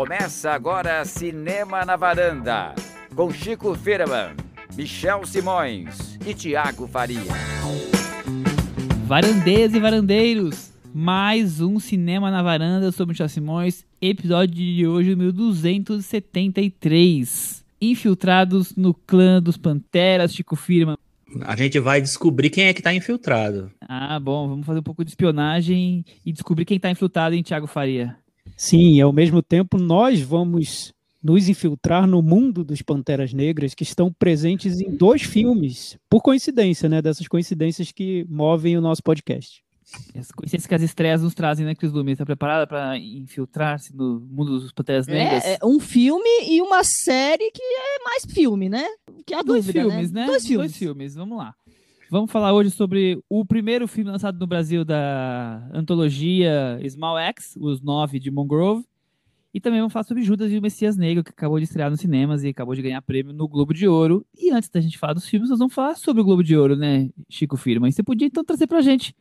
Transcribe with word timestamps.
Começa 0.00 0.52
agora 0.52 1.04
Cinema 1.04 1.84
na 1.84 1.94
Varanda, 1.94 2.74
com 3.14 3.30
Chico 3.30 3.74
Firman, 3.74 4.34
Michel 4.74 5.26
Simões 5.26 6.18
e 6.26 6.32
Tiago 6.32 6.88
Faria. 6.88 7.20
Varandeiras 9.04 9.74
e 9.74 9.78
varandeiros, 9.78 10.72
mais 10.94 11.60
um 11.60 11.78
Cinema 11.78 12.30
na 12.30 12.42
Varanda, 12.42 12.86
eu 12.86 12.92
sou 12.92 13.06
Michel 13.06 13.28
Simões, 13.28 13.84
episódio 14.00 14.54
de 14.54 14.86
hoje, 14.86 15.10
número 15.10 15.34
273. 15.34 17.62
Infiltrados 17.78 18.74
no 18.74 18.94
clã 18.94 19.42
dos 19.42 19.58
Panteras, 19.58 20.34
Chico 20.34 20.56
Firman. 20.56 20.96
A 21.42 21.54
gente 21.54 21.78
vai 21.78 22.00
descobrir 22.00 22.48
quem 22.48 22.68
é 22.68 22.72
que 22.72 22.80
tá 22.80 22.94
infiltrado. 22.94 23.70
Ah, 23.86 24.18
bom, 24.18 24.48
vamos 24.48 24.64
fazer 24.64 24.80
um 24.80 24.82
pouco 24.82 25.04
de 25.04 25.10
espionagem 25.10 26.06
e 26.24 26.32
descobrir 26.32 26.64
quem 26.64 26.80
tá 26.80 26.90
infiltrado 26.90 27.34
em 27.34 27.42
Tiago 27.42 27.66
Faria. 27.66 28.16
Sim, 28.56 28.94
e 28.94 29.00
ao 29.00 29.12
mesmo 29.12 29.42
tempo 29.42 29.78
nós 29.78 30.20
vamos 30.20 30.92
nos 31.22 31.48
infiltrar 31.48 32.06
no 32.06 32.22
mundo 32.22 32.64
dos 32.64 32.82
Panteras 32.82 33.32
Negras 33.32 33.74
que 33.74 33.82
estão 33.82 34.12
presentes 34.12 34.80
em 34.80 34.90
dois 34.90 35.22
filmes, 35.22 35.98
por 36.08 36.22
coincidência, 36.22 36.88
né? 36.88 37.02
Dessas 37.02 37.28
coincidências 37.28 37.92
que 37.92 38.24
movem 38.28 38.76
o 38.76 38.80
nosso 38.80 39.02
podcast. 39.02 39.62
As 40.16 40.30
coincidências 40.30 40.66
que 40.66 40.74
as 40.74 40.82
estreias 40.82 41.22
nos 41.22 41.34
trazem, 41.34 41.66
né, 41.66 41.74
Cris 41.74 41.92
Lume? 41.92 42.12
Está 42.12 42.24
preparada 42.24 42.66
para 42.66 42.96
infiltrar-se 42.96 43.94
no 43.94 44.20
mundo 44.20 44.60
dos 44.60 44.72
Panteras 44.72 45.06
Negras? 45.06 45.44
É, 45.44 45.54
é, 45.54 45.58
um 45.64 45.80
filme 45.80 46.28
e 46.48 46.62
uma 46.62 46.84
série 46.84 47.50
que 47.50 47.62
é 47.62 48.04
mais 48.04 48.24
filme, 48.24 48.68
né? 48.68 48.86
Que 49.26 49.34
é 49.34 49.38
a 49.38 49.42
Dois 49.42 49.66
dúvida, 49.66 49.88
filmes, 49.88 50.12
né? 50.12 50.26
Dois 50.26 50.46
filmes. 50.46 50.70
Dois 50.70 50.76
filmes, 50.76 51.14
vamos 51.14 51.36
lá. 51.36 51.54
Vamos 52.10 52.32
falar 52.32 52.52
hoje 52.52 52.72
sobre 52.72 53.22
o 53.28 53.46
primeiro 53.46 53.86
filme 53.86 54.10
lançado 54.10 54.36
no 54.36 54.44
Brasil 54.44 54.84
da 54.84 55.70
antologia 55.72 56.76
Small 56.88 57.16
X, 57.16 57.56
Os 57.56 57.80
Nove 57.80 58.18
de 58.18 58.32
Mongrove. 58.32 58.84
E 59.54 59.60
também 59.60 59.78
vamos 59.78 59.92
falar 59.92 60.02
sobre 60.02 60.24
Judas 60.24 60.50
e 60.50 60.58
o 60.58 60.60
Messias 60.60 60.96
Negro, 60.96 61.22
que 61.22 61.30
acabou 61.30 61.60
de 61.60 61.66
estrear 61.66 61.88
nos 61.88 62.00
cinemas 62.00 62.42
e 62.42 62.48
acabou 62.48 62.74
de 62.74 62.82
ganhar 62.82 63.00
prêmio 63.00 63.32
no 63.32 63.46
Globo 63.46 63.72
de 63.72 63.86
Ouro. 63.86 64.26
E 64.36 64.50
antes 64.50 64.68
da 64.68 64.80
gente 64.80 64.98
falar 64.98 65.12
dos 65.12 65.28
filmes, 65.28 65.50
nós 65.50 65.60
vamos 65.60 65.72
falar 65.72 65.94
sobre 65.94 66.20
o 66.20 66.24
Globo 66.24 66.42
de 66.42 66.56
Ouro, 66.56 66.74
né, 66.74 67.10
Chico 67.28 67.56
Firma? 67.56 67.88
E 67.88 67.92
você 67.92 68.02
podia 68.02 68.26
então 68.26 68.44
trazer 68.44 68.66
pra 68.66 68.80
gente 68.80 69.14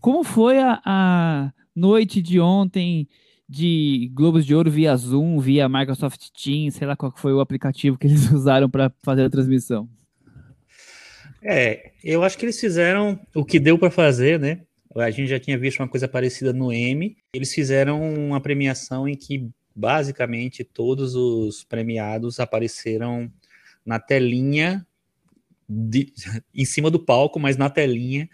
como 0.00 0.24
foi 0.24 0.58
a, 0.58 0.82
a 0.84 1.52
noite 1.76 2.20
de 2.20 2.40
ontem 2.40 3.08
de 3.48 4.10
Globos 4.12 4.44
de 4.44 4.52
Ouro 4.52 4.68
via 4.68 4.96
Zoom, 4.96 5.38
via 5.38 5.68
Microsoft 5.68 6.30
Teams, 6.30 6.74
sei 6.74 6.88
lá 6.88 6.96
qual 6.96 7.12
foi 7.16 7.32
o 7.32 7.38
aplicativo 7.38 7.96
que 7.96 8.08
eles 8.08 8.28
usaram 8.34 8.68
para 8.68 8.92
fazer 9.04 9.22
a 9.22 9.30
transmissão. 9.30 9.88
É, 11.48 11.92
eu 12.02 12.24
acho 12.24 12.36
que 12.36 12.44
eles 12.44 12.58
fizeram 12.58 13.20
o 13.32 13.44
que 13.44 13.60
deu 13.60 13.78
para 13.78 13.90
fazer, 13.90 14.40
né? 14.40 14.62
A 14.96 15.10
gente 15.10 15.28
já 15.28 15.38
tinha 15.38 15.56
visto 15.56 15.78
uma 15.78 15.88
coisa 15.88 16.08
parecida 16.08 16.52
no 16.52 16.72
M. 16.72 17.16
Eles 17.32 17.52
fizeram 17.52 18.02
uma 18.02 18.40
premiação 18.40 19.06
em 19.06 19.14
que 19.14 19.48
basicamente 19.74 20.64
todos 20.64 21.14
os 21.14 21.62
premiados 21.62 22.40
apareceram 22.40 23.30
na 23.84 24.00
telinha 24.00 24.84
de, 25.68 26.12
em 26.52 26.64
cima 26.64 26.90
do 26.90 26.98
palco, 26.98 27.38
mas 27.38 27.56
na 27.56 27.70
telinha 27.70 28.28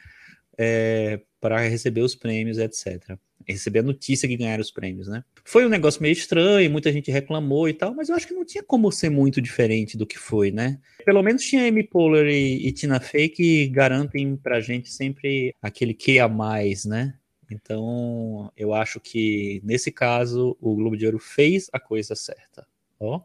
é, 0.56 1.20
para 1.40 1.58
receber 1.60 2.00
os 2.00 2.14
prêmios, 2.14 2.56
etc. 2.56 3.18
Receber 3.46 3.80
a 3.80 3.84
notícia 3.84 4.28
que 4.28 4.36
ganharam 4.36 4.60
os 4.60 4.70
prêmios, 4.70 5.08
né? 5.08 5.24
Foi 5.44 5.66
um 5.66 5.68
negócio 5.68 6.02
meio 6.02 6.12
estranho, 6.12 6.70
muita 6.70 6.92
gente 6.92 7.10
reclamou 7.10 7.68
e 7.68 7.74
tal, 7.74 7.94
mas 7.94 8.08
eu 8.08 8.14
acho 8.14 8.26
que 8.26 8.34
não 8.34 8.44
tinha 8.44 8.62
como 8.62 8.90
ser 8.90 9.10
muito 9.10 9.40
diferente 9.40 9.96
do 9.96 10.06
que 10.06 10.18
foi, 10.18 10.50
né? 10.50 10.78
Pelo 11.04 11.22
menos 11.22 11.44
tinha 11.44 11.66
Amy 11.66 11.82
Poehler 11.82 12.28
e, 12.28 12.66
e 12.66 12.72
Tina 12.72 13.00
Fey 13.00 13.28
que 13.28 13.68
garantem 13.68 14.36
pra 14.36 14.60
gente 14.60 14.90
sempre 14.90 15.54
aquele 15.60 15.94
que 15.94 16.18
a 16.18 16.28
mais, 16.28 16.84
né? 16.84 17.14
Então, 17.52 18.50
eu 18.56 18.72
acho 18.72 18.98
que 18.98 19.60
nesse 19.64 19.90
caso 19.90 20.56
o 20.60 20.74
Globo 20.74 20.96
de 20.96 21.04
Ouro 21.04 21.18
fez 21.18 21.68
a 21.72 21.78
coisa 21.78 22.14
certa. 22.14 22.66
Ó, 22.98 23.20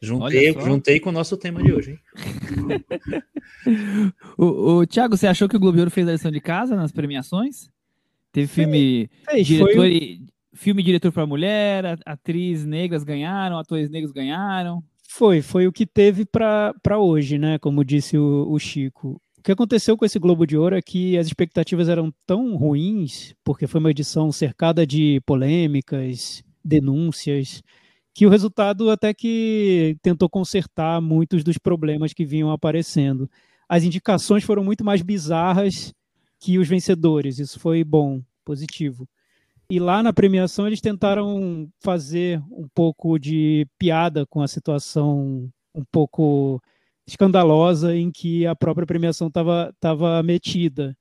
juntei, 0.00 0.52
juntei 0.52 1.00
com 1.00 1.10
o 1.10 1.12
nosso 1.12 1.36
tema 1.36 1.62
de 1.62 1.72
hoje, 1.72 1.92
hein? 1.92 2.00
o, 4.36 4.78
o 4.78 4.86
Thiago, 4.86 5.16
você 5.16 5.26
achou 5.26 5.48
que 5.48 5.56
o 5.56 5.60
Globo 5.60 5.76
de 5.76 5.80
Ouro 5.80 5.90
fez 5.90 6.08
a 6.08 6.12
lição 6.12 6.30
de 6.30 6.40
casa 6.40 6.74
nas 6.74 6.90
premiações? 6.90 7.70
Teve 8.32 8.46
filme 8.46 9.10
Fez, 9.28 9.46
diretor, 9.46 9.74
foi 9.74 9.92
e- 9.92 10.26
filme 10.54 10.82
diretor 10.82 11.12
para 11.12 11.26
mulher, 11.26 11.98
atriz 12.06 12.64
negras 12.64 13.02
ganharam, 13.02 13.58
atores 13.58 13.90
negros 13.90 14.12
ganharam. 14.12 14.82
Foi, 15.08 15.42
foi 15.42 15.66
o 15.66 15.72
que 15.72 15.86
teve 15.86 16.24
para 16.24 16.98
hoje, 16.98 17.36
né? 17.38 17.58
Como 17.58 17.84
disse 17.84 18.16
o, 18.16 18.46
o 18.48 18.58
Chico. 18.58 19.20
O 19.38 19.42
que 19.42 19.50
aconteceu 19.52 19.96
com 19.96 20.04
esse 20.04 20.18
Globo 20.18 20.46
de 20.46 20.56
Ouro 20.56 20.76
é 20.76 20.82
que 20.82 21.16
as 21.16 21.26
expectativas 21.26 21.88
eram 21.88 22.12
tão 22.26 22.56
ruins, 22.56 23.34
porque 23.42 23.66
foi 23.66 23.80
uma 23.80 23.90
edição 23.90 24.30
cercada 24.30 24.86
de 24.86 25.20
polêmicas, 25.24 26.44
denúncias, 26.62 27.62
que 28.14 28.26
o 28.26 28.28
resultado 28.28 28.90
até 28.90 29.14
que 29.14 29.96
tentou 30.02 30.28
consertar 30.28 31.00
muitos 31.00 31.42
dos 31.42 31.58
problemas 31.58 32.12
que 32.12 32.24
vinham 32.24 32.50
aparecendo. 32.50 33.28
As 33.68 33.82
indicações 33.82 34.44
foram 34.44 34.62
muito 34.62 34.84
mais 34.84 35.00
bizarras 35.00 35.92
que 36.40 36.58
os 36.58 36.66
vencedores, 36.66 37.38
isso 37.38 37.60
foi 37.60 37.84
bom, 37.84 38.22
positivo. 38.44 39.06
E 39.70 39.78
lá 39.78 40.02
na 40.02 40.12
premiação 40.12 40.66
eles 40.66 40.80
tentaram 40.80 41.70
fazer 41.78 42.42
um 42.50 42.66
pouco 42.74 43.18
de 43.18 43.66
piada 43.78 44.26
com 44.26 44.42
a 44.42 44.48
situação 44.48 45.48
um 45.72 45.84
pouco 45.92 46.60
escandalosa 47.06 47.94
em 47.94 48.10
que 48.10 48.46
a 48.46 48.56
própria 48.56 48.86
premiação 48.86 49.28
estava 49.28 50.22
metida. 50.24 50.96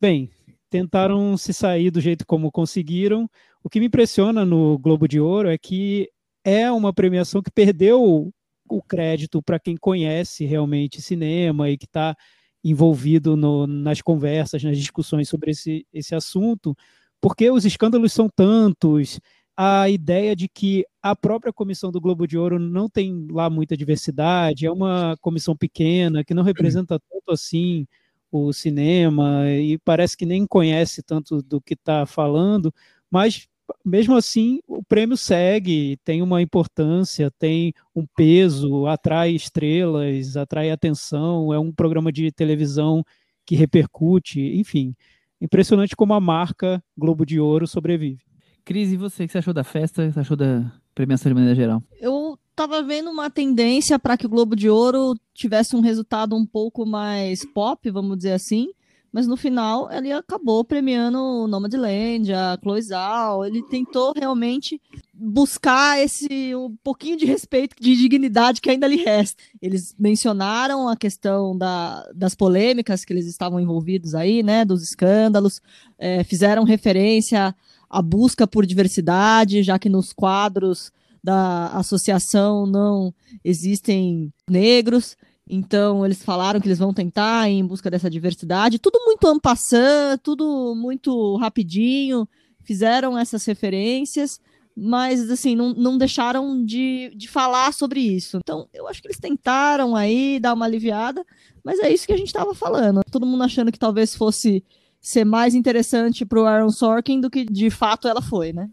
Bem, 0.00 0.30
tentaram 0.68 1.36
se 1.36 1.52
sair 1.52 1.90
do 1.90 2.00
jeito 2.00 2.26
como 2.26 2.50
conseguiram. 2.50 3.28
O 3.62 3.68
que 3.68 3.78
me 3.78 3.86
impressiona 3.86 4.44
no 4.44 4.78
Globo 4.78 5.06
de 5.06 5.20
Ouro 5.20 5.48
é 5.48 5.58
que 5.58 6.08
é 6.44 6.70
uma 6.70 6.92
premiação 6.92 7.42
que 7.42 7.50
perdeu 7.50 8.32
o 8.68 8.82
crédito 8.82 9.42
para 9.42 9.58
quem 9.58 9.76
conhece 9.76 10.44
realmente 10.44 11.02
cinema 11.02 11.68
e 11.68 11.76
que 11.76 11.84
está 11.84 12.16
envolvido 12.64 13.36
no- 13.36 13.66
nas 13.66 14.02
conversas, 14.02 14.62
nas 14.62 14.76
discussões 14.78 15.28
sobre 15.28 15.50
esse, 15.52 15.86
esse 15.92 16.14
assunto, 16.14 16.76
porque 17.20 17.50
os 17.50 17.64
escândalos 17.64 18.12
são 18.12 18.28
tantos, 18.28 19.20
a 19.56 19.88
ideia 19.90 20.34
de 20.34 20.48
que 20.48 20.84
a 21.02 21.14
própria 21.14 21.52
comissão 21.52 21.90
do 21.90 22.00
Globo 22.00 22.26
de 22.26 22.38
Ouro 22.38 22.58
não 22.58 22.88
tem 22.88 23.26
lá 23.30 23.50
muita 23.50 23.76
diversidade, 23.76 24.66
é 24.66 24.72
uma 24.72 25.16
comissão 25.20 25.56
pequena 25.56 26.24
que 26.24 26.32
não 26.34 26.42
representa 26.42 26.98
tanto 26.98 27.30
assim 27.32 27.86
o 28.32 28.52
cinema 28.52 29.50
e 29.50 29.76
parece 29.78 30.16
que 30.16 30.24
nem 30.24 30.46
conhece 30.46 31.02
tanto 31.02 31.42
do 31.42 31.60
que 31.60 31.74
está 31.74 32.06
falando, 32.06 32.72
mas 33.10 33.48
mesmo 33.84 34.16
assim 34.16 34.60
o 34.66 34.82
prêmio 34.82 35.16
segue, 35.16 35.98
tem 36.04 36.22
uma 36.22 36.42
importância, 36.42 37.30
tem 37.38 37.72
um 37.94 38.06
peso, 38.16 38.86
atrai 38.86 39.32
estrelas, 39.32 40.36
atrai 40.36 40.70
atenção, 40.70 41.52
é 41.52 41.58
um 41.58 41.72
programa 41.72 42.12
de 42.12 42.30
televisão 42.30 43.04
que 43.46 43.56
repercute, 43.56 44.40
enfim, 44.40 44.94
impressionante 45.40 45.96
como 45.96 46.14
a 46.14 46.20
marca 46.20 46.82
Globo 46.96 47.24
de 47.26 47.40
Ouro 47.40 47.66
sobrevive. 47.66 48.22
Cris, 48.64 48.92
e 48.92 48.96
você, 48.96 49.24
o 49.24 49.26
que 49.26 49.32
você 49.32 49.38
achou 49.38 49.54
da 49.54 49.64
festa? 49.64 50.02
O 50.02 50.06
que 50.06 50.12
você 50.12 50.20
achou 50.20 50.36
da 50.36 50.70
premiação 50.94 51.30
de 51.30 51.34
maneira 51.34 51.54
geral? 51.54 51.82
Eu 51.98 52.38
tava 52.54 52.82
vendo 52.82 53.10
uma 53.10 53.30
tendência 53.30 53.98
para 53.98 54.16
que 54.16 54.26
o 54.26 54.28
Globo 54.28 54.54
de 54.54 54.68
Ouro 54.68 55.14
tivesse 55.34 55.74
um 55.74 55.80
resultado 55.80 56.36
um 56.36 56.46
pouco 56.46 56.84
mais 56.84 57.44
pop, 57.44 57.90
vamos 57.90 58.18
dizer 58.18 58.32
assim. 58.32 58.68
Mas 59.12 59.26
no 59.26 59.36
final 59.36 59.90
ele 59.90 60.12
acabou 60.12 60.64
premiando 60.64 61.18
o 61.18 61.46
Nomadland, 61.48 62.32
a 62.32 62.58
Chloe 62.62 62.82
Zhao. 62.82 63.44
Ele 63.44 63.62
tentou 63.62 64.12
realmente 64.14 64.80
buscar 65.12 66.00
esse 66.00 66.54
um 66.54 66.74
pouquinho 66.82 67.16
de 67.16 67.26
respeito, 67.26 67.74
de 67.78 67.96
dignidade 67.96 68.60
que 68.60 68.70
ainda 68.70 68.86
lhe 68.86 68.96
resta. 68.96 69.42
Eles 69.60 69.94
mencionaram 69.98 70.88
a 70.88 70.96
questão 70.96 71.56
da, 71.56 72.08
das 72.14 72.34
polêmicas 72.34 73.04
que 73.04 73.12
eles 73.12 73.26
estavam 73.26 73.60
envolvidos 73.60 74.14
aí, 74.14 74.42
né, 74.42 74.64
dos 74.64 74.82
escândalos, 74.82 75.60
eh, 75.98 76.24
fizeram 76.24 76.64
referência 76.64 77.54
à 77.88 78.00
busca 78.00 78.46
por 78.46 78.64
diversidade, 78.64 79.62
já 79.62 79.78
que 79.78 79.88
nos 79.88 80.12
quadros 80.12 80.92
da 81.22 81.66
associação 81.68 82.64
não 82.64 83.12
existem 83.44 84.32
negros. 84.48 85.16
Então, 85.52 86.06
eles 86.06 86.22
falaram 86.22 86.60
que 86.60 86.68
eles 86.68 86.78
vão 86.78 86.94
tentar 86.94 87.48
em 87.48 87.66
busca 87.66 87.90
dessa 87.90 88.08
diversidade. 88.08 88.78
Tudo 88.78 89.00
muito 89.04 89.26
ampassant, 89.26 90.20
tudo 90.22 90.76
muito 90.76 91.36
rapidinho. 91.38 92.28
Fizeram 92.62 93.18
essas 93.18 93.44
referências, 93.44 94.40
mas, 94.76 95.28
assim, 95.28 95.56
não, 95.56 95.74
não 95.74 95.98
deixaram 95.98 96.64
de, 96.64 97.12
de 97.16 97.26
falar 97.26 97.72
sobre 97.72 97.98
isso. 97.98 98.36
Então, 98.36 98.68
eu 98.72 98.86
acho 98.86 99.02
que 99.02 99.08
eles 99.08 99.18
tentaram 99.18 99.96
aí 99.96 100.38
dar 100.38 100.54
uma 100.54 100.66
aliviada, 100.66 101.26
mas 101.64 101.80
é 101.80 101.92
isso 101.92 102.06
que 102.06 102.12
a 102.12 102.16
gente 102.16 102.28
estava 102.28 102.54
falando. 102.54 103.00
Todo 103.10 103.26
mundo 103.26 103.42
achando 103.42 103.72
que 103.72 103.78
talvez 103.78 104.14
fosse 104.14 104.62
ser 105.00 105.24
mais 105.24 105.52
interessante 105.56 106.24
para 106.24 106.40
o 106.40 106.46
Aaron 106.46 106.70
Sorkin 106.70 107.20
do 107.20 107.28
que 107.28 107.44
de 107.44 107.70
fato 107.70 108.06
ela 108.06 108.22
foi, 108.22 108.52
né? 108.52 108.70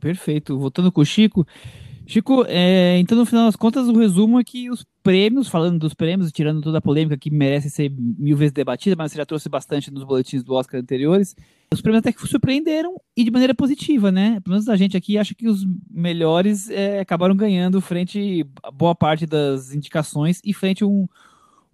Perfeito. 0.00 0.58
Voltando 0.58 0.90
com 0.90 1.02
o 1.02 1.06
Chico. 1.06 1.46
Chico, 2.06 2.44
é, 2.46 2.98
então 2.98 3.18
no 3.18 3.26
final 3.26 3.46
das 3.46 3.56
contas 3.56 3.88
o 3.88 3.98
resumo 3.98 4.38
é 4.38 4.44
que 4.44 4.70
os 4.70 4.86
prêmios, 5.02 5.48
falando 5.48 5.76
dos 5.76 5.92
prêmios, 5.92 6.30
tirando 6.30 6.62
toda 6.62 6.78
a 6.78 6.80
polêmica 6.80 7.18
que 7.18 7.30
merece 7.30 7.68
ser 7.68 7.90
mil 7.90 8.36
vezes 8.36 8.52
debatida, 8.52 8.94
mas 8.96 9.10
você 9.10 9.18
já 9.18 9.26
trouxe 9.26 9.48
bastante 9.48 9.90
nos 9.90 10.04
boletins 10.04 10.44
do 10.44 10.54
Oscar 10.54 10.80
anteriores, 10.80 11.34
os 11.74 11.80
prêmios 11.80 11.98
até 11.98 12.12
que 12.12 12.24
surpreenderam 12.24 12.94
e 13.16 13.24
de 13.24 13.30
maneira 13.30 13.52
positiva, 13.52 14.12
né? 14.12 14.40
Pelo 14.40 14.54
menos 14.54 14.68
a 14.68 14.76
gente 14.76 14.96
aqui 14.96 15.18
acha 15.18 15.34
que 15.34 15.48
os 15.48 15.66
melhores 15.90 16.70
é, 16.70 17.00
acabaram 17.00 17.34
ganhando 17.34 17.80
frente 17.80 18.46
a 18.62 18.70
boa 18.70 18.94
parte 18.94 19.26
das 19.26 19.74
indicações 19.74 20.40
e 20.44 20.54
frente 20.54 20.84
a 20.84 20.86
um, 20.86 21.08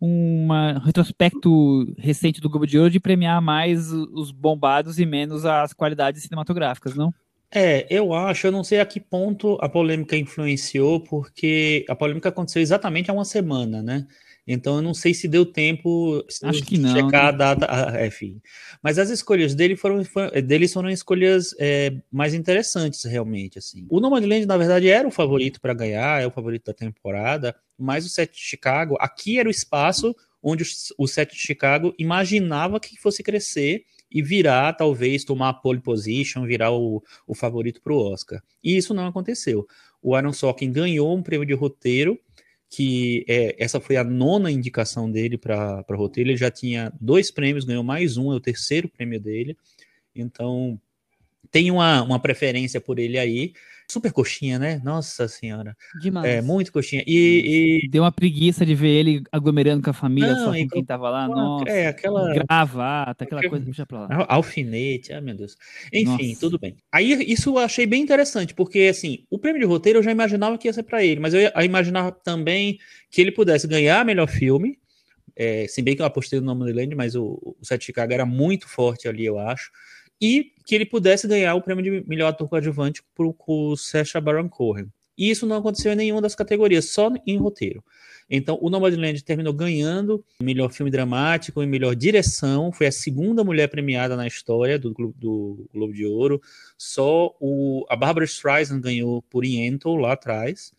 um 0.01 0.49
retrospecto 0.83 1.95
recente 1.99 2.41
do 2.41 2.49
Globo 2.49 2.67
de 2.67 2.79
Ouro 2.79 2.91
de 2.91 2.99
premiar 2.99 3.43
mais 3.43 3.93
os 3.93 4.31
bombados 4.31 4.99
e 4.99 5.05
menos 5.05 5.45
as 5.45 5.75
qualidades 5.75 6.23
cinematográficas, 6.23 6.95
não? 6.95 7.13
É, 7.55 7.87
eu 7.91 8.15
acho, 8.15 8.47
eu 8.47 8.53
não 8.53 8.65
sei 8.65 8.81
a 8.81 8.87
que 8.87 8.99
ponto 8.99 9.59
a 9.61 9.69
polêmica 9.69 10.17
influenciou, 10.17 11.01
porque 11.01 11.85
a 11.89 11.95
polêmica 11.95 12.31
aconteceu 12.31 12.63
exatamente 12.63 13.11
há 13.11 13.15
uma 13.15 13.27
semana, 13.27 13.83
né? 13.83 14.07
Então 14.47 14.77
eu 14.77 14.83
não 14.83 14.93
sei 14.95 15.15
se 15.15 15.29
deu 15.29 15.47
tempo 15.47 16.25
Acho 16.43 16.65
que 16.65 16.77
não, 16.77 16.93
checar 16.93 17.23
né? 17.25 17.29
a 17.29 17.33
data. 17.33 17.67
Ah, 17.69 17.93
é, 18.01 18.07
enfim. 18.07 18.41
Mas 18.83 18.99
as 18.99 19.11
escolhas 19.11 19.55
dele 19.55 19.77
foram, 19.77 20.03
deles 20.45 20.73
foram 20.73 20.91
escolhas 20.91 21.55
é, 21.59 21.95
mais 22.11 22.35
interessantes, 22.35 23.05
realmente. 23.05 23.59
assim. 23.59 23.87
O 23.89 24.01
Nomadland, 24.01 24.47
na 24.47 24.57
verdade, 24.57 24.89
era 24.89 25.07
o 25.07 25.13
favorito 25.13 25.61
para 25.61 25.75
ganhar, 25.75 26.23
é 26.23 26.27
o 26.27 26.31
favorito 26.31 26.65
da 26.65 26.75
temporada, 26.75 27.55
mas 27.79 28.05
o 28.05 28.09
set 28.09 28.33
de 28.33 28.41
Chicago, 28.41 28.97
aqui 28.99 29.39
era 29.39 29.49
o 29.49 29.53
espaço 29.53 30.15
onde 30.43 30.65
o, 30.65 30.67
o 30.99 31.07
set 31.07 31.33
de 31.33 31.41
Chicago 31.41 31.95
imaginava 31.99 32.81
que 32.81 33.01
fosse 33.01 33.23
crescer 33.23 33.85
e 34.13 34.23
virar, 34.23 34.75
talvez, 34.75 35.25
tomar 35.25 35.49
a 35.49 35.55
pole 35.55 35.81
position, 35.81 36.45
virar 36.45 36.71
o, 36.71 37.03
o 37.27 37.35
favorito 37.35 37.81
para 37.81 37.93
o 37.93 37.97
Oscar. 37.97 38.43
E 38.63 38.77
isso 38.77 38.93
não 38.93 39.07
aconteceu. 39.07 39.67
O 40.03 40.15
Aaron 40.15 40.33
Sorkin 40.33 40.71
ganhou 40.71 41.17
um 41.17 41.23
prêmio 41.23 41.47
de 41.47 41.55
roteiro, 41.55 42.19
que 42.69 43.25
é, 43.29 43.57
essa 43.59 43.81
foi 43.81 43.97
a 43.97 44.05
nona 44.05 44.51
indicação 44.51 45.11
dele 45.11 45.39
para 45.39 45.85
roteiro. 45.91 46.31
Ele 46.31 46.37
já 46.37 46.51
tinha 46.51 46.93
dois 47.01 47.31
prêmios, 47.31 47.65
ganhou 47.65 47.85
mais 47.85 48.17
um, 48.17 48.33
é 48.33 48.35
o 48.35 48.41
terceiro 48.41 48.89
prêmio 48.89 49.21
dele. 49.21 49.57
Então, 50.15 50.81
tem 51.51 51.71
uma, 51.71 52.03
uma 52.03 52.19
preferência 52.19 52.81
por 52.81 52.99
ele 52.99 53.19
aí. 53.19 53.53
Super 53.93 54.11
coxinha, 54.11 54.59
né? 54.59 54.81
Nossa 54.83 55.29
senhora. 55.29 55.77
Demais. 56.01 56.27
É, 56.27 56.41
muito 56.41 56.73
coxinha. 56.73 57.05
E, 57.07 57.83
e... 57.85 57.89
Deu 57.91 58.03
uma 58.03 58.11
preguiça 58.11 58.65
de 58.65 58.75
ver 58.75 58.89
ele 58.89 59.23
aglomerando 59.31 59.83
com 59.83 59.91
a 59.91 59.93
família, 59.93 60.35
Não, 60.35 60.45
só 60.47 60.57
e 60.57 60.63
com 60.63 60.71
quem 60.71 60.85
tava 60.85 61.11
lá. 61.11 61.29
Nossa, 61.29 61.69
É, 61.69 61.89
aquela. 61.89 62.33
gravata, 62.33 63.25
aquela 63.25 63.43
coisa, 63.47 63.63
deixa 63.65 63.85
pra 63.85 64.01
lá. 64.01 64.09
Al- 64.11 64.27
Alfinete, 64.31 65.13
ah, 65.13 65.21
meu 65.21 65.35
Deus. 65.37 65.57
Enfim, 65.93 66.29
Nossa. 66.29 66.41
tudo 66.41 66.59
bem. 66.59 66.75
Aí 66.91 67.13
isso 67.31 67.51
eu 67.51 67.59
achei 67.59 67.85
bem 67.85 68.03
interessante, 68.03 68.55
porque 68.55 68.89
assim, 68.91 69.25
o 69.31 69.39
prêmio 69.39 69.61
de 69.61 69.67
roteiro 69.67 69.99
eu 69.99 70.03
já 70.03 70.11
imaginava 70.11 70.57
que 70.57 70.67
ia 70.69 70.73
ser 70.73 70.85
para 70.85 71.05
ele, 71.05 71.21
mas 71.21 71.35
eu 71.35 71.51
imaginava 71.63 72.11
também 72.13 72.79
que 73.11 73.21
ele 73.21 73.31
pudesse 73.31 73.69
ganhar 73.69 74.05
melhor 74.07 74.27
filme. 74.27 74.79
É, 75.37 75.67
se 75.69 75.83
bem 75.83 75.95
que 75.95 76.01
eu 76.01 76.07
apostei 76.07 76.41
no 76.41 76.47
nome 76.47 76.73
Land, 76.73 76.95
mas 76.95 77.15
o, 77.15 77.39
o 77.61 77.65
Set 77.65 77.81
de 77.81 77.87
Chicago 77.87 78.13
era 78.13 78.25
muito 78.25 78.67
forte 78.69 79.07
ali, 79.07 79.27
eu 79.27 79.39
acho. 79.39 79.71
E 80.21 80.53
que 80.65 80.75
ele 80.75 80.87
pudesse 80.87 81.27
ganhar 81.27 81.55
o 81.55 81.63
prêmio 81.63 81.83
de 81.83 82.09
melhor 82.09 82.29
ator 82.29 82.49
coadjuvante 82.49 83.03
por, 83.15 83.35
o 83.47 83.77
Sacha 83.77 84.21
Baron 84.21 84.49
Cohen. 84.49 84.87
E 85.17 85.31
isso 85.31 85.47
não 85.47 85.57
aconteceu 85.57 85.93
em 85.93 85.97
nenhuma 85.97 86.23
das 86.23 86.35
categorias, 86.35 86.87
só 86.91 87.11
em 87.27 87.37
roteiro. 87.37 87.85
Então, 88.31 88.59
o 88.63 88.71
Nomadland 88.71 89.23
terminou 89.23 89.53
ganhando 89.53 90.25
melhor 90.41 90.73
filme 90.73 90.91
dramático 90.91 91.63
e 91.63 91.67
melhor 91.67 91.95
direção. 91.95 92.73
Foi 92.73 92.87
a 92.87 92.93
segunda 92.93 93.45
mulher 93.45 93.69
premiada 93.69 94.17
na 94.17 94.27
história 94.27 94.79
do, 94.79 94.91
do 95.17 95.69
Globo 95.73 95.93
de 95.93 96.07
Ouro. 96.07 96.41
Só 96.79 97.35
o, 97.39 97.85
a 97.91 97.97
Barbara 97.97 98.25
Streisand 98.25 98.81
ganhou 98.81 99.21
por 99.23 99.45
Yentl 99.45 99.97
lá 99.97 100.13
atrás. 100.13 100.73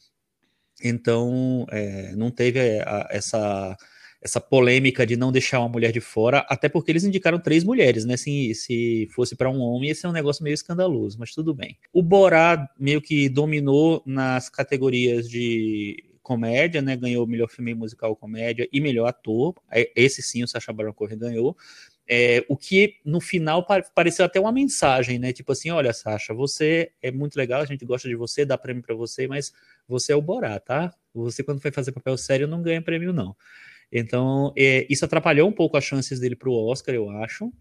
Então, 0.83 1.65
é, 1.69 2.15
não 2.15 2.31
teve 2.31 2.59
a- 2.79 3.07
essa, 3.11 3.77
essa 4.23 4.39
polêmica 4.39 5.05
de 5.05 5.17
não 5.17 5.31
deixar 5.31 5.59
uma 5.59 5.69
mulher 5.69 5.91
de 5.91 5.99
fora, 5.99 6.45
até 6.49 6.69
porque 6.69 6.91
eles 6.91 7.03
indicaram 7.03 7.39
três 7.39 7.63
mulheres, 7.63 8.05
né? 8.05 8.15
Se, 8.17 8.55
se 8.55 9.07
fosse 9.13 9.35
para 9.35 9.49
um 9.49 9.59
homem, 9.59 9.89
ia 9.89 9.95
ser 9.95 10.07
um 10.07 10.11
negócio 10.11 10.43
meio 10.43 10.53
escandaloso, 10.53 11.17
mas 11.19 11.33
tudo 11.33 11.53
bem. 11.53 11.77
O 11.91 12.01
Borá 12.01 12.67
meio 12.79 13.01
que 13.01 13.27
dominou 13.29 14.01
nas 14.05 14.49
categorias 14.49 15.29
de 15.29 16.03
comédia, 16.21 16.81
né? 16.81 16.95
Ganhou 16.95 17.27
melhor 17.27 17.49
filme 17.49 17.73
musical 17.73 18.15
comédia 18.15 18.67
e 18.71 18.79
melhor 18.79 19.07
ator. 19.07 19.55
É, 19.69 19.91
Esse 19.95 20.21
sim, 20.21 20.41
o 20.43 20.47
Sacha 20.47 20.71
Baron 20.71 20.93
Cohen 20.93 21.17
ganhou. 21.17 21.55
É, 22.07 22.43
o 22.49 22.57
que 22.57 22.95
no 23.05 23.21
final 23.21 23.65
pa- 23.65 23.81
pareceu 23.95 24.25
até 24.25 24.39
uma 24.39 24.51
mensagem, 24.51 25.17
né? 25.19 25.31
Tipo 25.31 25.53
assim, 25.53 25.69
olha, 25.71 25.93
Sasha, 25.93 26.33
você 26.33 26.91
é 27.01 27.11
muito 27.11 27.35
legal, 27.37 27.61
a 27.61 27.65
gente 27.65 27.85
gosta 27.85 28.09
de 28.09 28.15
você, 28.15 28.45
dá 28.45 28.57
prêmio 28.57 28.83
para 28.83 28.93
você, 28.93 29.25
mas 29.25 29.53
você 29.87 30.11
é 30.11 30.15
o 30.15 30.21
Borá, 30.21 30.59
tá? 30.59 30.93
Você 31.13 31.43
quando 31.43 31.61
foi 31.61 31.71
fazer 31.71 31.91
papel 31.93 32.17
sério 32.17 32.47
não 32.47 32.61
ganha 32.61 32.81
prêmio 32.81 33.13
não. 33.13 33.35
Então 33.93 34.51
é, 34.57 34.85
isso 34.89 35.05
atrapalhou 35.05 35.47
um 35.47 35.51
pouco 35.51 35.77
as 35.77 35.83
chances 35.83 36.19
dele 36.19 36.35
para 36.35 36.49
o 36.49 36.69
Oscar, 36.69 36.95
eu 36.95 37.09
acho. 37.09 37.53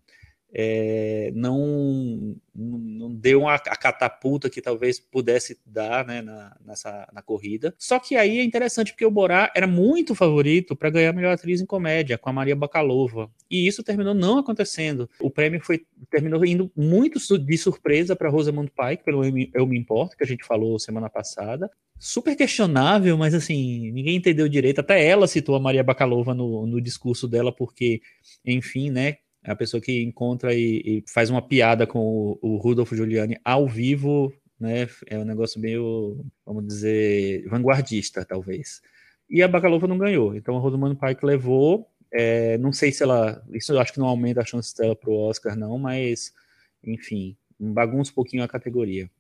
É, 0.55 1.33
não, 1.35 2.37
não 2.55 3.15
deu 3.15 3.41
uma, 3.41 3.55
a 3.55 3.77
catapulta 3.77 4.51
que 4.51 4.61
talvez 4.61 5.01
pudesse 5.01 5.59
dar 5.65 6.07
né, 6.07 6.21
na, 6.21 6.55
nessa, 6.65 7.09
na 7.13 7.23
corrida. 7.23 7.75
Só 7.79 7.99
que 7.99 8.17
aí 8.17 8.39
é 8.39 8.45
interessante 8.45 8.93
porque 8.93 9.07
o 9.07 9.11
Borá 9.11 9.51
era 9.57 9.67
muito 9.67 10.15
favorito 10.15 10.77
para 10.77 10.91
ganhar 10.91 11.11
a 11.11 11.15
melhor 11.15 11.33
atriz 11.33 11.61
em 11.61 11.67
comédia 11.67 12.19
com 12.19 12.29
a 12.29 12.33
Maria 12.33 12.55
Bakalova. 12.55 13.31
E 13.51 13.67
isso 13.67 13.83
terminou 13.83 14.13
não 14.15 14.39
acontecendo. 14.39 15.09
O 15.19 15.31
prêmio 15.31 15.61
foi 15.63 15.87
terminou 16.11 16.45
indo 16.45 16.71
muito 16.77 17.19
de 17.39 17.59
surpresa 17.59 18.15
para 18.15 18.29
Rosamund 18.29 18.71
Pike 18.71 19.05
pelo 19.05 19.25
Eu 19.25 19.33
Me, 19.33 19.51
Eu 19.55 19.67
Me 19.67 19.79
Importo, 19.79 20.17
que 20.17 20.25
a 20.25 20.27
gente 20.27 20.45
falou 20.45 20.79
semana 20.79 21.09
passada. 21.09 21.71
Super 21.99 22.37
questionável, 22.37 23.17
mas 23.17 23.33
assim, 23.33 23.91
ninguém 23.93 24.17
entendeu 24.17 24.49
direito. 24.49 24.81
Até 24.81 25.07
ela 25.07 25.27
citou 25.27 25.55
a 25.55 25.61
Maria 25.61 25.85
Bakalova 25.85 26.35
no, 26.35 26.67
no 26.67 26.81
discurso 26.81 27.29
dela, 27.29 27.53
porque, 27.53 28.03
enfim, 28.45 28.91
né? 28.91 29.19
É 29.45 29.51
a 29.51 29.57
pessoa 29.57 29.81
que 29.81 30.03
encontra 30.03 30.55
e, 30.55 30.83
e 30.85 31.05
faz 31.07 31.29
uma 31.29 31.43
piada 31.43 31.87
com 31.87 31.99
o, 31.99 32.39
o 32.41 32.57
Rudolph 32.57 32.93
Giuliani 32.93 33.37
ao 33.45 33.69
vivo, 33.69 34.33
né? 34.59 34.89
É 35.07 35.19
um 35.19 35.25
negócio 35.25 35.61
meio, 35.61 36.25
vamos 36.47 36.67
dizer, 36.67 37.45
vanguardista, 37.49 38.25
talvez. 38.25 38.81
E 39.29 39.43
a 39.43 39.49
Bakalova 39.49 39.89
não 39.89 39.99
ganhou. 39.99 40.37
Então 40.37 40.57
a 40.57 40.61
Rosamund 40.61 40.97
Pike 40.97 41.27
levou. 41.27 41.89
É, 42.13 42.59
não 42.59 42.73
sei 42.73 42.93
se 42.93 43.03
ela. 43.03 43.45
Isso 43.51 43.73
eu 43.73 43.81
acho 43.81 43.93
que 43.93 43.99
não 43.99 44.07
aumenta 44.07 44.41
a 44.43 44.45
chance 44.45 44.77
dela 44.77 44.95
pro 44.95 45.15
Oscar, 45.15 45.57
não, 45.57 45.79
mas, 45.79 46.33
enfim, 46.85 47.37
bagunça 47.59 48.11
um 48.13 48.15
pouquinho 48.15 48.45
a 48.45 48.49
categoria. 48.49 49.11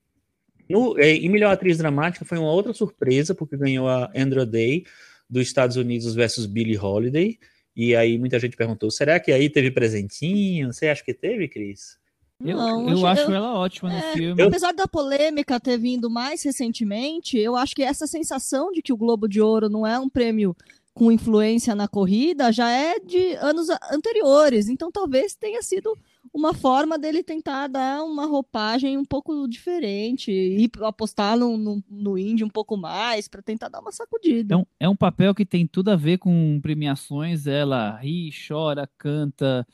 No, 0.68 0.98
é, 0.98 1.10
em 1.10 1.28
melhor 1.28 1.52
atriz 1.52 1.78
dramática 1.78 2.24
foi 2.24 2.38
uma 2.38 2.52
outra 2.52 2.72
surpresa, 2.72 3.34
porque 3.34 3.56
ganhou 3.56 3.88
a 3.88 4.10
Andra 4.14 4.46
Day, 4.46 4.84
dos 5.28 5.42
Estados 5.42 5.76
Unidos 5.76 6.14
versus 6.14 6.46
Billie 6.46 6.78
Holiday. 6.78 7.38
E 7.74 7.96
aí 7.96 8.18
muita 8.18 8.38
gente 8.38 8.56
perguntou: 8.56 8.90
será 8.90 9.18
que 9.18 9.32
aí 9.32 9.48
teve 9.48 9.70
presentinho? 9.70 10.72
Você 10.72 10.88
acha 10.88 11.02
que 11.02 11.14
teve, 11.14 11.48
Cris? 11.48 11.98
Eu, 12.44 12.56
Não, 12.56 12.88
eu 12.90 13.06
acho 13.06 13.22
eu- 13.30 13.34
ela 13.34 13.54
ótima 13.58 13.88
no 13.90 13.96
É, 13.96 14.12
filme. 14.12 14.42
Apesar 14.42 14.72
da 14.72 14.86
polêmica 14.88 15.60
ter 15.60 15.78
vindo 15.78 16.10
mais 16.10 16.42
recentemente, 16.42 17.38
eu 17.38 17.54
acho 17.54 17.74
que 17.74 17.82
essa 17.82 18.06
sensação 18.06 18.72
de 18.72 18.82
que 18.82 18.92
o 18.92 18.96
Globo 18.96 19.28
de 19.28 19.40
Ouro 19.40 19.68
não 19.68 19.86
é 19.86 19.98
um 19.98 20.08
prêmio 20.08 20.56
com 20.92 21.10
influência 21.12 21.74
na 21.74 21.86
corrida 21.88 22.50
já 22.52 22.68
é 22.70 22.98
de 22.98 23.34
anos 23.36 23.68
anteriores. 23.90 24.68
Então 24.68 24.90
talvez 24.90 25.34
tenha 25.34 25.62
sido 25.62 25.96
uma 26.32 26.54
forma 26.54 26.98
dele 26.98 27.22
tentar 27.22 27.66
dar 27.66 28.02
uma 28.02 28.26
roupagem 28.26 28.96
um 28.96 29.04
pouco 29.04 29.46
diferente 29.46 30.32
e 30.32 30.70
apostar 30.82 31.36
no, 31.36 31.58
no, 31.58 31.84
no 31.90 32.18
indie 32.18 32.44
um 32.44 32.48
pouco 32.48 32.76
mais 32.76 33.28
para 33.28 33.42
tentar 33.42 33.68
dar 33.68 33.80
uma 33.80 33.92
sacudida. 33.92 34.54
É 34.54 34.56
um, 34.56 34.66
é 34.80 34.88
um 34.88 34.96
papel 34.96 35.34
que 35.34 35.44
tem 35.44 35.66
tudo 35.66 35.90
a 35.90 35.96
ver 35.96 36.18
com 36.18 36.58
premiações. 36.62 37.46
Ela 37.46 37.98
ri, 37.98 38.30
chora, 38.48 38.88
canta 38.96 39.66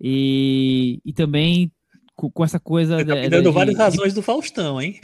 e, 0.00 1.00
e 1.04 1.12
também 1.12 1.70
com, 2.16 2.30
com 2.30 2.42
essa 2.44 2.58
coisa. 2.58 2.96
Você 2.96 3.04
tá 3.04 3.14
me 3.14 3.28
dando 3.28 3.44
da- 3.44 3.50
várias 3.50 3.76
de- 3.76 3.80
razões 3.82 4.14
do 4.14 4.22
Faustão, 4.22 4.80
hein? 4.80 4.98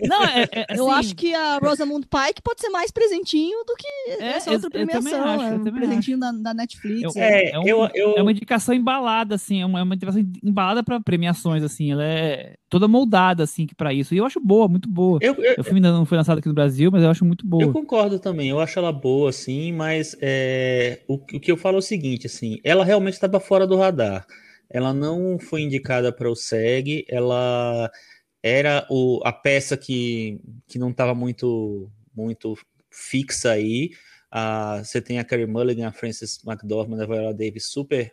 Não, 0.00 0.24
é, 0.24 0.42
é, 0.52 0.66
eu 0.78 0.88
assim, 0.90 0.98
acho 1.00 1.16
que 1.16 1.34
a 1.34 1.58
Rosamund 1.58 2.06
Pike 2.06 2.40
pode 2.42 2.60
ser 2.60 2.68
mais 2.68 2.90
presentinho 2.90 3.64
do 3.66 3.74
que 3.74 3.86
É, 4.22 4.36
essa 4.36 4.50
eu- 4.50 4.54
outra 4.54 4.68
eu 4.68 4.70
premiação. 4.86 5.24
acho, 5.24 5.44
eu 5.44 5.52
é 5.52 5.54
um 5.56 5.74
presentinho 5.74 6.18
da, 6.18 6.30
da 6.32 6.54
Netflix. 6.54 7.14
Eu- 7.16 7.22
é. 7.22 7.42
É, 7.46 7.50
é 7.50 7.58
um- 7.58 7.66
eu, 7.66 7.88
eu, 7.94 8.16
é 8.16 8.22
uma 8.22 8.30
indicação 8.30 8.74
embalada, 8.74 9.34
assim, 9.34 9.60
é 9.60 9.66
uma, 9.66 9.80
é 9.80 9.82
uma 9.82 9.94
indicação 9.94 10.22
embalada 10.42 10.82
para 10.84 11.00
premiações, 11.00 11.62
assim, 11.64 11.90
ela 11.92 12.04
é 12.04 12.54
toda 12.70 12.86
moldada, 12.86 13.42
assim, 13.42 13.66
para 13.76 13.92
isso. 13.92 14.14
E 14.14 14.18
eu 14.18 14.24
acho 14.24 14.40
boa, 14.40 14.68
muito 14.68 14.88
boa. 14.88 15.18
eu, 15.20 15.34
eu, 15.34 15.56
O 15.58 15.64
filme 15.64 15.78
ainda 15.78 15.92
não 15.92 16.04
foi 16.06 16.16
lançado 16.16 16.38
aqui 16.38 16.48
no 16.48 16.54
Brasil, 16.54 16.90
mas 16.92 17.02
eu 17.02 17.10
acho 17.10 17.24
muito 17.24 17.44
Eu 17.44 17.48
boa. 17.48 17.72
concordo 17.72 18.18
também, 18.20 18.48
eu 18.50 18.60
acho 18.60 18.78
ela 18.78 18.92
boa, 18.92 19.30
assim, 19.30 19.72
mas 19.72 20.16
é, 20.20 21.00
o, 21.08 21.14
o 21.14 21.18
que 21.40 21.50
eu 21.50 21.56
falo 21.56 21.76
é 21.76 21.78
o 21.80 21.82
seguinte, 21.82 22.26
assim, 22.26 22.58
ela 22.62 22.84
realmente 22.84 23.14
estava 23.14 23.40
fora 23.40 23.66
do 23.66 23.76
radar. 23.76 24.24
Ela 24.68 24.92
não 24.92 25.38
foi 25.38 25.62
indicada 25.62 26.12
para 26.12 26.30
o 26.30 26.36
SEG, 26.36 27.04
ela 27.08 27.90
era 28.42 28.86
o, 28.90 29.20
a 29.24 29.32
peça 29.32 29.76
que, 29.76 30.40
que 30.66 30.78
não 30.78 30.90
estava 30.90 31.14
muito, 31.14 31.90
muito 32.14 32.56
fixa 32.90 33.52
aí. 33.52 33.90
Você 34.82 35.00
tem 35.00 35.18
a 35.18 35.24
Carey 35.24 35.46
Mulligan, 35.46 35.88
a 35.88 35.92
Frances 35.92 36.40
McDormand, 36.46 37.00
a 37.02 37.06
Viola 37.06 37.34
Davis 37.34 37.66
super 37.66 38.12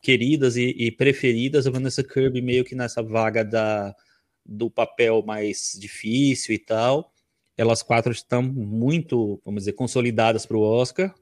queridas 0.00 0.56
e, 0.56 0.74
e 0.76 0.90
preferidas, 0.90 1.66
a 1.66 1.70
Vanessa 1.70 2.02
Kirby 2.02 2.42
meio 2.42 2.64
que 2.64 2.74
nessa 2.74 3.02
vaga 3.02 3.44
da, 3.44 3.94
do 4.44 4.70
papel 4.70 5.22
mais 5.24 5.76
difícil 5.78 6.54
e 6.54 6.58
tal. 6.58 7.12
elas 7.56 7.82
quatro 7.82 8.12
estão 8.12 8.42
muito, 8.42 9.40
vamos 9.44 9.62
dizer, 9.62 9.72
consolidadas 9.74 10.44
para 10.46 10.56
o 10.56 10.62
Oscar. 10.62 11.14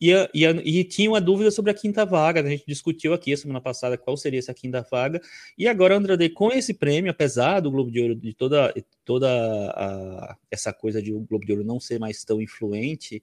E, 0.00 0.10
e, 0.34 0.46
a, 0.46 0.50
e, 0.62 0.84
tinha 0.84 1.10
uma 1.10 1.20
dúvida 1.20 1.50
sobre 1.50 1.70
a 1.70 1.74
quinta 1.74 2.04
vaga, 2.04 2.42
a 2.42 2.48
gente 2.48 2.64
discutiu 2.66 3.14
aqui 3.14 3.32
a 3.32 3.36
semana 3.36 3.60
passada 3.60 3.96
qual 3.96 4.16
seria 4.16 4.38
essa 4.38 4.52
quinta 4.52 4.86
vaga, 4.90 5.20
e 5.56 5.66
agora 5.66 5.96
Andrade, 5.96 6.28
com 6.28 6.52
esse 6.52 6.74
prêmio, 6.74 7.10
apesar 7.10 7.60
do 7.60 7.70
Globo 7.70 7.90
de 7.90 8.00
Ouro, 8.00 8.14
de 8.14 8.34
toda, 8.34 8.74
toda 9.04 9.28
a, 9.28 10.36
essa 10.50 10.72
coisa 10.72 11.00
de 11.00 11.14
o 11.14 11.20
Globo 11.20 11.46
de 11.46 11.52
Ouro 11.52 11.64
não 11.64 11.80
ser 11.80 11.98
mais 11.98 12.22
tão 12.24 12.42
influente, 12.42 13.22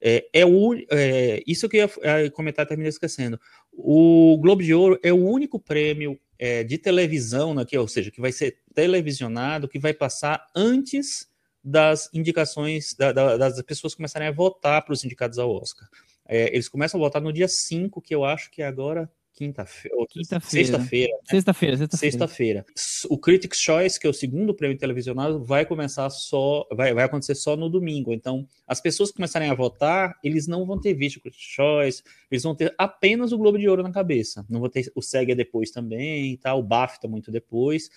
é, 0.00 0.26
é, 0.32 0.46
o, 0.46 0.74
é 0.90 1.42
isso 1.46 1.68
que 1.68 1.76
eu 1.76 1.88
ia 2.04 2.30
comentar, 2.30 2.66
terminei 2.66 2.88
esquecendo, 2.88 3.38
o 3.72 4.36
Globo 4.40 4.62
de 4.62 4.74
Ouro 4.74 4.98
é 5.04 5.12
o 5.12 5.24
único 5.24 5.60
prêmio 5.60 6.18
é, 6.36 6.64
de 6.64 6.76
televisão, 6.76 7.54
né, 7.54 7.64
que, 7.64 7.78
ou 7.78 7.86
seja, 7.86 8.10
que 8.10 8.20
vai 8.20 8.32
ser 8.32 8.58
televisionado, 8.74 9.68
que 9.68 9.78
vai 9.78 9.94
passar 9.94 10.44
antes 10.56 11.29
das 11.62 12.08
indicações, 12.12 12.94
da, 12.94 13.12
da, 13.12 13.36
das 13.36 13.62
pessoas 13.62 13.94
começarem 13.94 14.28
a 14.28 14.32
votar 14.32 14.82
para 14.84 14.92
os 14.92 15.04
indicados 15.04 15.38
ao 15.38 15.50
Oscar. 15.50 15.88
É, 16.26 16.48
eles 16.54 16.68
começam 16.68 17.00
a 17.00 17.04
votar 17.04 17.20
no 17.20 17.32
dia 17.32 17.48
5, 17.48 18.00
que 18.00 18.14
eu 18.14 18.24
acho 18.24 18.50
que 18.50 18.62
é 18.62 18.66
agora 18.66 19.10
quinta-feira. 19.40 19.96
Quinta 20.10 20.40
sexta-feira. 20.40 21.12
Sexta-feira, 21.24 21.76
sexta-feira. 21.78 22.12
Sexta-feira. 22.12 22.66
O 23.08 23.16
Critics' 23.16 23.58
Choice, 23.58 23.98
que 23.98 24.06
é 24.06 24.10
o 24.10 24.12
segundo 24.12 24.54
prêmio 24.54 24.76
televisionado, 24.76 25.42
vai 25.42 25.64
começar 25.64 26.10
só, 26.10 26.68
vai, 26.70 26.92
vai 26.92 27.04
acontecer 27.04 27.34
só 27.34 27.56
no 27.56 27.70
domingo. 27.70 28.12
Então, 28.12 28.46
as 28.66 28.80
pessoas 28.80 29.10
que 29.10 29.16
começarem 29.16 29.48
a 29.48 29.54
votar, 29.54 30.18
eles 30.22 30.46
não 30.46 30.66
vão 30.66 30.78
ter 30.78 30.92
visto 30.92 31.16
o 31.16 31.20
Critics' 31.20 31.42
Choice, 31.42 32.02
eles 32.30 32.42
vão 32.42 32.54
ter 32.54 32.74
apenas 32.76 33.32
o 33.32 33.38
Globo 33.38 33.58
de 33.58 33.68
Ouro 33.68 33.82
na 33.82 33.90
cabeça. 33.90 34.44
Não 34.48 34.60
vão 34.60 34.68
ter 34.68 34.92
o 34.94 35.00
SEG 35.00 35.34
depois 35.34 35.70
também, 35.70 36.36
tá? 36.36 36.54
o 36.54 36.62
BAFTA 36.62 37.08
muito 37.08 37.30
depois. 37.30 37.88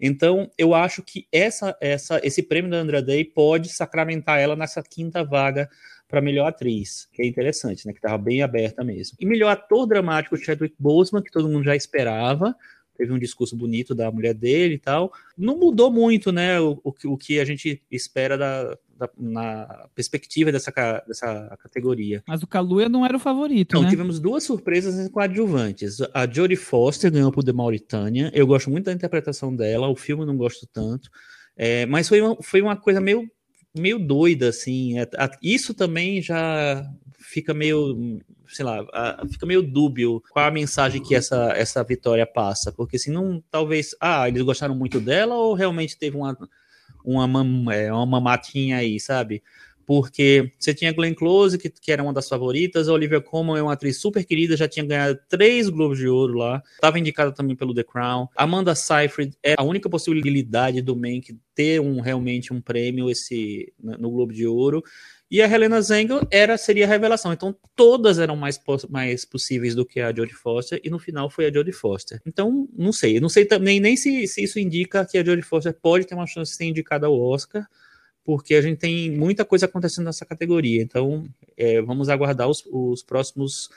Então, 0.00 0.50
eu 0.56 0.74
acho 0.74 1.02
que 1.02 1.26
essa, 1.32 1.76
essa, 1.80 2.20
esse 2.22 2.42
prêmio 2.42 2.70
da 2.70 2.76
Andra 2.76 3.02
Day 3.02 3.24
pode 3.24 3.68
sacramentar 3.68 4.38
ela 4.38 4.54
nessa 4.54 4.82
quinta 4.82 5.24
vaga 5.24 5.68
para 6.06 6.20
melhor 6.20 6.48
atriz, 6.48 7.08
que 7.12 7.22
é 7.22 7.26
interessante, 7.26 7.86
né? 7.86 7.92
Que 7.92 7.98
estava 7.98 8.16
bem 8.16 8.42
aberta 8.42 8.82
mesmo. 8.82 9.16
E 9.20 9.26
melhor 9.26 9.50
ator 9.50 9.86
dramático, 9.86 10.36
Chadwick 10.36 10.74
Boseman, 10.78 11.22
que 11.22 11.30
todo 11.30 11.48
mundo 11.48 11.64
já 11.64 11.76
esperava. 11.76 12.56
Teve 12.98 13.12
um 13.12 13.18
discurso 13.18 13.56
bonito 13.56 13.94
da 13.94 14.10
mulher 14.10 14.34
dele 14.34 14.74
e 14.74 14.78
tal. 14.78 15.12
Não 15.36 15.56
mudou 15.56 15.90
muito, 15.90 16.32
né? 16.32 16.60
O, 16.60 16.80
o, 16.82 16.92
o 17.12 17.16
que 17.16 17.38
a 17.38 17.44
gente 17.44 17.80
espera 17.90 18.36
da, 18.36 18.76
da, 18.98 19.08
na 19.16 19.88
perspectiva 19.94 20.50
dessa, 20.50 20.72
dessa 21.06 21.56
categoria. 21.62 22.24
Mas 22.26 22.42
o 22.42 22.46
Kaluuya 22.46 22.88
não 22.88 23.06
era 23.06 23.16
o 23.16 23.20
favorito, 23.20 23.70
Então, 23.70 23.82
né? 23.82 23.88
tivemos 23.88 24.18
duas 24.18 24.42
surpresas 24.42 25.08
coadjuvantes. 25.10 25.98
A 26.12 26.26
Jodie 26.26 26.56
Foster 26.56 27.10
ganhou 27.12 27.30
por 27.30 27.44
The 27.44 27.52
Mauritânia. 27.52 28.32
Eu 28.34 28.46
gosto 28.46 28.68
muito 28.68 28.86
da 28.86 28.92
interpretação 28.92 29.54
dela, 29.54 29.88
o 29.88 29.94
filme 29.94 30.24
eu 30.24 30.26
não 30.26 30.36
gosto 30.36 30.66
tanto. 30.66 31.08
É, 31.56 31.86
mas 31.86 32.08
foi 32.08 32.20
uma, 32.20 32.36
foi 32.42 32.60
uma 32.60 32.76
coisa 32.76 33.00
meio, 33.00 33.30
meio 33.76 33.98
doida, 33.98 34.48
assim. 34.48 34.98
É, 34.98 35.08
a, 35.16 35.30
isso 35.42 35.74
também 35.74 36.22
já 36.22 36.84
fica 37.18 37.52
meio, 37.52 38.20
sei 38.48 38.64
lá, 38.64 38.86
a, 38.92 39.26
fica 39.30 39.46
meio 39.46 39.62
dúbio 39.62 40.22
qual 40.30 40.46
a 40.46 40.50
mensagem 40.50 41.02
que 41.02 41.14
essa, 41.14 41.52
essa 41.56 41.82
vitória 41.84 42.26
passa. 42.26 42.72
Porque 42.72 42.98
se 42.98 43.10
não, 43.10 43.42
talvez, 43.50 43.94
ah, 44.00 44.28
eles 44.28 44.42
gostaram 44.42 44.74
muito 44.74 45.00
dela 45.00 45.34
ou 45.34 45.54
realmente 45.54 45.98
teve 45.98 46.16
uma 46.16 46.36
uma, 47.04 47.74
é, 47.74 47.92
uma 47.92 48.04
mamatinha 48.04 48.78
aí, 48.78 49.00
sabe? 49.00 49.42
Porque 49.88 50.52
você 50.58 50.74
tinha 50.74 50.92
Glenn 50.92 51.14
Close, 51.14 51.56
que, 51.56 51.70
que 51.70 51.90
era 51.90 52.02
uma 52.02 52.12
das 52.12 52.28
favoritas, 52.28 52.90
a 52.90 52.92
Olivia 52.92 53.22
Colman 53.22 53.58
é 53.58 53.62
uma 53.62 53.72
atriz 53.72 53.98
super 53.98 54.22
querida, 54.22 54.54
já 54.54 54.68
tinha 54.68 54.84
ganhado 54.84 55.18
três 55.30 55.70
Globos 55.70 55.96
de 55.96 56.06
Ouro 56.06 56.34
lá, 56.34 56.62
estava 56.74 56.98
indicada 56.98 57.32
também 57.32 57.56
pelo 57.56 57.72
The 57.72 57.84
Crown. 57.84 58.28
Amanda 58.36 58.74
Seyfried 58.74 59.34
é 59.42 59.54
a 59.56 59.62
única 59.62 59.88
possibilidade 59.88 60.82
do 60.82 60.94
Mank 60.94 61.34
ter 61.54 61.80
um, 61.80 62.00
realmente 62.00 62.52
um 62.52 62.60
prêmio 62.60 63.08
esse 63.08 63.72
no 63.80 64.10
Globo 64.10 64.30
de 64.30 64.46
Ouro. 64.46 64.84
E 65.30 65.40
a 65.40 65.50
Helena 65.50 65.80
Zengel 65.80 66.20
era, 66.30 66.58
seria 66.58 66.84
a 66.84 66.88
revelação. 66.88 67.32
Então, 67.32 67.56
todas 67.74 68.18
eram 68.18 68.36
mais, 68.36 68.60
mais 68.90 69.24
possíveis 69.24 69.74
do 69.74 69.86
que 69.86 70.00
a 70.00 70.14
Jodie 70.14 70.34
Foster, 70.34 70.82
e 70.84 70.90
no 70.90 70.98
final 70.98 71.30
foi 71.30 71.46
a 71.46 71.52
Jodie 71.52 71.72
Foster. 71.72 72.20
Então, 72.26 72.68
não 72.76 72.92
sei. 72.92 73.20
Não 73.20 73.30
sei 73.30 73.46
também 73.46 73.80
nem 73.80 73.96
se, 73.96 74.26
se 74.26 74.42
isso 74.42 74.58
indica 74.58 75.06
que 75.06 75.16
a 75.16 75.24
Jodie 75.24 75.40
Foster 75.40 75.72
pode 75.72 76.06
ter 76.06 76.14
uma 76.14 76.26
chance 76.26 76.50
de 76.50 76.58
ser 76.58 76.66
indicada 76.66 77.06
ao 77.06 77.18
Oscar, 77.18 77.66
porque 78.28 78.56
a 78.56 78.60
gente 78.60 78.76
tem 78.76 79.10
muita 79.10 79.42
coisa 79.42 79.64
acontecendo 79.64 80.04
nessa 80.04 80.26
categoria. 80.26 80.82
Então, 80.82 81.24
é, 81.56 81.80
vamos 81.80 82.10
aguardar 82.10 82.46
os, 82.46 82.62
os 82.70 83.02
próximos 83.02 83.70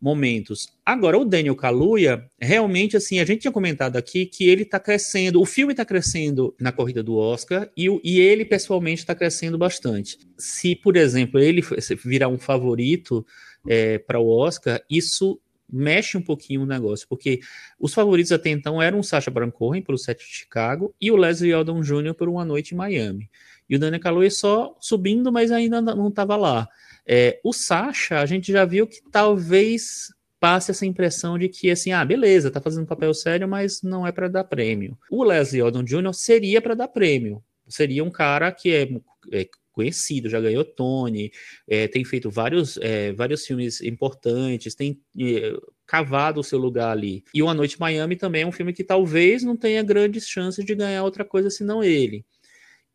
momentos. 0.00 0.68
Agora, 0.84 1.18
o 1.18 1.24
Daniel 1.24 1.56
Kaluuya, 1.56 2.24
realmente, 2.40 2.96
assim, 2.96 3.18
a 3.18 3.24
gente 3.24 3.40
tinha 3.40 3.50
comentado 3.50 3.96
aqui 3.96 4.24
que 4.24 4.48
ele 4.48 4.62
está 4.62 4.78
crescendo, 4.78 5.40
o 5.40 5.44
filme 5.44 5.72
está 5.72 5.84
crescendo 5.84 6.54
na 6.60 6.70
corrida 6.70 7.02
do 7.02 7.16
Oscar 7.16 7.68
e, 7.76 7.88
e 8.04 8.20
ele, 8.20 8.44
pessoalmente, 8.44 9.00
está 9.00 9.12
crescendo 9.12 9.58
bastante. 9.58 10.20
Se, 10.38 10.76
por 10.76 10.96
exemplo, 10.96 11.40
ele 11.40 11.60
virar 12.04 12.28
um 12.28 12.38
favorito 12.38 13.26
é, 13.68 13.98
para 13.98 14.20
o 14.20 14.28
Oscar, 14.28 14.80
isso 14.88 15.40
mexe 15.68 16.16
um 16.16 16.22
pouquinho 16.22 16.62
o 16.62 16.66
negócio, 16.66 17.08
porque 17.08 17.40
os 17.76 17.92
favoritos 17.92 18.30
até 18.30 18.50
então 18.50 18.80
eram 18.80 19.00
o 19.00 19.02
Sacha 19.02 19.32
Baron 19.32 19.50
Cohen 19.50 19.82
pelo 19.82 19.98
set 19.98 20.18
de 20.18 20.32
Chicago 20.32 20.94
e 21.00 21.10
o 21.10 21.16
Leslie 21.16 21.52
Odom 21.54 21.80
Jr. 21.80 22.14
por 22.14 22.28
Uma 22.28 22.44
Noite 22.44 22.72
em 22.72 22.76
Miami. 22.78 23.28
E 23.68 23.76
o 23.76 23.78
Daniel 23.78 24.00
Kaluuya 24.00 24.30
só 24.30 24.76
subindo, 24.80 25.32
mas 25.32 25.50
ainda 25.50 25.80
não 25.80 26.08
estava 26.08 26.36
lá. 26.36 26.68
É, 27.06 27.40
o 27.44 27.52
Sasha, 27.52 28.20
a 28.20 28.26
gente 28.26 28.50
já 28.50 28.64
viu 28.64 28.86
que 28.86 29.00
talvez 29.10 30.08
passe 30.40 30.70
essa 30.70 30.84
impressão 30.84 31.38
de 31.38 31.48
que, 31.48 31.70
assim, 31.70 31.92
ah, 31.92 32.04
beleza, 32.04 32.50
tá 32.50 32.60
fazendo 32.60 32.86
papel 32.86 33.14
sério, 33.14 33.48
mas 33.48 33.82
não 33.82 34.06
é 34.06 34.12
para 34.12 34.28
dar 34.28 34.44
prêmio. 34.44 34.98
O 35.10 35.24
Leslie 35.24 35.62
Odom 35.62 35.82
Jr. 35.82 36.12
seria 36.12 36.60
para 36.60 36.74
dar 36.74 36.88
prêmio. 36.88 37.42
Seria 37.68 38.04
um 38.04 38.10
cara 38.10 38.52
que 38.52 38.72
é, 38.72 38.88
é 39.32 39.48
conhecido, 39.72 40.30
já 40.30 40.40
ganhou 40.40 40.64
Tony, 40.64 41.30
é, 41.68 41.86
tem 41.86 42.02
feito 42.02 42.30
vários, 42.30 42.78
é, 42.78 43.12
vários 43.12 43.44
filmes 43.44 43.82
importantes, 43.82 44.74
tem 44.74 44.98
é, 45.20 45.52
cavado 45.86 46.40
o 46.40 46.44
seu 46.44 46.58
lugar 46.58 46.90
ali. 46.90 47.22
E 47.34 47.42
Uma 47.42 47.52
Noite 47.52 47.78
Miami 47.78 48.16
também 48.16 48.42
é 48.42 48.46
um 48.46 48.52
filme 48.52 48.72
que 48.72 48.82
talvez 48.82 49.42
não 49.42 49.54
tenha 49.54 49.82
grandes 49.82 50.26
chances 50.26 50.64
de 50.64 50.74
ganhar 50.74 51.04
outra 51.04 51.24
coisa 51.24 51.50
senão 51.50 51.84
ele. 51.84 52.24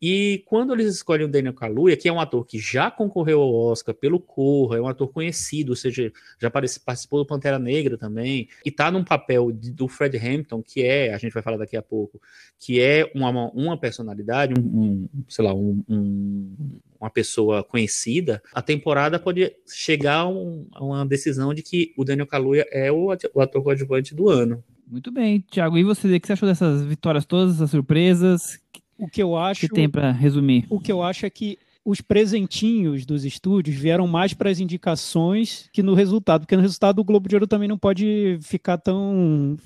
E 0.02 0.42
quando 0.46 0.72
eles 0.72 0.96
escolhem 0.96 1.26
o 1.26 1.30
Daniel 1.30 1.54
Kaluuya, 1.54 1.96
que 1.96 2.08
é 2.08 2.12
um 2.12 2.18
ator 2.18 2.44
que 2.44 2.58
já 2.58 2.90
concorreu 2.90 3.40
ao 3.40 3.54
Oscar 3.54 3.94
pelo 3.94 4.18
Corra, 4.18 4.78
é 4.78 4.80
um 4.80 4.88
ator 4.88 5.06
conhecido, 5.06 5.70
ou 5.70 5.76
seja, 5.76 6.12
já 6.40 6.50
participou 6.50 7.20
do 7.20 7.26
Pantera 7.26 7.56
Negra 7.56 7.96
também, 7.96 8.48
e 8.64 8.70
tá 8.72 8.90
num 8.90 9.04
papel 9.04 9.52
do 9.52 9.86
Fred 9.86 10.16
Hampton, 10.16 10.60
que 10.60 10.82
é, 10.82 11.14
a 11.14 11.18
gente 11.18 11.32
vai 11.32 11.40
falar 11.40 11.56
daqui 11.56 11.76
a 11.76 11.82
pouco, 11.82 12.20
que 12.58 12.80
é 12.80 13.08
uma, 13.14 13.30
uma 13.52 13.78
personalidade, 13.78 14.54
um, 14.58 15.08
um 15.14 15.24
sei 15.28 15.44
lá, 15.44 15.54
um, 15.54 15.84
um, 15.88 16.80
uma 17.00 17.08
pessoa 17.08 17.62
conhecida, 17.62 18.42
a 18.52 18.60
temporada 18.60 19.20
pode 19.20 19.54
chegar 19.72 20.22
a, 20.22 20.24
a 20.24 20.84
uma 20.84 21.06
decisão 21.06 21.54
de 21.54 21.62
que 21.62 21.94
o 21.96 22.04
Daniel 22.04 22.26
Kaluuya 22.26 22.66
é 22.72 22.90
o, 22.90 23.06
o 23.34 23.40
ator 23.40 23.62
coadjuvante 23.62 24.16
do 24.16 24.28
ano. 24.28 24.64
Muito 24.84 25.12
bem, 25.12 25.40
Thiago. 25.40 25.78
E 25.78 25.84
você, 25.84 26.06
o 26.06 26.20
que 26.20 26.26
você 26.26 26.32
achou 26.32 26.48
dessas 26.48 26.84
vitórias 26.84 27.24
todas, 27.24 27.54
essas 27.54 27.70
surpresas? 27.70 28.60
O 29.02 29.08
que 29.08 29.20
eu 29.20 29.36
acho. 29.36 29.62
que 29.62 29.68
tem 29.68 29.90
para 29.90 30.12
resumir? 30.12 30.64
O 30.70 30.78
que 30.78 30.92
eu 30.92 31.02
acho 31.02 31.26
é 31.26 31.30
que 31.30 31.58
os 31.84 32.00
presentinhos 32.00 33.04
dos 33.04 33.24
estúdios 33.24 33.76
vieram 33.76 34.06
mais 34.06 34.32
para 34.32 34.48
as 34.48 34.60
indicações 34.60 35.68
que 35.72 35.82
no 35.82 35.94
resultado, 35.94 36.42
porque 36.42 36.54
no 36.54 36.62
resultado 36.62 37.00
o 37.00 37.04
Globo 37.04 37.28
de 37.28 37.34
Ouro 37.34 37.48
também 37.48 37.66
não 37.66 37.76
pode 37.76 38.38
ficar 38.42 38.78
tão 38.78 39.58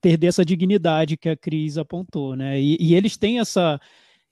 perder 0.00 0.28
essa 0.28 0.46
dignidade 0.46 1.18
que 1.18 1.28
a 1.28 1.36
Cris 1.36 1.76
apontou, 1.76 2.34
né? 2.34 2.58
E, 2.58 2.78
e, 2.80 2.94
eles 2.94 3.18
têm 3.18 3.38
essa 3.38 3.78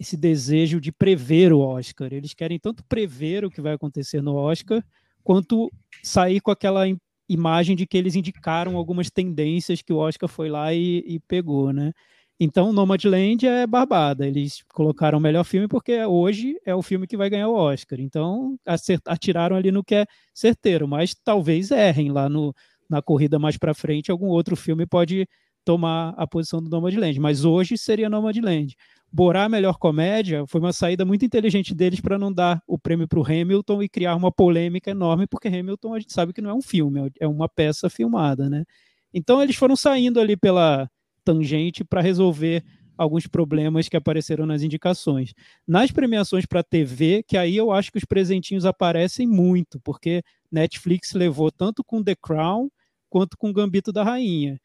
esse 0.00 0.16
desejo 0.16 0.80
de 0.80 0.92
prever 0.92 1.52
o 1.52 1.58
Oscar. 1.58 2.10
Eles 2.10 2.32
querem 2.32 2.58
tanto 2.58 2.82
prever 2.84 3.44
o 3.44 3.50
que 3.50 3.60
vai 3.60 3.74
acontecer 3.74 4.22
no 4.22 4.36
Oscar, 4.36 4.82
quanto 5.22 5.70
sair 6.02 6.40
com 6.40 6.50
aquela 6.50 6.84
imagem 7.28 7.76
de 7.76 7.86
que 7.86 7.98
eles 7.98 8.14
indicaram 8.14 8.76
algumas 8.76 9.10
tendências 9.10 9.82
que 9.82 9.92
o 9.92 9.98
Oscar 9.98 10.28
foi 10.28 10.48
lá 10.48 10.72
e, 10.72 11.04
e 11.06 11.20
pegou, 11.20 11.72
né? 11.72 11.92
Então, 12.40 12.72
Nomadland 12.72 13.46
é 13.46 13.66
barbada. 13.66 14.26
Eles 14.26 14.62
colocaram 14.72 15.18
o 15.18 15.20
melhor 15.20 15.44
filme 15.44 15.66
porque 15.66 16.04
hoje 16.04 16.56
é 16.64 16.74
o 16.74 16.82
filme 16.82 17.06
que 17.06 17.16
vai 17.16 17.28
ganhar 17.28 17.48
o 17.48 17.54
Oscar. 17.54 17.98
Então, 18.00 18.56
atiraram 19.04 19.56
ali 19.56 19.72
no 19.72 19.82
que 19.82 19.96
é 19.96 20.06
certeiro, 20.32 20.86
mas 20.86 21.14
talvez 21.14 21.70
errem 21.72 22.12
lá 22.12 22.28
no, 22.28 22.54
na 22.88 23.02
corrida 23.02 23.38
mais 23.38 23.56
para 23.56 23.74
frente. 23.74 24.10
Algum 24.10 24.28
outro 24.28 24.54
filme 24.54 24.86
pode 24.86 25.26
tomar 25.64 26.14
a 26.16 26.26
posição 26.26 26.62
do 26.62 26.70
Nomadland, 26.70 27.20
mas 27.20 27.44
hoje 27.44 27.76
seria 27.76 28.08
Nomadland. 28.08 28.74
Borá 29.12 29.48
melhor 29.48 29.76
comédia 29.78 30.46
foi 30.46 30.60
uma 30.60 30.72
saída 30.72 31.04
muito 31.04 31.24
inteligente 31.24 31.74
deles 31.74 32.00
para 32.00 32.18
não 32.18 32.32
dar 32.32 32.62
o 32.66 32.78
prêmio 32.78 33.08
para 33.08 33.18
o 33.18 33.24
Hamilton 33.24 33.82
e 33.82 33.88
criar 33.88 34.14
uma 34.16 34.30
polêmica 34.32 34.90
enorme, 34.90 35.26
porque 35.26 35.48
Hamilton 35.48 35.94
a 35.94 36.00
gente 36.00 36.12
sabe 36.12 36.32
que 36.32 36.40
não 36.40 36.50
é 36.50 36.54
um 36.54 36.62
filme, 36.62 37.10
é 37.20 37.26
uma 37.26 37.48
peça 37.48 37.90
filmada, 37.90 38.48
né? 38.48 38.64
Então 39.12 39.42
eles 39.42 39.56
foram 39.56 39.76
saindo 39.76 40.20
ali 40.20 40.36
pela 40.36 40.88
tangente 41.28 41.84
para 41.84 42.00
resolver 42.00 42.64
alguns 42.96 43.26
problemas 43.26 43.86
que 43.86 43.96
apareceram 43.98 44.46
nas 44.46 44.62
indicações. 44.62 45.34
Nas 45.66 45.92
premiações 45.92 46.46
para 46.46 46.62
TV, 46.62 47.22
que 47.22 47.36
aí 47.36 47.54
eu 47.54 47.70
acho 47.70 47.92
que 47.92 47.98
os 47.98 48.04
presentinhos 48.04 48.64
aparecem 48.64 49.26
muito, 49.26 49.78
porque 49.80 50.22
Netflix 50.50 51.12
levou 51.12 51.52
tanto 51.52 51.84
com 51.84 52.02
The 52.02 52.16
Crown 52.16 52.70
quanto 53.10 53.36
com 53.36 53.52
Gambito 53.52 53.92
da 53.92 54.02
Rainha. 54.02 54.58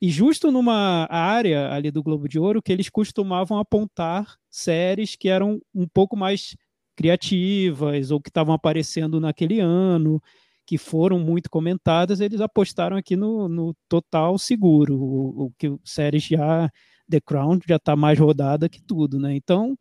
E 0.00 0.08
justo 0.08 0.50
numa 0.50 1.06
área 1.10 1.70
ali 1.70 1.90
do 1.90 2.02
Globo 2.02 2.26
de 2.26 2.38
Ouro 2.38 2.62
que 2.62 2.72
eles 2.72 2.88
costumavam 2.88 3.58
apontar 3.58 4.36
séries 4.50 5.14
que 5.14 5.28
eram 5.28 5.60
um 5.74 5.86
pouco 5.86 6.16
mais 6.16 6.56
criativas 6.96 8.10
ou 8.10 8.20
que 8.20 8.30
estavam 8.30 8.54
aparecendo 8.54 9.20
naquele 9.20 9.60
ano, 9.60 10.22
que 10.68 10.76
foram 10.76 11.18
muito 11.18 11.48
comentadas, 11.48 12.20
eles 12.20 12.42
apostaram 12.42 12.94
aqui 12.94 13.16
no, 13.16 13.48
no 13.48 13.74
total 13.88 14.36
seguro, 14.36 14.96
o, 15.00 15.46
o 15.46 15.52
que 15.58 15.74
séries 15.82 16.24
já 16.24 16.70
The 17.10 17.22
Crown 17.22 17.58
já 17.66 17.76
está 17.76 17.96
mais 17.96 18.18
rodada 18.18 18.68
que 18.68 18.82
tudo, 18.82 19.18
né? 19.18 19.34
Então 19.34 19.74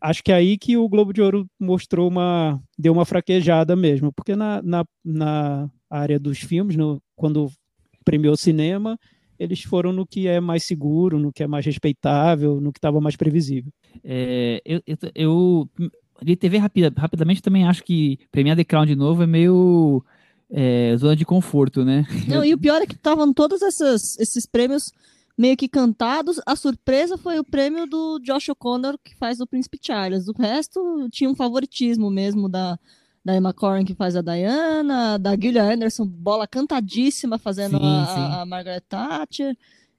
acho 0.00 0.22
que 0.22 0.30
é 0.30 0.36
aí 0.36 0.56
que 0.56 0.76
o 0.76 0.88
Globo 0.88 1.12
de 1.12 1.20
Ouro 1.20 1.44
mostrou 1.58 2.06
uma 2.06 2.62
deu 2.78 2.92
uma 2.92 3.04
fraquejada 3.04 3.74
mesmo, 3.74 4.12
porque 4.12 4.36
na, 4.36 4.62
na, 4.62 4.84
na 5.04 5.68
área 5.90 6.20
dos 6.20 6.38
filmes, 6.38 6.76
no, 6.76 7.02
quando 7.16 7.50
premiou 8.04 8.36
cinema, 8.36 8.96
eles 9.40 9.64
foram 9.64 9.92
no 9.92 10.06
que 10.06 10.28
é 10.28 10.38
mais 10.38 10.62
seguro, 10.62 11.18
no 11.18 11.32
que 11.32 11.42
é 11.42 11.48
mais 11.48 11.66
respeitável, 11.66 12.60
no 12.60 12.72
que 12.72 12.78
estava 12.78 13.00
mais 13.00 13.16
previsível. 13.16 13.72
É, 14.04 14.62
eu, 14.64 14.80
eu, 14.86 14.96
eu, 15.16 15.70
de 16.22 16.36
TV 16.36 16.58
rapida, 16.58 16.92
rapidamente 16.96 17.42
também 17.42 17.66
acho 17.66 17.82
que 17.82 18.20
premiar 18.30 18.56
The 18.56 18.62
Crown 18.62 18.86
de 18.86 18.94
novo 18.94 19.24
é 19.24 19.26
meio 19.26 20.04
é, 20.50 20.96
zona 20.96 21.14
de 21.14 21.24
conforto, 21.24 21.84
né? 21.84 22.06
Não, 22.26 22.44
e 22.44 22.54
o 22.54 22.58
pior 22.58 22.80
é 22.80 22.86
que 22.86 22.94
estavam 22.94 23.32
todos 23.32 23.62
esses, 23.62 24.18
esses 24.18 24.46
prêmios 24.46 24.92
meio 25.36 25.56
que 25.56 25.68
cantados. 25.68 26.40
A 26.44 26.56
surpresa 26.56 27.16
foi 27.16 27.38
o 27.38 27.44
prêmio 27.44 27.86
do 27.86 28.18
Josh 28.20 28.48
O'Connor, 28.48 28.98
que 29.02 29.14
faz 29.16 29.40
o 29.40 29.46
Príncipe 29.46 29.78
Charles. 29.80 30.26
O 30.28 30.32
resto 30.32 31.08
tinha 31.10 31.30
um 31.30 31.34
favoritismo 31.34 32.10
mesmo 32.10 32.48
da, 32.48 32.78
da 33.24 33.36
Emma 33.36 33.52
Corrin, 33.52 33.84
que 33.84 33.94
faz 33.94 34.16
a 34.16 34.22
Diana, 34.22 35.18
da 35.18 35.36
Gillian 35.36 35.74
Anderson, 35.74 36.06
bola 36.06 36.46
cantadíssima 36.46 37.38
fazendo 37.38 37.78
Sim, 37.78 37.84
a, 37.84 38.06
sim. 38.06 38.40
a 38.40 38.46
Margaret 38.46 38.82
Thatcher. 38.88 39.56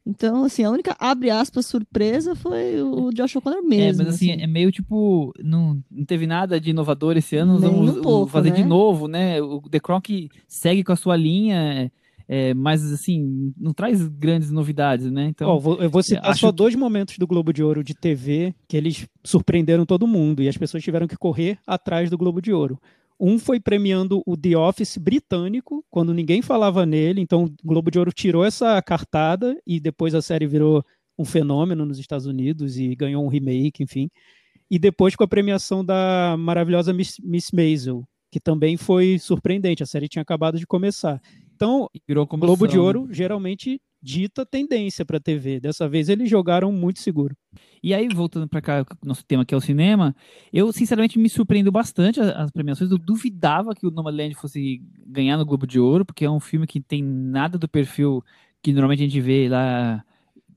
Então, 0.10 0.44
assim, 0.44 0.63
a 0.63 0.72
única, 0.72 0.96
abre 1.00 1.30
aspas, 1.30 1.68
surpresa 1.68 2.36
foi 2.36 2.82
o 2.82 3.12
Josh 3.12 3.36
O'Connor 3.36 3.60
É, 3.60 3.62
mesmo. 3.62 4.04
mas 4.04 4.16
assim, 4.16 4.32
é 4.32 4.48
meio 4.48 4.72
tipo, 4.72 5.32
não, 5.44 5.80
não 5.92 6.04
teve 6.06 6.25
nada 6.25 6.60
de 6.60 6.72
inovador 6.72 7.16
esse 7.16 7.36
ano, 7.36 7.60
Nem 7.60 7.70
vamos 7.72 7.98
um 7.98 8.01
pouco, 8.01 8.28
fazer 8.32 8.51
de 8.51 8.62
né? 8.63 8.68
novo, 8.68 9.08
né? 9.08 9.39
O 9.42 9.62
The 9.70 9.80
que 10.01 10.30
segue 10.48 10.84
com 10.84 10.92
a 10.92 10.96
sua 10.96 11.16
linha, 11.16 11.92
é, 12.28 12.54
mas 12.56 12.92
assim, 12.92 13.54
não 13.58 13.72
traz 13.72 14.08
grandes 14.08 14.50
novidades, 14.51 15.12
né? 15.12 15.25
Então, 15.28 15.60
vou- 15.60 15.78
eu 15.82 15.89
vou 15.89 16.01
citar 16.01 16.32
acho 16.32 16.42
só 16.42 16.50
que- 16.51 16.56
dois 16.58 16.75
momentos 16.75 17.18
do 17.18 17.28
Globo 17.28 17.54
de 17.54 17.62
Ouro 17.63 17.84
de 17.84 17.94
TV 17.94 18.54
que 18.68 18.75
eles 18.78 19.08
surpreenderam 19.24 19.86
todo 19.86 20.08
mundo 20.08 20.42
e 20.42 20.50
as 20.50 20.58
pessoas 20.58 20.84
tiveram 20.84 21.08
que 21.08 21.16
correr 21.18 21.60
atrás 21.68 22.10
do 22.10 22.18
Globo 22.18 22.42
de 22.42 22.51
Ouro. 22.51 22.80
Um 23.20 23.38
foi 23.38 23.60
premiando 23.60 24.24
o 24.26 24.38
The 24.38 24.56
Office 24.56 24.98
britânico, 24.98 25.84
quando 25.90 26.14
ninguém 26.14 26.42
falava 26.42 26.86
nele, 26.86 27.20
então 27.20 27.44
o 27.46 27.54
Globo 27.64 27.92
de 27.92 28.00
Ouro 28.00 28.14
tirou 28.14 28.46
essa 28.46 28.82
cartada 28.82 29.60
e 29.68 29.80
depois 29.80 30.16
a 30.16 30.22
série 30.22 30.48
virou 30.48 30.84
um 31.18 31.26
fenômeno 31.26 31.86
nos 31.86 32.00
Estados 32.00 32.26
Unidos 32.26 32.78
e 32.78 32.96
ganhou 32.96 33.26
um 33.26 33.28
remake, 33.28 33.84
enfim. 33.84 34.10
E 34.72 34.80
depois 34.80 35.16
com 35.16 35.24
a 35.24 35.28
premiação 35.28 35.84
da 35.84 36.36
maravilhosa 36.40 36.94
Miss, 36.94 37.18
Miss 37.22 37.52
Maisel, 37.52 38.08
que 38.32 38.40
também 38.40 38.78
foi 38.78 39.18
surpreendente, 39.20 39.84
a 39.84 39.86
série 39.86 40.08
tinha 40.08 40.22
acabado 40.22 40.58
de 40.58 40.66
começar. 40.66 41.20
Então. 41.54 41.90
Globo 42.48 42.68
de 42.68 42.80
Ouro 42.80 43.08
geralmente 43.12 43.82
dita 44.01 44.46
tendência 44.46 45.06
para 45.06 45.20
TV. 45.20 45.60
Dessa 45.60 45.88
vez 45.88 46.10
eles 46.10 46.29
jogaram 46.29 46.72
muito 46.72 47.00
seguro. 47.00 47.36
E 47.84 47.94
aí, 47.94 48.08
voltando 48.10 48.48
para 48.48 48.62
cá, 48.62 48.86
nosso 49.03 49.25
tema 49.25 49.46
que 49.46 49.53
é 49.53 49.58
o 49.58 49.62
cinema, 49.62 50.15
eu 50.51 50.72
sinceramente 50.72 51.18
me 51.20 51.29
surpreendo 51.29 51.72
bastante 51.72 52.20
as, 52.20 52.51
premiações. 52.51 52.91
Eu 52.91 52.98
duvidava 52.98 53.74
que 53.74 53.86
o 53.88 53.91
Nomadland 53.91 54.36
fosse 54.36 54.82
ganhar 55.06 55.38
no 55.38 55.46
Globo 55.46 55.65
de 55.68 55.79
Ouro, 55.79 56.06
porque 56.06 56.25
é 56.25 56.29
um 56.29 56.39
filme 56.39 56.68
que 56.68 56.79
tem 56.82 57.03
nada 57.03 57.58
do 57.58 57.68
perfil 57.68 58.24
que 58.62 58.72
normalmente 58.74 59.01
a 59.01 59.06
gente 59.06 59.22
vê 59.22 59.48
lá 59.50 60.03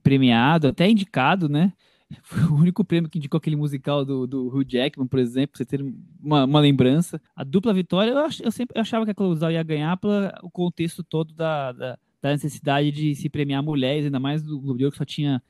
premiado, 0.01 0.67
até 0.67 0.89
indicado, 0.89 1.47
né? 1.47 1.73
Foi 2.23 2.43
o 2.43 2.55
único 2.55 2.83
prêmio 2.83 3.09
que 3.09 3.17
indicou 3.17 3.37
aquele 3.37 3.55
musical 3.55 4.05
do, 4.05 4.27
do 4.27 4.47
Hugh 4.47 4.65
Jackman, 4.67 5.07
por 5.07 5.19
exemplo, 5.19 5.53
pra 5.53 5.57
você 5.57 5.65
ter 5.65 5.81
uma, 6.21 6.45
uma 6.45 6.59
lembrança. 6.59 7.21
A 7.35 7.43
dupla 7.43 7.73
vitória, 7.73 8.11
eu, 8.11 8.19
ach- 8.19 8.41
eu 8.41 8.51
sempre 8.51 8.79
achava 8.79 9.05
que 9.05 9.11
a 9.11 9.15
Clouzal 9.15 9.51
ia 9.51 9.63
ganhar 9.63 9.97
pelo 9.97 10.29
contexto 10.51 11.03
todo 11.03 11.33
da, 11.33 11.71
da, 11.71 11.99
da 12.23 12.31
necessidade 12.31 12.89
de 12.91 13.13
se 13.15 13.29
premiar 13.29 13.61
mulheres, 13.61 14.05
ainda 14.05 14.19
mais 14.19 14.41
do 14.41 14.59
Globo 14.59 14.77
de 14.77 14.85
Ouro, 14.85 14.93
que 14.93 14.97
só 14.97 15.05
tinha 15.05 15.43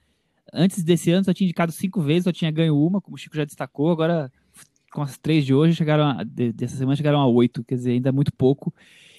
antes 0.51 0.83
desse 0.83 1.11
ano 1.11 1.23
só 1.23 1.33
tinha 1.33 1.45
indicado 1.45 1.71
cinco 1.71 2.01
vezes, 2.01 2.23
só 2.25 2.31
tinha 2.31 2.51
ganho 2.51 2.75
uma, 2.77 2.99
como 2.99 3.15
o 3.15 3.17
Chico 3.17 3.35
já 3.35 3.45
destacou. 3.45 3.91
Agora, 3.91 4.31
com 4.91 5.01
as 5.01 5.17
três 5.17 5.45
de 5.45 5.53
hoje, 5.53 5.75
chegaram 5.75 6.05
a, 6.05 6.23
de- 6.23 6.51
dessa 6.51 6.75
semana 6.75 6.95
chegaram 6.95 7.19
a 7.19 7.27
oito, 7.27 7.63
quer 7.63 7.75
dizer, 7.75 7.91
ainda 7.91 8.09
é 8.09 8.11
muito 8.11 8.33
pouco. 8.33 8.73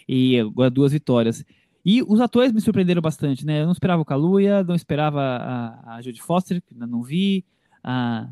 E 0.09 0.39
agora 0.39 0.69
duas 0.69 0.93
vitórias. 0.93 1.45
E 1.85 2.03
os 2.03 2.21
atores 2.21 2.53
me 2.53 2.61
surpreenderam 2.61 3.01
bastante, 3.01 3.47
né? 3.47 3.61
Eu 3.63 3.67
não 3.67 3.73
esperava 3.73 4.03
o 4.03 4.05
Kaluuya, 4.05 4.65
não 4.65 4.75
esperava 4.75 5.21
a, 5.21 5.97
a 5.97 6.03
Jodie 6.03 6.21
Foster, 6.21 6.61
que 6.61 6.75
ainda 6.75 6.87
não 6.87 7.03
vi. 7.03 7.45
A, 7.83 8.29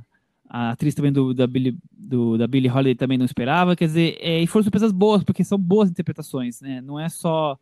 a 0.49 0.71
atriz 0.71 0.95
também 0.95 1.13
do, 1.13 1.33
da, 1.33 1.47
Billie, 1.47 1.77
do, 1.91 2.37
da 2.37 2.47
Billie 2.47 2.71
Holiday 2.71 2.95
também 2.95 3.19
não 3.19 3.25
esperava. 3.25 3.77
Quer 3.77 3.87
dizer, 3.87 4.19
é, 4.21 4.43
e 4.43 4.47
foram 4.47 4.65
surpresas 4.65 4.93
boas, 4.93 5.23
porque 5.23 5.45
são 5.45 5.59
boas 5.59 5.91
interpretações, 5.91 6.61
né? 6.61 6.81
Não 6.81 6.99
é 6.99 7.09
só 7.09 7.59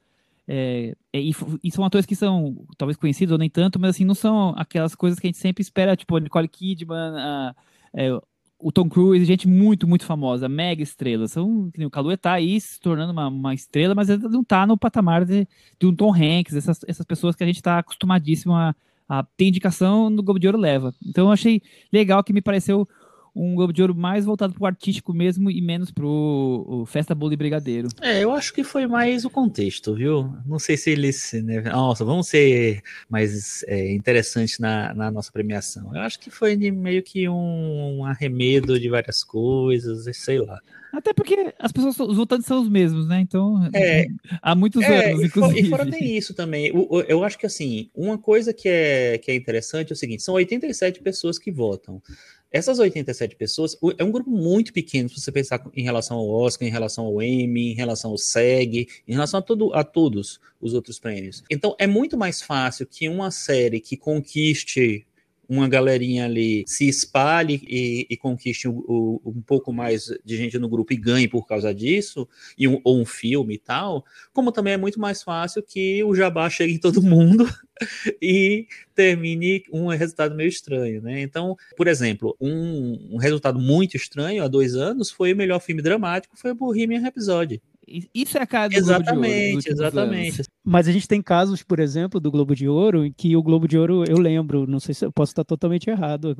é, 0.52 0.96
é, 1.12 1.20
e, 1.20 1.30
e 1.62 1.70
são 1.70 1.84
atores 1.84 2.04
que 2.04 2.16
são 2.16 2.66
talvez 2.76 2.96
conhecidos 2.96 3.30
ou 3.32 3.38
nem 3.38 3.48
tanto, 3.48 3.78
mas 3.78 3.90
assim, 3.90 4.04
não 4.04 4.16
são 4.16 4.52
aquelas 4.56 4.96
coisas 4.96 5.20
que 5.20 5.28
a 5.28 5.28
gente 5.28 5.38
sempre 5.38 5.62
espera, 5.62 5.94
tipo 5.96 6.18
Nicole 6.18 6.48
Kidman, 6.48 6.96
a- 7.16 7.54
é, 7.94 8.10
o 8.58 8.72
Tom 8.72 8.88
Cruise, 8.88 9.24
gente 9.24 9.46
muito, 9.46 9.86
muito 9.86 10.04
famosa, 10.04 10.48
mega 10.48 10.82
estrela. 10.82 11.28
São, 11.28 11.70
o 11.78 11.90
Kaluuya 11.90 12.18
tá 12.18 12.32
aí 12.32 12.60
se 12.60 12.80
tornando 12.80 13.12
uma, 13.12 13.28
uma 13.28 13.54
estrela, 13.54 13.94
mas 13.94 14.10
ainda 14.10 14.28
não 14.28 14.42
tá 14.42 14.66
no 14.66 14.76
patamar 14.76 15.24
de, 15.24 15.46
de 15.78 15.86
um 15.86 15.94
Tom 15.94 16.12
Hanks, 16.12 16.54
essas, 16.56 16.80
essas 16.86 17.06
pessoas 17.06 17.36
que 17.36 17.44
a 17.44 17.46
gente 17.46 17.62
tá 17.62 17.78
acostumadíssimo 17.78 18.52
a, 18.54 18.74
a 19.08 19.22
ter 19.22 19.46
indicação 19.46 20.10
no 20.10 20.22
Globo 20.22 20.40
de 20.40 20.48
Ouro 20.48 20.58
leva. 20.58 20.92
Então 21.06 21.26
eu 21.26 21.32
achei 21.32 21.62
legal 21.92 22.22
que 22.24 22.32
me 22.32 22.42
pareceu 22.42 22.88
um 23.34 23.54
Globo 23.54 23.72
de 23.72 23.80
Ouro 23.82 23.94
mais 23.94 24.24
voltado 24.24 24.52
pro 24.54 24.66
artístico 24.66 25.12
mesmo 25.14 25.50
e 25.50 25.60
menos 25.60 25.90
pro 25.90 26.64
o 26.68 26.86
Festa 26.86 27.14
Bolo 27.14 27.32
e 27.32 27.36
Brigadeiro. 27.36 27.88
É, 28.00 28.22
eu 28.24 28.32
acho 28.32 28.52
que 28.52 28.64
foi 28.64 28.86
mais 28.86 29.24
o 29.24 29.30
contexto, 29.30 29.94
viu? 29.94 30.32
Não 30.46 30.58
sei 30.58 30.76
se 30.76 30.90
eles. 30.90 31.32
Né, 31.44 31.60
nossa, 31.62 32.04
vamos 32.04 32.28
ser 32.28 32.82
mais 33.08 33.62
é, 33.64 33.92
interessantes 33.92 34.58
na, 34.58 34.92
na 34.94 35.10
nossa 35.10 35.30
premiação. 35.32 35.94
Eu 35.94 36.00
acho 36.00 36.18
que 36.18 36.30
foi 36.30 36.56
meio 36.56 37.02
que 37.02 37.28
um, 37.28 37.98
um 38.00 38.04
arremedo 38.04 38.78
de 38.78 38.88
várias 38.88 39.22
coisas, 39.24 40.04
sei 40.16 40.38
lá. 40.38 40.58
Até 40.92 41.12
porque 41.14 41.54
as 41.58 41.70
pessoas, 41.70 42.00
os 42.00 42.16
votantes 42.16 42.46
são 42.46 42.60
os 42.60 42.68
mesmos, 42.68 43.06
né? 43.06 43.20
Então, 43.20 43.68
É. 43.72 44.06
há 44.42 44.56
muitos 44.56 44.82
É, 44.82 45.10
anos, 45.10 45.22
e, 45.22 45.26
inclusive. 45.26 45.60
e 45.60 45.70
fora 45.70 45.86
tem 45.88 46.16
isso 46.16 46.34
também. 46.34 46.72
O- 46.74 47.00
eu 47.06 47.22
acho 47.22 47.38
que 47.38 47.46
assim, 47.46 47.88
uma 47.94 48.18
coisa 48.18 48.52
que 48.52 48.68
é, 48.68 49.16
que 49.18 49.30
é 49.30 49.36
interessante 49.36 49.90
é 49.90 49.94
o 49.94 49.96
seguinte: 49.96 50.22
são 50.24 50.34
87 50.34 51.00
pessoas 51.00 51.38
que 51.38 51.52
votam. 51.52 52.02
Essas 52.52 52.80
87 52.80 53.36
pessoas 53.36 53.76
é 53.96 54.02
um 54.02 54.10
grupo 54.10 54.30
muito 54.30 54.72
pequeno 54.72 55.08
se 55.08 55.20
você 55.20 55.30
pensar 55.30 55.64
em 55.72 55.84
relação 55.84 56.16
ao 56.16 56.28
Oscar, 56.28 56.66
em 56.66 56.70
relação 56.70 57.06
ao 57.06 57.22
Emmy, 57.22 57.70
em 57.70 57.74
relação 57.74 58.10
ao 58.10 58.18
SEG, 58.18 58.88
em 59.06 59.12
relação 59.12 59.38
a, 59.38 59.42
todo, 59.42 59.72
a 59.72 59.84
todos 59.84 60.40
os 60.60 60.74
outros 60.74 60.98
prêmios. 60.98 61.44
Então 61.48 61.76
é 61.78 61.86
muito 61.86 62.18
mais 62.18 62.42
fácil 62.42 62.86
que 62.86 63.08
uma 63.08 63.30
série 63.30 63.78
que 63.78 63.96
conquiste 63.96 65.06
uma 65.50 65.68
galerinha 65.68 66.26
ali 66.26 66.62
se 66.66 66.88
espalhe 66.88 67.60
e, 67.66 68.06
e 68.08 68.16
conquiste 68.16 68.68
o- 68.68 69.20
um 69.26 69.42
pouco 69.42 69.72
mais 69.72 70.04
de 70.24 70.36
gente 70.36 70.56
no 70.58 70.68
grupo 70.68 70.92
e 70.92 70.96
ganhe 70.96 71.26
por 71.26 71.44
causa 71.46 71.74
disso, 71.74 72.28
e 72.56 72.68
um- 72.68 72.80
ou 72.84 73.00
um 73.00 73.04
filme 73.04 73.54
e 73.54 73.58
tal, 73.58 74.04
como 74.32 74.52
também 74.52 74.74
é 74.74 74.76
muito 74.76 75.00
mais 75.00 75.22
fácil 75.24 75.60
que 75.62 76.04
o 76.04 76.14
jabá 76.14 76.48
chegue 76.50 76.74
em 76.74 76.78
todo 76.78 77.02
mundo 77.02 77.44
e 78.22 78.66
termine 78.94 79.64
um 79.72 79.88
resultado 79.88 80.34
meio 80.36 80.48
estranho, 80.48 81.02
né? 81.02 81.20
Então, 81.20 81.56
por 81.76 81.88
exemplo, 81.88 82.36
um, 82.40 83.14
um 83.14 83.16
resultado 83.16 83.58
muito 83.58 83.96
estranho 83.96 84.44
há 84.44 84.48
dois 84.48 84.76
anos 84.76 85.10
foi 85.10 85.32
o 85.32 85.36
melhor 85.36 85.60
filme 85.60 85.82
dramático, 85.82 86.36
foi 86.36 86.52
o 86.52 86.54
Bohemian 86.54 87.00
Rhapsody. 87.00 87.60
Isso 88.14 88.38
é 88.38 88.42
a 88.42 88.46
cara 88.46 88.68
do 88.68 88.74
Globo 88.74 88.84
de 88.84 88.92
Ouro 88.92 89.02
Exatamente, 89.02 89.68
exatamente. 89.70 90.42
Mas 90.64 90.86
a 90.86 90.92
gente 90.92 91.08
tem 91.08 91.20
casos, 91.20 91.62
por 91.62 91.80
exemplo, 91.80 92.20
do 92.20 92.30
Globo 92.30 92.54
de 92.54 92.68
Ouro, 92.68 93.04
em 93.04 93.12
que 93.12 93.36
o 93.36 93.42
Globo 93.42 93.66
de 93.66 93.76
Ouro, 93.76 94.04
eu 94.08 94.18
lembro, 94.18 94.66
não 94.66 94.78
sei 94.78 94.94
se 94.94 95.04
eu 95.04 95.12
posso 95.12 95.32
estar 95.32 95.44
totalmente 95.44 95.90
errado 95.90 96.36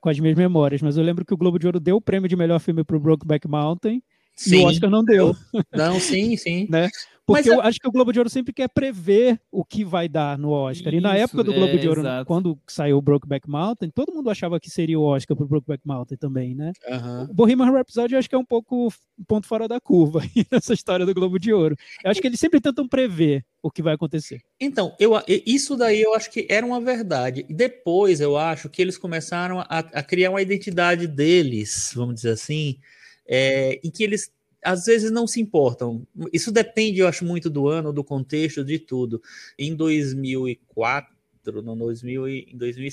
com 0.00 0.08
as 0.08 0.18
minhas 0.18 0.36
memórias, 0.36 0.82
mas 0.82 0.96
eu 0.96 1.04
lembro 1.04 1.24
que 1.24 1.34
o 1.34 1.36
Globo 1.36 1.58
de 1.58 1.66
Ouro 1.66 1.78
deu 1.78 1.96
o 1.96 2.00
prêmio 2.00 2.28
de 2.28 2.36
melhor 2.36 2.58
filme 2.58 2.82
para 2.82 2.96
o 2.96 3.00
Brokeback 3.00 3.46
Mountain 3.46 4.02
e 4.46 4.56
o 4.56 4.64
Oscar 4.64 4.90
não 4.90 5.04
deu. 5.04 5.36
Não, 5.72 6.00
sim, 6.00 6.36
sim. 6.36 6.66
né? 6.70 6.88
Porque 7.24 7.48
eu 7.48 7.60
acho 7.60 7.78
que 7.78 7.86
o 7.86 7.92
Globo 7.92 8.12
de 8.12 8.18
Ouro 8.18 8.28
sempre 8.28 8.52
quer 8.52 8.68
prever 8.68 9.40
o 9.50 9.64
que 9.64 9.84
vai 9.84 10.08
dar 10.08 10.36
no 10.36 10.50
Oscar. 10.50 10.92
e 10.92 11.00
na 11.00 11.14
Isso, 11.14 11.24
época 11.24 11.44
do 11.44 11.52
Globo 11.52 11.74
é, 11.74 11.76
de 11.76 11.88
Ouro, 11.88 12.00
exato. 12.00 12.26
quando 12.26 12.58
saiu 12.66 12.98
o 12.98 13.02
Brokeback 13.02 13.48
Mountain, 13.48 13.90
todo 13.90 14.12
mundo 14.12 14.28
achava 14.28 14.58
que 14.58 14.68
seria 14.68 14.98
o 14.98 15.04
Oscar 15.04 15.36
pro 15.36 15.46
Brokeback 15.46 15.82
Mountain 15.86 16.18
também, 16.18 16.54
né? 16.54 16.72
Aham. 16.88 17.28
O 17.30 17.34
Bohemian 17.34 17.70
Rhapsody 17.70 18.14
eu 18.14 18.18
acho 18.18 18.28
que 18.28 18.34
é 18.34 18.38
um 18.38 18.44
pouco 18.44 18.88
um 19.18 19.24
ponto 19.24 19.46
fora 19.46 19.68
da 19.68 19.80
curva 19.80 20.20
nessa 20.50 20.74
história 20.74 21.06
do 21.06 21.14
Globo 21.14 21.38
de 21.38 21.52
Ouro. 21.52 21.76
Eu 22.04 22.10
acho 22.10 22.20
que 22.20 22.26
eles 22.26 22.40
sempre 22.40 22.60
tentam 22.60 22.88
prever 22.88 23.44
o 23.62 23.70
que 23.70 23.82
vai 23.82 23.94
acontecer. 23.94 24.40
Então, 24.60 24.94
eu, 24.98 25.12
isso 25.28 25.76
daí 25.76 26.02
eu 26.02 26.14
acho 26.14 26.30
que 26.30 26.46
era 26.50 26.66
uma 26.66 26.80
verdade. 26.80 27.46
Depois 27.48 28.20
eu 28.20 28.36
acho 28.36 28.68
que 28.68 28.82
eles 28.82 28.98
começaram 28.98 29.60
a, 29.60 29.78
a 29.78 30.02
criar 30.02 30.30
uma 30.30 30.42
identidade 30.42 31.06
deles, 31.06 31.92
vamos 31.94 32.16
dizer 32.16 32.30
assim, 32.30 32.78
é, 33.26 33.80
em 33.84 33.90
que 33.90 34.02
eles 34.02 34.32
às 34.62 34.84
vezes 34.86 35.10
não 35.10 35.26
se 35.26 35.40
importam. 35.40 36.06
Isso 36.32 36.52
depende, 36.52 37.00
eu 37.00 37.08
acho, 37.08 37.24
muito 37.24 37.50
do 37.50 37.68
ano, 37.68 37.92
do 37.92 38.04
contexto, 38.04 38.64
de 38.64 38.78
tudo. 38.78 39.20
Em 39.58 39.74
2004, 39.74 41.12
outro, 41.46 41.62
no 41.62 41.76
2000 41.76 42.28
e, 42.28 42.48
em 42.52 42.56
2000 42.56 42.90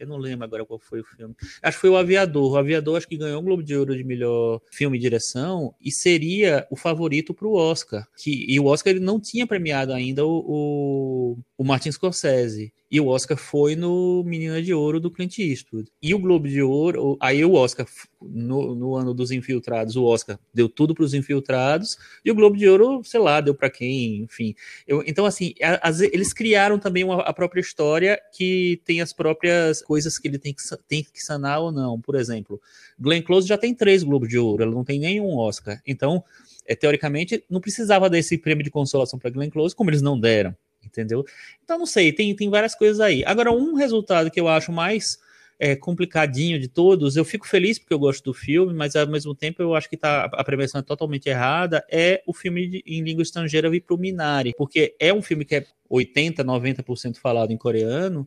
eu 0.00 0.06
não 0.06 0.16
lembro 0.16 0.46
agora 0.46 0.64
qual 0.64 0.78
foi 0.78 1.00
o 1.00 1.04
filme. 1.04 1.34
Acho 1.62 1.76
que 1.76 1.80
foi 1.82 1.90
o 1.90 1.96
Aviador. 1.96 2.52
O 2.52 2.56
Aviador 2.56 2.96
acho 2.96 3.06
que 3.06 3.18
ganhou 3.18 3.38
o 3.38 3.44
Globo 3.44 3.62
de 3.62 3.76
Ouro 3.76 3.94
de 3.94 4.02
melhor 4.02 4.58
filme 4.72 4.96
e 4.96 5.00
direção 5.00 5.74
e 5.78 5.92
seria 5.92 6.66
o 6.70 6.76
favorito 6.76 7.34
para 7.34 7.46
o 7.46 7.52
Oscar. 7.52 8.08
Que, 8.16 8.46
e 8.48 8.58
o 8.58 8.64
Oscar 8.64 8.92
ele 8.92 9.04
não 9.04 9.20
tinha 9.20 9.46
premiado 9.46 9.92
ainda 9.92 10.24
o, 10.24 10.38
o, 10.48 11.38
o 11.58 11.64
Martin 11.64 11.92
Scorsese. 11.92 12.72
E 12.90 12.98
o 12.98 13.08
Oscar 13.08 13.36
foi 13.36 13.76
no 13.76 14.24
Menina 14.24 14.62
de 14.62 14.72
Ouro 14.72 14.98
do 14.98 15.10
Clint 15.10 15.38
Eastwood. 15.38 15.90
E 16.02 16.14
o 16.14 16.18
Globo 16.18 16.48
de 16.48 16.62
Ouro, 16.62 17.18
aí 17.20 17.44
o 17.44 17.52
Oscar, 17.52 17.86
no, 18.20 18.74
no 18.74 18.94
ano 18.94 19.14
dos 19.14 19.30
Infiltrados, 19.30 19.96
o 19.96 20.04
Oscar 20.04 20.38
deu 20.52 20.68
tudo 20.68 20.94
para 20.94 21.04
os 21.04 21.14
Infiltrados, 21.14 21.96
e 22.24 22.30
o 22.30 22.34
Globo 22.34 22.56
de 22.56 22.68
Ouro, 22.68 23.02
sei 23.04 23.20
lá, 23.20 23.40
deu 23.40 23.54
para 23.54 23.70
quem, 23.70 24.22
enfim. 24.22 24.54
Eu, 24.86 25.02
então, 25.06 25.24
assim, 25.24 25.54
as, 25.82 26.00
eles 26.00 26.32
criaram 26.32 26.78
também 26.78 27.04
uma, 27.04 27.22
a 27.22 27.32
própria 27.32 27.60
história 27.60 28.20
que 28.32 28.80
tem 28.84 29.00
as 29.00 29.12
próprias 29.12 29.82
coisas 29.82 30.18
que 30.18 30.28
ele 30.28 30.38
tem 30.38 30.52
que, 30.52 30.62
tem 30.86 31.02
que 31.02 31.22
sanar 31.22 31.60
ou 31.60 31.72
não. 31.72 32.00
Por 32.00 32.14
exemplo, 32.14 32.60
Glenn 32.98 33.22
Close 33.22 33.48
já 33.48 33.56
tem 33.56 33.74
três 33.74 34.02
Globos 34.02 34.28
de 34.28 34.38
Ouro, 34.38 34.62
ela 34.62 34.72
não 34.72 34.84
tem 34.84 34.98
nenhum 34.98 35.36
Oscar. 35.36 35.80
Então, 35.86 36.22
é, 36.66 36.74
teoricamente, 36.74 37.44
não 37.48 37.60
precisava 37.60 38.10
desse 38.10 38.36
prêmio 38.36 38.64
de 38.64 38.70
consolação 38.70 39.18
para 39.18 39.30
Glenn 39.30 39.50
Close, 39.50 39.74
como 39.74 39.90
eles 39.90 40.02
não 40.02 40.18
deram 40.18 40.54
entendeu? 40.82 41.24
Então, 41.62 41.78
não 41.78 41.86
sei, 41.86 42.12
tem, 42.12 42.34
tem 42.34 42.50
várias 42.50 42.74
coisas 42.74 43.00
aí. 43.00 43.22
Agora, 43.24 43.52
um 43.52 43.74
resultado 43.74 44.30
que 44.30 44.40
eu 44.40 44.48
acho 44.48 44.72
mais 44.72 45.18
é, 45.60 45.76
complicadinho 45.76 46.58
de 46.58 46.68
todos, 46.68 47.16
eu 47.16 47.24
fico 47.24 47.46
feliz 47.46 47.78
porque 47.78 47.92
eu 47.92 47.98
gosto 47.98 48.24
do 48.24 48.32
filme, 48.32 48.72
mas 48.72 48.96
ao 48.96 49.06
mesmo 49.06 49.34
tempo 49.34 49.62
eu 49.62 49.74
acho 49.74 49.90
que 49.90 49.96
tá, 49.96 50.24
a 50.24 50.42
premiação 50.42 50.78
é 50.78 50.82
totalmente 50.82 51.28
errada, 51.28 51.84
é 51.90 52.22
o 52.26 52.32
filme 52.32 52.66
de, 52.66 52.82
em 52.86 53.02
língua 53.02 53.22
estrangeira 53.22 53.68
vir 53.68 53.82
para 53.82 53.94
o 53.94 53.98
Minari, 53.98 54.54
porque 54.56 54.96
é 54.98 55.12
um 55.12 55.20
filme 55.20 55.44
que 55.44 55.56
é 55.56 55.66
80, 55.90 56.42
90% 56.42 57.18
falado 57.18 57.52
em 57.52 57.58
coreano, 57.58 58.26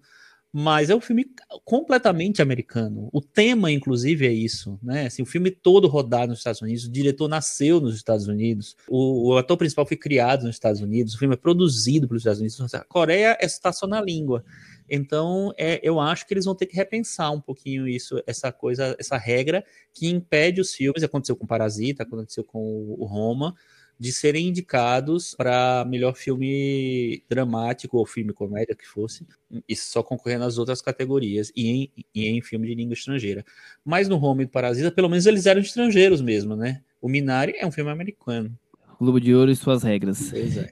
mas 0.55 0.91
é 0.91 0.95
um 0.95 1.01
filme 1.01 1.25
completamente 1.65 2.39
americano. 2.39 3.09
O 3.11 3.19
tema, 3.19 3.71
inclusive, 3.71 4.27
é 4.27 4.31
isso, 4.31 4.77
né? 4.83 5.07
Assim, 5.07 5.23
o 5.23 5.25
filme 5.25 5.49
todo 5.49 5.87
rodado 5.87 6.27
nos 6.27 6.37
Estados 6.37 6.61
Unidos, 6.61 6.85
o 6.85 6.91
diretor 6.91 7.27
nasceu 7.27 7.81
nos 7.81 7.95
Estados 7.95 8.27
Unidos, 8.27 8.75
o, 8.87 9.29
o 9.31 9.37
ator 9.39 9.57
principal 9.57 9.87
foi 9.87 9.97
criado 9.97 10.43
nos 10.43 10.55
Estados 10.55 10.81
Unidos, 10.81 11.15
o 11.15 11.17
filme 11.17 11.33
é 11.33 11.37
produzido 11.37 12.07
pelos 12.07 12.21
Estados 12.21 12.39
Unidos. 12.39 12.75
A 12.75 12.83
Coreia 12.83 13.35
está 13.41 13.73
só 13.73 13.87
na 13.87 13.99
língua. 13.99 14.45
Então, 14.89 15.53
é, 15.57 15.79
eu 15.81 15.99
acho 15.99 16.27
que 16.27 16.33
eles 16.33 16.45
vão 16.45 16.55
ter 16.55 16.65
que 16.65 16.75
repensar 16.75 17.31
um 17.31 17.41
pouquinho 17.41 17.87
isso, 17.87 18.21
essa 18.27 18.51
coisa, 18.51 18.95
essa 18.99 19.17
regra 19.17 19.63
que 19.93 20.07
impede 20.07 20.61
os 20.61 20.73
filmes. 20.73 21.03
Aconteceu 21.03 21.35
com 21.35 21.47
Parasita, 21.47 22.03
aconteceu 22.03 22.43
com 22.43 22.95
o 22.97 23.05
Roma, 23.05 23.55
de 23.99 24.11
serem 24.11 24.47
indicados 24.49 25.35
para 25.35 25.85
melhor 25.85 26.15
filme 26.15 27.23
dramático 27.29 27.97
ou 27.97 28.05
filme 28.05 28.33
comédia 28.33 28.75
que 28.75 28.85
fosse, 28.85 29.25
e 29.67 29.75
só 29.75 30.03
concorrendo 30.03 30.43
nas 30.43 30.57
outras 30.57 30.81
categorias 30.81 31.51
e 31.55 31.69
em, 31.69 31.91
e 32.13 32.27
em 32.27 32.41
filme 32.41 32.67
de 32.67 32.75
língua 32.75 32.93
estrangeira. 32.93 33.45
Mas 33.85 34.09
no 34.09 34.17
Home 34.17 34.45
do 34.45 34.51
Parasita, 34.51 34.91
pelo 34.91 35.09
menos 35.09 35.25
eles 35.25 35.45
eram 35.45 35.61
estrangeiros 35.61 36.21
mesmo, 36.21 36.55
né? 36.55 36.81
O 37.01 37.07
Minari 37.07 37.53
é 37.57 37.65
um 37.65 37.71
filme 37.71 37.91
americano. 37.91 38.57
Globo 38.99 39.19
de 39.19 39.33
Ouro 39.33 39.51
e 39.51 39.55
suas 39.55 39.83
regras. 39.83 40.29
Pois 40.31 40.57
é. 40.57 40.71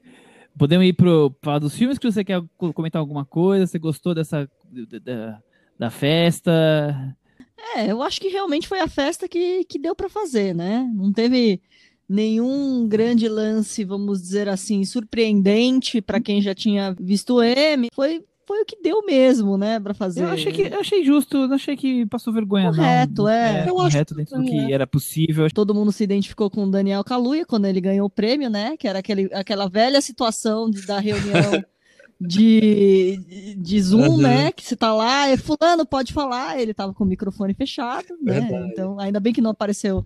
Podemos 0.58 0.86
ir 0.86 0.96
para 1.42 1.60
dos 1.60 1.76
filmes 1.76 1.98
que 1.98 2.12
você 2.12 2.24
quer 2.24 2.42
comentar 2.74 3.00
alguma 3.00 3.26
coisa? 3.26 3.66
Você 3.66 3.80
gostou 3.80 4.14
dessa 4.14 4.50
da, 5.04 5.42
da 5.78 5.90
festa? 5.90 7.18
É, 7.76 7.92
eu 7.92 8.02
acho 8.02 8.20
que 8.20 8.28
realmente 8.28 8.68
foi 8.68 8.80
a 8.80 8.88
festa 8.88 9.28
que, 9.28 9.64
que 9.66 9.80
deu 9.80 9.96
para 9.96 10.10
fazer, 10.10 10.54
né? 10.54 10.90
Não 10.94 11.12
teve 11.12 11.62
nenhum 12.08 12.88
grande 12.88 13.30
lance, 13.30 13.86
vamos 13.86 14.22
dizer 14.22 14.50
assim, 14.50 14.84
surpreendente 14.84 16.02
para 16.02 16.20
quem 16.20 16.42
já 16.42 16.54
tinha 16.54 16.94
visto 17.00 17.36
o 17.36 17.44
M. 17.44 17.88
Foi 17.94 18.24
foi 18.52 18.64
o 18.64 18.66
que 18.66 18.76
deu 18.84 19.02
mesmo, 19.06 19.58
né, 19.58 19.80
para 19.80 19.94
fazer. 19.94 20.24
Eu 20.24 20.28
achei 20.28 20.52
que 20.52 20.64
eu 20.64 20.82
achei 20.82 21.06
justo, 21.06 21.48
não 21.48 21.56
achei 21.56 21.78
que 21.78 22.06
passou 22.08 22.34
vergonha 22.34 22.70
correto, 22.70 23.24
não. 23.24 23.30
é. 23.30 23.64
é 23.64 23.70
eu 23.70 23.76
correto 23.76 24.14
dentro 24.14 24.38
do 24.38 24.44
que 24.44 24.58
é. 24.58 24.74
era 24.74 24.86
possível. 24.86 25.48
Todo 25.54 25.74
mundo 25.74 25.90
se 25.90 26.04
identificou 26.04 26.50
com 26.50 26.66
o 26.66 26.70
Daniel 26.70 27.02
Kaluuya 27.02 27.46
quando 27.46 27.66
ele 27.66 27.80
ganhou 27.80 28.08
o 28.08 28.10
prêmio, 28.10 28.50
né, 28.50 28.76
que 28.76 28.90
era 28.90 29.00
aquele, 29.00 29.30
aquela 29.34 29.70
velha 29.70 30.02
situação 30.02 30.70
de, 30.70 30.86
da 30.86 31.00
reunião 31.00 31.64
de, 32.28 33.56
de 33.58 33.82
Zoom, 33.82 34.10
uhum. 34.10 34.18
né? 34.18 34.52
Que 34.52 34.64
você 34.64 34.76
tá 34.76 34.94
lá, 34.94 35.28
é 35.28 35.38
fulano, 35.38 35.86
pode 35.86 36.14
falar. 36.14 36.60
Ele 36.60 36.74
tava 36.74 36.94
com 36.94 37.04
o 37.04 37.08
microfone 37.08 37.54
fechado, 37.54 38.08
né? 38.22 38.42
Verdade. 38.42 38.70
Então, 38.72 39.00
ainda 39.00 39.20
bem 39.20 39.34
que 39.34 39.42
não 39.42 39.50
apareceu 39.52 40.06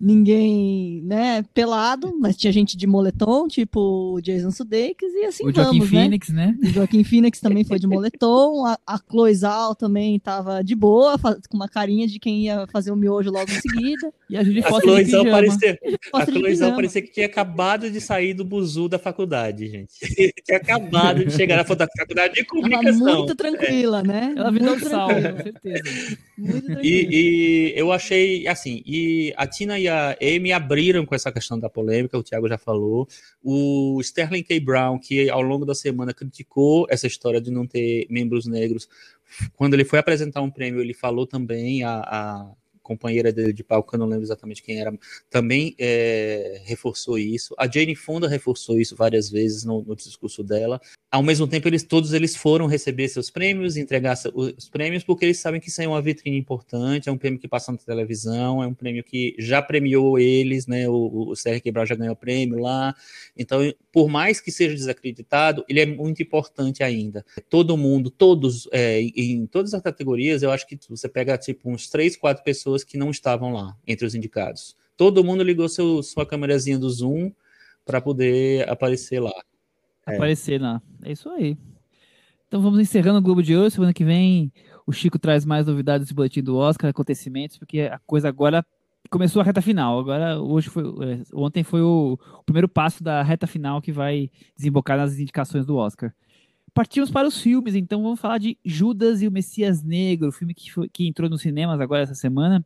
ninguém, 0.00 1.02
né, 1.04 1.42
pelado, 1.54 2.16
mas 2.20 2.36
tinha 2.36 2.52
gente 2.52 2.76
de 2.76 2.86
moletom, 2.86 3.48
tipo 3.48 4.14
o 4.14 4.20
Jason 4.20 4.50
Sudeikis, 4.50 5.12
e 5.14 5.24
assim 5.24 5.44
o 5.44 5.52
vamos, 5.52 5.64
Joaquin 5.64 5.80
né? 5.80 5.86
Phoenix, 5.86 6.28
né? 6.28 6.58
O 6.62 6.66
Joaquim 6.66 7.04
Phoenix 7.04 7.40
também 7.40 7.64
foi 7.64 7.78
de 7.78 7.86
moletom, 7.86 8.66
a, 8.66 8.78
a 8.86 8.98
Chloe 8.98 9.34
Zhao 9.34 9.74
também 9.74 10.18
tava 10.20 10.62
de 10.62 10.74
boa, 10.74 11.18
com 11.18 11.56
uma 11.56 11.68
carinha 11.68 12.06
de 12.06 12.18
quem 12.18 12.44
ia 12.44 12.66
fazer 12.66 12.90
o 12.90 12.94
um 12.94 12.96
miojo 12.96 13.30
logo 13.30 13.50
em 13.50 13.60
seguida. 13.60 14.12
E 14.28 14.36
a 14.36 14.44
Foster 14.44 14.66
a 14.66 14.80
Chloe 14.80 15.04
Zhao 15.04 15.24
parecia, 15.24 15.78
a 16.12 16.24
Chloe 16.24 16.56
Zhao 16.56 16.74
parecia 16.74 17.02
que 17.02 17.12
tinha 17.12 17.26
acabado 17.26 17.90
de 17.90 18.00
sair 18.00 18.34
do 18.34 18.44
buzu 18.44 18.88
da 18.88 18.98
faculdade, 18.98 19.66
gente. 19.68 19.92
tinha 20.44 20.58
acabado 20.58 21.24
de 21.24 21.32
chegar 21.32 21.55
na 21.56 21.64
faculdade 21.64 22.34
de 22.34 22.44
comunicação. 22.44 23.04
Tava 23.04 23.16
muito 23.18 23.34
tranquila, 23.34 24.00
é. 24.00 24.02
né? 24.02 24.34
Ela 24.36 24.50
virou 24.50 24.78
sal, 24.78 25.08
com 25.08 25.42
certeza. 25.42 26.18
Muito 26.36 26.62
tranquila. 26.62 26.80
E, 26.82 27.08
e 27.10 27.72
eu 27.76 27.92
achei, 27.92 28.46
assim, 28.46 28.82
e 28.86 29.32
a 29.36 29.46
Tina 29.46 29.78
e 29.78 29.88
a 29.88 30.16
Amy 30.20 30.52
abriram 30.52 31.04
com 31.06 31.14
essa 31.14 31.32
questão 31.32 31.58
da 31.58 31.68
polêmica, 31.68 32.18
o 32.18 32.22
Thiago 32.22 32.48
já 32.48 32.58
falou. 32.58 33.08
O 33.42 33.98
Sterling 34.00 34.42
K. 34.42 34.60
Brown, 34.60 34.98
que 34.98 35.30
ao 35.30 35.42
longo 35.42 35.64
da 35.64 35.74
semana 35.74 36.12
criticou 36.12 36.86
essa 36.90 37.06
história 37.06 37.40
de 37.40 37.50
não 37.50 37.66
ter 37.66 38.06
membros 38.10 38.46
negros, 38.46 38.88
quando 39.54 39.74
ele 39.74 39.84
foi 39.84 39.98
apresentar 39.98 40.42
um 40.42 40.50
prêmio, 40.50 40.80
ele 40.80 40.94
falou 40.94 41.26
também 41.26 41.82
a, 41.82 41.98
a 41.98 42.50
companheira 42.86 43.32
dele 43.32 43.52
de 43.52 43.64
palco, 43.64 43.94
eu 43.94 43.98
não 43.98 44.06
lembro 44.06 44.24
exatamente 44.24 44.62
quem 44.62 44.80
era, 44.80 44.96
também 45.28 45.74
é, 45.78 46.62
reforçou 46.64 47.18
isso. 47.18 47.54
A 47.58 47.68
Jane 47.68 47.96
Fonda 47.96 48.28
reforçou 48.28 48.80
isso 48.80 48.94
várias 48.94 49.28
vezes 49.28 49.64
no, 49.64 49.82
no, 49.82 49.96
discurso 49.96 50.44
dela. 50.44 50.80
Ao 51.10 51.22
mesmo 51.22 51.48
tempo, 51.48 51.66
eles 51.68 51.82
todos 51.82 52.12
eles 52.12 52.36
foram 52.36 52.66
receber 52.66 53.08
seus 53.08 53.30
prêmios, 53.30 53.76
entregar 53.76 54.16
os 54.34 54.68
prêmios, 54.68 55.02
porque 55.02 55.24
eles 55.24 55.38
sabem 55.38 55.60
que 55.60 55.68
isso 55.68 55.82
é 55.82 55.88
uma 55.88 56.00
vitrine 56.00 56.38
importante, 56.38 57.08
é 57.08 57.12
um 57.12 57.18
prêmio 57.18 57.40
que 57.40 57.48
passa 57.48 57.72
na 57.72 57.78
televisão, 57.78 58.62
é 58.62 58.66
um 58.66 58.74
prêmio 58.74 59.02
que 59.02 59.34
já 59.38 59.60
premiou 59.60 60.18
eles, 60.18 60.66
né? 60.66 60.88
O, 60.88 61.30
o 61.30 61.36
Sérgio 61.36 61.62
Quebral 61.62 61.86
já 61.86 61.94
ganhou 61.94 62.14
prêmio 62.14 62.58
lá. 62.58 62.94
Então, 63.36 63.60
por 63.92 64.08
mais 64.08 64.40
que 64.40 64.52
seja 64.52 64.74
desacreditado, 64.74 65.64
ele 65.68 65.80
é 65.80 65.86
muito 65.86 66.22
importante 66.22 66.82
ainda. 66.82 67.24
Todo 67.48 67.76
mundo, 67.76 68.10
todos, 68.10 68.68
é, 68.72 69.00
em 69.00 69.46
todas 69.46 69.74
as 69.74 69.82
categorias, 69.82 70.42
eu 70.42 70.50
acho 70.50 70.66
que 70.66 70.78
você 70.88 71.08
pega 71.08 71.36
tipo 71.38 71.70
uns 71.70 71.88
três, 71.88 72.16
quatro 72.16 72.44
pessoas 72.44 72.75
pessoas 72.76 72.84
que 72.84 72.98
não 72.98 73.10
estavam 73.10 73.52
lá 73.52 73.76
entre 73.86 74.06
os 74.06 74.14
indicados. 74.14 74.76
Todo 74.96 75.24
mundo 75.24 75.42
ligou 75.42 75.68
seu, 75.68 76.02
sua 76.02 76.26
câmerazinha 76.26 76.78
do 76.78 76.88
Zoom 76.90 77.32
para 77.84 78.00
poder 78.00 78.68
aparecer 78.68 79.20
lá. 79.20 79.32
É. 80.06 80.16
Aparecer 80.16 80.60
lá. 80.60 80.80
É 81.02 81.12
isso 81.12 81.28
aí. 81.30 81.56
Então 82.46 82.60
vamos 82.60 82.80
encerrando 82.80 83.18
o 83.18 83.22
Globo 83.22 83.42
de 83.42 83.56
Ouro. 83.56 83.70
Semana 83.70 83.92
que 83.92 84.04
vem 84.04 84.52
o 84.86 84.92
Chico 84.92 85.18
traz 85.18 85.44
mais 85.44 85.66
novidades 85.66 86.06
desse 86.06 86.14
boletim 86.14 86.42
do 86.42 86.56
Oscar, 86.56 86.90
acontecimentos, 86.90 87.58
porque 87.58 87.80
a 87.80 87.98
coisa 88.06 88.28
agora 88.28 88.64
começou 89.10 89.42
a 89.42 89.44
reta 89.44 89.60
final. 89.60 89.98
Agora, 89.98 90.40
hoje 90.40 90.68
foi, 90.68 90.84
é, 90.84 91.22
ontem 91.34 91.62
foi 91.62 91.82
o, 91.82 92.18
o, 92.38 92.44
primeiro 92.44 92.68
passo 92.68 93.02
da 93.02 93.22
reta 93.22 93.46
final 93.46 93.80
que 93.80 93.92
vai 93.92 94.30
desembocar 94.56 94.96
nas 94.96 95.18
indicações 95.18 95.66
do 95.66 95.76
Oscar. 95.76 96.12
Partimos 96.76 97.10
para 97.10 97.26
os 97.26 97.40
filmes, 97.40 97.74
então 97.74 98.02
vamos 98.02 98.20
falar 98.20 98.36
de 98.36 98.58
Judas 98.62 99.22
e 99.22 99.26
o 99.26 99.32
Messias 99.32 99.82
Negro, 99.82 100.30
filme 100.30 100.52
que, 100.52 100.70
foi, 100.70 100.90
que 100.90 101.08
entrou 101.08 101.26
nos 101.26 101.40
cinemas 101.40 101.80
agora 101.80 102.02
essa 102.02 102.14
semana, 102.14 102.62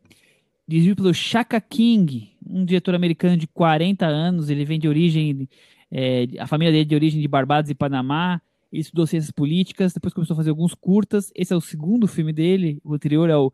dirigido 0.66 0.96
pelo 0.96 1.14
Shaka 1.14 1.60
King, 1.60 2.32
um 2.44 2.64
diretor 2.64 2.92
americano 2.96 3.36
de 3.36 3.46
40 3.46 4.04
anos, 4.04 4.50
ele 4.50 4.64
vem 4.64 4.80
de 4.80 4.88
origem, 4.88 5.48
é, 5.92 6.26
a 6.40 6.48
família 6.48 6.72
dele 6.72 6.82
é 6.82 6.88
de 6.88 6.94
origem 6.96 7.20
de 7.20 7.28
Barbados 7.28 7.70
e 7.70 7.74
Panamá, 7.74 8.42
ele 8.72 8.82
estudou 8.82 9.06
ciências 9.06 9.30
políticas, 9.30 9.92
depois 9.92 10.12
começou 10.12 10.34
a 10.34 10.38
fazer 10.38 10.50
alguns 10.50 10.74
curtas, 10.74 11.30
esse 11.32 11.52
é 11.52 11.56
o 11.56 11.60
segundo 11.60 12.08
filme 12.08 12.32
dele, 12.32 12.80
o 12.82 12.94
anterior 12.94 13.30
é 13.30 13.36
o 13.36 13.52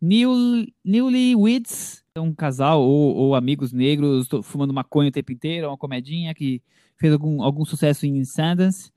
New, 0.00 0.68
Newlyweds, 0.84 2.04
é 2.14 2.20
um 2.20 2.32
casal 2.32 2.80
ou, 2.80 3.12
ou 3.12 3.34
amigos 3.34 3.72
negros 3.72 4.28
fumando 4.44 4.72
maconha 4.72 5.08
o 5.08 5.12
tempo 5.12 5.32
inteiro, 5.32 5.66
é 5.66 5.68
uma 5.68 5.76
comedinha 5.76 6.32
que 6.32 6.62
fez 6.96 7.12
algum, 7.12 7.42
algum 7.42 7.64
sucesso 7.64 8.06
em 8.06 8.24
Sundance, 8.24 8.94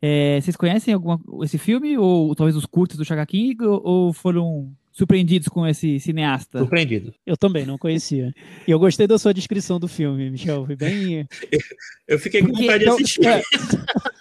é, 0.00 0.40
vocês 0.40 0.56
conhecem 0.56 0.94
alguma, 0.94 1.20
esse 1.42 1.58
filme? 1.58 1.96
Ou 1.98 2.34
talvez 2.34 2.56
os 2.56 2.66
curtos 2.66 2.96
do 2.96 3.04
Chaka 3.04 3.26
King? 3.26 3.64
Ou, 3.64 3.80
ou 3.84 4.12
foram 4.12 4.72
surpreendidos 4.92 5.48
com 5.48 5.66
esse 5.66 5.98
cineasta? 6.00 6.58
Surpreendido. 6.58 7.14
Eu 7.26 7.36
também, 7.36 7.64
não 7.64 7.78
conhecia. 7.78 8.32
E 8.66 8.70
eu 8.70 8.78
gostei 8.78 9.06
da 9.06 9.18
sua 9.18 9.34
descrição 9.34 9.78
do 9.78 9.88
filme, 9.88 10.30
Michel. 10.30 10.66
Foi 10.66 10.76
bem. 10.76 11.26
eu 12.06 12.18
fiquei 12.18 12.42
com 12.42 12.52
vontade 12.52 12.84
de 12.84 12.90
assistir. 12.90 13.26
É... 13.26 13.42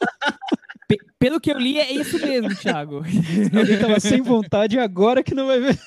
Pelo 1.19 1.39
que 1.39 1.51
eu 1.51 1.57
li, 1.57 1.79
é 1.79 1.91
isso 1.91 2.19
mesmo, 2.19 2.55
Thiago. 2.55 2.97
Alguém 3.57 3.79
tava 3.79 3.99
sem 3.99 4.21
vontade 4.21 4.77
agora 4.77 5.23
que 5.23 5.33
não 5.33 5.47
vai 5.47 5.59
ver. 5.59 5.79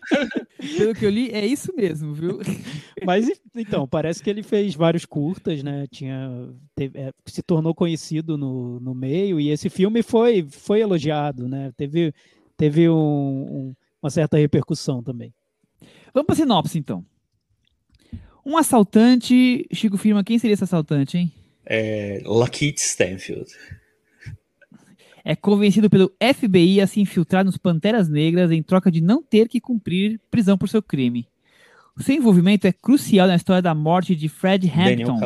Pelo 0.76 0.94
que 0.94 1.06
eu 1.06 1.10
li, 1.10 1.30
é 1.30 1.44
isso 1.44 1.72
mesmo, 1.74 2.12
viu? 2.12 2.38
Mas 3.02 3.30
então, 3.54 3.88
parece 3.88 4.22
que 4.22 4.28
ele 4.28 4.42
fez 4.42 4.74
vários 4.74 5.06
curtas, 5.06 5.62
né? 5.62 5.86
Tinha, 5.90 6.30
teve, 6.74 6.98
é, 6.98 7.12
se 7.24 7.42
tornou 7.42 7.74
conhecido 7.74 8.36
no, 8.36 8.78
no 8.78 8.94
meio, 8.94 9.40
e 9.40 9.48
esse 9.48 9.70
filme 9.70 10.02
foi, 10.02 10.46
foi 10.50 10.80
elogiado, 10.80 11.48
né? 11.48 11.72
Teve, 11.78 12.12
teve 12.54 12.86
um, 12.88 12.94
um, 12.94 13.74
uma 14.02 14.10
certa 14.10 14.36
repercussão 14.36 15.02
também. 15.02 15.32
Vamos 16.12 16.26
para 16.26 16.36
sinopse, 16.36 16.78
então. 16.78 17.02
Um 18.44 18.58
assaltante. 18.58 19.66
Chico 19.72 19.96
Firma, 19.96 20.22
quem 20.22 20.38
seria 20.38 20.52
esse 20.52 20.64
assaltante, 20.64 21.16
hein? 21.16 21.32
É, 21.64 22.20
Lockheed 22.26 22.78
Stanfield 22.78 23.50
é 25.24 25.34
convencido 25.34 25.88
pelo 25.88 26.12
FBI 26.20 26.82
a 26.82 26.86
se 26.86 27.00
infiltrar 27.00 27.44
nos 27.44 27.56
Panteras 27.56 28.08
Negras 28.08 28.50
em 28.50 28.62
troca 28.62 28.90
de 28.90 29.00
não 29.00 29.22
ter 29.22 29.48
que 29.48 29.60
cumprir 29.60 30.20
prisão 30.30 30.58
por 30.58 30.68
seu 30.68 30.82
crime. 30.82 31.26
O 31.96 32.02
seu 32.02 32.14
envolvimento 32.14 32.66
é 32.66 32.72
crucial 32.72 33.26
na 33.26 33.36
história 33.36 33.62
da 33.62 33.74
morte 33.74 34.14
de 34.14 34.28
Fred 34.28 34.68
Hampton, 34.68 35.18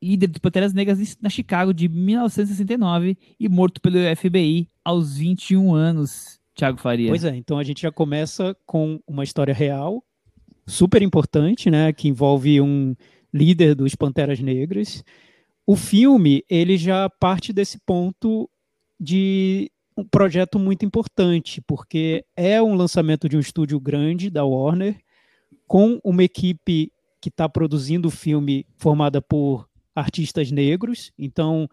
líder 0.00 0.28
dos 0.28 0.38
Panteras 0.38 0.72
Negras 0.72 1.16
na 1.20 1.28
Chicago 1.28 1.74
de 1.74 1.88
1969 1.88 3.18
e 3.40 3.48
morto 3.48 3.80
pelo 3.80 3.96
FBI 4.16 4.68
aos 4.84 5.16
21 5.16 5.74
anos. 5.74 6.38
Thiago 6.54 6.78
Faria. 6.78 7.08
Pois 7.08 7.24
é, 7.24 7.34
então 7.34 7.58
a 7.58 7.64
gente 7.64 7.82
já 7.82 7.90
começa 7.90 8.56
com 8.64 9.00
uma 9.06 9.24
história 9.24 9.52
real, 9.52 10.04
super 10.66 11.02
importante, 11.02 11.70
né, 11.70 11.92
que 11.92 12.08
envolve 12.08 12.60
um 12.60 12.94
líder 13.32 13.74
dos 13.74 13.94
Panteras 13.94 14.38
Negras. 14.40 15.02
O 15.66 15.74
filme, 15.74 16.44
ele 16.48 16.76
já 16.78 17.10
parte 17.10 17.52
desse 17.52 17.78
ponto 17.84 18.48
de 18.98 19.70
um 19.96 20.04
projeto 20.04 20.58
muito 20.58 20.84
importante, 20.84 21.60
porque 21.62 22.24
é 22.36 22.60
um 22.62 22.74
lançamento 22.74 23.28
de 23.28 23.36
um 23.36 23.40
estúdio 23.40 23.80
grande 23.80 24.28
da 24.30 24.44
Warner, 24.44 24.98
com 25.66 25.98
uma 26.04 26.22
equipe 26.22 26.92
que 27.20 27.28
está 27.28 27.48
produzindo 27.48 28.08
o 28.08 28.10
filme 28.10 28.66
formada 28.76 29.20
por 29.22 29.68
artistas 29.94 30.50
negros. 30.50 31.12
Então, 31.18 31.68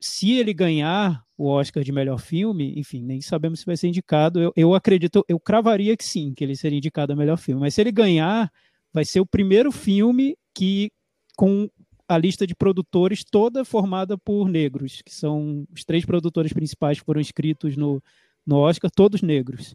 se 0.00 0.32
ele 0.32 0.52
ganhar 0.52 1.24
o 1.36 1.46
Oscar 1.46 1.82
de 1.82 1.92
melhor 1.92 2.18
filme, 2.20 2.74
enfim, 2.76 3.02
nem 3.02 3.20
sabemos 3.20 3.60
se 3.60 3.66
vai 3.66 3.76
ser 3.76 3.88
indicado. 3.88 4.40
Eu, 4.40 4.52
eu 4.54 4.74
acredito, 4.74 5.24
eu 5.28 5.40
cravaria 5.40 5.96
que 5.96 6.04
sim, 6.04 6.34
que 6.34 6.44
ele 6.44 6.54
seria 6.54 6.78
indicado 6.78 7.12
a 7.12 7.16
melhor 7.16 7.38
filme. 7.38 7.60
Mas 7.60 7.74
se 7.74 7.80
ele 7.80 7.92
ganhar, 7.92 8.52
vai 8.92 9.04
ser 9.04 9.20
o 9.20 9.26
primeiro 9.26 9.72
filme 9.72 10.36
que 10.54 10.90
com 11.36 11.68
a 12.08 12.16
lista 12.16 12.46
de 12.46 12.54
produtores 12.54 13.22
toda 13.22 13.64
formada 13.64 14.16
por 14.16 14.48
negros, 14.48 15.02
que 15.02 15.14
são 15.14 15.66
os 15.72 15.84
três 15.84 16.04
produtores 16.04 16.52
principais 16.52 16.98
que 16.98 17.04
foram 17.04 17.20
inscritos 17.20 17.76
no, 17.76 18.02
no 18.46 18.56
Oscar, 18.56 18.90
todos 18.90 19.20
negros. 19.20 19.74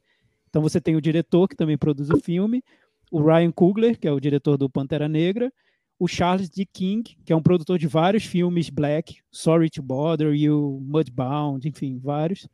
Então 0.50 0.62
você 0.62 0.82
tem 0.82 0.96
o 0.96 1.02
diretor, 1.02 1.48
que 1.48 1.56
também 1.56 1.78
produz 1.78 2.10
o 2.10 2.20
filme, 2.20 2.64
o 3.12 3.22
Ryan 3.22 3.52
Coogler, 3.52 4.00
que 4.00 4.08
é 4.08 4.12
o 4.12 4.20
diretor 4.20 4.58
do 4.58 4.70
Pantera 4.70 5.08
Negra, 5.08 5.54
o 6.00 6.08
Charles 6.08 6.50
D. 6.50 6.66
King, 6.66 7.16
que 7.24 7.32
é 7.32 7.36
um 7.36 7.42
produtor 7.42 7.78
de 7.78 7.88
vários 7.88 8.26
filmes 8.26 8.70
black, 8.70 9.22
Sorry 9.32 9.70
to 9.70 9.84
Bother 9.84 10.34
You, 10.34 10.80
Mudbound, 10.84 11.68
enfim, 11.68 12.00
vários. 12.00 12.48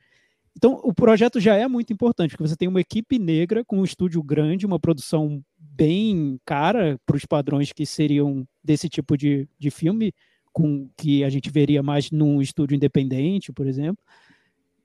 Então, 0.56 0.80
o 0.84 0.94
projeto 0.94 1.40
já 1.40 1.56
é 1.56 1.68
muito 1.68 1.94
importante, 1.94 2.32
porque 2.32 2.48
você 2.48 2.58
tem 2.58 2.68
uma 2.68 2.82
equipe 2.82 3.18
negra 3.18 3.64
com 3.64 3.80
um 3.80 3.86
estúdio 3.86 4.22
grande, 4.22 4.66
uma 4.66 4.80
produção 4.80 5.42
bem 5.80 6.38
cara 6.46 7.00
para 7.06 7.16
os 7.16 7.26
padrões 7.26 7.72
que 7.72 7.86
seriam 7.86 8.46
desse 8.62 8.90
tipo 8.90 9.16
de, 9.16 9.48
de 9.58 9.72
filme, 9.72 10.14
com 10.52 10.90
que 10.98 11.24
a 11.24 11.30
gente 11.30 11.50
veria 11.50 11.82
mais 11.82 12.12
num 12.12 12.42
estúdio 12.42 12.76
independente, 12.76 13.54
por 13.54 13.66
exemplo, 13.66 14.04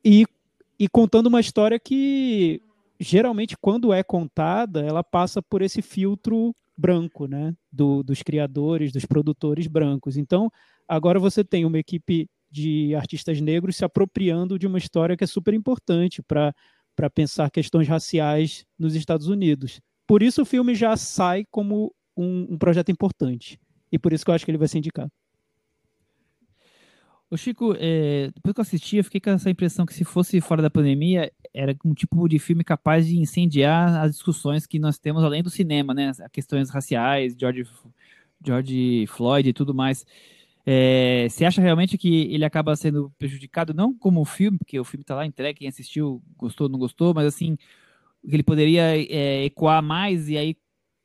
e, 0.05 0.25
e 0.79 0.89
contando 0.89 1.27
uma 1.27 1.41
história 1.41 1.81
que 1.81 2.63
geralmente 3.01 3.57
quando 3.61 3.93
é 3.93 4.05
contada, 4.05 4.83
ela 4.83 5.03
passa 5.03 5.43
por 5.43 5.63
esse 5.63 5.83
filtro 5.83 6.55
branco, 6.77 7.27
né, 7.27 7.55
do, 7.73 8.03
dos 8.05 8.23
criadores, 8.23 8.93
dos 8.93 9.05
produtores 9.05 9.67
brancos. 9.67 10.17
Então, 10.17 10.51
agora 10.87 11.19
você 11.19 11.43
tem 11.43 11.65
uma 11.65 11.79
equipe 11.79 12.29
de 12.51 12.95
artistas 12.95 13.41
negros 13.41 13.77
se 13.77 13.85
apropriando 13.85 14.57
de 14.59 14.67
uma 14.67 14.79
história 14.79 15.17
que 15.17 15.25
é 15.25 15.27
super 15.27 15.55
importante 15.55 16.23
para 16.23 16.55
pensar 17.13 17.51
questões 17.51 17.89
raciais 17.89 18.65
nos 18.79 18.95
Estados 18.95 19.27
Unidos. 19.27 19.81
Por 20.07 20.23
isso 20.23 20.43
o 20.43 20.47
filme 20.47 20.75
já 20.75 20.97
sai 20.97 21.45
como 21.51 21.95
um, 22.17 22.55
um, 22.55 22.59
projeto 22.59 22.91
importante. 22.91 23.59
E 23.91 23.99
por 23.99 24.13
isso 24.13 24.25
que 24.25 24.31
eu 24.31 24.35
acho 24.35 24.45
que 24.45 24.51
ele 24.51 24.59
vai 24.59 24.69
ser 24.69 24.79
indicado. 24.79 25.11
O 27.31 27.37
Chico, 27.37 27.75
é, 27.79 28.31
depois 28.35 28.55
que 28.55 28.61
eu 28.61 28.63
assisti, 28.63 28.97
eu 28.97 29.05
fiquei 29.05 29.21
com 29.21 29.31
essa 29.31 29.51
impressão 29.51 29.87
que 29.87 29.95
se 29.95 30.05
fosse 30.05 30.41
fora 30.41 30.63
da 30.63 30.71
pandemia, 30.71 31.33
era 31.53 31.75
um 31.85 31.95
tipo 31.95 32.29
de 32.29 32.39
filme 32.39 32.63
capaz 32.63 33.07
de 33.07 33.19
incendiar 33.19 33.97
as 34.03 34.13
discussões 34.13 34.67
que 34.67 34.79
nós 34.79 34.99
temos 34.99 35.25
além 35.25 35.43
do 35.43 35.51
cinema, 35.51 35.95
né? 35.95 36.13
Questões 36.33 36.71
raciais, 36.71 37.35
George, 37.39 37.67
George 38.45 39.07
Floyd 39.09 39.49
e 39.49 39.53
tudo 39.53 39.75
mais. 39.75 40.05
É, 40.67 41.27
você 41.29 41.45
acha 41.45 41.61
realmente 41.61 41.99
que 41.99 42.33
ele 42.33 42.45
acaba 42.45 42.75
sendo 42.77 43.13
prejudicado, 43.19 43.75
não 43.75 43.93
como 43.97 44.21
o 44.21 44.25
filme, 44.25 44.59
porque 44.59 44.79
o 44.79 44.85
filme 44.85 45.03
está 45.03 45.15
lá 45.15 45.27
entregue, 45.27 45.59
quem 45.61 45.69
assistiu 45.69 46.23
gostou, 46.37 46.69
não 46.69 46.79
gostou, 46.79 47.13
mas 47.13 47.27
assim, 47.27 47.57
ele 48.27 48.43
poderia 48.43 48.97
é, 48.97 49.45
ecoar 49.45 49.83
mais 49.83 50.29
e 50.29 50.39
aí 50.39 50.57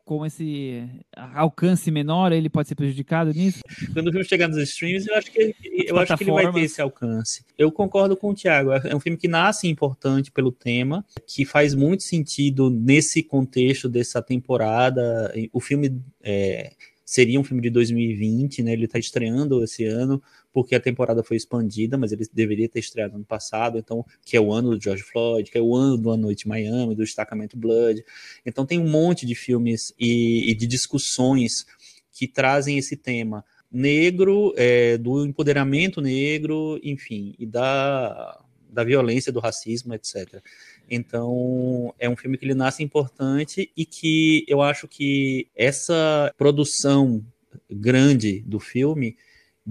com 0.10 0.26
esse 0.26 0.90
alcance 1.16 1.92
menor, 1.92 2.32
ele 2.32 2.50
pode 2.50 2.68
ser 2.68 2.74
prejudicado 2.74 3.32
nisso? 3.32 3.60
Quando 3.94 4.08
o 4.08 4.12
filme 4.12 4.26
chegar 4.26 4.48
nos 4.48 4.58
streams, 4.58 5.08
eu 5.08 5.16
acho 5.16 5.32
que 5.32 5.40
ele, 5.40 5.56
eu 5.86 6.00
acho 6.00 6.18
que 6.18 6.24
ele 6.24 6.32
vai 6.32 6.52
ter 6.52 6.62
esse 6.62 6.82
alcance. 6.82 7.46
Eu 7.56 7.72
concordo 7.72 8.18
com 8.18 8.32
o 8.32 8.34
Thiago. 8.34 8.72
É 8.72 8.96
um 8.96 9.00
filme 9.00 9.20
que 9.20 9.28
nasce 9.28 9.68
importante 9.68 10.32
pelo 10.32 10.52
tema, 10.52 11.06
que 11.28 11.46
faz 11.46 11.76
muito 11.76 12.02
sentido 12.02 12.72
nesse 12.72 13.22
contexto 13.22 13.88
dessa 13.88 14.20
temporada. 14.20 15.32
O 15.54 15.60
filme 15.60 16.02
é, 16.24 16.72
seria 17.06 17.40
um 17.40 17.44
filme 17.44 17.62
de 17.62 17.70
2020, 17.70 18.64
né? 18.64 18.74
Ele 18.74 18.86
está 18.86 18.98
estreando 18.98 19.64
esse 19.64 19.86
ano 19.86 20.20
porque 20.52 20.76
a 20.76 20.80
temporada 20.80 21.24
foi 21.24 21.38
expandida, 21.38 21.98
mas 21.98 22.12
ele 22.12 22.26
deveria 22.34 22.68
ter 22.68 22.80
estreado 22.80 23.16
ano 23.16 23.26
passado, 23.26 23.78
então 23.78 24.06
que 24.26 24.36
é 24.36 24.42
o 24.42 24.52
ano 24.52 24.76
do 24.76 24.82
George 24.82 25.04
Floyd, 25.04 25.50
que 25.50 25.58
é 25.58 25.62
o 25.62 25.76
ano 25.76 25.98
do 25.98 26.12
A 26.12 26.18
Noite 26.18 26.48
Miami, 26.48 26.96
do 26.96 27.04
destacamento 27.04 27.58
Blood. 27.58 28.04
Então 28.46 28.66
tem 28.66 28.80
um 28.80 28.90
monte 28.90 29.26
de 29.26 29.36
filmes 29.36 29.94
e, 30.00 30.50
e 30.50 30.56
de 30.56 30.66
discussões 30.66 31.66
que 32.12 32.28
trazem 32.28 32.78
esse 32.78 32.98
tema 32.98 33.46
negro, 33.72 34.54
é, 34.58 34.98
do 34.98 35.26
empoderamento 35.26 36.02
negro, 36.02 36.80
enfim, 36.84 37.36
e 37.38 37.46
da, 37.46 38.42
da 38.70 38.84
violência, 38.84 39.32
do 39.32 39.40
racismo, 39.40 39.94
etc. 39.94 40.42
Então, 40.90 41.94
é 42.00 42.10
um 42.10 42.16
filme 42.16 42.38
que 42.38 42.46
ele 42.46 42.56
nasce 42.56 42.84
importante 42.84 43.72
e 43.78 43.86
que 43.86 44.44
eu 44.48 44.62
acho 44.62 44.88
que 44.88 45.48
essa 45.56 46.34
produção 46.38 47.24
grande 47.70 48.42
do 48.42 48.60
filme 48.60 49.16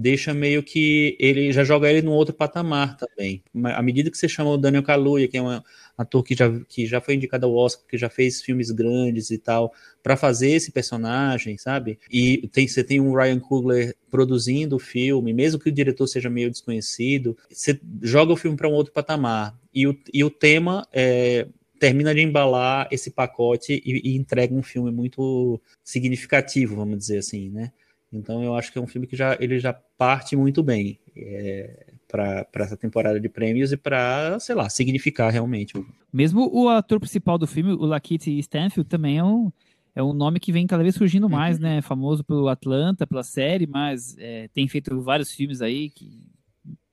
deixa 0.01 0.33
meio 0.33 0.63
que 0.63 1.17
ele 1.19 1.53
já 1.53 1.65
joga 1.65 1.91
ele 1.91 2.03
num 2.03 2.13
outro 2.13 2.33
patamar 2.33 2.97
também. 2.97 3.43
À 3.65 3.83
medida 3.83 4.09
que 4.11 4.17
você 4.17 4.29
chama 4.29 4.51
o 4.51 4.57
Daniel 4.57 4.85
Kaluuya, 4.85 5.27
que 5.27 5.37
é 5.37 5.43
um 5.43 5.61
ator 5.97 6.23
que 6.23 6.37
já, 6.37 6.49
que 6.69 6.87
já 6.87 7.01
foi 7.01 7.15
indicado 7.15 7.47
ao 7.47 7.55
Oscar, 7.55 7.85
que 7.85 7.99
já 7.99 8.09
fez 8.09 8.41
filmes 8.41 8.71
grandes 8.71 9.33
e 9.33 9.39
tal, 9.39 9.75
para 10.01 10.17
fazer 10.17 10.53
esse 10.53 10.71
personagem, 10.71 11.59
sabe? 11.59 11.99
E 12.09 12.49
tem, 12.53 12.69
você 12.69 12.85
tem 12.85 13.01
o 13.01 13.13
Ryan 13.13 13.41
Coogler 13.41 13.97
produzindo 14.09 14.77
o 14.77 14.79
filme, 14.79 15.33
mesmo 15.33 15.59
que 15.59 15.69
o 15.69 15.73
diretor 15.73 16.07
seja 16.07 16.31
meio 16.31 16.49
desconhecido, 16.49 17.37
você 17.51 17.81
joga 18.01 18.33
o 18.33 18.37
filme 18.37 18.57
para 18.57 18.69
um 18.69 18.75
outro 18.75 18.93
patamar. 18.93 19.59
E 19.75 19.85
o, 19.89 19.99
e 20.15 20.23
o 20.23 20.31
tema 20.31 20.87
é, 20.93 21.49
termina 21.81 22.15
de 22.15 22.21
embalar 22.21 22.87
esse 22.93 23.11
pacote 23.11 23.83
e, 23.85 24.13
e 24.13 24.17
entrega 24.17 24.55
um 24.55 24.63
filme 24.63 24.93
muito 24.93 25.61
significativo, 25.83 26.77
vamos 26.77 26.99
dizer 26.99 27.19
assim, 27.19 27.51
né? 27.51 27.73
Então 28.13 28.43
eu 28.43 28.55
acho 28.55 28.73
que 28.73 28.79
é 28.79 28.83
um 28.83 28.87
filme 28.87 29.07
que 29.07 29.17
já 29.17 29.37
ele 29.39 29.59
já 29.59 29.73
parte 29.73 30.35
muito 30.35 30.63
bem 30.63 30.99
é, 31.17 31.87
para 32.09 32.47
essa 32.55 32.77
temporada 32.77 33.21
de 33.21 33.29
prêmios 33.29 33.71
e 33.71 33.77
para, 33.77 34.39
sei 34.41 34.55
lá, 34.55 34.69
significar 34.71 35.31
realmente. 35.31 35.75
Mesmo 36.13 36.49
o 36.53 36.69
ator 36.69 36.99
principal 36.99 37.37
do 37.37 37.47
filme, 37.47 37.73
o 37.73 37.85
Lakeith 37.85 38.27
Stanfield, 38.27 38.89
também 38.89 39.19
é 39.19 39.25
um, 39.25 39.53
é 39.95 40.03
um 40.03 40.13
nome 40.13 40.41
que 40.41 40.51
vem 40.51 40.67
cada 40.67 40.83
vez 40.83 40.95
surgindo 40.95 41.29
mais, 41.29 41.57
uhum. 41.57 41.63
né? 41.63 41.83
Famoso 41.83 42.25
pelo 42.25 42.49
Atlanta, 42.49 43.07
pela 43.07 43.23
série, 43.23 43.67
mas 43.67 44.17
é, 44.19 44.49
tem 44.55 44.67
feito 44.67 45.01
vários 45.03 45.31
filmes 45.33 45.61
aí 45.61 45.91
que 45.91 46.23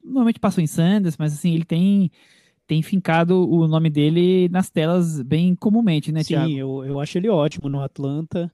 normalmente 0.04 0.40
passam 0.40 0.64
em 0.64 0.68
Sanders, 0.68 1.18
mas 1.18 1.34
assim, 1.34 1.54
ele 1.54 1.66
tem 1.66 2.12
tem 2.68 2.82
fincado 2.82 3.48
o 3.48 3.68
nome 3.68 3.92
dele 3.92 4.50
nas 4.50 4.72
telas 4.72 5.22
bem 5.22 5.54
comumente, 5.54 6.12
né, 6.12 6.24
Sim, 6.24 6.58
eu, 6.58 6.84
eu 6.84 7.00
acho 7.00 7.16
ele 7.16 7.30
ótimo 7.30 7.70
no 7.70 7.80
Atlanta. 7.80 8.52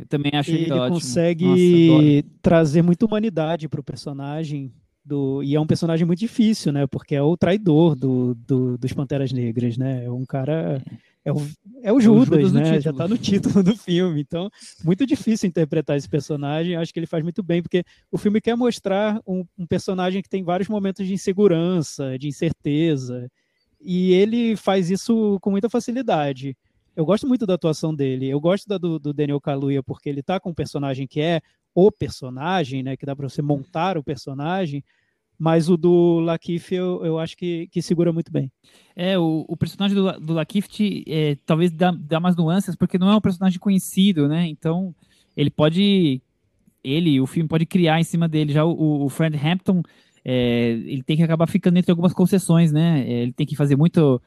Eu 0.00 0.06
também 0.06 0.32
acho 0.34 0.50
ele, 0.50 0.64
ele 0.64 0.72
ótimo. 0.72 0.94
consegue 0.94 1.44
Nossa, 1.44 2.28
trazer 2.40 2.82
muita 2.82 3.04
humanidade 3.04 3.68
para 3.68 3.80
o 3.80 3.84
personagem. 3.84 4.72
Do, 5.02 5.42
e 5.42 5.54
é 5.54 5.60
um 5.60 5.66
personagem 5.66 6.06
muito 6.06 6.18
difícil, 6.18 6.72
né? 6.72 6.86
Porque 6.86 7.14
é 7.14 7.22
o 7.22 7.36
traidor 7.36 7.96
do, 7.96 8.34
do, 8.34 8.78
dos 8.78 8.92
Panteras 8.92 9.32
Negras, 9.32 9.76
né? 9.76 10.04
É 10.04 10.10
um 10.10 10.24
cara. 10.24 10.82
É 11.24 11.32
o, 11.32 11.46
é 11.82 11.92
o 11.92 12.00
Judas, 12.00 12.38
é 12.38 12.42
o 12.44 12.48
Judas 12.48 12.52
né? 12.52 12.80
Já 12.80 12.90
está 12.90 13.08
no 13.08 13.18
título 13.18 13.62
do 13.62 13.76
filme. 13.76 14.20
Então, 14.20 14.50
muito 14.84 15.06
difícil 15.06 15.48
interpretar 15.48 15.96
esse 15.96 16.08
personagem. 16.08 16.76
Acho 16.76 16.92
que 16.92 16.98
ele 16.98 17.06
faz 17.06 17.22
muito 17.22 17.42
bem, 17.42 17.62
porque 17.62 17.82
o 18.10 18.18
filme 18.18 18.40
quer 18.40 18.56
mostrar 18.56 19.20
um, 19.26 19.44
um 19.58 19.66
personagem 19.66 20.22
que 20.22 20.28
tem 20.28 20.42
vários 20.42 20.68
momentos 20.68 21.06
de 21.06 21.14
insegurança, 21.14 22.18
de 22.18 22.28
incerteza. 22.28 23.30
E 23.80 24.12
ele 24.12 24.54
faz 24.56 24.90
isso 24.90 25.38
com 25.40 25.50
muita 25.50 25.68
facilidade. 25.68 26.56
Eu 26.96 27.04
gosto 27.04 27.26
muito 27.26 27.46
da 27.46 27.54
atuação 27.54 27.94
dele. 27.94 28.28
Eu 28.28 28.40
gosto 28.40 28.68
da 28.68 28.78
do, 28.78 28.98
do 28.98 29.12
Daniel 29.12 29.40
Kaluuya 29.40 29.82
porque 29.82 30.08
ele 30.08 30.22
tá 30.22 30.38
com 30.40 30.50
um 30.50 30.54
personagem 30.54 31.06
que 31.06 31.20
é 31.20 31.40
o 31.74 31.90
personagem, 31.90 32.82
né? 32.82 32.96
Que 32.96 33.06
dá 33.06 33.14
para 33.14 33.28
você 33.28 33.40
montar 33.42 33.96
o 33.96 34.04
personagem. 34.04 34.84
Mas 35.38 35.70
o 35.70 35.76
do 35.76 36.20
Lakif 36.20 36.74
eu, 36.74 37.02
eu 37.02 37.18
acho 37.18 37.34
que, 37.36 37.66
que 37.68 37.80
segura 37.80 38.12
muito 38.12 38.30
bem. 38.30 38.52
É, 38.94 39.18
o, 39.18 39.46
o 39.48 39.56
personagem 39.56 39.96
do, 39.96 40.12
do 40.20 40.34
Lakif 40.34 40.68
é, 41.08 41.36
talvez 41.46 41.72
dá, 41.72 41.90
dá 41.92 42.20
mais 42.20 42.36
nuances, 42.36 42.76
porque 42.76 42.98
não 42.98 43.10
é 43.10 43.16
um 43.16 43.20
personagem 43.22 43.58
conhecido, 43.58 44.28
né? 44.28 44.46
Então, 44.46 44.94
ele 45.34 45.50
pode. 45.50 46.20
Ele, 46.84 47.20
o 47.20 47.26
filme 47.26 47.48
pode 47.48 47.64
criar 47.64 48.00
em 48.00 48.04
cima 48.04 48.28
dele. 48.28 48.52
Já 48.52 48.64
o, 48.64 49.04
o 49.04 49.08
Fred 49.08 49.36
Hampton, 49.36 49.82
é, 50.24 50.72
ele 50.72 51.02
tem 51.02 51.16
que 51.16 51.22
acabar 51.22 51.46
ficando 51.46 51.78
entre 51.78 51.90
algumas 51.90 52.12
concessões, 52.12 52.70
né? 52.70 53.00
É, 53.06 53.22
ele 53.22 53.32
tem 53.32 53.46
que 53.46 53.56
fazer 53.56 53.76
muito 53.76 54.20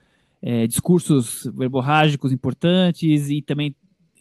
é, 0.43 0.67
discursos 0.67 1.49
verborrágicos 1.55 2.33
importantes 2.33 3.29
e 3.29 3.41
também 3.41 3.73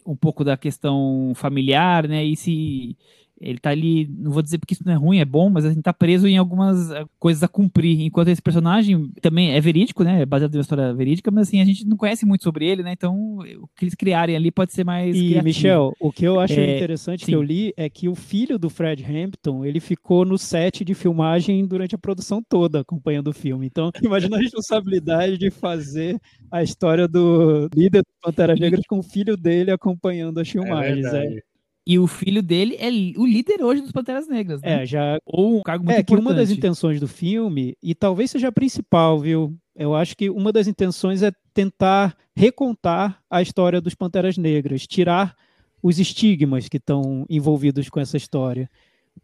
um 0.07 0.15
pouco 0.15 0.43
da 0.43 0.55
questão 0.55 1.33
familiar, 1.35 2.07
né? 2.07 2.23
E 2.23 2.35
se 2.35 2.97
ele 3.43 3.59
tá 3.59 3.69
ali, 3.69 4.09
não 4.17 4.31
vou 4.31 4.41
dizer 4.41 4.57
porque 4.57 4.73
isso 4.73 4.83
não 4.85 4.93
é 4.93 4.95
ruim, 4.95 5.19
é 5.19 5.25
bom, 5.25 5.49
mas 5.49 5.65
ele 5.65 5.81
tá 5.81 5.93
preso 5.93 6.27
em 6.27 6.37
algumas 6.37 6.91
eh, 6.91 7.05
coisas 7.19 7.43
a 7.43 7.47
cumprir. 7.47 8.01
Enquanto 8.01 8.29
esse 8.29 8.41
personagem 8.41 9.09
também 9.21 9.51
é 9.51 9.59
verídico, 9.59 10.03
né? 10.03 10.21
É 10.21 10.25
baseado 10.25 10.53
em 10.53 10.57
uma 10.57 10.61
história 10.61 10.93
verídica, 10.93 11.29
mas 11.29 11.47
assim, 11.47 11.61
a 11.61 11.65
gente 11.65 11.85
não 11.85 11.97
conhece 11.97 12.25
muito 12.25 12.43
sobre 12.43 12.65
ele, 12.65 12.83
né? 12.83 12.93
Então, 12.93 13.39
o 13.39 13.67
que 13.75 13.83
eles 13.83 13.95
criarem 13.95 14.35
ali 14.35 14.49
pode 14.49 14.73
ser 14.73 14.83
mais. 14.83 15.15
E, 15.15 15.19
criativo. 15.19 15.43
Michel, 15.43 15.93
o 15.99 16.11
que 16.11 16.25
eu 16.25 16.39
acho 16.39 16.59
é, 16.59 16.77
interessante 16.77 17.25
sim. 17.25 17.31
que 17.31 17.35
eu 17.35 17.43
li 17.43 17.73
é 17.75 17.89
que 17.89 18.07
o 18.07 18.15
filho 18.15 18.57
do 18.57 18.69
Fred 18.69 19.03
Hampton, 19.03 19.65
ele 19.65 19.79
ficou 19.79 20.23
no 20.25 20.37
set 20.37 20.85
de 20.85 20.93
filmagem 20.93 21.65
durante 21.65 21.95
a 21.95 21.97
produção 21.97 22.41
toda, 22.41 22.79
acompanhando 22.79 23.27
o 23.27 23.33
filme. 23.33 23.65
Então, 23.65 23.91
imagina 24.01 24.37
a 24.37 24.39
responsabilidade 24.39 25.37
de 25.37 25.51
fazer 25.51 26.17
a 26.49 26.63
história 26.63 27.07
do 27.07 27.67
líder 27.75 28.01
do 28.01 28.13
Panteras 28.21 28.59
Negras 28.59 28.85
com 28.87 28.99
o 28.99 29.03
filho 29.03 29.35
dele 29.35 29.71
acompanhando 29.71 30.39
as 30.39 30.47
é 30.47 30.51
filmagens. 30.51 31.05
É, 31.05 31.25
é. 31.25 31.52
E 31.85 31.99
o 31.99 32.07
filho 32.07 32.41
dele 32.41 32.77
é 32.79 32.87
o 33.19 33.25
líder 33.25 33.61
hoje 33.61 33.81
dos 33.81 33.91
Panteras 33.91 34.27
Negras. 34.27 34.61
Né? 34.61 34.83
É, 34.83 34.85
já. 34.85 35.19
Ou 35.25 35.59
um 35.59 35.61
cargo 35.61 35.83
muito 35.83 35.97
é, 35.97 35.99
importante. 35.99 36.23
que 36.23 36.27
uma 36.29 36.33
das 36.33 36.49
intenções 36.49 36.99
do 36.99 37.07
filme, 37.07 37.75
e 37.83 37.93
talvez 37.93 38.31
seja 38.31 38.47
a 38.47 38.51
principal, 38.51 39.19
viu? 39.19 39.53
Eu 39.75 39.93
acho 39.93 40.15
que 40.15 40.29
uma 40.29 40.51
das 40.51 40.67
intenções 40.67 41.21
é 41.21 41.31
tentar 41.53 42.15
recontar 42.35 43.21
a 43.29 43.41
história 43.41 43.81
dos 43.81 43.95
Panteras 43.95 44.37
Negras, 44.37 44.87
tirar 44.87 45.35
os 45.81 45.99
estigmas 45.99 46.69
que 46.69 46.77
estão 46.77 47.25
envolvidos 47.29 47.89
com 47.89 47.99
essa 47.99 48.15
história. 48.15 48.69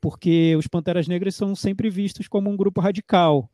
Porque 0.02 0.56
os 0.58 0.68
Panteras 0.68 1.08
Negras 1.08 1.36
são 1.36 1.56
sempre 1.56 1.90
vistos 1.90 2.28
como 2.28 2.50
um 2.50 2.58
grupo 2.58 2.82
radical. 2.82 3.50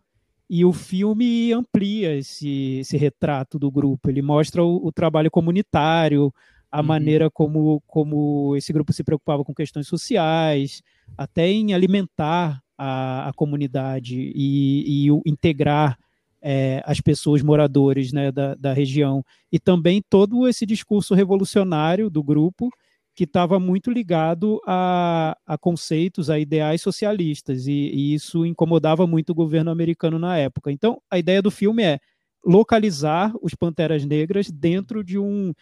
E 0.50 0.65
o 0.65 0.74
filme 0.74 1.54
amplia 1.54 2.15
esse, 2.18 2.80
esse 2.80 2.98
retrato 2.98 3.60
do 3.60 3.70
grupo. 3.70 4.10
Ele 4.10 4.22
mostra 4.22 4.63
o, 4.63 4.88
o 4.88 4.91
trabalho 4.91 5.30
comunitário, 5.30 6.34
a 6.71 6.80
uhum. 6.82 6.86
maneira 6.86 7.30
como, 7.30 7.82
como 7.88 8.56
esse 8.56 8.71
grupo 8.73 8.93
se 8.93 9.04
preocupava 9.04 9.43
com 9.43 9.54
questões 9.54 9.88
sociais, 9.88 10.82
até 11.17 11.47
em 11.47 11.73
alimentar 11.73 12.62
a, 12.78 13.30
a 13.30 13.34
comunidade 13.34 14.32
e, 14.36 15.08
e 15.08 15.21
integrar 15.25 15.97
é, 16.41 16.84
as 16.86 17.01
pessoas 17.01 17.41
moradores 17.41 18.13
né, 18.13 18.32
da, 18.32 18.54
da 18.56 18.73
região. 18.73 19.23
E 19.51 19.60
também 19.60 20.01
todo 20.10 20.47
esse 20.47 20.65
discurso 20.65 21.15
revolucionário 21.15 22.10
do 22.10 22.21
grupo, 22.21 22.69
que 23.15 23.23
estava 23.23 23.60
muito 23.60 23.89
ligado 23.89 24.62
a, 24.67 25.38
a, 25.45 25.58
conceitos, 25.58 26.30
a 26.30 26.38
ideais 26.38 26.82
socialistas, 26.82 27.65
e, 27.65 27.71
e, 27.71 28.13
isso 28.13 28.45
incomodava 28.45 29.08
muito 29.08 29.30
o 29.30 29.36
governo 29.36 29.71
americano 29.71 30.19
na 30.19 30.38
época. 30.38 30.71
Então, 30.71 31.01
a 31.10 31.17
ideia 31.17 31.41
do 31.41 31.49
filme 31.49 31.82
é 31.82 31.99
localizar 32.45 33.34
os 33.41 33.56
Panteras 33.56 34.06
Negras 34.06 34.51
dentro 34.51 35.04
de 35.04 35.17
um, 35.17 35.54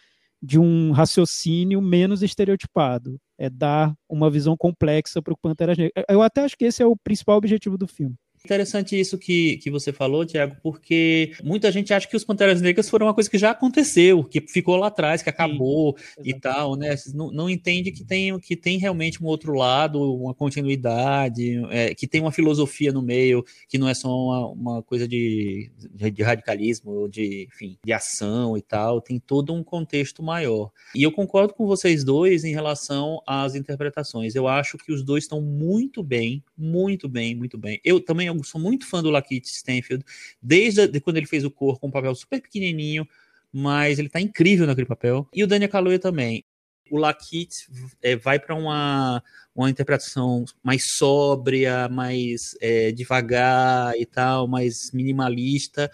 de 0.44 0.58
um 0.58 0.92
raciocínio 0.92 1.80
menos 1.80 2.22
estereotipado, 2.22 3.18
é 3.38 3.48
dar 3.48 3.94
uma 4.08 4.30
visão 4.30 4.56
complexa 4.56 5.22
para 5.22 5.32
o 5.32 5.38
Pantera 5.38 5.74
Negra. 5.74 6.04
Eu 6.08 6.20
até 6.20 6.44
acho 6.44 6.56
que 6.56 6.66
esse 6.66 6.82
é 6.82 6.86
o 6.86 6.96
principal 6.96 7.38
objetivo 7.38 7.78
do 7.78 7.86
filme. 7.86 8.14
Interessante 8.44 9.00
isso 9.00 9.16
que, 9.16 9.56
que 9.56 9.70
você 9.70 9.90
falou, 9.90 10.26
Tiago, 10.26 10.54
porque 10.62 11.32
muita 11.42 11.72
gente 11.72 11.94
acha 11.94 12.06
que 12.06 12.14
os 12.14 12.24
Panteras 12.24 12.60
Negras 12.60 12.90
foram 12.90 13.06
uma 13.06 13.14
coisa 13.14 13.30
que 13.30 13.38
já 13.38 13.52
aconteceu, 13.52 14.22
que 14.22 14.38
ficou 14.38 14.76
lá 14.76 14.88
atrás, 14.88 15.22
que 15.22 15.30
acabou 15.30 15.96
Sim, 15.98 16.22
e 16.26 16.38
tal, 16.38 16.76
né? 16.76 16.94
Não, 17.14 17.32
não 17.32 17.48
entende 17.48 17.90
que 17.90 18.04
tem, 18.04 18.38
que 18.38 18.54
tem 18.54 18.76
realmente 18.76 19.22
um 19.22 19.26
outro 19.26 19.54
lado, 19.54 19.98
uma 20.14 20.34
continuidade, 20.34 21.62
é, 21.70 21.94
que 21.94 22.06
tem 22.06 22.20
uma 22.20 22.30
filosofia 22.30 22.92
no 22.92 23.00
meio, 23.00 23.42
que 23.66 23.78
não 23.78 23.88
é 23.88 23.94
só 23.94 24.14
uma, 24.14 24.48
uma 24.48 24.82
coisa 24.82 25.08
de, 25.08 25.72
de 26.12 26.22
radicalismo, 26.22 27.08
de, 27.08 27.48
enfim, 27.50 27.78
de 27.82 27.92
ação 27.94 28.58
e 28.58 28.60
tal, 28.60 29.00
tem 29.00 29.18
todo 29.18 29.54
um 29.54 29.64
contexto 29.64 30.22
maior. 30.22 30.70
E 30.94 31.02
eu 31.02 31.10
concordo 31.10 31.54
com 31.54 31.66
vocês 31.66 32.04
dois 32.04 32.44
em 32.44 32.52
relação 32.52 33.22
às 33.26 33.54
interpretações. 33.54 34.34
Eu 34.34 34.46
acho 34.46 34.76
que 34.76 34.92
os 34.92 35.02
dois 35.02 35.24
estão 35.24 35.40
muito 35.40 36.02
bem, 36.02 36.44
muito 36.58 37.08
bem, 37.08 37.34
muito 37.34 37.56
bem. 37.56 37.80
Eu 37.82 38.00
também 38.00 38.33
eu 38.36 38.44
sou 38.44 38.60
muito 38.60 38.86
fã 38.86 39.02
do 39.02 39.10
Lakeith 39.10 39.46
Stanfield, 39.46 40.04
desde 40.40 40.86
de 40.86 41.00
quando 41.00 41.16
ele 41.16 41.26
fez 41.26 41.44
o 41.44 41.50
cor 41.50 41.78
com 41.78 41.88
um 41.88 41.90
papel 41.90 42.14
super 42.14 42.40
pequenininho, 42.40 43.06
mas 43.52 43.98
ele 43.98 44.08
tá 44.08 44.20
incrível 44.20 44.66
naquele 44.66 44.86
papel. 44.86 45.28
E 45.32 45.44
o 45.44 45.46
Daniel 45.46 45.70
Kaluuya 45.70 45.98
também. 45.98 46.44
O 46.90 46.98
Lakeith 46.98 47.68
é, 48.02 48.14
vai 48.16 48.38
para 48.38 48.54
uma, 48.54 49.22
uma 49.54 49.70
interpretação 49.70 50.44
mais 50.62 50.96
sóbria, 50.96 51.88
mais 51.88 52.56
é, 52.60 52.92
devagar 52.92 53.98
e 53.98 54.04
tal, 54.04 54.46
mais 54.46 54.90
minimalista. 54.92 55.90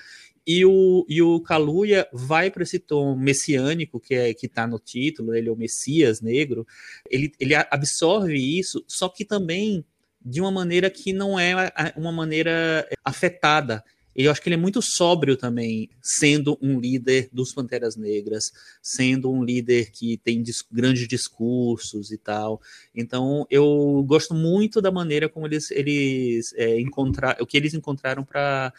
E 0.46 0.64
o, 0.64 1.06
e 1.08 1.22
o 1.22 1.40
Kaluuya 1.40 2.08
vai 2.12 2.50
para 2.50 2.62
esse 2.62 2.78
tom 2.78 3.14
messiânico 3.14 4.00
que 4.00 4.14
é 4.14 4.34
que 4.34 4.46
está 4.46 4.66
no 4.66 4.78
título, 4.78 5.34
ele 5.34 5.48
é 5.48 5.52
o 5.52 5.56
Messias 5.56 6.20
negro. 6.20 6.66
Ele, 7.08 7.32
ele 7.38 7.54
absorve 7.54 8.34
isso, 8.34 8.82
só 8.88 9.08
que 9.08 9.24
também 9.24 9.84
de 10.24 10.40
uma 10.40 10.50
maneira 10.50 10.90
que 10.90 11.12
não 11.12 11.38
é 11.38 11.72
uma 11.96 12.12
maneira 12.12 12.88
afetada. 13.04 13.82
Eu 14.14 14.30
acho 14.30 14.42
que 14.42 14.48
ele 14.48 14.56
é 14.56 14.58
muito 14.58 14.82
sóbrio 14.82 15.36
também, 15.36 15.88
sendo 16.02 16.58
um 16.60 16.80
líder 16.80 17.28
dos 17.32 17.54
Panteras 17.54 17.96
Negras, 17.96 18.52
sendo 18.82 19.30
um 19.30 19.42
líder 19.42 19.90
que 19.92 20.18
tem 20.18 20.42
dis 20.42 20.64
grandes 20.70 21.06
discursos 21.06 22.10
e 22.10 22.18
tal. 22.18 22.60
Então, 22.94 23.46
eu 23.48 24.04
gosto 24.06 24.34
muito 24.34 24.82
da 24.82 24.90
maneira 24.90 25.28
como 25.28 25.46
eles, 25.46 25.70
eles 25.70 26.52
é, 26.54 26.80
encontraram, 26.80 27.42
o 27.42 27.46
que 27.46 27.56
eles 27.56 27.72
encontraram 27.72 28.24
para 28.24 28.72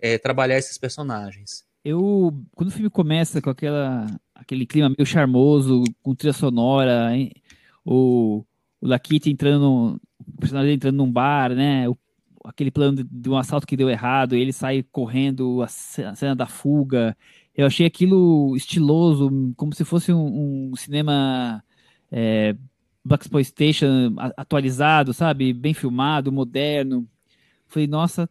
é, 0.00 0.16
trabalhar 0.16 0.56
esses 0.58 0.78
personagens. 0.78 1.64
Eu, 1.84 2.34
quando 2.54 2.70
o 2.70 2.72
filme 2.72 2.90
começa 2.90 3.40
com 3.40 3.50
aquela, 3.50 4.06
aquele 4.34 4.66
clima 4.66 4.88
meio 4.88 5.06
charmoso, 5.06 5.84
com 6.02 6.14
trilha 6.14 6.32
sonora, 6.32 7.14
hein? 7.14 7.30
o, 7.84 8.44
o 8.80 8.86
Lakit 8.86 9.30
entrando 9.30 10.00
o 10.38 10.40
personagem 10.40 10.74
entrando 10.74 10.96
num 10.96 11.10
bar, 11.10 11.54
né? 11.54 11.88
O, 11.88 11.98
aquele 12.44 12.70
plano 12.70 12.96
de, 12.98 13.04
de, 13.04 13.28
um 13.28 13.36
assalto 13.36 13.66
que 13.66 13.76
deu 13.76 13.90
errado, 13.90 14.34
ele 14.34 14.52
sai 14.52 14.84
correndo, 14.84 15.62
a, 15.62 15.66
a 15.66 16.14
cena 16.14 16.34
da 16.34 16.46
fuga. 16.46 17.16
Eu 17.54 17.66
achei 17.66 17.84
aquilo 17.84 18.54
estiloso, 18.56 19.52
como 19.56 19.74
se 19.74 19.84
fosse 19.84 20.12
um, 20.12 20.70
um 20.70 20.76
cinema 20.76 21.62
é, 22.10 22.56
Black 23.04 23.24
Exploitation 23.24 24.14
atualizado, 24.36 25.12
sabe? 25.12 25.52
Bem 25.52 25.74
filmado, 25.74 26.30
moderno. 26.32 27.06
Falei, 27.66 27.88
nossa, 27.88 28.30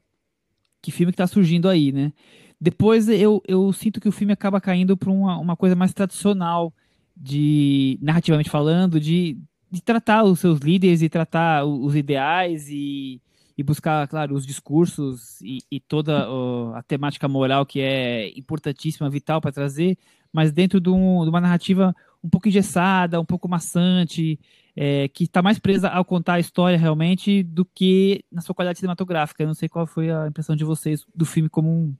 que 0.81 0.91
filme 0.91 1.11
que 1.11 1.17
tá 1.17 1.27
surgindo 1.27 1.67
aí, 1.67 1.91
né? 1.91 2.13
Depois 2.59 3.09
eu, 3.09 3.43
eu 3.47 3.71
sinto 3.73 3.99
que 3.99 4.09
o 4.09 4.11
filme 4.11 4.33
acaba 4.33 4.61
caindo 4.61 4.95
para 4.97 5.11
uma, 5.11 5.37
uma 5.37 5.57
coisa 5.57 5.75
mais 5.75 5.93
tradicional, 5.93 6.73
de 7.15 7.99
narrativamente 8.01 8.49
falando, 8.49 8.99
de 8.99 9.37
de 9.69 9.81
tratar 9.81 10.23
os 10.23 10.39
seus 10.39 10.59
líderes 10.59 11.01
e 11.01 11.09
tratar 11.09 11.65
os 11.65 11.95
ideais 11.95 12.67
e, 12.69 13.21
e 13.57 13.63
buscar, 13.63 14.07
claro, 14.07 14.35
os 14.35 14.45
discursos 14.45 15.41
e, 15.41 15.59
e 15.69 15.79
toda 15.79 16.27
a 16.75 16.83
temática 16.83 17.27
moral 17.27 17.65
que 17.65 17.81
é 17.81 18.29
importantíssima, 18.37 19.09
vital 19.09 19.41
para 19.41 19.51
trazer, 19.51 19.97
mas 20.31 20.51
dentro 20.51 20.79
de, 20.79 20.89
um, 20.89 21.23
de, 21.23 21.29
uma 21.29 21.41
narrativa 21.41 21.95
um 22.23 22.29
pouco 22.29 22.47
engessada, 22.47 23.19
um 23.19 23.25
pouco 23.25 23.47
maçante, 23.47 24.39
é, 24.75 25.07
que 25.07 25.23
está 25.23 25.41
mais 25.41 25.59
presa 25.59 25.89
ao 25.89 26.05
contar 26.05 26.35
a 26.35 26.39
história 26.39 26.77
realmente 26.77 27.41
do 27.43 27.65
que 27.65 28.23
na 28.31 28.41
sua 28.41 28.53
qualidade 28.53 28.79
cinematográfica. 28.79 29.43
Eu 29.43 29.47
não 29.47 29.53
sei 29.53 29.67
qual 29.67 29.87
foi 29.87 30.11
a 30.11 30.27
impressão 30.27 30.55
de 30.55 30.63
vocês 30.63 31.05
do 31.15 31.25
filme 31.25 31.49
como 31.49 31.69
um, 31.69 31.95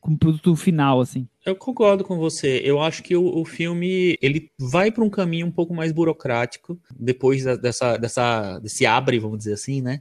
como 0.00 0.18
produto 0.18 0.56
final, 0.56 1.00
assim. 1.00 1.28
Eu 1.44 1.54
concordo 1.54 2.04
com 2.04 2.16
você. 2.16 2.60
Eu 2.64 2.80
acho 2.80 3.02
que 3.02 3.14
o, 3.16 3.38
o 3.38 3.44
filme 3.44 4.18
ele 4.22 4.50
vai 4.58 4.90
para 4.90 5.04
um 5.04 5.10
caminho 5.10 5.46
um 5.46 5.52
pouco 5.52 5.74
mais 5.74 5.92
burocrático 5.92 6.80
depois 6.98 7.44
da, 7.44 7.56
dessa, 7.56 7.96
dessa, 7.96 8.58
desse 8.58 8.86
abre, 8.86 9.18
vamos 9.18 9.38
dizer 9.38 9.52
assim, 9.52 9.82
né? 9.82 10.00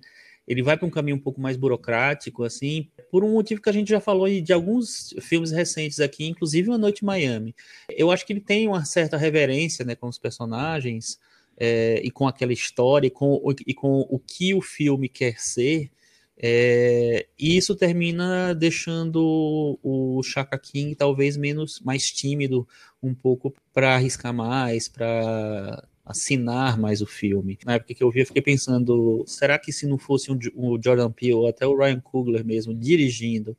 ele 0.49 0.63
vai 0.63 0.75
para 0.75 0.87
um 0.87 0.89
caminho 0.89 1.15
um 1.15 1.21
pouco 1.21 1.39
mais 1.39 1.55
burocrático, 1.55 2.43
assim, 2.43 2.89
por 3.11 3.23
um 3.23 3.33
motivo 3.33 3.61
que 3.61 3.69
a 3.69 3.71
gente 3.71 3.87
já 3.87 4.01
falou 4.01 4.27
de 4.27 4.51
alguns 4.51 5.13
filmes 5.21 5.51
recentes 5.51 5.99
aqui, 5.99 6.25
inclusive 6.25 6.69
Uma 6.69 6.77
Noite 6.77 7.03
em 7.03 7.05
Miami. 7.05 7.55
Eu 7.87 8.09
acho 8.09 8.25
que 8.25 8.33
ele 8.33 8.41
tem 8.41 8.67
uma 8.67 8.83
certa 8.83 9.15
reverência 9.15 9.85
né, 9.85 9.93
com 9.93 10.07
os 10.07 10.17
personagens 10.17 11.19
é, 11.55 12.01
e 12.03 12.09
com 12.09 12.27
aquela 12.27 12.51
história 12.51 13.05
e 13.05 13.11
com, 13.11 13.39
e 13.67 13.73
com 13.75 13.99
o 14.09 14.17
que 14.17 14.55
o 14.55 14.61
filme 14.61 15.07
quer 15.07 15.39
ser. 15.39 15.91
É, 16.41 17.27
e 17.37 17.57
isso 17.57 17.75
termina 17.75 18.55
deixando 18.55 19.77
o 19.83 20.23
Chaka 20.23 20.57
King 20.57 20.95
talvez 20.95 21.35
menos 21.35 21.81
mais 21.81 22.09
tímido 22.09 22.65
um 23.03 23.13
pouco 23.13 23.53
para 23.73 23.95
arriscar 23.95 24.33
mais, 24.33 24.87
para 24.87 25.85
assinar 26.05 26.79
mais 26.79 27.01
o 27.01 27.05
filme. 27.05 27.59
Na 27.65 27.73
época 27.73 27.93
que 27.93 28.01
eu 28.01 28.09
vi, 28.09 28.21
eu 28.21 28.25
fiquei 28.25 28.41
pensando, 28.41 29.23
será 29.27 29.59
que 29.59 29.73
se 29.73 29.85
não 29.85 29.97
fosse 29.97 30.31
um, 30.31 30.39
o 30.55 30.79
Jordan 30.81 31.11
Peele 31.11 31.33
ou 31.33 31.47
até 31.47 31.67
o 31.67 31.77
Ryan 31.77 31.99
Coogler 31.99 32.45
mesmo 32.45 32.73
dirigindo, 32.73 33.55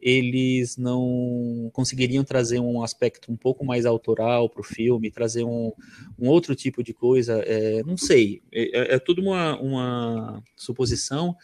eles 0.00 0.76
não 0.76 1.70
conseguiriam 1.72 2.22
trazer 2.22 2.60
um 2.60 2.82
aspecto 2.82 3.32
um 3.32 3.36
pouco 3.36 3.64
mais 3.64 3.86
autoral 3.86 4.50
para 4.50 4.60
o 4.60 4.64
filme, 4.64 5.10
trazer 5.10 5.44
um, 5.44 5.72
um, 6.18 6.28
outro 6.28 6.54
tipo 6.54 6.82
de 6.82 6.92
coisa? 6.92 7.42
É, 7.46 7.82
não 7.84 7.96
sei, 7.96 8.42
é, 8.52 8.92
é, 8.92 8.94
é 8.96 8.98
tudo 8.98 9.22
uma, 9.22 9.58
uma 9.58 10.42
suposição, 10.54 11.34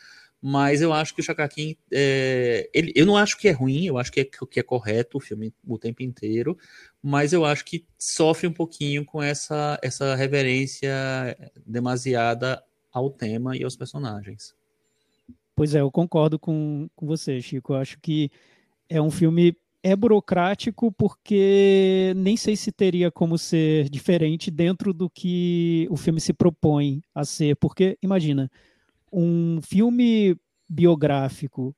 mas 0.43 0.81
eu 0.81 0.93
acho 0.93 1.15
que 1.15 1.21
o 1.21 1.25
Chaka 1.25 1.47
King, 1.49 1.79
é, 1.93 2.71
ele, 2.73 2.93
eu 2.97 3.05
não 3.05 3.17
acho 3.17 3.37
que 3.37 3.49
é 3.49 3.53
ruim, 3.53 3.87
eu 3.87 3.99
acho 3.99 4.11
que 4.11 4.21
é, 4.21 4.25
que 4.25 4.61
é 4.61 4.63
correto 4.63 5.19
o 5.19 5.21
filme 5.21 5.53
o 5.67 5.79
tempo 5.79 6.03
inteiro, 6.03 6.57
mas 7.03 7.33
eu 7.33 7.45
acho 7.45 7.65
que 7.65 7.85
sofre 7.99 8.47
um 8.47 8.53
pouquinho 8.53 9.05
com 9.05 9.23
essa, 9.23 9.79
essa 9.83 10.15
reverência 10.15 10.91
demasiada 11.67 12.63
ao 12.93 13.11
tema 13.11 13.57
e 13.57 13.65
aos 13.65 13.77
personagens. 13.77 14.55
Pois 15.55 15.75
é, 15.75 15.81
eu 15.81 15.91
concordo 15.91 16.39
com, 16.39 16.89
com 16.97 17.07
você, 17.07 17.41
Chico. 17.41 17.75
Eu 17.75 17.77
acho 17.77 17.99
que 18.01 18.31
é 18.89 19.01
um 19.01 19.11
filme 19.11 19.55
é 19.83 19.97
burocrático 19.97 20.93
porque 20.93 22.13
nem 22.17 22.37
sei 22.37 22.55
se 22.57 22.71
teria 22.71 23.11
como 23.11 23.39
ser 23.39 23.89
diferente 23.89 24.51
dentro 24.51 24.93
do 24.93 25.09
que 25.09 25.87
o 25.91 25.97
filme 25.97 26.21
se 26.21 26.33
propõe 26.33 27.03
a 27.15 27.25
ser. 27.25 27.57
Porque, 27.57 27.99
imagina, 28.03 28.51
um 29.13 29.61
filme 29.63 30.37
biográfico 30.69 31.75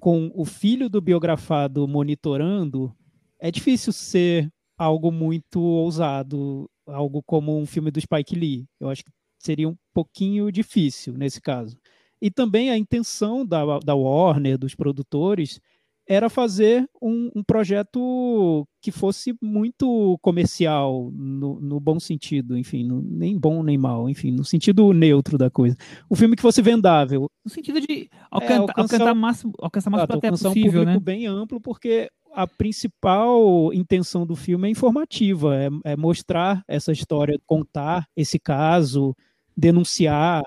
com 0.00 0.30
o 0.34 0.44
filho 0.44 0.88
do 0.88 1.00
biografado 1.00 1.86
monitorando, 1.86 2.94
é 3.38 3.50
difícil 3.50 3.92
ser 3.92 4.50
algo 4.76 5.10
muito 5.10 5.60
ousado, 5.60 6.68
algo 6.86 7.22
como 7.22 7.58
um 7.58 7.66
filme 7.66 7.90
do 7.90 8.00
Spike 8.00 8.34
Lee. 8.34 8.66
Eu 8.80 8.88
acho 8.88 9.04
que 9.04 9.10
seria 9.38 9.68
um 9.68 9.76
pouquinho 9.94 10.50
difícil 10.50 11.14
nesse 11.14 11.40
caso. 11.40 11.76
E 12.20 12.30
também 12.30 12.70
a 12.70 12.78
intenção 12.78 13.44
da, 13.44 13.78
da 13.78 13.94
Warner, 13.94 14.58
dos 14.58 14.74
produtores, 14.74 15.60
era 16.08 16.30
fazer 16.30 16.88
um, 17.02 17.30
um, 17.34 17.42
projeto 17.42 18.66
que 18.80 18.92
fosse 18.92 19.34
muito 19.42 20.18
comercial, 20.22 21.10
no, 21.12 21.60
no 21.60 21.80
bom 21.80 21.98
sentido, 21.98 22.56
enfim, 22.56 22.84
no, 22.84 23.02
nem 23.02 23.36
bom 23.36 23.62
nem 23.62 23.76
mal, 23.76 24.08
enfim, 24.08 24.30
no 24.30 24.44
sentido 24.44 24.92
neutro 24.92 25.36
da 25.36 25.50
coisa. 25.50 25.76
Um 26.10 26.14
filme 26.14 26.36
que 26.36 26.42
fosse 26.42 26.62
vendável. 26.62 27.28
No 27.44 27.50
sentido 27.50 27.80
de 27.80 28.08
alcançar, 28.30 28.54
é, 28.54 28.56
alcançar, 28.58 28.82
alcançar 28.82 29.14
máximo, 29.14 29.52
alcançar 29.58 29.90
máximo 29.90 30.14
alcançar 30.14 30.48
possível, 30.48 30.82
um 30.82 30.84
público 30.84 31.00
né? 31.00 31.00
bem 31.00 31.26
amplo, 31.26 31.60
porque 31.60 32.08
a 32.32 32.46
principal 32.46 33.72
intenção 33.72 34.24
do 34.24 34.36
filme 34.36 34.68
é 34.68 34.70
informativa, 34.70 35.56
é, 35.56 35.68
é 35.92 35.96
mostrar 35.96 36.62
essa 36.68 36.92
história, 36.92 37.40
contar 37.46 38.06
esse 38.14 38.38
caso, 38.38 39.16
denunciar 39.56 40.44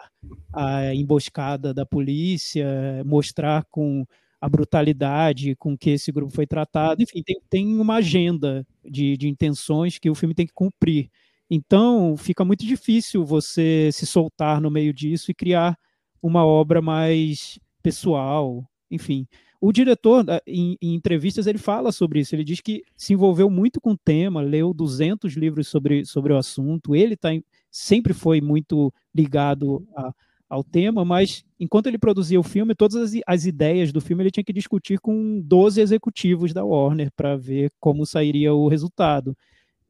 a 0.53 0.93
emboscada 0.93 1.73
da 1.73 1.85
polícia, 1.85 2.65
mostrar 3.05 3.65
com 3.69 4.05
a 4.41 4.47
brutalidade 4.47 5.55
com 5.55 5.77
que 5.77 5.91
esse 5.91 6.11
grupo 6.11 6.33
foi 6.33 6.47
tratado. 6.47 7.01
Enfim, 7.01 7.21
tem, 7.21 7.41
tem 7.49 7.79
uma 7.79 7.95
agenda 7.95 8.65
de, 8.83 9.17
de 9.17 9.27
intenções 9.27 9.97
que 9.97 10.09
o 10.09 10.15
filme 10.15 10.33
tem 10.33 10.47
que 10.47 10.53
cumprir. 10.53 11.09
Então, 11.49 12.15
fica 12.15 12.45
muito 12.45 12.65
difícil 12.65 13.25
você 13.25 13.89
se 13.91 14.05
soltar 14.05 14.61
no 14.61 14.69
meio 14.69 14.93
disso 14.93 15.31
e 15.31 15.33
criar 15.33 15.77
uma 16.21 16.45
obra 16.45 16.81
mais 16.81 17.59
pessoal, 17.81 18.63
enfim. 18.89 19.27
O 19.59 19.73
diretor, 19.73 20.23
em, 20.47 20.77
em, 20.81 20.93
entrevistas, 20.93 21.45
ele 21.47 21.57
fala 21.57 21.91
sobre 21.91 22.21
isso. 22.21 22.33
Ele 22.33 22.45
diz 22.45 22.61
que 22.61 22.83
se 22.95 23.13
envolveu 23.13 23.49
muito 23.49 23.81
com 23.81 23.91
o 23.91 23.97
tema, 23.97 24.41
leu 24.41 24.73
200 24.73 25.33
livros 25.33 25.67
sobre, 25.67 26.05
sobre 26.05 26.31
o 26.31 26.37
assunto. 26.37 26.95
Ele 26.95 27.17
tá, 27.17 27.29
sempre 27.69 28.13
foi 28.13 28.39
muito 28.39 28.93
ligado 29.13 29.85
a, 29.95 30.13
ao 30.49 30.63
tema, 30.63 31.05
mas 31.05 31.45
enquanto 31.59 31.87
ele 31.87 31.97
produzia 31.97 32.39
o 32.39 32.43
filme, 32.43 32.73
todas 32.73 32.95
as, 32.95 33.21
as 33.27 33.45
ideias 33.45 33.91
do 33.91 34.01
filme 34.01 34.23
ele 34.23 34.31
tinha 34.31 34.43
que 34.43 34.51
discutir 34.51 34.99
com 34.99 35.39
12 35.41 35.79
executivos 35.79 36.53
da 36.53 36.65
Warner 36.65 37.11
para 37.15 37.37
ver 37.37 37.71
como 37.79 38.05
sairia 38.05 38.53
o 38.53 38.67
resultado, 38.67 39.37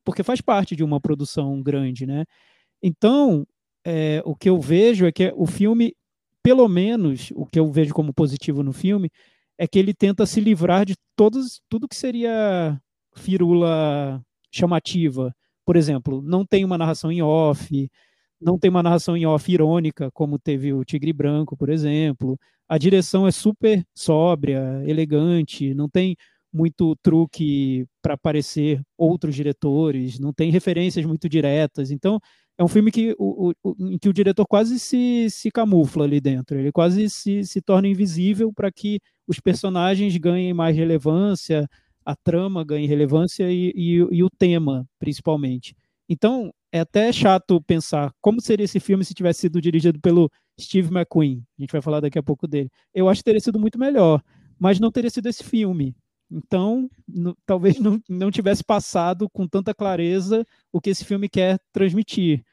porque 0.03 0.23
faz 0.23 0.41
parte 0.41 0.75
de 0.75 0.83
uma 0.83 0.99
produção 0.99 1.61
grande, 1.61 2.05
né? 2.05 2.25
Então, 2.83 3.45
é, 3.85 4.21
o 4.25 4.35
que 4.35 4.49
eu 4.49 4.59
vejo 4.59 5.05
é 5.05 5.11
que 5.11 5.31
o 5.35 5.45
filme, 5.45 5.95
pelo 6.43 6.67
menos, 6.67 7.31
o 7.35 7.45
que 7.45 7.59
eu 7.59 7.71
vejo 7.71 7.93
como 7.93 8.13
positivo 8.13 8.61
no 8.61 8.73
filme, 8.73 9.09
é 9.57 9.67
que 9.67 9.79
ele 9.79 9.93
tenta 9.93 10.25
se 10.25 10.41
livrar 10.41 10.85
de 10.85 10.95
todos, 11.15 11.61
tudo 11.69 11.87
que 11.87 11.95
seria 11.95 12.79
firula 13.15 14.21
chamativa. 14.51 15.33
Por 15.65 15.75
exemplo, 15.75 16.21
não 16.21 16.45
tem 16.45 16.65
uma 16.65 16.77
narração 16.77 17.11
em 17.11 17.21
off, 17.21 17.89
não 18.41 18.57
tem 18.57 18.69
uma 18.69 18.83
narração 18.83 19.17
em 19.17 19.25
off 19.25 19.51
irônica, 19.51 20.09
como 20.13 20.39
teve 20.39 20.73
o 20.73 20.83
Tigre 20.83 21.13
Branco, 21.13 21.57
por 21.57 21.69
exemplo. 21.69 22.37
A 22.67 22.77
direção 22.77 23.27
é 23.27 23.31
super 23.31 23.83
sóbria, 23.95 24.81
elegante, 24.85 25.73
não 25.73 25.89
tem 25.89 26.15
muito 26.51 26.95
truque 27.03 27.85
para 28.01 28.15
aparecer 28.15 28.81
outros 28.97 29.35
diretores, 29.35 30.19
não 30.19 30.33
tem 30.33 30.51
referências 30.51 31.05
muito 31.05 31.29
diretas. 31.29 31.91
Então, 31.91 32.19
é 32.57 32.63
um 32.63 32.67
filme 32.67 32.91
que 32.91 33.15
o, 33.17 33.53
o, 33.63 33.75
em 33.79 33.97
que 33.97 34.09
o 34.09 34.13
diretor 34.13 34.45
quase 34.47 34.79
se, 34.79 35.27
se 35.29 35.49
camufla 35.51 36.05
ali 36.05 36.19
dentro, 36.19 36.57
ele 36.59 36.71
quase 36.71 37.09
se, 37.09 37.45
se 37.45 37.61
torna 37.61 37.87
invisível 37.87 38.51
para 38.53 38.71
que 38.71 38.99
os 39.27 39.39
personagens 39.39 40.17
ganhem 40.17 40.53
mais 40.53 40.75
relevância, 40.75 41.67
a 42.05 42.15
trama 42.15 42.63
ganhe 42.65 42.87
relevância 42.87 43.49
e, 43.51 43.71
e, 43.75 43.95
e 44.11 44.23
o 44.23 44.29
tema, 44.29 44.85
principalmente. 44.99 45.75
Então, 46.09 46.51
é 46.71 46.79
até 46.79 47.11
chato 47.11 47.61
pensar 47.61 48.11
como 48.19 48.41
seria 48.41 48.63
esse 48.63 48.79
filme 48.79 49.05
se 49.05 49.13
tivesse 49.13 49.41
sido 49.41 49.61
dirigido 49.61 49.99
pelo 49.99 50.29
Steve 50.59 50.89
McQueen. 50.89 51.43
A 51.57 51.61
gente 51.61 51.71
vai 51.71 51.81
falar 51.81 51.99
daqui 51.99 52.17
a 52.17 52.23
pouco 52.23 52.47
dele. 52.47 52.69
Eu 52.93 53.07
acho 53.07 53.19
que 53.21 53.25
teria 53.25 53.39
sido 53.39 53.59
muito 53.59 53.77
melhor, 53.77 54.21
mas 54.57 54.79
não 54.79 54.91
teria 54.91 55.09
sido 55.09 55.27
esse 55.27 55.43
filme. 55.43 55.95
Então, 56.31 56.89
no, 57.07 57.35
talvez 57.45 57.79
não, 57.79 58.01
não 58.09 58.31
tivesse 58.31 58.63
passado 58.63 59.29
com 59.29 59.47
tanta 59.47 59.73
clareza 59.73 60.45
o 60.71 60.81
que 60.81 60.89
esse 60.89 61.05
filme 61.05 61.29
quer 61.29 61.59
transmitir. 61.71 62.43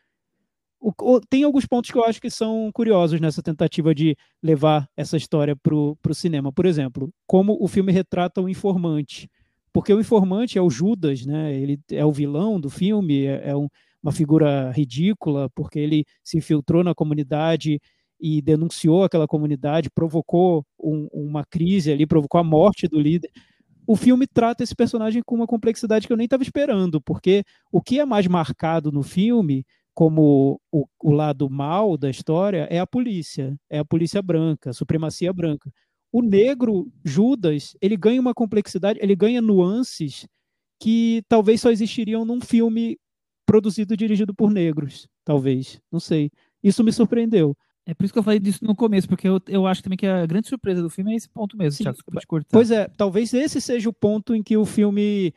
O, 0.80 0.92
o, 1.00 1.20
tem 1.20 1.44
alguns 1.44 1.66
pontos 1.66 1.90
que 1.90 1.98
eu 1.98 2.04
acho 2.04 2.20
que 2.20 2.30
são 2.30 2.70
curiosos 2.72 3.20
nessa 3.20 3.42
tentativa 3.42 3.94
de 3.94 4.16
levar 4.42 4.88
essa 4.96 5.16
história 5.16 5.56
para 5.56 5.74
o 5.74 6.14
cinema. 6.14 6.52
Por 6.52 6.66
exemplo, 6.66 7.10
como 7.26 7.56
o 7.60 7.66
filme 7.68 7.92
retrata 7.92 8.40
o 8.40 8.48
informante. 8.48 9.28
Porque 9.76 9.92
o 9.92 10.00
informante 10.00 10.56
é 10.56 10.62
o 10.62 10.70
Judas, 10.70 11.26
né? 11.26 11.54
ele 11.54 11.78
é 11.90 12.02
o 12.02 12.10
vilão 12.10 12.58
do 12.58 12.70
filme, 12.70 13.26
é, 13.26 13.50
é 13.50 13.54
um, 13.54 13.68
uma 14.02 14.10
figura 14.10 14.70
ridícula, 14.70 15.50
porque 15.54 15.78
ele 15.78 16.06
se 16.24 16.38
infiltrou 16.38 16.82
na 16.82 16.94
comunidade 16.94 17.78
e 18.18 18.40
denunciou 18.40 19.04
aquela 19.04 19.26
comunidade, 19.26 19.90
provocou 19.90 20.64
um, 20.82 21.06
uma 21.12 21.44
crise 21.44 21.92
ali, 21.92 22.06
provocou 22.06 22.40
a 22.40 22.42
morte 22.42 22.88
do 22.88 22.98
líder. 22.98 23.30
O 23.86 23.96
filme 23.96 24.26
trata 24.26 24.64
esse 24.64 24.74
personagem 24.74 25.22
com 25.22 25.34
uma 25.34 25.46
complexidade 25.46 26.06
que 26.06 26.12
eu 26.14 26.16
nem 26.16 26.24
estava 26.24 26.42
esperando, 26.42 26.98
porque 26.98 27.44
o 27.70 27.82
que 27.82 28.00
é 28.00 28.06
mais 28.06 28.26
marcado 28.26 28.90
no 28.90 29.02
filme, 29.02 29.62
como 29.92 30.58
o, 30.72 30.86
o 31.02 31.10
lado 31.10 31.50
mal 31.50 31.98
da 31.98 32.08
história, 32.08 32.66
é 32.70 32.78
a 32.78 32.86
polícia, 32.86 33.54
é 33.68 33.78
a 33.78 33.84
polícia 33.84 34.22
branca, 34.22 34.70
a 34.70 34.72
supremacia 34.72 35.34
branca. 35.34 35.70
O 36.12 36.22
negro, 36.22 36.90
Judas, 37.04 37.76
ele 37.80 37.96
ganha 37.96 38.20
uma 38.20 38.34
complexidade, 38.34 38.98
ele 39.02 39.14
ganha 39.14 39.42
nuances 39.42 40.26
que 40.80 41.22
talvez 41.28 41.60
só 41.60 41.70
existiriam 41.70 42.24
num 42.24 42.40
filme 42.40 42.98
produzido 43.46 43.94
e 43.94 43.96
dirigido 43.96 44.34
por 44.34 44.50
negros, 44.50 45.08
talvez. 45.24 45.80
Não 45.90 46.00
sei. 46.00 46.30
Isso 46.62 46.82
me 46.82 46.92
surpreendeu. 46.92 47.56
É 47.86 47.94
por 47.94 48.04
isso 48.04 48.12
que 48.12 48.18
eu 48.18 48.22
falei 48.22 48.40
disso 48.40 48.64
no 48.64 48.74
começo, 48.74 49.08
porque 49.08 49.28
eu, 49.28 49.40
eu 49.46 49.66
acho 49.66 49.82
também 49.82 49.96
que 49.96 50.06
a 50.06 50.26
grande 50.26 50.48
surpresa 50.48 50.82
do 50.82 50.90
filme 50.90 51.12
é 51.12 51.16
esse 51.16 51.28
ponto 51.28 51.56
mesmo, 51.56 51.76
Sim, 51.76 51.84
Thiago, 51.84 51.98
te 52.18 52.26
cortar. 52.26 52.48
Pois 52.50 52.70
é, 52.72 52.88
talvez 52.88 53.32
esse 53.32 53.60
seja 53.60 53.88
o 53.88 53.92
ponto 53.92 54.34
em 54.34 54.42
que 54.42 54.56
o 54.56 54.64
filme 54.64 55.32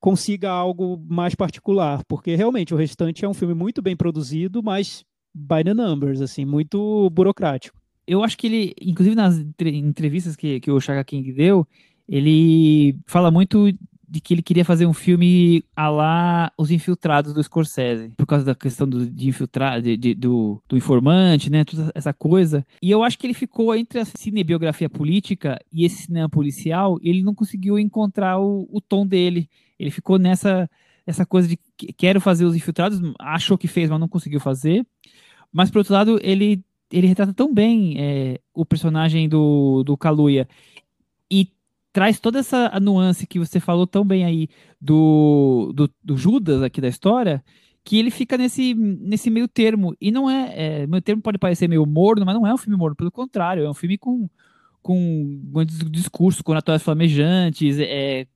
consiga 0.00 0.50
algo 0.50 0.96
mais 1.06 1.34
particular, 1.34 2.02
porque 2.06 2.34
realmente 2.34 2.72
o 2.72 2.76
restante 2.76 3.24
é 3.24 3.28
um 3.28 3.34
filme 3.34 3.52
muito 3.52 3.82
bem 3.82 3.94
produzido, 3.94 4.62
mas 4.62 5.04
by 5.34 5.62
the 5.62 5.74
numbers, 5.74 6.22
assim, 6.22 6.46
muito 6.46 7.10
burocrático. 7.10 7.79
Eu 8.10 8.24
acho 8.24 8.36
que 8.36 8.48
ele, 8.48 8.74
inclusive 8.82 9.14
nas 9.14 9.38
entrevistas 9.60 10.34
que, 10.34 10.58
que 10.58 10.68
o 10.68 10.80
Chaka 10.80 11.04
King 11.04 11.32
deu, 11.32 11.64
ele 12.08 12.96
fala 13.06 13.30
muito 13.30 13.72
de 14.08 14.20
que 14.20 14.34
ele 14.34 14.42
queria 14.42 14.64
fazer 14.64 14.84
um 14.84 14.92
filme 14.92 15.62
a 15.76 15.88
lá 15.88 16.52
Os 16.58 16.72
Infiltrados 16.72 17.32
do 17.32 17.40
Scorsese, 17.40 18.10
por 18.16 18.26
causa 18.26 18.44
da 18.44 18.52
questão 18.52 18.88
do, 18.88 19.08
de 19.08 19.28
infiltrar, 19.28 19.80
de, 19.80 19.96
de, 19.96 20.12
do, 20.16 20.60
do 20.68 20.76
informante, 20.76 21.48
né, 21.48 21.64
toda 21.64 21.92
essa 21.94 22.12
coisa. 22.12 22.66
E 22.82 22.90
eu 22.90 23.04
acho 23.04 23.16
que 23.16 23.28
ele 23.28 23.32
ficou 23.32 23.72
entre 23.76 24.00
a 24.00 24.04
cinebiografia 24.04 24.90
política 24.90 25.56
e 25.72 25.84
esse 25.84 26.06
cinema 26.06 26.28
policial, 26.28 26.98
ele 27.00 27.22
não 27.22 27.32
conseguiu 27.32 27.78
encontrar 27.78 28.40
o, 28.40 28.68
o 28.72 28.80
tom 28.80 29.06
dele. 29.06 29.48
Ele 29.78 29.92
ficou 29.92 30.18
nessa 30.18 30.68
essa 31.06 31.24
coisa 31.24 31.46
de 31.46 31.56
que 31.76 31.92
quero 31.92 32.20
fazer 32.20 32.44
Os 32.44 32.56
Infiltrados, 32.56 33.00
achou 33.20 33.56
que 33.56 33.68
fez, 33.68 33.88
mas 33.88 34.00
não 34.00 34.08
conseguiu 34.08 34.40
fazer. 34.40 34.84
Mas, 35.52 35.70
por 35.70 35.78
outro 35.78 35.94
lado, 35.94 36.18
ele 36.22 36.64
ele 36.90 37.06
retrata 37.06 37.32
tão 37.32 37.52
bem 37.52 37.94
é, 37.98 38.40
o 38.54 38.64
personagem 38.64 39.28
do, 39.28 39.82
do 39.84 39.96
Kaluuya 39.96 40.48
e 41.30 41.48
traz 41.92 42.18
toda 42.18 42.38
essa 42.38 42.78
nuance 42.80 43.26
que 43.26 43.38
você 43.38 43.60
falou 43.60 43.86
tão 43.86 44.04
bem 44.04 44.24
aí 44.24 44.48
do, 44.80 45.72
do, 45.74 45.90
do, 46.02 46.16
Judas 46.16 46.62
aqui 46.62 46.80
da 46.80 46.88
história, 46.88 47.44
que 47.84 47.98
ele 47.98 48.10
fica 48.10 48.36
nesse, 48.36 48.74
nesse 48.74 49.30
meio 49.30 49.48
termo. 49.48 49.96
E 50.00 50.10
não 50.10 50.28
é, 50.28 50.82
é. 50.82 50.86
Meio 50.86 51.02
termo 51.02 51.22
pode 51.22 51.38
parecer 51.38 51.68
meio 51.68 51.86
morno, 51.86 52.24
mas 52.24 52.34
não 52.34 52.46
é 52.46 52.52
um 52.52 52.58
filme 52.58 52.76
morno, 52.76 52.96
pelo 52.96 53.10
contrário, 53.10 53.64
é 53.64 53.70
um 53.70 53.74
filme 53.74 53.98
com, 53.98 54.28
com 54.82 54.96
um 54.98 55.64
discurso, 55.90 56.44
com 56.44 56.52
oratórias 56.52 56.82
flamejantes, 56.82 57.78
é, 57.78 58.26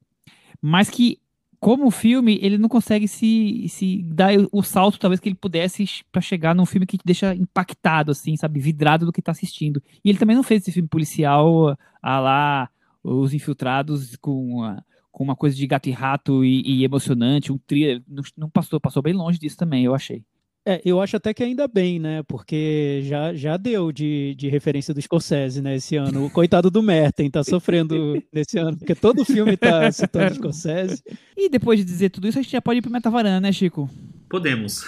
mas 0.61 0.91
que 0.91 1.19
como 1.65 1.91
filme, 1.91 2.39
ele 2.43 2.59
não 2.59 2.69
consegue 2.69 3.09
se, 3.09 3.67
se 3.71 4.03
dar 4.03 4.35
o 4.53 4.63
salto, 4.63 4.99
talvez, 4.99 5.19
que 5.19 5.31
ele 5.31 5.35
pudesse 5.35 5.87
para 6.13 6.21
chegar 6.21 6.55
num 6.55 6.67
filme 6.67 6.85
que 6.85 6.99
te 6.99 7.07
deixa 7.07 7.35
impactado, 7.35 8.13
assim, 8.13 8.37
sabe? 8.37 8.61
Vidrado 8.61 9.07
do 9.07 9.13
que 9.13 9.23
tá 9.23 9.33
assistindo. 9.33 9.83
E 10.05 10.11
ele 10.11 10.19
também 10.19 10.37
não 10.37 10.43
fez 10.43 10.61
esse 10.61 10.73
filme 10.73 10.87
policial 10.87 11.75
a 12.03 12.21
lá, 12.21 12.71
Os 13.03 13.33
Infiltrados, 13.33 14.15
com, 14.17 14.57
uma, 14.57 14.85
com 15.11 15.25
uma 15.25 15.35
coisa 15.35 15.57
de 15.57 15.67
gato 15.67 15.89
e 15.89 15.93
rato 15.93 16.45
e, 16.45 16.61
e 16.67 16.85
emocionante, 16.85 17.51
um 17.51 17.57
thriller. 17.57 18.03
Não, 18.07 18.23
não 18.37 18.51
passou, 18.51 18.79
passou 18.79 19.03
bem 19.03 19.15
longe 19.15 19.39
disso 19.39 19.57
também, 19.57 19.87
eu 19.87 19.95
achei. 19.95 20.23
É, 20.67 20.81
eu 20.83 20.99
acho 21.01 21.17
até 21.17 21.35
que 21.35 21.43
ainda 21.43 21.69
bem, 21.69 21.99
né? 21.99 22.23
Porque 22.23 23.03
já, 23.05 23.35
já 23.35 23.57
deu 23.59 23.93
de, 23.93 24.35
de 24.35 24.49
referência 24.49 24.95
do 24.95 25.03
Scorsese, 25.03 25.61
né, 25.61 25.77
esse 25.77 25.95
ano. 25.97 26.25
O 26.25 26.31
coitado 26.31 26.71
do 26.71 26.83
Merten 26.83 27.31
tá 27.31 27.45
sofrendo 27.45 28.23
nesse 28.33 28.59
ano, 28.59 28.77
porque 28.77 28.95
todo 28.95 29.27
filme 29.27 29.57
tá 29.59 29.93
citando 29.93 30.35
Scorsese. 30.37 31.03
E 31.37 31.51
depois 31.51 31.79
de 31.79 31.85
dizer 31.85 32.09
tudo 32.09 32.27
isso, 32.27 32.39
a 32.39 32.43
gente 32.43 32.53
já 32.53 32.63
pode 32.63 32.79
ir 32.79 32.83
pro 32.83 32.91
Metavarana, 32.91 33.41
né, 33.41 33.53
Chico? 33.53 33.91
Podemos. 34.29 34.85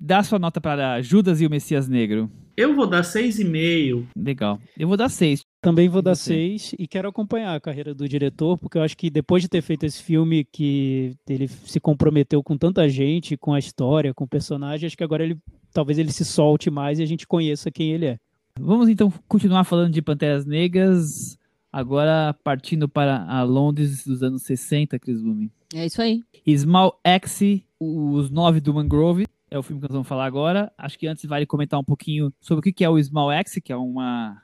Dá 0.00 0.22
sua 0.22 0.38
nota 0.38 0.60
para 0.60 1.02
Judas 1.02 1.40
e 1.42 1.46
o 1.46 1.50
Messias 1.50 1.86
Negro. 1.86 2.30
Eu 2.58 2.74
vou 2.74 2.88
dar 2.88 3.02
6,5. 3.02 4.04
Legal. 4.16 4.58
Eu 4.76 4.88
vou 4.88 4.96
dar 4.96 5.08
6. 5.08 5.42
Também 5.60 5.88
vou 5.88 6.02
dar 6.02 6.16
seis 6.16 6.74
e 6.76 6.88
quero 6.88 7.08
acompanhar 7.08 7.54
a 7.54 7.60
carreira 7.60 7.94
do 7.94 8.08
diretor, 8.08 8.58
porque 8.58 8.78
eu 8.78 8.82
acho 8.82 8.96
que 8.96 9.10
depois 9.10 9.42
de 9.42 9.48
ter 9.48 9.60
feito 9.62 9.84
esse 9.84 10.02
filme 10.02 10.44
que 10.44 11.16
ele 11.28 11.46
se 11.46 11.78
comprometeu 11.78 12.42
com 12.42 12.56
tanta 12.56 12.88
gente, 12.88 13.36
com 13.36 13.52
a 13.52 13.58
história, 13.60 14.14
com 14.14 14.24
o 14.24 14.28
personagem, 14.28 14.86
acho 14.86 14.96
que 14.96 15.04
agora 15.04 15.24
ele 15.24 15.36
talvez 15.72 15.98
ele 15.98 16.12
se 16.12 16.24
solte 16.24 16.70
mais 16.70 16.98
e 16.98 17.02
a 17.02 17.06
gente 17.06 17.26
conheça 17.26 17.70
quem 17.70 17.92
ele 17.92 18.06
é. 18.06 18.18
Vamos 18.58 18.88
então 18.88 19.12
continuar 19.28 19.64
falando 19.64 19.92
de 19.92 20.02
Panteras 20.02 20.44
Negras, 20.44 21.38
agora 21.72 22.34
partindo 22.42 22.88
para 22.88 23.24
a 23.24 23.42
Londres 23.42 24.04
dos 24.04 24.22
anos 24.22 24.42
60, 24.42 24.98
Chris 24.98 25.20
Lume. 25.20 25.50
É 25.74 25.86
isso 25.86 26.00
aí. 26.00 26.22
Small 26.56 27.00
Axe, 27.04 27.64
os 27.78 28.30
nove 28.30 28.60
do 28.60 28.74
Mangrove, 28.74 29.26
é 29.50 29.58
o 29.58 29.62
filme 29.62 29.80
que 29.80 29.88
nós 29.88 29.92
vamos 29.92 30.08
falar 30.08 30.26
agora. 30.26 30.72
Acho 30.76 30.98
que 30.98 31.06
antes 31.06 31.24
vale 31.24 31.46
comentar 31.46 31.78
um 31.78 31.84
pouquinho 31.84 32.32
sobre 32.40 32.68
o 32.68 32.72
que 32.72 32.84
é 32.84 32.88
o 32.88 33.02
Small 33.02 33.30
Axe, 33.30 33.60
que 33.60 33.72
é 33.72 33.76
uma 33.76 34.40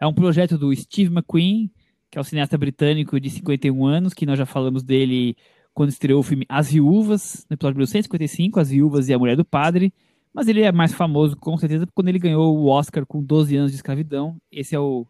é 0.00 0.06
um 0.06 0.12
projeto 0.12 0.58
do 0.58 0.74
Steve 0.74 1.14
McQueen, 1.14 1.70
que 2.10 2.18
é 2.18 2.20
o 2.20 2.24
cineasta 2.24 2.58
britânico 2.58 3.20
de 3.20 3.30
51 3.30 3.86
anos, 3.86 4.12
que 4.12 4.26
nós 4.26 4.36
já 4.36 4.44
falamos 4.44 4.82
dele 4.82 5.36
quando 5.72 5.90
estreou 5.90 6.20
o 6.20 6.22
filme 6.24 6.44
As 6.48 6.72
Viúvas, 6.72 7.46
no 7.48 7.54
episódio 7.54 7.86
155, 7.86 8.58
As 8.58 8.70
Viúvas 8.70 9.08
e 9.08 9.14
a 9.14 9.18
Mulher 9.18 9.36
do 9.36 9.44
Padre. 9.44 9.94
Mas 10.34 10.48
ele 10.48 10.62
é 10.62 10.72
mais 10.72 10.92
famoso, 10.92 11.36
com 11.36 11.56
certeza, 11.56 11.86
quando 11.94 12.08
ele 12.08 12.18
ganhou 12.18 12.58
o 12.58 12.66
Oscar 12.66 13.06
com 13.06 13.22
12 13.22 13.56
anos 13.56 13.70
de 13.70 13.76
escravidão. 13.76 14.36
Esse 14.50 14.74
é 14.74 14.80
o. 14.80 15.06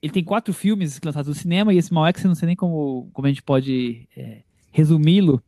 Ele 0.00 0.12
tem 0.12 0.22
quatro 0.22 0.52
filmes 0.54 1.00
lançados 1.04 1.28
no 1.28 1.34
cinema, 1.34 1.72
e 1.72 1.78
esse 1.78 1.92
Malek, 1.92 2.22
eu 2.22 2.28
não 2.28 2.34
sei 2.34 2.46
nem 2.46 2.56
como, 2.56 3.10
como 3.12 3.26
a 3.26 3.30
gente 3.30 3.42
pode 3.42 4.08
é, 4.16 4.42
resumi-lo. 4.70 5.42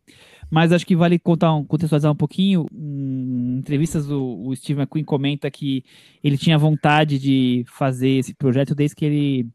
Mas 0.55 0.70
acho 0.70 0.86
que 0.86 0.94
vale 0.94 1.18
contar 1.18 1.52
um, 1.52 1.64
contextualizar 1.64 2.12
um 2.12 2.14
pouquinho. 2.14 2.64
Em 2.72 3.59
entrevistas, 3.59 4.09
o, 4.09 4.46
o 4.46 4.55
Steve 4.55 4.78
McQueen 4.78 5.02
comenta 5.05 5.50
que 5.50 5.84
ele 6.22 6.38
tinha 6.38 6.57
vontade 6.57 7.18
de 7.18 7.64
fazer 7.66 8.11
esse 8.20 8.32
projeto 8.32 8.72
desde 8.72 8.94
que 8.94 9.05
ele 9.05 9.48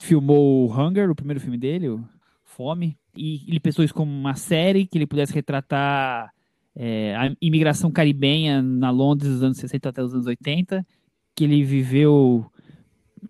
filmou 0.00 0.68
Hunger, 0.72 1.08
o 1.08 1.14
primeiro 1.14 1.40
filme 1.40 1.56
dele, 1.56 2.00
Fome, 2.42 2.98
e 3.16 3.44
ele 3.46 3.60
pensou 3.60 3.84
isso 3.84 3.94
como 3.94 4.10
uma 4.10 4.34
série 4.34 4.86
que 4.86 4.98
ele 4.98 5.06
pudesse 5.06 5.32
retratar 5.32 6.32
é, 6.74 7.14
a 7.14 7.32
imigração 7.40 7.88
caribenha 7.92 8.60
na 8.60 8.90
Londres 8.90 9.34
dos 9.34 9.42
anos 9.44 9.58
60 9.58 9.88
até 9.88 10.02
os 10.02 10.14
anos 10.14 10.26
80, 10.26 10.84
que 11.32 11.44
ele 11.44 11.62
viveu 11.62 12.44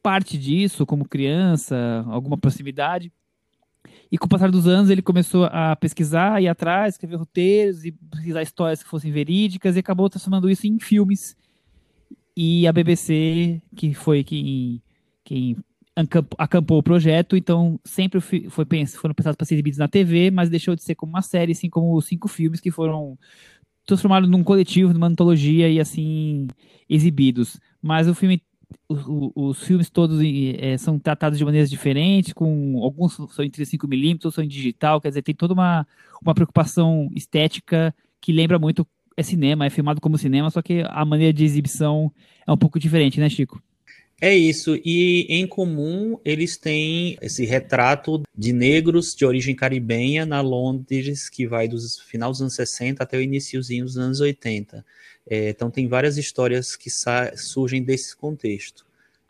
parte 0.03 0.39
disso 0.39 0.87
como 0.87 1.07
criança, 1.07 2.03
alguma 2.09 2.39
proximidade. 2.39 3.13
E 4.15 4.17
com 4.17 4.27
o 4.27 4.29
passar 4.29 4.49
dos 4.49 4.69
anos, 4.69 4.91
ele 4.91 5.03
começou 5.03 5.47
a 5.47 5.75
pesquisar, 5.75 6.41
ir 6.41 6.47
atrás, 6.47 6.95
escrever 6.95 7.17
roteiros 7.17 7.85
e 7.85 7.91
pesquisar 7.91 8.43
histórias 8.43 8.81
que 8.81 8.89
fossem 8.89 9.11
verídicas 9.11 9.75
e 9.75 9.81
acabou 9.81 10.09
transformando 10.09 10.49
isso 10.49 10.69
em 10.69 10.79
filmes. 10.79 11.37
E 12.37 12.65
a 12.65 12.73
BBC, 12.73 13.61
que 13.75 13.93
foi 13.93 14.23
quem, 14.23 14.81
quem 15.25 15.57
acampou 16.39 16.79
o 16.79 16.83
projeto, 16.83 17.37
então 17.37 17.77
sempre 17.85 18.21
foi, 18.21 18.49
foram 18.49 19.15
pensados 19.17 19.37
para 19.37 19.45
ser 19.45 19.55
exibidos 19.57 19.81
na 19.81 19.89
TV, 19.89 20.31
mas 20.31 20.49
deixou 20.49 20.77
de 20.77 20.85
ser 20.85 20.95
como 20.95 21.11
uma 21.11 21.23
série, 21.23 21.51
assim 21.51 21.69
como 21.69 22.01
cinco 22.01 22.29
filmes 22.29 22.61
que 22.61 22.71
foram 22.71 23.19
transformados 23.85 24.31
num 24.31 24.45
coletivo, 24.45 24.93
numa 24.95 25.09
antologia 25.09 25.69
e 25.69 25.81
assim 25.81 26.47
exibidos. 26.89 27.59
Mas 27.83 28.07
o 28.07 28.15
filme 28.15 28.41
os, 28.89 29.63
filmes 29.65 29.91
todos 29.91 30.21
é, 30.59 30.77
são 30.79 30.99
tratados 30.99 31.39
de 31.39 31.45
maneiras 31.45 31.71
diferentes, 31.71 32.33
com 32.33 32.81
alguns 32.83 33.15
são 33.15 33.45
em 33.45 33.51
35mm, 33.51 34.13
outros 34.13 34.35
são 34.35 34.45
em 34.45 34.49
digital, 34.49 35.01
quer 35.01 35.09
dizer, 35.09 35.23
tem 35.23 35.35
toda 35.35 35.55
uma, 35.55 35.87
uma 36.23 36.35
preocupação 36.35 37.09
estética 37.15 37.95
que 38.21 38.33
lembra 38.33 38.59
muito 38.59 38.87
é 39.17 39.23
cinema, 39.23 39.67
é 39.67 39.71
filmado 39.71 40.01
como 40.01 40.19
cinema, 40.19 40.51
só 40.51 40.61
que 40.61 40.83
a 40.87 41.05
maneira 41.05 41.33
de 41.33 41.45
exibição 41.45 42.13
é 42.47 42.53
um 42.53 42.57
pouco 42.57 42.79
diferente, 42.79 43.21
né, 43.21 43.29
Chico? 43.29 43.63
É 44.21 44.35
isso, 44.35 44.77
e 44.85 45.27
em 45.29 45.47
comum 45.47 46.19
eles 46.25 46.57
têm 46.57 47.19
esse 47.21 47.45
retrato 47.45 48.23
de 48.37 48.53
negros 48.53 49.15
de 49.15 49.27
origem 49.27 49.55
caribenha 49.55 50.25
na 50.25 50.41
Londres 50.41 51.29
que 51.29 51.47
vai 51.47 51.69
dos 51.69 51.99
final 52.01 52.31
dos 52.31 52.41
anos 52.41 52.55
60 52.55 53.03
até 53.03 53.19
o 53.19 53.21
iníciozinho 53.21 53.85
dos 53.85 53.99
anos 53.99 54.21
80. 54.21 54.85
É, 55.27 55.51
então 55.51 55.71
tem 55.71 55.89
várias 55.89 56.17
histórias 56.17 56.77
que 56.77 56.91
surgem 57.37 57.83
desse 57.83 58.17
contexto. 58.17 58.85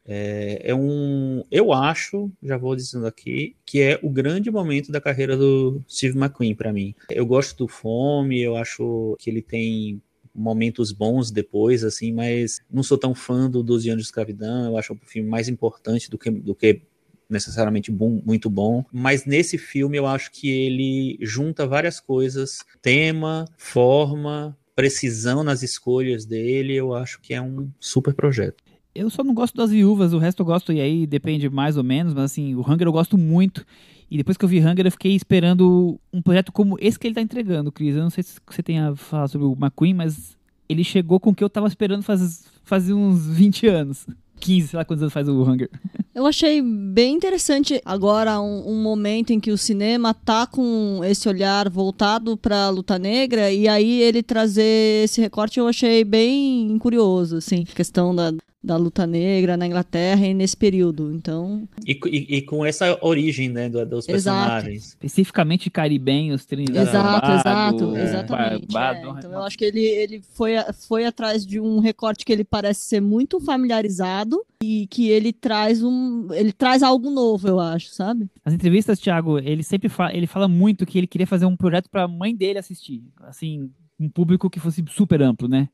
É, 0.06 0.60
é, 0.64 0.74
um, 0.74 1.42
eu 1.50 1.72
acho, 1.72 2.30
já 2.42 2.58
vou 2.58 2.76
dizendo 2.76 3.06
aqui, 3.06 3.56
que 3.64 3.80
é 3.80 3.98
o 4.02 4.10
grande 4.10 4.50
momento 4.50 4.92
da 4.92 5.00
carreira 5.00 5.36
do 5.36 5.82
Steve 5.88 6.18
McQueen 6.18 6.54
para 6.54 6.72
mim. 6.72 6.94
Eu 7.08 7.24
gosto 7.24 7.56
do 7.56 7.68
Fome, 7.68 8.40
eu 8.40 8.56
acho 8.56 9.16
que 9.18 9.30
ele 9.30 9.40
tem 9.40 10.02
momentos 10.34 10.92
bons 10.92 11.30
depois, 11.30 11.84
assim, 11.84 12.12
mas 12.12 12.60
não 12.70 12.82
sou 12.82 12.98
tão 12.98 13.14
fã 13.14 13.48
do 13.48 13.62
12 13.62 13.88
anos 13.88 14.02
de 14.02 14.08
escravidão. 14.08 14.66
Eu 14.66 14.76
acho 14.76 14.92
o 14.92 14.98
filme 15.06 15.28
mais 15.28 15.48
importante 15.48 16.10
do 16.10 16.18
que, 16.18 16.30
do 16.30 16.54
que 16.54 16.82
necessariamente 17.28 17.90
bom, 17.90 18.20
muito 18.24 18.50
bom, 18.50 18.84
mas 18.92 19.24
nesse 19.24 19.56
filme 19.56 19.96
eu 19.96 20.06
acho 20.06 20.30
que 20.30 20.50
ele 20.50 21.18
junta 21.20 21.66
várias 21.66 21.98
coisas, 21.98 22.58
tema, 22.82 23.46
forma, 23.56 24.56
precisão 24.74 25.42
nas 25.42 25.62
escolhas 25.62 26.24
dele, 26.24 26.74
eu 26.74 26.94
acho 26.94 27.20
que 27.20 27.34
é 27.34 27.40
um 27.40 27.70
super 27.78 28.14
projeto. 28.14 28.62
Eu 28.94 29.10
só 29.10 29.24
não 29.24 29.34
gosto 29.34 29.56
das 29.56 29.70
viúvas, 29.70 30.12
o 30.12 30.18
resto 30.18 30.40
eu 30.40 30.46
gosto, 30.46 30.72
e 30.72 30.80
aí 30.80 31.06
depende 31.06 31.48
mais 31.50 31.76
ou 31.76 31.82
menos, 31.82 32.14
mas 32.14 32.24
assim, 32.24 32.54
o 32.54 32.60
Hunger 32.60 32.86
eu 32.86 32.92
gosto 32.92 33.18
muito. 33.18 33.66
E 34.10 34.16
depois 34.16 34.36
que 34.36 34.44
eu 34.44 34.48
vi 34.48 34.60
Hunger, 34.60 34.86
eu 34.86 34.92
fiquei 34.92 35.16
esperando 35.16 35.98
um 36.12 36.22
projeto 36.22 36.52
como 36.52 36.76
esse 36.80 36.98
que 36.98 37.06
ele 37.06 37.14
tá 37.14 37.20
entregando, 37.20 37.72
Cris. 37.72 37.96
Eu 37.96 38.02
não 38.02 38.10
sei 38.10 38.22
se 38.22 38.38
você 38.46 38.62
tem 38.62 38.78
a 38.78 38.94
falar 38.94 39.26
sobre 39.28 39.46
o 39.46 39.52
McQueen, 39.52 39.94
mas 39.94 40.36
ele 40.68 40.84
chegou 40.84 41.18
com 41.18 41.30
o 41.30 41.34
que 41.34 41.42
eu 41.42 41.50
tava 41.50 41.66
esperando 41.66 42.02
faz, 42.02 42.44
faz 42.62 42.90
uns 42.90 43.26
20 43.26 43.66
anos. 43.66 44.06
15, 44.44 44.68
sei 44.68 44.76
lá 44.76 44.84
quantos 44.84 45.02
anos 45.02 45.12
faz 45.12 45.26
o 45.26 45.42
Hunger. 45.42 45.70
Eu 46.14 46.26
achei 46.26 46.62
bem 46.62 47.16
interessante 47.16 47.80
agora 47.84 48.40
um, 48.40 48.70
um, 48.70 48.82
momento 48.82 49.32
em 49.32 49.40
que 49.40 49.50
o 49.50 49.58
cinema 49.58 50.14
tá 50.14 50.46
com 50.46 51.00
esse 51.02 51.28
olhar 51.28 51.68
voltado 51.68 52.36
para 52.36 52.66
a 52.66 52.70
luta 52.70 53.00
negra 53.00 53.50
e 53.50 53.66
aí 53.66 54.00
ele 54.00 54.22
trazer 54.22 55.04
esse 55.04 55.20
recorte 55.20 55.58
eu 55.58 55.66
achei 55.66 56.04
bem 56.04 56.78
curioso, 56.78 57.38
assim, 57.38 57.64
questão 57.64 58.14
da, 58.14 58.32
da 58.64 58.76
luta 58.76 59.06
negra 59.06 59.56
na 59.56 59.66
Inglaterra 59.66 60.26
e 60.26 60.32
nesse 60.32 60.56
período. 60.56 61.12
Então. 61.12 61.68
E, 61.86 61.98
e, 62.06 62.36
e 62.36 62.42
com 62.42 62.64
essa 62.64 62.98
origem, 63.02 63.50
né, 63.50 63.68
do, 63.68 63.84
dos 63.84 64.06
personagens. 64.06 64.84
Exato. 64.84 65.06
Especificamente 65.06 65.70
caribenhos, 65.70 66.46
Trinidad. 66.46 66.88
Exato, 66.88 67.32
exato, 67.32 67.96
é. 67.96 68.02
exatamente. 68.02 68.76
É. 68.76 69.18
Então 69.18 69.32
eu 69.32 69.42
acho 69.42 69.58
que 69.58 69.64
ele, 69.64 69.84
ele 69.84 70.22
foi, 70.32 70.52
foi 70.88 71.04
atrás 71.04 71.44
de 71.44 71.60
um 71.60 71.78
recorte 71.78 72.24
que 72.24 72.32
ele 72.32 72.44
parece 72.44 72.80
ser 72.80 73.00
muito 73.00 73.38
familiarizado 73.38 74.42
e 74.62 74.86
que 74.86 75.10
ele 75.10 75.32
traz 75.32 75.82
um. 75.82 76.28
ele 76.32 76.52
traz 76.52 76.82
algo 76.82 77.10
novo, 77.10 77.46
eu 77.46 77.60
acho, 77.60 77.90
sabe? 77.90 78.30
As 78.44 78.54
entrevistas, 78.54 78.98
Thiago, 78.98 79.38
ele 79.38 79.62
sempre 79.62 79.90
fala, 79.90 80.16
ele 80.16 80.26
fala 80.26 80.48
muito 80.48 80.86
que 80.86 80.96
ele 80.96 81.06
queria 81.06 81.26
fazer 81.26 81.44
um 81.44 81.56
projeto 81.56 81.90
para 81.90 82.04
a 82.04 82.08
mãe 82.08 82.34
dele 82.34 82.58
assistir. 82.58 83.02
Assim, 83.22 83.70
um 84.00 84.08
público 84.08 84.48
que 84.48 84.58
fosse 84.58 84.82
super 84.88 85.20
amplo, 85.20 85.48
né? 85.48 85.68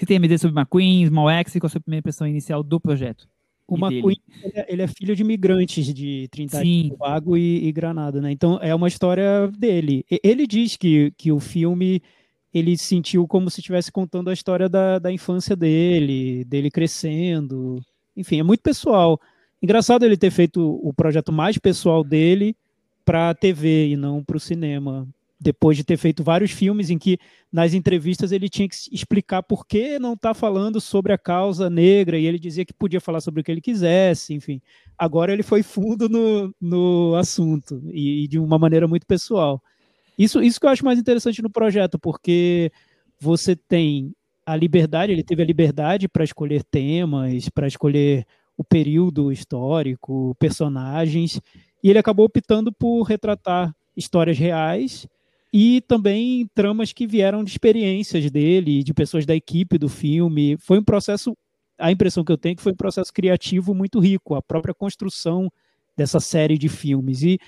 Você 0.00 0.06
tem 0.06 0.16
a 0.16 0.20
medida 0.20 0.38
sobre 0.38 0.58
McQueen, 0.58 1.06
Small 1.08 1.28
X, 1.28 1.52
qual 1.60 1.66
a 1.66 1.68
sua 1.68 1.80
primeira 1.80 2.00
impressão 2.00 2.26
inicial 2.26 2.62
do 2.62 2.80
projeto? 2.80 3.28
O 3.68 3.76
McQueen, 3.76 4.16
ele 4.42 4.52
é, 4.54 4.72
ele 4.72 4.82
é, 4.82 4.86
filho 4.86 5.14
de 5.14 5.22
imigrantes 5.22 5.92
de 5.92 6.26
Trindade 6.30 6.66
e 6.66 6.88
Tobago 6.88 7.36
e, 7.36 7.68
e, 7.68 7.70
Granada, 7.70 8.18
né? 8.18 8.32
Então 8.32 8.58
é 8.62 8.74
uma 8.74 8.88
história 8.88 9.46
dele. 9.48 10.06
Ele 10.24 10.46
diz 10.46 10.74
que, 10.74 11.12
que 11.18 11.30
o 11.30 11.38
filme 11.38 12.02
ele 12.52 12.78
sentiu 12.78 13.28
como 13.28 13.50
se 13.50 13.60
estivesse 13.60 13.92
contando 13.92 14.30
a 14.30 14.32
história 14.32 14.70
da, 14.70 14.98
da 14.98 15.12
infância 15.12 15.54
dele, 15.54 16.46
dele 16.46 16.70
crescendo. 16.70 17.84
Enfim, 18.16 18.40
é 18.40 18.42
muito 18.42 18.62
pessoal. 18.62 19.20
Engraçado 19.60 20.06
ele 20.06 20.16
ter 20.16 20.30
feito 20.30 20.80
o 20.82 20.94
projeto 20.94 21.30
mais 21.30 21.58
pessoal 21.58 22.02
dele 22.02 22.56
para 23.04 23.28
a 23.28 23.34
TV 23.34 23.88
e 23.88 23.96
não 23.98 24.24
para 24.24 24.38
o 24.38 24.40
cinema 24.40 25.06
depois 25.40 25.76
de 25.76 25.82
ter 25.82 25.96
feito 25.96 26.22
vários 26.22 26.50
filmes 26.50 26.90
em 26.90 26.98
que 26.98 27.18
nas 27.50 27.72
entrevistas 27.72 28.30
ele 28.30 28.48
tinha 28.48 28.68
que 28.68 28.76
explicar 28.92 29.42
por 29.42 29.66
que 29.66 29.98
não 29.98 30.12
está 30.12 30.34
falando 30.34 30.80
sobre 30.80 31.14
a 31.14 31.18
causa 31.18 31.70
negra 31.70 32.18
e 32.18 32.26
ele 32.26 32.38
dizia 32.38 32.64
que 32.64 32.74
podia 32.74 33.00
falar 33.00 33.22
sobre 33.22 33.40
o 33.40 33.44
que 33.44 33.50
ele 33.50 33.62
quisesse, 33.62 34.34
enfim. 34.34 34.60
Agora 34.98 35.32
ele 35.32 35.42
foi 35.42 35.62
fundo 35.62 36.08
no, 36.08 36.54
no 36.60 37.14
assunto 37.14 37.82
e, 37.90 38.24
e 38.24 38.28
de 38.28 38.38
uma 38.38 38.58
maneira 38.58 38.86
muito 38.86 39.06
pessoal. 39.06 39.62
Isso, 40.18 40.42
isso 40.42 40.60
que 40.60 40.66
eu 40.66 40.70
acho 40.70 40.84
mais 40.84 40.98
interessante 40.98 41.40
no 41.40 41.48
projeto, 41.48 41.98
porque 41.98 42.70
você 43.18 43.56
tem 43.56 44.14
a 44.44 44.54
liberdade, 44.54 45.12
ele 45.12 45.24
teve 45.24 45.42
a 45.42 45.46
liberdade 45.46 46.06
para 46.06 46.24
escolher 46.24 46.62
temas, 46.64 47.48
para 47.48 47.66
escolher 47.66 48.26
o 48.58 48.62
período 48.62 49.32
histórico, 49.32 50.36
personagens, 50.38 51.40
e 51.82 51.88
ele 51.88 51.98
acabou 51.98 52.26
optando 52.26 52.70
por 52.70 53.04
retratar 53.04 53.74
histórias 53.96 54.36
reais 54.36 55.06
e 55.52 55.80
também 55.82 56.48
tramas 56.54 56.92
que 56.92 57.06
vieram 57.06 57.42
de 57.42 57.50
experiências 57.50 58.30
dele, 58.30 58.84
de 58.84 58.94
pessoas 58.94 59.26
da 59.26 59.34
equipe 59.34 59.78
do 59.78 59.88
filme. 59.88 60.56
Foi 60.58 60.78
um 60.78 60.84
processo, 60.84 61.36
a 61.78 61.90
impressão 61.90 62.24
que 62.24 62.30
eu 62.30 62.38
tenho 62.38 62.52
é 62.52 62.56
que 62.56 62.62
foi 62.62 62.72
um 62.72 62.76
processo 62.76 63.12
criativo 63.12 63.74
muito 63.74 63.98
rico, 63.98 64.34
a 64.34 64.42
própria 64.42 64.74
construção 64.74 65.50
dessa 65.96 66.20
série 66.20 66.56
de 66.56 66.68
filmes. 66.68 67.22
E 67.22 67.38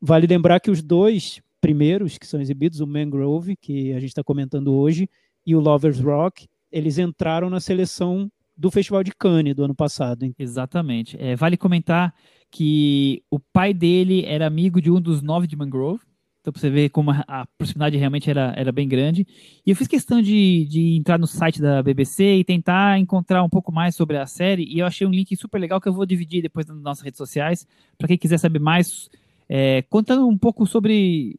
vale 0.00 0.26
lembrar 0.26 0.58
que 0.60 0.70
os 0.70 0.82
dois 0.82 1.40
primeiros 1.60 2.18
que 2.18 2.26
são 2.26 2.40
exibidos, 2.40 2.80
o 2.80 2.86
Mangrove, 2.86 3.56
que 3.56 3.92
a 3.92 4.00
gente 4.00 4.10
está 4.10 4.24
comentando 4.24 4.74
hoje, 4.74 5.08
e 5.46 5.54
o 5.54 5.60
Lovers 5.60 6.00
Rock, 6.00 6.48
eles 6.70 6.98
entraram 6.98 7.48
na 7.48 7.60
seleção 7.60 8.30
do 8.56 8.70
Festival 8.70 9.04
de 9.04 9.12
Cannes 9.12 9.54
do 9.54 9.64
ano 9.64 9.74
passado. 9.74 10.28
Exatamente. 10.38 11.16
É, 11.20 11.36
vale 11.36 11.56
comentar 11.56 12.12
que 12.50 13.22
o 13.30 13.38
pai 13.38 13.72
dele 13.72 14.24
era 14.26 14.46
amigo 14.46 14.80
de 14.80 14.90
um 14.90 15.00
dos 15.00 15.22
nove 15.22 15.46
de 15.46 15.56
Mangrove, 15.56 16.04
então, 16.42 16.52
pra 16.52 16.60
você 16.60 16.68
ver 16.68 16.88
como 16.90 17.12
a, 17.12 17.46
proximidade 17.56 17.96
realmente 17.96 18.28
era, 18.28 18.52
era 18.56 18.72
bem 18.72 18.88
grande. 18.88 19.24
E 19.64 19.70
eu 19.70 19.76
fiz 19.76 19.86
questão 19.86 20.20
de, 20.20 20.66
de 20.68 20.96
entrar 20.96 21.16
no 21.16 21.26
site 21.26 21.62
da 21.62 21.80
BBC 21.80 22.38
e 22.38 22.44
tentar 22.44 22.98
encontrar 22.98 23.44
um 23.44 23.48
pouco 23.48 23.70
mais 23.70 23.94
sobre 23.94 24.16
a 24.16 24.26
série. 24.26 24.64
E 24.64 24.80
eu 24.80 24.86
achei 24.86 25.06
um 25.06 25.10
link 25.10 25.36
super 25.36 25.60
legal 25.60 25.80
que 25.80 25.88
eu 25.88 25.92
vou 25.92 26.04
dividir 26.04 26.42
depois 26.42 26.66
nas 26.66 26.82
nossas 26.82 27.04
redes 27.04 27.16
sociais. 27.16 27.64
para 27.96 28.08
quem 28.08 28.18
quiser 28.18 28.38
saber 28.38 28.58
mais, 28.58 29.08
é, 29.48 29.82
contando 29.82 30.26
um 30.26 30.36
pouco 30.36 30.66
sobre 30.66 31.36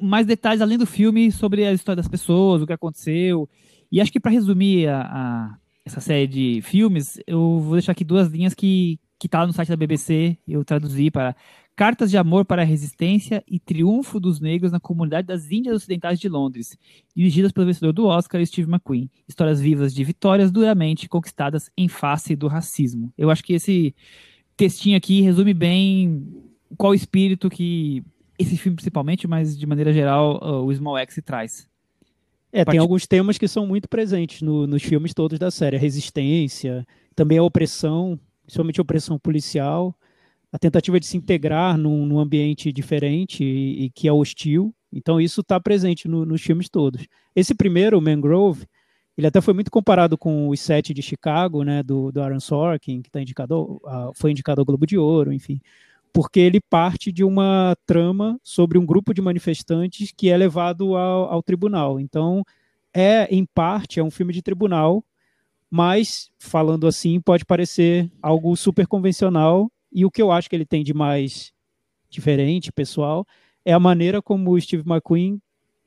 mais 0.00 0.26
detalhes 0.26 0.62
além 0.62 0.78
do 0.78 0.86
filme, 0.86 1.30
sobre 1.30 1.66
a 1.66 1.72
história 1.74 1.96
das 1.96 2.08
pessoas, 2.08 2.62
o 2.62 2.66
que 2.66 2.72
aconteceu. 2.72 3.46
E 3.90 4.00
acho 4.00 4.10
que 4.10 4.18
para 4.18 4.32
resumir 4.32 4.88
a, 4.88 5.02
a, 5.02 5.56
essa 5.84 6.00
série 6.00 6.26
de 6.26 6.62
filmes, 6.62 7.20
eu 7.26 7.60
vou 7.60 7.74
deixar 7.74 7.92
aqui 7.92 8.04
duas 8.04 8.28
linhas 8.28 8.54
que, 8.54 8.98
que 9.18 9.28
tá 9.28 9.46
no 9.46 9.52
site 9.52 9.68
da 9.68 9.76
BBC, 9.76 10.38
eu 10.48 10.64
traduzi 10.64 11.10
para 11.10 11.36
Cartas 11.74 12.10
de 12.10 12.18
Amor 12.18 12.44
para 12.44 12.62
a 12.62 12.64
Resistência 12.64 13.42
e 13.48 13.58
Triunfo 13.58 14.20
dos 14.20 14.40
Negros 14.40 14.70
na 14.70 14.78
Comunidade 14.78 15.26
das 15.26 15.50
Índias 15.50 15.76
Ocidentais 15.76 16.20
de 16.20 16.28
Londres, 16.28 16.76
dirigidas 17.16 17.50
pelo 17.50 17.66
vencedor 17.66 17.92
do 17.92 18.06
Oscar, 18.06 18.44
Steve 18.44 18.70
McQueen. 18.70 19.10
Histórias 19.26 19.60
vivas 19.60 19.94
de 19.94 20.04
vitórias 20.04 20.50
duramente 20.50 21.08
conquistadas 21.08 21.70
em 21.76 21.88
face 21.88 22.36
do 22.36 22.46
racismo. 22.46 23.12
Eu 23.16 23.30
acho 23.30 23.42
que 23.42 23.54
esse 23.54 23.94
textinho 24.56 24.96
aqui 24.96 25.22
resume 25.22 25.54
bem 25.54 26.26
qual 26.76 26.92
o 26.92 26.94
espírito 26.94 27.48
que 27.48 28.04
esse 28.38 28.56
filme 28.56 28.76
principalmente, 28.76 29.26
mas 29.26 29.58
de 29.58 29.66
maneira 29.66 29.92
geral, 29.92 30.40
uh, 30.42 30.66
o 30.66 30.74
Small 30.74 30.98
X 30.98 31.20
traz. 31.24 31.68
É, 32.52 32.64
tem 32.66 32.78
alguns 32.78 33.06
temas 33.06 33.38
que 33.38 33.48
são 33.48 33.66
muito 33.66 33.88
presentes 33.88 34.42
no, 34.42 34.66
nos 34.66 34.82
filmes 34.82 35.14
todos 35.14 35.38
da 35.38 35.50
série. 35.50 35.76
A 35.76 35.80
resistência, 35.80 36.86
também 37.14 37.38
a 37.38 37.42
opressão, 37.42 38.20
principalmente 38.44 38.78
a 38.78 38.82
opressão 38.82 39.18
policial, 39.18 39.96
a 40.52 40.58
tentativa 40.58 41.00
de 41.00 41.06
se 41.06 41.16
integrar 41.16 41.78
num, 41.78 42.04
num 42.04 42.18
ambiente 42.18 42.70
diferente 42.70 43.42
e, 43.42 43.86
e, 43.86 43.90
que 43.90 44.06
é 44.06 44.12
hostil. 44.12 44.74
Então 44.92 45.18
isso 45.18 45.40
está 45.40 45.58
presente 45.58 46.06
no, 46.06 46.26
nos 46.26 46.42
filmes 46.42 46.68
todos. 46.68 47.06
Esse 47.34 47.54
primeiro, 47.54 48.00
Mangrove, 48.00 48.66
ele 49.16 49.26
até 49.26 49.40
foi 49.40 49.54
muito 49.54 49.70
comparado 49.70 50.18
com 50.18 50.50
os 50.50 50.60
sete 50.60 50.92
de 50.92 51.00
Chicago, 51.00 51.62
né, 51.62 51.82
do, 51.82 52.12
do 52.12 52.20
Aaron 52.20 52.40
Sorkin, 52.40 53.00
que 53.00 53.10
tá 53.10 53.20
indicado, 53.20 53.80
foi 54.14 54.30
indicado 54.30 54.60
ao 54.60 54.64
Globo 54.64 54.86
de 54.86 54.98
Ouro, 54.98 55.32
enfim, 55.32 55.58
porque 56.12 56.40
ele 56.40 56.60
parte 56.60 57.10
de 57.10 57.24
uma 57.24 57.74
trama 57.86 58.38
sobre 58.42 58.76
um 58.76 58.84
grupo 58.84 59.14
de 59.14 59.22
manifestantes 59.22 60.12
que 60.14 60.28
é 60.28 60.36
levado 60.36 60.94
ao, 60.94 61.32
ao 61.32 61.42
tribunal. 61.42 61.98
Então, 61.98 62.44
é, 62.92 63.24
em 63.34 63.46
parte, 63.46 63.98
é 63.98 64.04
um 64.04 64.10
filme 64.10 64.34
de 64.34 64.42
tribunal, 64.42 65.02
mas, 65.70 66.30
falando 66.38 66.86
assim, 66.86 67.18
pode 67.18 67.46
parecer 67.46 68.10
algo 68.20 68.54
super 68.56 68.86
convencional, 68.86 69.71
e 69.92 70.04
o 70.04 70.10
que 70.10 70.22
eu 70.22 70.30
acho 70.30 70.48
que 70.48 70.56
ele 70.56 70.66
tem 70.66 70.82
de 70.82 70.94
mais 70.94 71.52
diferente, 72.08 72.72
pessoal, 72.72 73.26
é 73.64 73.72
a 73.72 73.80
maneira 73.80 74.20
como 74.20 74.50
o 74.50 74.60
Steve 74.60 74.82
McQueen 74.86 75.40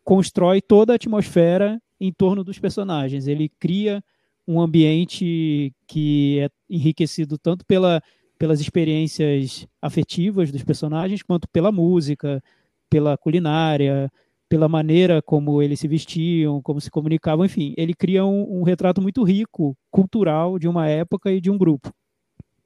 constrói 0.04 0.62
toda 0.62 0.94
a 0.94 0.96
atmosfera 0.96 1.82
em 2.00 2.12
torno 2.12 2.44
dos 2.44 2.60
personagens. 2.60 3.28
Ele 3.28 3.50
cria 3.60 4.04
um 4.48 4.62
ambiente 4.62 5.74
que 5.88 6.40
é 6.40 6.50
enriquecido 6.70 7.38
tanto 7.38 7.66
pela, 7.66 8.02
pelas 8.38 8.60
experiências 8.60 9.68
afetivas 9.82 10.52
dos 10.52 10.64
personagens, 10.64 11.24
quanto 11.24 11.48
pela 11.50 11.72
música, 11.72 12.42
pela 12.90 13.18
culinária, 13.18 14.12
pela 14.48 14.70
maneira 14.70 15.22
como 15.22 15.62
eles 15.62 15.80
se 15.80 15.88
vestiam, 15.88 16.62
como 16.62 16.80
se 16.80 16.92
comunicavam, 16.92 17.46
enfim, 17.46 17.74
ele 17.76 17.94
cria 17.94 18.26
um, 18.26 18.60
um 18.60 18.64
retrato 18.64 19.02
muito 19.02 19.24
rico, 19.24 19.76
cultural, 19.90 20.60
de 20.60 20.68
uma 20.68 20.88
época 20.88 21.32
e 21.32 21.42
de 21.42 21.50
um 21.50 21.58
grupo. 21.58 21.92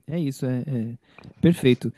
É 0.09 0.19
isso, 0.19 0.45
é, 0.45 0.63
é. 0.65 0.93
perfeito. 1.41 1.93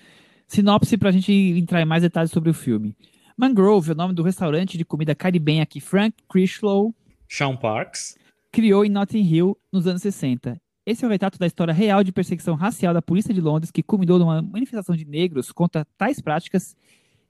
Sinopse 0.48 0.98
para 0.98 1.10
a 1.10 1.12
gente 1.12 1.32
entrar 1.32 1.82
em 1.82 1.86
mais 1.86 2.04
detalhes 2.04 2.32
sobre 2.32 2.50
o 2.50 2.54
filme. 2.54 2.96
Mangrove 3.38 3.92
é 3.92 3.94
o 3.94 3.98
nome 3.98 4.14
do 4.14 4.22
restaurante 4.22 4.78
de 4.78 4.84
comida 4.84 5.16
caribenha 5.16 5.66
que 5.66 5.80
Frank 5.80 6.16
Crislow 6.30 6.94
Sean 7.28 7.56
Parks 7.56 8.18
criou 8.52 8.84
em 8.84 8.90
Notting 8.90 9.24
Hill 9.24 9.58
nos 9.72 9.88
anos 9.88 10.02
60. 10.02 10.62
Esse 10.86 11.06
é 11.06 11.08
o 11.08 11.12
retrato 11.12 11.40
da 11.40 11.48
história 11.48 11.74
real 11.74 12.04
de 12.04 12.12
perseguição 12.12 12.56
racial 12.56 12.94
da 12.94 13.02
polícia 13.02 13.34
de 13.34 13.40
Londres 13.40 13.72
que 13.72 13.82
culminou 13.82 14.20
numa 14.20 14.42
manifestação 14.42 14.96
de 14.96 15.06
negros 15.06 15.52
contra 15.52 15.86
tais 15.98 16.20
práticas 16.20 16.76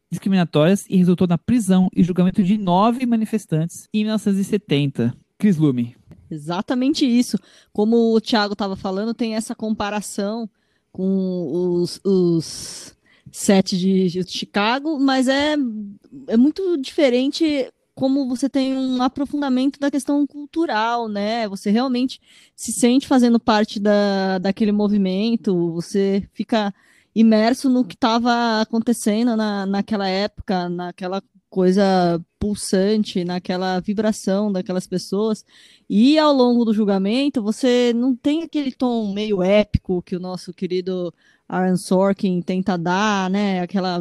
discriminatórias 0.10 0.86
e 0.90 0.98
resultou 0.98 1.28
na 1.28 1.38
prisão 1.38 1.88
e 1.96 2.04
julgamento 2.04 2.44
de 2.44 2.58
nove 2.58 3.06
manifestantes 3.06 3.88
em 3.94 4.04
1970. 4.04 5.16
Chris 5.38 5.58
Lume. 5.58 5.96
Exatamente 6.30 7.06
isso. 7.06 7.38
Como 7.72 8.16
o 8.16 8.22
Thiago 8.22 8.54
estava 8.54 8.76
falando, 8.76 9.14
tem 9.14 9.36
essa 9.36 9.54
comparação 9.54 10.50
com 10.92 11.80
os, 11.82 12.00
os 12.04 12.96
sete 13.32 13.78
de, 13.78 14.10
de 14.10 14.30
Chicago, 14.30 15.00
mas 15.00 15.28
é, 15.28 15.56
é 16.28 16.38
muito 16.38 16.78
diferente 16.78 17.72
como 17.96 18.28
você 18.28 18.50
tem 18.50 18.76
um 18.76 19.02
aprofundamento 19.02 19.80
da 19.80 19.92
questão 19.92 20.26
cultural, 20.26 21.08
né? 21.08 21.48
Você 21.48 21.70
realmente 21.70 22.20
se 22.56 22.72
sente 22.72 23.08
fazendo 23.08 23.40
parte 23.40 23.80
da, 23.80 24.40
daquele 24.40 24.72
movimento, 24.72 25.72
você 25.72 26.28
fica 26.34 26.74
imerso 27.14 27.70
no 27.70 27.86
que 27.86 27.94
estava 27.94 28.62
acontecendo 28.62 29.36
na, 29.36 29.66
naquela 29.66 30.08
época, 30.08 30.70
naquela 30.70 31.22
coisa 31.52 32.20
pulsante, 32.40 33.26
naquela 33.26 33.80
vibração 33.82 34.52
daquelas 34.52 34.88
pessoas. 34.88 35.46
E 35.88 36.18
ao 36.18 36.34
longo 36.34 36.64
do 36.64 36.74
julgamento, 36.74 37.44
você 37.44 37.92
não 37.94 38.16
tem 38.16 38.42
aquele 38.42 38.72
tom 38.72 39.14
meio 39.14 39.44
épico 39.44 40.02
que 40.02 40.16
o 40.16 40.20
nosso 40.20 40.54
querido 40.54 41.14
Aaron 41.48 41.76
Sorkin 41.76 42.42
tenta 42.42 42.78
dar, 42.78 43.30
né? 43.30 43.60
Aquela 43.60 44.00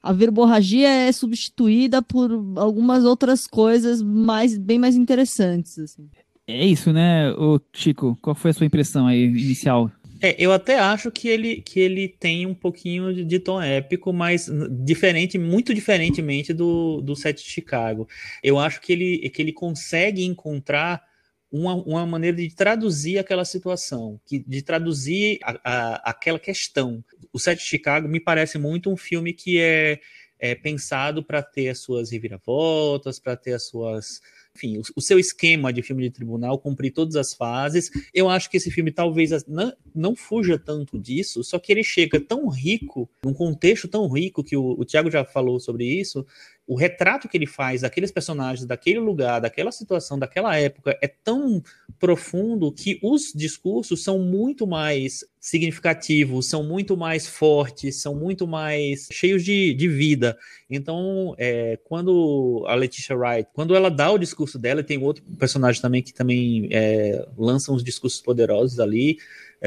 a 0.00 0.12
verborragia 0.12 0.88
é 0.88 1.12
substituída 1.12 2.00
por 2.00 2.30
algumas 2.56 3.04
outras 3.04 3.46
coisas 3.46 4.00
mais 4.00 4.56
bem 4.56 4.78
mais 4.78 4.94
interessantes, 4.94 5.78
assim. 5.78 6.08
É 6.46 6.64
isso, 6.64 6.92
né, 6.92 7.32
o 7.32 7.60
Chico? 7.72 8.18
Qual 8.20 8.34
foi 8.34 8.50
a 8.50 8.54
sua 8.54 8.66
impressão 8.66 9.06
aí 9.06 9.24
inicial? 9.24 9.90
É, 10.22 10.36
eu 10.38 10.52
até 10.52 10.78
acho 10.78 11.10
que 11.10 11.26
ele, 11.26 11.60
que 11.60 11.80
ele 11.80 12.08
tem 12.08 12.46
um 12.46 12.54
pouquinho 12.54 13.12
de, 13.12 13.24
de 13.24 13.40
tom 13.40 13.60
épico, 13.60 14.12
mas 14.12 14.48
diferente, 14.84 15.36
muito 15.36 15.74
diferentemente 15.74 16.52
do, 16.54 17.00
do 17.00 17.16
set 17.16 17.42
de 17.42 17.50
Chicago. 17.50 18.08
Eu 18.40 18.56
acho 18.56 18.80
que 18.80 18.92
ele, 18.92 19.28
que 19.30 19.42
ele 19.42 19.52
consegue 19.52 20.24
encontrar 20.24 21.02
uma, 21.50 21.74
uma 21.74 22.06
maneira 22.06 22.36
de 22.36 22.54
traduzir 22.54 23.18
aquela 23.18 23.44
situação, 23.44 24.20
que, 24.24 24.38
de 24.38 24.62
traduzir 24.62 25.40
a, 25.42 25.58
a, 25.64 26.10
aquela 26.10 26.38
questão. 26.38 27.04
O 27.32 27.38
set 27.40 27.58
de 27.58 27.64
Chicago 27.64 28.06
me 28.06 28.20
parece 28.20 28.58
muito 28.58 28.90
um 28.90 28.96
filme 28.96 29.32
que 29.32 29.60
é, 29.60 29.98
é 30.38 30.54
pensado 30.54 31.24
para 31.24 31.42
ter 31.42 31.68
as 31.68 31.80
suas 31.80 32.12
reviravoltas, 32.12 33.18
para 33.18 33.36
ter 33.36 33.54
as 33.54 33.66
suas 33.66 34.20
enfim, 34.54 34.78
o, 34.78 34.82
o, 34.96 35.00
seu 35.00 35.18
esquema 35.18 35.72
de 35.72 35.82
filme 35.82 36.02
de 36.02 36.10
tribunal, 36.10 36.58
cumprir 36.58 36.92
todas 36.92 37.16
as 37.16 37.34
fases. 37.34 37.90
Eu 38.12 38.28
acho 38.28 38.50
que 38.50 38.56
esse 38.56 38.70
filme 38.70 38.90
talvez 38.90 39.30
não, 39.46 39.72
não 39.94 40.14
fuja 40.16 40.58
tanto 40.58 40.98
disso, 40.98 41.42
só 41.42 41.58
que 41.58 41.72
ele 41.72 41.82
chega 41.82 42.20
tão 42.20 42.48
rico, 42.48 43.08
num 43.24 43.32
contexto 43.32 43.88
tão 43.88 44.08
rico, 44.08 44.44
que 44.44 44.56
o, 44.56 44.78
o 44.78 44.84
Tiago 44.84 45.10
já 45.10 45.24
falou 45.24 45.58
sobre 45.58 45.84
isso, 45.84 46.26
o 46.66 46.76
retrato 46.76 47.28
que 47.28 47.36
ele 47.36 47.46
faz 47.46 47.80
daqueles 47.80 48.10
personagens, 48.10 48.66
daquele 48.66 49.00
lugar, 49.00 49.40
daquela 49.40 49.72
situação, 49.72 50.18
daquela 50.18 50.56
época 50.56 50.96
é 51.02 51.08
tão 51.08 51.62
profundo 51.98 52.72
que 52.72 52.98
os 53.02 53.32
discursos 53.34 54.02
são 54.02 54.18
muito 54.18 54.66
mais 54.66 55.24
significativos, 55.40 56.46
são 56.46 56.62
muito 56.62 56.96
mais 56.96 57.26
fortes, 57.26 57.96
são 57.96 58.14
muito 58.14 58.46
mais 58.46 59.08
cheios 59.10 59.44
de, 59.44 59.74
de 59.74 59.88
vida. 59.88 60.38
Então, 60.70 61.34
é, 61.36 61.78
quando 61.84 62.64
a 62.68 62.74
Letitia 62.74 63.16
Wright, 63.16 63.50
quando 63.52 63.74
ela 63.74 63.90
dá 63.90 64.10
o 64.12 64.18
discurso 64.18 64.58
dela, 64.58 64.84
tem 64.84 64.98
outro 65.02 65.24
personagem 65.38 65.82
também 65.82 66.02
que 66.02 66.14
também 66.14 66.68
é, 66.70 67.26
lança 67.36 67.72
uns 67.72 67.82
discursos 67.82 68.20
poderosos 68.20 68.78
ali, 68.78 69.18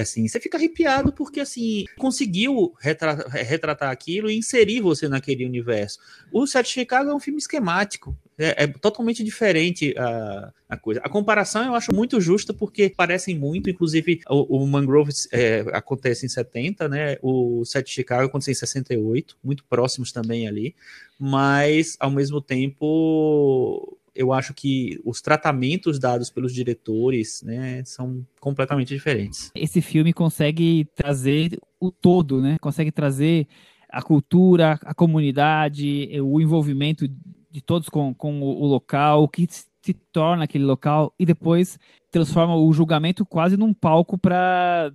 assim, 0.02 0.28
você 0.28 0.40
fica 0.40 0.58
arrepiado 0.58 1.12
porque 1.12 1.40
assim 1.40 1.86
conseguiu 1.98 2.74
retratar, 2.80 3.30
retratar 3.30 3.92
aquilo 3.92 4.30
e 4.30 4.38
inserir 4.38 4.82
você 4.82 5.08
naquele 5.08 5.46
universo. 5.46 6.00
O 6.32 6.46
Sete 6.46 6.70
Chicago 6.70 7.10
é 7.10 7.16
um 7.16 7.20
filme 7.20 7.40
esquemático, 7.40 8.16
é, 8.38 8.64
é, 8.64 8.68
totalmente 8.68 9.24
diferente 9.24 9.96
a, 9.98 10.52
a 10.68 10.78
coisa. 10.78 11.00
A 11.04 11.10
comparação 11.10 11.66
eu 11.66 11.76
acho 11.76 11.94
muito 11.94 12.20
justa 12.20 12.54
porque 12.54 12.90
parecem 12.90 13.38
muito, 13.38 13.70
inclusive 13.70 14.20
o, 14.30 14.58
o 14.58 14.68
Mangrove 14.68 15.12
é, 15.32 15.66
acontece 15.72 16.26
em 16.26 16.30
70, 16.30 16.90
né? 16.90 17.18
O 17.22 17.64
Sete 17.64 17.92
Chicago 17.92 18.26
acontece 18.26 18.52
em 18.52 18.56
68, 18.56 19.38
muito 19.44 19.64
próximos 19.64 20.12
também 20.12 20.48
ali, 20.48 20.76
mas 21.18 21.96
ao 22.00 22.12
mesmo 22.12 22.42
tempo 22.42 23.85
eu 24.16 24.32
acho 24.32 24.54
que 24.54 25.00
os 25.04 25.22
tratamentos 25.22 26.00
dados 26.00 26.30
pelos 26.30 26.54
diretores 26.54 27.44
né, 27.44 27.84
são 27.84 28.26
completamente 28.40 28.94
diferentes. 28.94 29.52
Esse 29.54 29.82
filme 29.82 30.14
consegue 30.14 30.88
trazer 30.96 31.60
o 31.80 31.92
todo, 31.92 32.42
né? 32.42 32.58
Consegue 32.62 32.92
trazer 32.92 33.48
a 33.90 34.02
cultura, 34.02 34.80
a 34.84 34.94
comunidade, 34.94 36.10
o 36.22 36.40
envolvimento 36.40 37.08
de 37.52 37.62
todos 37.62 37.90
com, 37.90 38.14
com 38.14 38.42
o, 38.42 38.64
o 38.64 38.66
local, 38.66 39.24
o 39.24 39.28
que 39.28 39.48
se 39.50 39.94
torna 40.12 40.46
aquele 40.46 40.64
local 40.64 41.14
e 41.20 41.26
depois 41.26 41.78
transforma 42.12 42.56
o 42.56 42.74
julgamento 42.74 43.26
quase 43.26 43.56
num 43.56 43.74
palco 43.74 44.18
para 44.18 44.92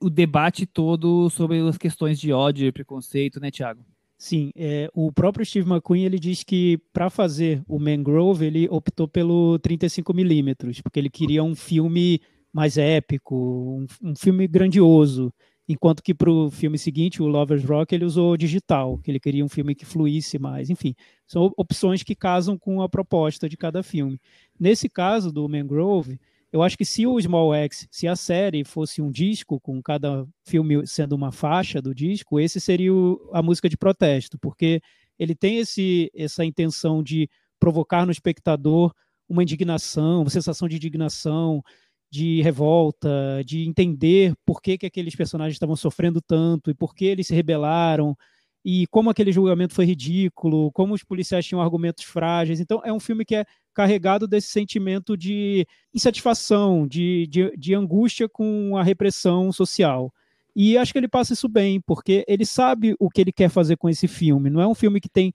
o 0.00 0.08
debate 0.08 0.66
todo 0.66 1.28
sobre 1.30 1.58
as 1.66 1.76
questões 1.76 2.18
de 2.18 2.32
ódio 2.32 2.66
e 2.66 2.72
preconceito, 2.72 3.40
né, 3.40 3.50
Tiago? 3.50 3.84
Sim, 4.22 4.50
é, 4.54 4.90
o 4.92 5.10
próprio 5.10 5.46
Steve 5.46 5.66
McQueen 5.66 6.04
ele 6.04 6.18
diz 6.18 6.44
que 6.44 6.78
para 6.92 7.08
fazer 7.08 7.62
o 7.66 7.78
Mangrove 7.78 8.44
ele 8.44 8.68
optou 8.68 9.08
pelo 9.08 9.58
35 9.60 10.12
milímetros 10.12 10.78
porque 10.82 10.98
ele 11.00 11.08
queria 11.08 11.42
um 11.42 11.54
filme 11.54 12.20
mais 12.52 12.76
épico, 12.76 13.34
um, 13.34 13.86
um 14.02 14.14
filme 14.14 14.46
grandioso, 14.46 15.32
enquanto 15.66 16.02
que 16.02 16.12
para 16.12 16.30
o 16.30 16.50
filme 16.50 16.76
seguinte, 16.76 17.22
o 17.22 17.26
Lovers 17.28 17.64
Rock, 17.64 17.94
ele 17.94 18.04
usou 18.04 18.36
digital, 18.36 18.98
que 18.98 19.10
ele 19.10 19.18
queria 19.18 19.42
um 19.42 19.48
filme 19.48 19.74
que 19.74 19.86
fluísse 19.86 20.38
mais. 20.38 20.68
Enfim, 20.68 20.94
são 21.26 21.50
opções 21.56 22.02
que 22.02 22.14
casam 22.14 22.58
com 22.58 22.82
a 22.82 22.90
proposta 22.90 23.48
de 23.48 23.56
cada 23.56 23.82
filme. 23.82 24.20
Nesse 24.58 24.86
caso 24.86 25.32
do 25.32 25.48
Mangrove, 25.48 26.20
eu 26.52 26.62
acho 26.62 26.76
que 26.76 26.84
se 26.84 27.06
o 27.06 27.20
Small 27.20 27.54
X, 27.54 27.86
se 27.90 28.08
a 28.08 28.16
série 28.16 28.64
fosse 28.64 29.00
um 29.00 29.10
disco, 29.10 29.60
com 29.60 29.80
cada 29.82 30.26
filme 30.44 30.86
sendo 30.86 31.14
uma 31.14 31.30
faixa 31.30 31.80
do 31.80 31.94
disco, 31.94 32.40
esse 32.40 32.60
seria 32.60 32.92
o, 32.92 33.30
a 33.32 33.42
música 33.42 33.68
de 33.68 33.76
protesto, 33.76 34.38
porque 34.38 34.80
ele 35.18 35.34
tem 35.34 35.58
esse, 35.58 36.10
essa 36.14 36.44
intenção 36.44 37.02
de 37.02 37.28
provocar 37.58 38.04
no 38.04 38.12
espectador 38.12 38.92
uma 39.28 39.42
indignação, 39.42 40.22
uma 40.22 40.30
sensação 40.30 40.66
de 40.66 40.76
indignação, 40.76 41.62
de 42.10 42.42
revolta, 42.42 43.42
de 43.46 43.68
entender 43.68 44.34
por 44.44 44.60
que, 44.60 44.76
que 44.76 44.86
aqueles 44.86 45.14
personagens 45.14 45.54
estavam 45.54 45.76
sofrendo 45.76 46.20
tanto 46.20 46.70
e 46.70 46.74
por 46.74 46.94
que 46.94 47.04
eles 47.04 47.28
se 47.28 47.34
rebelaram 47.34 48.16
e 48.64 48.86
como 48.88 49.08
aquele 49.08 49.30
julgamento 49.30 49.74
foi 49.74 49.84
ridículo, 49.84 50.72
como 50.72 50.94
os 50.94 51.04
policiais 51.04 51.46
tinham 51.46 51.62
argumentos 51.62 52.04
frágeis. 52.04 52.58
Então, 52.60 52.82
é 52.84 52.92
um 52.92 53.00
filme 53.00 53.24
que 53.24 53.36
é 53.36 53.44
carregado 53.74 54.26
desse 54.26 54.48
sentimento 54.48 55.16
de 55.16 55.66
insatisfação, 55.94 56.86
de, 56.86 57.26
de, 57.28 57.56
de 57.56 57.74
angústia 57.74 58.28
com 58.28 58.76
a 58.76 58.82
repressão 58.82 59.52
social. 59.52 60.12
E 60.54 60.76
acho 60.76 60.92
que 60.92 60.98
ele 60.98 61.08
passa 61.08 61.32
isso 61.32 61.48
bem, 61.48 61.80
porque 61.80 62.24
ele 62.26 62.44
sabe 62.44 62.94
o 62.98 63.08
que 63.08 63.20
ele 63.20 63.32
quer 63.32 63.48
fazer 63.48 63.76
com 63.76 63.88
esse 63.88 64.08
filme. 64.08 64.50
Não 64.50 64.60
é 64.60 64.66
um 64.66 64.74
filme 64.74 65.00
que 65.00 65.08
tem. 65.08 65.32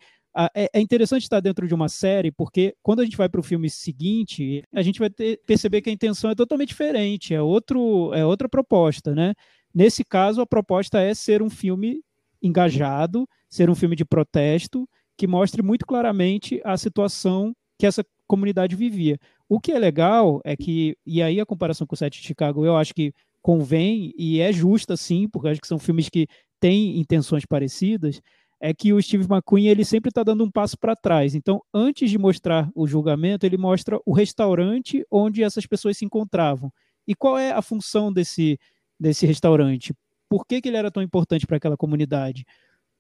É, 0.54 0.70
é 0.74 0.82
interessante 0.82 1.24
estar 1.24 1.40
dentro 1.40 1.66
de 1.66 1.74
uma 1.74 1.88
série, 1.88 2.32
porque 2.32 2.76
quando 2.84 3.00
a 3.00 3.06
gente 3.06 3.16
vai 3.16 3.30
para 3.30 3.40
o 3.40 3.44
filme 3.44 3.70
seguinte, 3.70 4.64
a 4.74 4.82
gente 4.82 5.00
vai 5.00 5.10
ter, 5.10 5.40
perceber 5.46 5.82
que 5.82 5.90
a 5.90 5.94
intenção 5.94 6.30
é 6.30 6.36
totalmente 6.36 6.70
diferente, 6.70 7.34
é, 7.34 7.42
outro, 7.42 8.14
é 8.14 8.26
outra 8.26 8.50
proposta, 8.50 9.16
né? 9.16 9.34
Nesse 9.74 10.04
caso, 10.04 10.42
a 10.42 10.46
proposta 10.46 11.00
é 11.00 11.14
ser 11.14 11.42
um 11.42 11.50
filme 11.50 12.02
engajado, 12.42 13.28
ser 13.50 13.70
um 13.70 13.76
filme 13.76 13.96
de 13.96 14.04
protesto, 14.04 14.88
que 15.18 15.26
mostre 15.26 15.62
muito 15.62 15.86
claramente 15.86 16.62
a 16.66 16.78
situação 16.78 17.56
que 17.78 17.86
essa 17.86 18.06
comunidade 18.28 18.76
vivia. 18.76 19.20
O 19.48 19.60
que 19.60 19.72
é 19.72 19.80
legal 19.80 20.42
é 20.44 20.56
que, 20.56 20.98
e 21.06 21.22
aí 21.22 21.40
a 21.40 21.46
comparação 21.46 21.86
com 21.86 21.96
o 21.96 21.98
Sete 21.98 22.22
de 22.22 22.28
Chicago, 22.28 22.66
eu 22.66 22.76
acho 22.76 22.94
que 22.94 23.14
convém 23.42 24.14
e 24.18 24.40
é 24.40 24.52
justa 24.52 24.98
sim, 24.98 25.28
porque 25.28 25.50
acho 25.50 25.62
que 25.62 25.68
são 25.68 25.78
filmes 25.78 26.10
que 26.10 26.28
têm 26.60 27.00
intenções 27.00 27.46
parecidas, 27.46 28.22
é 28.60 28.74
que 28.74 28.92
o 28.92 29.02
Steve 29.02 29.28
McQueen 29.30 29.68
ele 29.68 29.86
sempre 29.86 30.10
está 30.10 30.24
dando 30.24 30.44
um 30.44 30.50
passo 30.50 30.78
para 30.78 30.96
trás. 30.96 31.36
Então, 31.36 31.62
antes 31.74 32.10
de 32.10 32.18
mostrar 32.18 32.70
o 32.74 32.88
julgamento, 32.88 33.46
ele 33.46 33.58
mostra 33.58 34.00
o 34.06 34.14
restaurante 34.14 35.06
onde 35.12 35.44
essas 35.44 35.66
pessoas 35.68 35.98
se 35.98 36.06
encontravam. 36.06 36.72
E 37.08 37.14
qual 37.14 37.38
é 37.38 37.52
a 37.52 37.62
função 37.62 38.12
desse, 38.12 38.58
desse 39.00 39.26
restaurante? 39.28 39.94
Por 40.28 40.46
que, 40.46 40.62
que 40.62 40.70
ele 40.70 40.78
era 40.78 40.90
tão 40.90 41.04
importante 41.04 41.46
para 41.46 41.58
aquela 41.58 41.78
comunidade? 41.78 42.46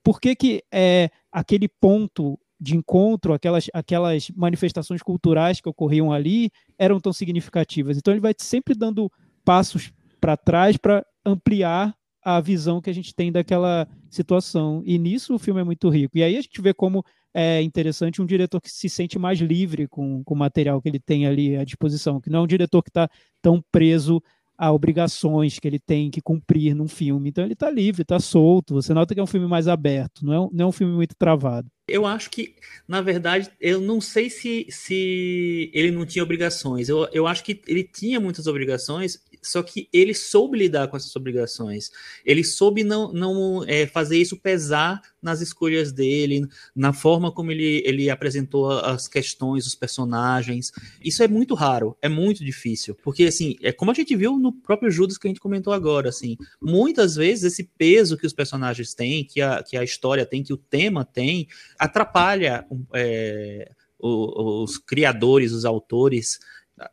Por 0.04 0.22
que, 0.22 0.36
que 0.36 0.64
é, 0.72 1.10
aquele 1.32 1.68
ponto 1.68 2.40
de 2.66 2.76
encontro, 2.76 3.32
aquelas, 3.32 3.68
aquelas 3.72 4.32
manifestações 4.32 5.04
culturais 5.04 5.62
que 5.62 5.70
ocorriam 5.70 6.12
ali 6.12 6.50
eram 6.80 7.00
tão 7.00 7.14
significativas. 7.14 7.96
Então 7.96 8.12
ele 8.12 8.20
vai 8.20 8.34
sempre 8.36 8.74
dando 8.74 9.10
passos 9.46 9.94
para 10.20 10.36
trás 10.36 10.76
para 10.76 11.06
ampliar 11.24 11.96
a 12.24 12.42
visão 12.42 12.82
que 12.82 12.90
a 12.90 12.94
gente 12.94 13.14
tem 13.14 13.32
daquela 13.32 13.88
situação. 14.10 14.82
E 14.84 14.98
nisso 14.98 15.36
o 15.36 15.40
filme 15.40 15.62
é 15.62 15.64
muito 15.64 15.88
rico. 15.90 16.18
E 16.18 16.24
aí 16.24 16.36
a 16.36 16.42
gente 16.42 16.60
vê 16.60 16.74
como 16.74 17.06
é 17.32 17.62
interessante 17.62 18.20
um 18.20 18.26
diretor 18.26 18.60
que 18.60 18.72
se 18.72 18.90
sente 18.90 19.20
mais 19.20 19.40
livre 19.40 19.88
com, 19.88 20.24
com 20.24 20.34
o 20.34 20.38
material 20.38 20.82
que 20.82 20.90
ele 20.90 21.00
tem 21.00 21.28
ali 21.28 21.56
à 21.56 21.64
disposição, 21.64 22.20
que 22.20 22.32
não 22.32 22.40
é 22.40 22.42
um 22.42 22.48
diretor 22.48 22.82
que 22.82 22.90
está 22.90 23.08
tão 23.42 23.64
preso 23.72 24.24
a 24.58 24.72
obrigações 24.72 25.60
que 25.60 25.68
ele 25.68 25.80
tem 25.80 26.10
que 26.10 26.22
cumprir 26.22 26.76
num 26.76 26.88
filme. 26.88 27.30
Então 27.30 27.44
ele 27.44 27.54
está 27.54 27.70
livre, 27.70 28.02
está 28.02 28.20
solto. 28.20 28.74
Você 28.76 28.94
nota 28.94 29.14
que 29.14 29.20
é 29.20 29.24
um 29.24 29.28
filme 29.28 29.48
mais 29.48 29.68
aberto, 29.68 30.26
não 30.26 30.34
é 30.34 30.40
um, 30.40 30.50
não 30.52 30.66
é 30.66 30.68
um 30.70 30.72
filme 30.72 30.94
muito 30.94 31.16
travado. 31.18 31.70
Eu 31.88 32.06
acho 32.06 32.32
que, 32.32 32.56
na 32.88 33.00
verdade, 33.00 33.52
eu 33.62 33.80
não 33.80 34.02
sei 34.02 34.28
se, 34.30 34.66
se 34.70 35.70
ele 35.72 35.92
não 35.92 36.04
tinha 36.04 36.24
obrigações. 36.24 36.90
Eu, 36.90 37.08
eu 37.14 37.28
acho 37.28 37.44
que 37.44 37.62
ele 37.68 37.84
tinha 37.84 38.20
muitas 38.20 38.48
obrigações, 38.48 39.20
só 39.46 39.62
que 39.64 39.88
ele 39.94 40.14
soube 40.14 40.58
lidar 40.58 40.88
com 40.88 40.98
essas 40.98 41.16
obrigações. 41.16 41.92
Ele 42.26 42.44
soube 42.44 42.84
não, 42.84 43.12
não 43.12 43.64
é, 43.68 43.86
fazer 43.88 44.18
isso 44.18 44.38
pesar 44.38 45.02
nas 45.22 45.42
escolhas 45.42 45.92
dele, 45.92 46.48
na 46.76 46.94
forma 46.94 47.32
como 47.32 47.52
ele, 47.52 47.82
ele 47.86 48.10
apresentou 48.10 48.72
as 48.72 49.08
questões, 49.08 49.66
os 49.66 49.76
personagens. 49.76 50.72
Isso 51.04 51.24
é 51.24 51.28
muito 51.28 51.56
raro, 51.56 51.98
é 52.02 52.10
muito 52.10 52.44
difícil. 52.44 52.96
Porque, 53.04 53.24
assim, 53.26 53.56
é 53.62 53.72
como 53.72 53.92
a 53.92 53.94
gente 53.94 54.16
viu 54.16 54.38
no 54.38 54.52
próprio 54.52 54.92
Judas 54.92 55.18
que 55.18 55.28
a 55.28 55.30
gente 55.30 55.40
comentou 55.40 55.74
agora, 55.74 56.10
assim, 56.10 56.38
muitas 56.62 57.16
vezes 57.16 57.54
esse 57.54 57.64
peso 57.78 58.18
que 58.18 58.28
os 58.28 58.34
personagens 58.34 58.94
têm, 58.94 59.24
que 59.24 59.42
a, 59.42 59.64
que 59.64 59.78
a 59.78 59.84
história 59.84 60.26
tem, 60.26 60.44
que 60.44 60.54
o 60.54 60.58
tema 60.58 61.04
tem, 61.04 61.48
atrapalha 61.80 62.66
é, 62.94 63.72
os, 64.00 64.78
criadores, 64.78 65.52
os 65.52 65.66
autores 65.66 66.40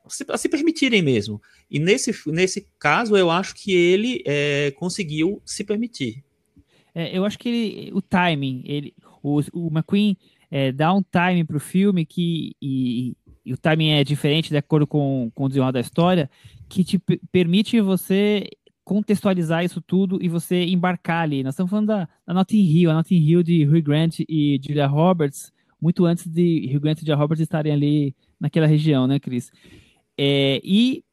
se, 0.08 0.24
a 0.28 0.36
se 0.36 0.48
permitirem 0.48 1.02
mesmo. 1.02 1.40
E 1.70 1.78
nesse, 1.78 2.12
nesse 2.26 2.66
caso, 2.78 3.16
eu 3.16 3.30
acho 3.30 3.54
que 3.54 3.72
ele 3.72 4.22
é, 4.26 4.70
conseguiu 4.72 5.42
se 5.44 5.64
permitir. 5.64 6.24
É, 6.94 7.16
eu 7.16 7.24
acho 7.24 7.38
que 7.38 7.48
ele, 7.48 7.92
o 7.92 8.02
timing, 8.02 8.62
ele, 8.66 8.94
o, 9.22 9.40
o 9.52 9.66
McQueen 9.68 10.16
é, 10.50 10.70
dá 10.70 10.92
um 10.92 11.02
timing 11.02 11.44
para 11.44 11.56
o 11.56 11.60
filme 11.60 12.04
que, 12.04 12.54
e, 12.60 13.16
e 13.44 13.52
o 13.52 13.56
timing 13.56 13.90
é 13.90 14.04
diferente 14.04 14.50
de 14.50 14.56
acordo 14.56 14.86
com, 14.86 15.30
com 15.34 15.44
o 15.44 15.48
desenrolar 15.48 15.72
da 15.72 15.80
história, 15.80 16.30
que 16.68 16.84
te 16.84 17.00
permite 17.30 17.80
você 17.80 18.48
contextualizar 18.84 19.64
isso 19.64 19.80
tudo 19.80 20.18
e 20.20 20.28
você 20.28 20.64
embarcar 20.64 21.22
ali. 21.22 21.42
Nós 21.42 21.54
estamos 21.54 21.70
falando 21.70 21.86
da, 21.86 22.08
da 22.26 22.34
Notting 22.34 22.62
Hill, 22.62 22.90
a 22.90 22.94
Notting 22.94 23.16
Hill 23.16 23.42
de 23.42 23.66
Hugh 23.66 23.82
Grant 23.82 24.20
e 24.28 24.60
Julia 24.62 24.86
Roberts, 24.86 25.52
muito 25.80 26.04
antes 26.04 26.26
de 26.26 26.70
Hugh 26.72 26.80
Grant 26.80 26.98
e 26.98 27.00
Julia 27.00 27.16
Roberts 27.16 27.40
estarem 27.40 27.72
ali 27.72 28.14
naquela 28.42 28.66
região, 28.66 29.06
né, 29.06 29.20
Cris? 29.20 29.52
É, 30.18 30.60
e 30.64 31.04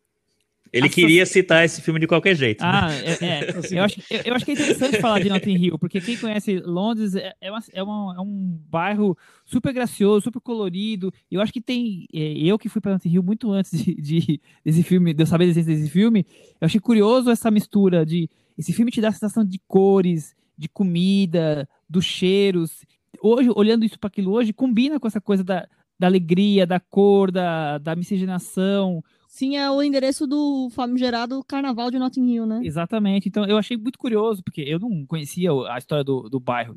ele 0.72 0.90
queria 0.90 1.26
citar 1.26 1.66
esse 1.66 1.82
filme 1.82 2.00
de 2.00 2.08
qualquer 2.08 2.36
jeito. 2.36 2.64
Né? 2.64 2.70
Ah, 2.72 2.88
né? 2.88 3.18
é, 3.22 3.26
é. 3.26 3.50
eu, 3.80 3.84
acho, 3.84 4.00
eu, 4.10 4.22
eu, 4.26 4.34
acho 4.34 4.46
que 4.46 4.52
é 4.52 4.54
interessante 4.54 5.00
falar 5.00 5.20
de 5.20 5.30
Notting 5.30 5.56
Hill, 5.56 5.80
porque 5.80 6.00
quem 6.00 6.18
conhece 6.18 6.60
Londres 6.60 7.16
é, 7.16 7.34
é, 7.42 7.52
uma, 7.52 7.60
é, 7.74 7.84
uma, 7.84 8.16
é, 8.16 8.22
um 8.22 8.60
bairro 8.70 9.18
super 9.46 9.74
gracioso, 9.74 10.26
super 10.26 10.40
colorido. 10.40 11.12
Eu 11.30 11.42
acho 11.42 11.54
que 11.54 11.62
tem. 11.62 12.08
É, 12.14 12.34
eu 12.38 12.58
que 12.58 12.70
fui 12.70 12.82
para 12.82 12.94
Notting 12.94 13.10
Hill 13.10 13.24
muito 13.24 13.52
antes 13.52 13.84
de, 13.84 13.96
de, 13.96 14.42
desse 14.64 14.84
filme, 14.84 15.14
de 15.14 15.24
eu 15.24 15.28
saber 15.28 15.54
da 15.54 15.62
desse 15.62 15.90
filme, 15.90 16.26
eu 16.60 16.66
achei 16.66 16.80
curioso 16.80 17.30
essa 17.30 17.50
mistura 17.52 18.06
de. 18.06 18.30
Esse 18.58 18.74
filme 18.74 18.92
te 18.92 19.02
dá 19.02 19.08
a 19.08 19.12
sensação 19.14 19.46
de 19.46 19.60
cores, 19.68 20.36
de 20.58 20.68
comida, 20.68 21.68
dos 21.90 22.06
cheiros. 22.06 22.86
Hoje, 23.22 23.50
olhando 23.56 23.86
isso 23.86 23.98
para 23.98 24.08
aquilo 24.08 24.32
hoje, 24.32 24.54
combina 24.54 25.00
com 25.00 25.08
essa 25.08 25.20
coisa 25.20 25.44
da, 25.44 25.68
da 26.00 26.08
alegria, 26.08 26.66
da 26.66 26.80
cor, 26.80 27.32
da, 27.32 27.78
da 27.78 27.96
miscigenação 27.96 29.04
Sim, 29.30 29.56
é 29.56 29.70
o 29.70 29.82
endereço 29.84 30.26
do 30.26 30.70
famigerado 30.72 31.42
Carnaval 31.48 31.92
de 31.92 32.00
Notting 32.00 32.34
Hill, 32.34 32.46
né? 32.48 32.62
Exatamente. 32.64 33.30
Então 33.30 33.46
eu 33.46 33.58
achei 33.58 33.78
muito 33.78 33.98
curioso, 33.98 34.44
porque 34.44 34.62
eu 34.62 34.80
não 34.80 35.06
conhecia 35.06 35.52
a 35.70 35.78
história 35.78 36.04
do, 36.04 36.28
do 36.28 36.40
bairro. 36.40 36.76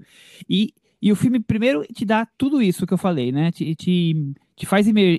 E, 0.49 0.75
e 1.01 1.11
o 1.11 1.17
filme, 1.17 1.41
primeiro, 1.41 1.83
te 1.93 2.05
dá 2.05 2.25
tudo 2.37 2.61
isso 2.61 2.87
que 2.87 2.93
eu 2.93 2.99
falei, 2.99 3.33
né? 3.33 3.51
Te, 3.51 3.75
te, 3.75 4.35
te 4.55 4.67
faz 4.67 4.87
imer, 4.87 5.19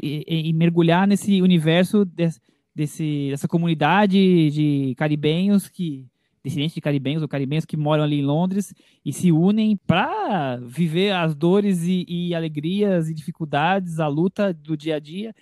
mergulhar 0.54 1.08
nesse 1.08 1.42
universo 1.42 2.06
desse, 2.06 2.40
desse, 2.74 3.30
dessa 3.32 3.48
comunidade 3.48 4.52
de 4.52 4.94
caribenhos 4.96 5.68
que 5.68 6.06
descendentes 6.44 6.76
de 6.76 6.82
caribenhos 6.82 7.22
ou 7.22 7.28
caribenhos 7.28 7.66
que 7.66 7.78
moram 7.78 8.04
ali 8.04 8.20
em 8.20 8.26
Londres 8.26 8.74
e 9.06 9.14
se 9.14 9.32
unem 9.32 9.78
para 9.88 10.58
viver 10.58 11.12
as 11.12 11.34
dores 11.34 11.84
e, 11.84 12.06
e, 12.08 12.36
alegrias 12.36 13.10
e 13.10 13.14
dificuldades, 13.14 14.00
a 14.00 14.08
luta 14.08 14.54
do 14.54 14.76
dia 14.76 14.98
a 14.98 15.00
dia 15.00 15.34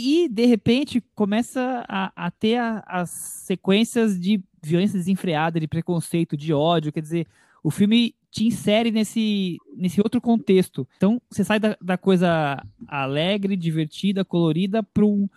e, 0.00 0.28
de 0.28 0.46
repente, 0.46 1.02
começa 1.12 1.84
a, 1.88 2.12
a 2.14 2.30
ter 2.30 2.56
a, 2.56 2.84
as 2.86 3.10
sequências 3.10 4.18
de 4.18 4.40
violência 4.62 4.96
desenfreada, 4.96 5.58
de 5.58 5.66
preconceito, 5.66 6.36
de 6.36 6.52
ódio. 6.52 6.92
Quer 6.92 7.00
dizer, 7.00 7.26
o 7.64 7.70
filme 7.70 8.14
te 8.30 8.46
insere 8.46 8.92
nesse, 8.92 9.56
nesse 9.76 10.00
outro 10.00 10.20
contexto. 10.20 10.86
Então, 10.96 11.20
você 11.28 11.42
sai 11.42 11.58
da, 11.58 11.76
da 11.82 11.98
coisa 11.98 12.62
alegre, 12.86 13.56
divertida, 13.56 14.24
colorida, 14.24 14.84
para 14.84 15.04
um, 15.04 15.28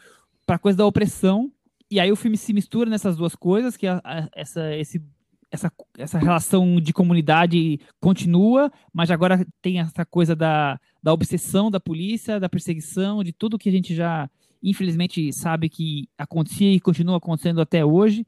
a 0.48 0.60
coisa 0.60 0.78
da 0.78 0.86
opressão. 0.86 1.52
E 1.92 2.00
aí 2.00 2.10
o 2.10 2.16
filme 2.16 2.38
se 2.38 2.54
mistura 2.54 2.90
nessas 2.90 3.18
duas 3.18 3.36
coisas, 3.36 3.76
que 3.76 3.86
a, 3.86 4.02
a, 4.02 4.30
essa, 4.34 4.74
esse, 4.78 5.04
essa, 5.52 5.70
essa 5.98 6.18
relação 6.18 6.80
de 6.80 6.94
comunidade 6.94 7.82
continua, 8.00 8.72
mas 8.94 9.12
agora 9.12 9.46
tem 9.62 9.82
essa 9.82 10.06
coisa 10.06 10.34
da, 10.34 10.80
da 11.04 11.12
obsessão 11.12 11.70
da 11.70 11.82
polícia, 11.82 12.40
da 12.40 12.48
perseguição, 12.48 13.22
de 13.22 13.34
tudo 13.34 13.60
que 13.60 13.68
a 13.68 13.72
gente 13.74 13.94
já 13.94 14.30
infelizmente 14.64 15.34
sabe 15.34 15.68
que 15.68 16.08
acontecia 16.18 16.72
e 16.72 16.80
continua 16.80 17.18
acontecendo 17.18 17.60
até 17.60 17.84
hoje. 17.84 18.26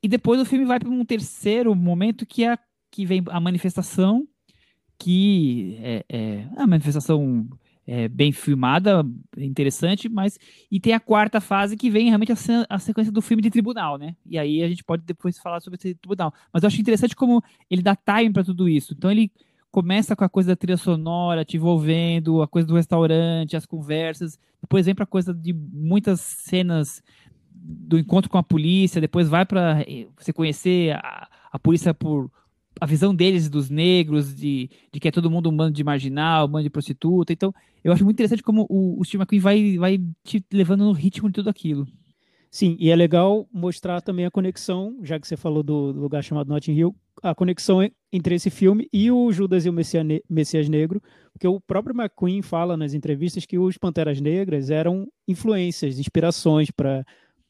E 0.00 0.06
depois 0.06 0.40
o 0.40 0.44
filme 0.44 0.64
vai 0.64 0.78
para 0.78 0.88
um 0.88 1.04
terceiro 1.04 1.74
momento 1.74 2.24
que 2.24 2.44
é 2.44 2.56
que 2.88 3.04
vem 3.04 3.24
a 3.30 3.40
manifestação, 3.40 4.28
que 4.96 5.76
é, 5.80 6.04
é 6.08 6.48
a 6.56 6.66
manifestação 6.68 7.48
é, 7.86 8.08
bem 8.08 8.32
filmada, 8.32 9.04
interessante, 9.36 10.08
mas 10.08 10.38
e 10.70 10.78
tem 10.78 10.92
a 10.92 11.00
quarta 11.00 11.40
fase 11.40 11.76
que 11.76 11.90
vem 11.90 12.06
realmente 12.06 12.32
a, 12.32 12.36
a, 12.68 12.78
sequência 12.78 13.12
do 13.12 13.20
filme 13.20 13.42
de 13.42 13.50
tribunal, 13.50 13.98
né? 13.98 14.14
E 14.24 14.38
aí 14.38 14.62
a 14.62 14.68
gente 14.68 14.84
pode 14.84 15.02
depois 15.04 15.38
falar 15.38 15.60
sobre 15.60 15.78
esse 15.78 15.94
tribunal. 15.94 16.32
Mas 16.52 16.62
eu 16.62 16.68
acho 16.68 16.80
interessante 16.80 17.16
como 17.16 17.42
ele 17.70 17.82
dá 17.82 17.96
time 17.96 18.32
para 18.32 18.44
tudo 18.44 18.68
isso. 18.68 18.94
Então 18.96 19.10
ele 19.10 19.30
começa 19.70 20.14
com 20.14 20.22
a 20.22 20.28
coisa 20.28 20.50
da 20.50 20.56
trilha 20.56 20.76
sonora, 20.76 21.44
te 21.44 21.56
envolvendo, 21.56 22.42
a 22.42 22.46
coisa 22.46 22.68
do 22.68 22.74
restaurante, 22.74 23.56
as 23.56 23.64
conversas, 23.64 24.38
depois 24.60 24.84
vem 24.84 24.94
para 24.94 25.04
a 25.04 25.06
coisa 25.06 25.32
de 25.32 25.52
muitas 25.52 26.20
cenas 26.20 27.02
do 27.50 27.98
encontro 27.98 28.30
com 28.30 28.38
a 28.38 28.42
polícia, 28.42 29.00
depois 29.00 29.28
vai 29.28 29.46
para 29.46 29.82
eh, 29.82 30.06
você 30.18 30.32
conhecer 30.32 30.94
a, 30.96 31.28
a, 31.50 31.58
polícia 31.58 31.94
por 31.94 32.30
a 32.82 32.86
visão 32.86 33.14
deles 33.14 33.48
dos 33.48 33.70
negros, 33.70 34.34
de, 34.34 34.68
de 34.92 34.98
que 34.98 35.06
é 35.06 35.12
todo 35.12 35.30
mundo 35.30 35.48
um 35.48 35.56
bando 35.56 35.72
de 35.72 35.84
marginal, 35.84 36.46
um 36.46 36.48
bando 36.48 36.64
de 36.64 36.70
prostituta. 36.70 37.32
Então, 37.32 37.54
eu 37.84 37.92
acho 37.92 38.02
muito 38.02 38.16
interessante 38.16 38.42
como 38.42 38.66
o, 38.68 39.00
o 39.00 39.04
Steve 39.04 39.22
McQueen 39.22 39.40
vai, 39.40 39.78
vai 39.78 39.98
te 40.24 40.44
levando 40.52 40.82
no 40.82 40.90
ritmo 40.90 41.28
de 41.28 41.34
tudo 41.34 41.48
aquilo. 41.48 41.86
Sim, 42.50 42.76
e 42.80 42.90
é 42.90 42.96
legal 42.96 43.48
mostrar 43.52 44.00
também 44.00 44.26
a 44.26 44.32
conexão, 44.32 44.98
já 45.00 45.16
que 45.20 45.28
você 45.28 45.36
falou 45.36 45.62
do, 45.62 45.92
do 45.92 46.00
lugar 46.00 46.24
chamado 46.24 46.48
Notting 46.48 46.72
Hill, 46.72 46.96
a 47.22 47.32
conexão 47.36 47.88
entre 48.12 48.34
esse 48.34 48.50
filme 48.50 48.88
e 48.92 49.12
o 49.12 49.30
Judas 49.30 49.64
e 49.64 49.70
o 49.70 49.72
Messias 50.28 50.68
Negro, 50.68 51.00
porque 51.32 51.46
o 51.46 51.60
próprio 51.60 51.94
McQueen 51.94 52.42
fala 52.42 52.76
nas 52.76 52.94
entrevistas 52.94 53.46
que 53.46 53.60
os 53.60 53.78
Panteras 53.78 54.20
Negras 54.20 54.70
eram 54.70 55.06
influências, 55.28 56.00
inspirações 56.00 56.68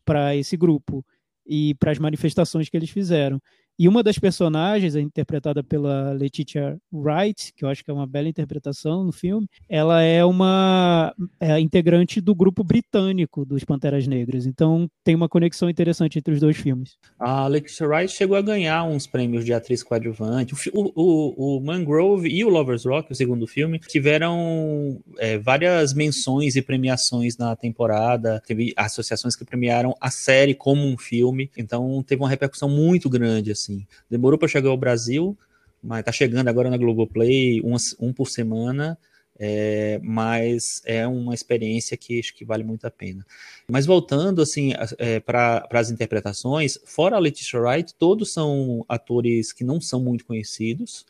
para 0.05 0.37
esse 0.37 0.59
grupo 0.59 1.03
e 1.47 1.75
para 1.77 1.91
as 1.91 1.99
manifestações 1.99 2.69
que 2.69 2.77
eles 2.77 2.91
fizeram. 2.91 3.41
E 3.79 3.89
uma 3.89 4.03
das 4.03 4.19
personagens, 4.19 4.95
interpretada 4.95 5.63
pela 5.65 6.13
Letitia 6.13 6.77
Wright, 6.93 7.53
que 7.57 7.65
eu 7.65 7.69
acho 7.69 7.83
que 7.83 7.91
é 7.91 7.95
uma 7.95 8.07
bela 8.07 8.29
interpretação 8.29 9.05
no 9.05 9.13
filme, 9.13 9.47
ela 9.69 10.03
é 10.03 10.25
uma 10.25 11.15
é 11.41 11.59
integrante 11.59 12.21
do 12.21 12.35
grupo 12.35 12.63
britânico 12.63 13.45
dos 13.45 13.65
Panteras 13.65 14.07
Negras. 14.07 14.47
Então 14.47 14.89
tem 15.03 15.15
uma 15.15 15.29
conexão 15.29 15.71
interessante 15.71 16.19
entre 16.19 16.35
os 16.35 16.41
dois 16.41 16.57
filmes. 16.57 16.97
A 17.19 17.47
Letitia 17.47 17.87
Wright 17.87 18.13
chegou 18.13 18.37
a 18.37 18.43
ganhar 18.43 18.85
uns 18.85 19.07
prêmios 19.07 19.45
de 19.45 19.53
atriz 19.53 19.83
coadjuvante. 19.83 20.55
O, 20.73 20.93
o, 20.95 21.57
o 21.57 21.61
Mangrove 21.61 22.29
e 22.29 22.45
o 22.45 22.49
Lovers 22.49 22.85
Rock, 22.85 23.13
o 23.13 23.15
segundo 23.15 23.47
filme, 23.47 23.79
tiveram 23.79 25.01
é, 25.19 25.39
várias 25.39 25.95
menções 25.95 26.57
e 26.57 26.63
premiações 26.63 27.37
na 27.37 27.57
temporada. 27.57 28.43
Teve 28.47 28.73
associações 28.77 29.35
que 29.35 29.45
premiaram 29.45 29.95
a 30.01 30.11
série 30.11 30.55
como 30.55 30.87
um 30.87 30.99
filme. 30.99 31.51
Então 31.57 32.03
teve 32.07 32.23
uma 32.23 32.29
repercussão 32.29 32.69
muito 32.69 33.09
grande 33.09 33.51
assim. 33.63 33.87
Demorou 34.11 34.39
para 34.39 34.49
chegar 34.49 34.71
ao 34.71 34.77
Brasil, 34.77 35.37
mas 35.83 36.05
tá 36.05 36.13
chegando 36.13 36.49
agora 36.49 36.71
na 36.71 36.77
Globoplay, 36.77 37.61
um, 37.63 37.77
um 38.01 38.13
por 38.13 38.29
semana, 38.29 38.99
é, 39.39 39.99
mas 40.03 40.83
é 40.85 41.07
uma 41.07 41.35
experiência 41.35 41.97
que 41.97 42.21
acho 42.21 42.35
que 42.35 42.45
vale 42.45 42.63
muito 42.63 42.87
a 42.87 42.91
pena. 42.91 43.27
Mas 43.67 43.87
voltando 43.87 44.43
assim 44.43 44.73
é, 44.99 45.21
para 45.21 45.67
as 45.73 45.91
interpretações, 45.91 46.79
fora 46.85 47.17
a 47.17 47.19
Letitia 47.19 47.61
Wright, 47.61 47.95
todos 47.95 48.33
são 48.33 48.85
atores 48.89 49.53
que 49.53 49.65
não 49.65 49.81
são 49.81 50.01
muito 50.01 50.25
conhecidos. 50.25 51.07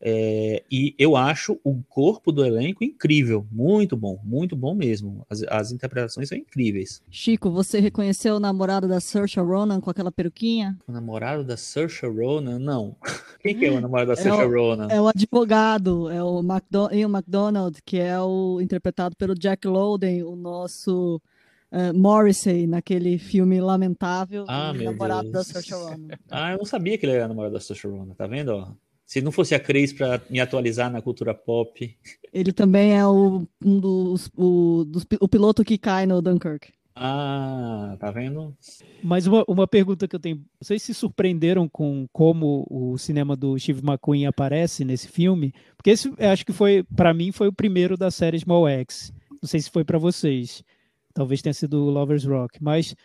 É, 0.00 0.62
e 0.70 0.94
eu 0.98 1.16
acho 1.16 1.58
o 1.64 1.82
corpo 1.88 2.30
do 2.30 2.44
elenco 2.44 2.84
incrível, 2.84 3.46
muito 3.50 3.96
bom, 3.96 4.20
muito 4.22 4.54
bom 4.54 4.74
mesmo. 4.74 5.24
As, 5.28 5.42
as 5.44 5.72
interpretações 5.72 6.28
são 6.28 6.36
incríveis. 6.36 7.02
Chico, 7.10 7.50
você 7.50 7.80
reconheceu 7.80 8.36
o 8.36 8.40
namorado 8.40 8.86
da 8.86 9.00
Saoirse 9.00 9.40
Ronan 9.40 9.80
com 9.80 9.90
aquela 9.90 10.12
peruquinha? 10.12 10.76
O 10.86 10.92
namorado 10.92 11.44
da 11.44 11.56
Saoirse 11.56 12.06
Ronan? 12.06 12.58
Não. 12.58 12.94
Quem 13.40 13.58
que 13.58 13.64
é 13.64 13.70
o 13.70 13.80
namorado 13.80 14.08
da 14.08 14.12
é 14.12 14.16
Saoirse 14.16 14.54
Ronan? 14.54 14.88
É 14.90 15.00
o 15.00 15.08
advogado, 15.08 16.10
é 16.10 16.22
o 16.22 16.40
McDo 16.40 16.92
Ian 16.92 17.08
McDonald, 17.08 17.78
que 17.84 17.98
é 17.98 18.20
o 18.20 18.60
interpretado 18.60 19.16
pelo 19.16 19.34
Jack 19.34 19.66
Lowden, 19.66 20.22
o 20.22 20.36
nosso 20.36 21.20
Uh, 21.68 21.92
Morrissey 21.92 22.64
naquele 22.64 23.18
filme 23.18 23.60
lamentável 23.60 24.44
ah, 24.46 24.72
namorado 24.72 25.32
Deus. 25.32 25.32
da 25.32 25.44
Saoirse 25.44 25.72
Ronan. 25.72 26.08
Ah, 26.30 26.52
eu 26.52 26.58
não 26.58 26.64
sabia 26.64 26.96
que 26.96 27.04
ele 27.04 27.16
era 27.16 27.26
namorado 27.26 27.54
da 27.54 27.60
Saoirse 27.60 27.88
Ronan, 27.88 28.14
tá 28.14 28.24
vendo? 28.28 28.78
Se 29.06 29.20
não 29.20 29.30
fosse 29.30 29.54
a 29.54 29.60
Cris 29.60 29.92
para 29.92 30.20
me 30.28 30.40
atualizar 30.40 30.90
na 30.90 31.00
cultura 31.00 31.32
pop. 31.32 31.96
Ele 32.32 32.52
também 32.52 32.98
é 32.98 33.06
o, 33.06 33.46
um 33.64 33.80
dos, 33.80 34.28
o, 34.36 34.84
dos, 34.84 35.06
o 35.20 35.28
piloto 35.28 35.64
que 35.64 35.78
cai 35.78 36.06
no 36.06 36.20
Dunkirk. 36.20 36.72
Ah, 36.98 37.94
tá 38.00 38.10
vendo? 38.10 38.56
Mas 39.04 39.26
uma, 39.26 39.44
uma 39.46 39.68
pergunta 39.68 40.08
que 40.08 40.16
eu 40.16 40.20
tenho. 40.20 40.42
Vocês 40.58 40.82
se 40.82 40.94
surpreenderam 40.94 41.68
com 41.68 42.08
como 42.10 42.66
o 42.70 42.96
cinema 42.96 43.36
do 43.36 43.56
Steve 43.58 43.86
McQueen 43.86 44.26
aparece 44.26 44.82
nesse 44.82 45.06
filme? 45.06 45.52
Porque 45.76 45.90
esse, 45.90 46.10
acho 46.18 46.46
que 46.46 46.54
foi, 46.54 46.82
para 46.96 47.12
mim, 47.12 47.32
foi 47.32 47.48
o 47.48 47.52
primeiro 47.52 47.98
da 47.98 48.10
série 48.10 48.40
Small 48.40 48.66
X. 48.66 49.12
Não 49.42 49.46
sei 49.46 49.60
se 49.60 49.70
foi 49.70 49.84
para 49.84 49.98
vocês. 49.98 50.64
Talvez 51.12 51.42
tenha 51.42 51.52
sido 51.52 51.84
o 51.84 51.90
Lovers 51.90 52.24
Rock. 52.24 52.62
Mas 52.62 52.96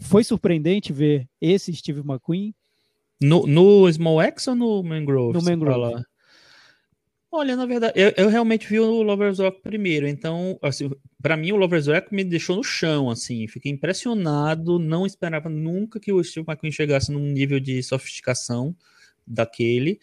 foi 0.00 0.22
surpreendente 0.22 0.92
ver 0.92 1.28
esse 1.40 1.74
Steve 1.74 2.00
McQueen 2.00 2.54
no, 3.20 3.46
no 3.46 3.92
Small 3.92 4.20
X 4.22 4.48
ou 4.48 4.54
no 4.54 4.82
Mangrove? 4.82 5.38
No 5.38 5.42
Mangrove. 5.42 6.04
Olha, 7.30 7.54
na 7.54 7.66
verdade, 7.66 7.92
eu, 7.96 8.12
eu, 8.16 8.28
realmente 8.30 8.66
vi 8.66 8.80
o 8.80 9.02
Lover's 9.02 9.38
Rock 9.38 9.60
primeiro, 9.60 10.08
então, 10.08 10.58
assim, 10.62 10.90
para 11.20 11.36
mim 11.36 11.52
o 11.52 11.56
Lover's 11.56 11.86
Rock 11.86 12.14
me 12.14 12.24
deixou 12.24 12.56
no 12.56 12.64
chão, 12.64 13.10
assim, 13.10 13.46
fiquei 13.46 13.70
impressionado, 13.70 14.78
não 14.78 15.04
esperava 15.04 15.50
nunca 15.50 16.00
que 16.00 16.10
o 16.10 16.22
Steve 16.24 16.46
McQueen 16.48 16.72
chegasse 16.72 17.12
num 17.12 17.20
nível 17.20 17.60
de 17.60 17.82
sofisticação 17.82 18.74
daquele, 19.26 20.00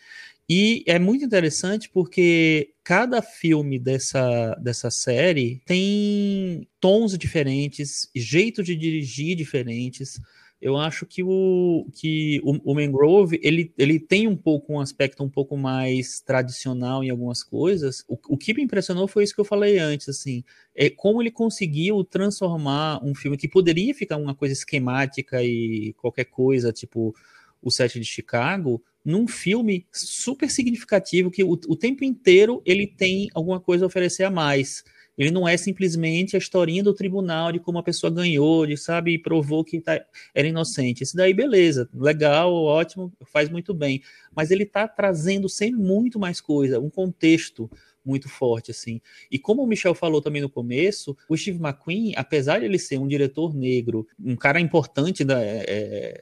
E 0.50 0.84
é 0.86 1.00
muito 1.00 1.24
interessante 1.26 1.90
porque 1.90 2.74
cada 2.84 3.22
filme 3.22 3.80
dessa, 3.80 4.54
dessa 4.56 4.92
série 4.92 5.62
tem 5.66 6.68
tons 6.80 7.18
diferentes, 7.18 8.10
jeitos 8.14 8.66
de 8.66 8.76
dirigir 8.76 9.36
diferentes. 9.36 10.20
Eu 10.64 10.78
acho 10.78 11.06
que 11.06 11.22
o, 11.22 11.86
que 11.94 12.40
o, 12.42 12.72
o 12.72 12.74
Mangrove 12.74 13.38
ele, 13.44 13.74
ele 13.78 14.00
tem 14.00 14.30
um 14.30 14.36
pouco 14.38 14.72
um 14.72 14.80
aspecto 14.80 15.22
um 15.22 15.30
pouco 15.30 15.58
mais 15.58 16.22
tradicional 16.22 17.04
em 17.04 17.10
algumas 17.10 17.44
coisas. 17.44 18.06
O, 18.08 18.18
o 18.30 18.38
que 18.38 18.54
me 18.54 18.64
impressionou 18.64 19.06
foi 19.06 19.26
isso 19.26 19.36
que 19.36 19.42
eu 19.42 19.46
falei 19.46 19.78
antes, 19.78 20.08
assim, 20.08 20.42
é 20.74 20.90
como 20.90 21.22
ele 21.22 21.32
conseguiu 21.32 22.02
transformar 22.06 23.04
um 23.04 23.14
filme 23.14 23.36
que 23.36 23.46
poderia 23.46 23.94
ficar 23.94 24.16
uma 24.16 24.34
coisa 24.34 24.54
esquemática 24.54 25.44
e 25.44 25.94
qualquer 25.98 26.26
coisa, 26.26 26.72
tipo 26.72 27.14
o 27.62 27.70
set 27.70 28.00
de 28.00 28.06
Chicago, 28.06 28.82
num 29.04 29.28
filme 29.28 29.86
super 29.92 30.50
significativo 30.50 31.30
que 31.30 31.44
o, 31.44 31.52
o 31.52 31.76
tempo 31.76 32.06
inteiro 32.06 32.62
ele 32.66 32.88
tem 32.88 33.28
alguma 33.34 33.60
coisa 33.60 33.84
a 33.84 33.88
oferecer 33.88 34.24
a 34.24 34.32
mais. 34.32 34.82
Ele 35.18 35.32
não 35.32 35.48
é 35.48 35.56
simplesmente 35.58 36.36
a 36.36 36.40
historinha 36.40 36.84
do 36.84 36.94
tribunal 36.94 37.52
de 37.52 37.60
como 37.60 37.78
a 37.78 37.84
pessoa 37.84 38.12
ganhou, 38.12 38.66
de 38.66 38.76
sabe, 38.78 39.14
e 39.14 39.20
provou 39.20 39.64
que 39.64 39.80
tá, 39.80 40.04
era 40.34 40.48
inocente. 40.48 41.04
Isso 41.04 41.16
daí, 41.16 41.34
beleza, 41.34 41.90
legal, 41.94 42.54
ótimo, 42.54 43.14
faz 43.26 43.50
muito 43.50 43.74
bem. 43.74 44.02
Mas 44.36 44.52
ele 44.52 44.64
está 44.64 44.88
trazendo 44.88 45.48
sempre 45.48 45.80
muito 45.80 46.20
mais 46.20 46.42
coisa, 46.42 46.80
um 46.80 46.90
contexto 46.90 47.70
muito 48.06 48.28
forte, 48.28 48.72
assim. 48.72 49.00
E 49.32 49.40
como 49.40 49.64
o 49.64 49.68
Michel 49.68 49.96
falou 49.96 50.22
também 50.22 50.42
no 50.42 50.50
começo, 50.50 51.16
o 51.30 51.38
Steve 51.38 51.60
McQueen, 51.60 52.14
apesar 52.16 52.60
de 52.60 52.66
ele 52.66 52.80
ser 52.80 52.98
um 52.98 53.08
diretor 53.08 53.56
negro, 53.56 54.08
um 54.20 54.36
cara 54.36 54.60
importante 54.60 55.24
da, 55.24 55.42
é, 55.42 56.22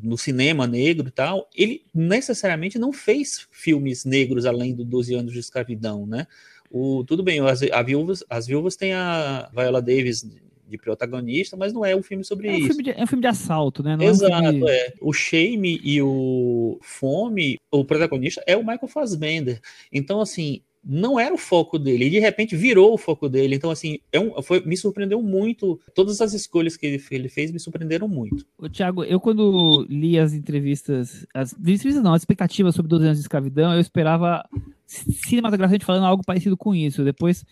no 0.00 0.16
cinema 0.16 0.66
negro 0.66 1.08
e 1.08 1.10
tal, 1.10 1.48
ele 1.54 1.84
necessariamente 1.94 2.78
não 2.78 2.92
fez 2.92 3.46
filmes 3.50 4.04
negros 4.04 4.46
além 4.46 4.74
do 4.74 4.84
12 4.84 5.14
anos 5.14 5.32
de 5.32 5.38
escravidão, 5.38 6.06
né? 6.06 6.26
O, 6.74 7.04
tudo 7.04 7.22
bem, 7.22 7.38
as, 7.40 7.62
a 7.62 7.82
viúvas, 7.82 8.24
as 8.30 8.46
viúvas 8.46 8.76
têm 8.76 8.94
a 8.94 9.50
Viola 9.54 9.82
Davis 9.82 10.26
de 10.66 10.78
protagonista, 10.78 11.54
mas 11.54 11.70
não 11.70 11.84
é 11.84 11.94
um 11.94 12.02
filme 12.02 12.24
sobre 12.24 12.48
é 12.48 12.52
um 12.52 12.54
isso. 12.54 12.68
Filme 12.68 12.82
de, 12.82 12.90
é 12.92 13.04
um 13.04 13.06
filme 13.06 13.20
de 13.20 13.28
assalto, 13.28 13.82
né? 13.82 13.94
Não 13.94 14.04
Exato, 14.06 14.46
é, 14.46 14.50
um 14.50 14.68
é. 14.68 14.92
O 15.02 15.12
Shame 15.12 15.78
e 15.84 16.00
o 16.00 16.78
Fome, 16.80 17.58
o 17.70 17.84
protagonista 17.84 18.42
é 18.46 18.56
o 18.56 18.60
Michael 18.60 18.88
Fassbender. 18.88 19.60
Então, 19.92 20.18
assim, 20.18 20.62
não 20.82 21.20
era 21.20 21.32
o 21.32 21.38
foco 21.38 21.78
dele, 21.78 22.06
e 22.06 22.10
de 22.10 22.18
repente 22.18 22.56
virou 22.56 22.94
o 22.94 22.98
foco 22.98 23.28
dele. 23.28 23.54
Então, 23.54 23.70
assim, 23.70 23.98
é 24.10 24.18
um, 24.18 24.40
foi, 24.42 24.64
me 24.64 24.76
surpreendeu 24.76 25.22
muito. 25.22 25.78
Todas 25.94 26.22
as 26.22 26.32
escolhas 26.32 26.76
que 26.76 26.86
ele, 26.86 27.04
ele 27.10 27.28
fez 27.28 27.52
me 27.52 27.60
surpreenderam 27.60 28.08
muito. 28.08 28.44
O 28.58 28.68
Thiago, 28.68 29.04
eu 29.04 29.20
quando 29.20 29.86
li 29.88 30.18
as 30.18 30.32
entrevistas, 30.32 31.26
as 31.34 31.52
entrevistas 31.52 32.02
não, 32.02 32.14
as 32.14 32.22
expectativas 32.22 32.74
sobre 32.74 32.88
12 32.88 33.04
anos 33.04 33.18
de 33.18 33.24
escravidão, 33.24 33.74
eu 33.74 33.80
esperava 33.80 34.44
cinematograficamente 34.92 35.84
falando 35.84 36.06
algo 36.06 36.22
parecido 36.24 36.56
com 36.56 36.74
isso. 36.74 37.04
Depois, 37.04 37.44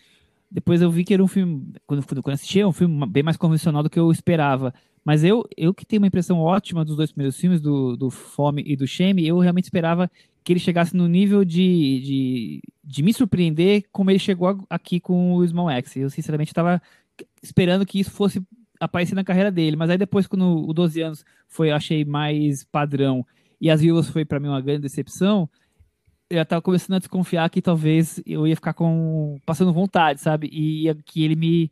depois 0.49 0.81
eu 0.81 0.91
vi 0.91 1.03
que 1.03 1.13
era 1.13 1.23
um 1.23 1.27
filme, 1.27 1.73
quando, 1.85 2.05
quando 2.05 2.33
assisti, 2.33 2.59
é 2.59 2.67
um 2.67 2.71
filme 2.71 3.05
bem 3.07 3.23
mais 3.23 3.37
convencional 3.37 3.83
do 3.83 3.89
que 3.89 3.99
eu 3.99 4.11
esperava. 4.11 4.73
Mas 5.03 5.23
eu, 5.23 5.43
eu 5.57 5.73
que 5.73 5.85
tenho 5.85 6.01
uma 6.01 6.07
impressão 6.07 6.39
ótima 6.39 6.85
dos 6.85 6.95
dois 6.95 7.11
primeiros 7.11 7.37
filmes, 7.37 7.59
do, 7.59 7.97
do 7.97 8.11
Fome 8.11 8.63
e 8.65 8.75
do 8.75 8.85
Shame, 8.85 9.25
eu 9.25 9.39
realmente 9.39 9.65
esperava 9.65 10.09
que 10.43 10.53
ele 10.53 10.59
chegasse 10.59 10.95
no 10.95 11.07
nível 11.07 11.43
de, 11.43 12.01
de, 12.01 12.61
de 12.83 13.03
me 13.03 13.13
surpreender 13.13 13.85
como 13.91 14.11
ele 14.11 14.19
chegou 14.19 14.63
aqui 14.69 14.99
com 14.99 15.33
o 15.35 15.47
Small 15.47 15.69
X. 15.71 15.95
Eu, 15.95 16.09
sinceramente, 16.09 16.51
estava 16.51 16.81
esperando 17.41 17.85
que 17.85 17.99
isso 17.99 18.11
fosse 18.11 18.41
aparecer 18.79 19.15
na 19.15 19.23
carreira 19.23 19.51
dele, 19.51 19.75
mas 19.75 19.89
aí 19.89 19.97
depois, 19.97 20.25
quando 20.25 20.67
o 20.67 20.73
12 20.73 21.01
anos 21.01 21.25
foi, 21.47 21.69
eu 21.69 21.75
achei 21.75 22.03
mais 22.03 22.63
padrão, 22.63 23.25
e 23.59 23.69
as 23.69 23.79
Viúvas 23.79 24.09
foi 24.09 24.25
para 24.25 24.39
mim 24.39 24.47
uma 24.47 24.59
grande 24.59 24.81
decepção, 24.81 25.47
já 26.31 26.41
estava 26.43 26.61
começando 26.61 26.95
a 26.95 26.99
desconfiar 26.99 27.49
que 27.49 27.61
talvez 27.61 28.21
eu 28.25 28.47
ia 28.47 28.55
ficar 28.55 28.73
com 28.73 29.37
passando 29.45 29.73
vontade, 29.73 30.21
sabe? 30.21 30.49
E 30.51 30.93
que 31.05 31.23
ele 31.23 31.35
me 31.35 31.71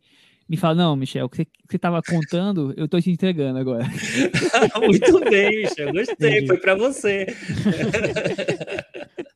me 0.50 0.56
fala, 0.56 0.74
não, 0.74 0.96
Michel, 0.96 1.26
o 1.26 1.28
que 1.28 1.46
você 1.68 1.76
estava 1.76 2.02
contando, 2.02 2.74
eu 2.76 2.86
estou 2.86 3.00
te 3.00 3.08
entregando 3.08 3.60
agora. 3.60 3.86
Muito 4.84 5.20
bem, 5.30 5.62
Michel, 5.62 5.92
gostei, 5.92 6.30
Entendi. 6.30 6.46
foi 6.48 6.56
para 6.56 6.74
você. 6.74 7.26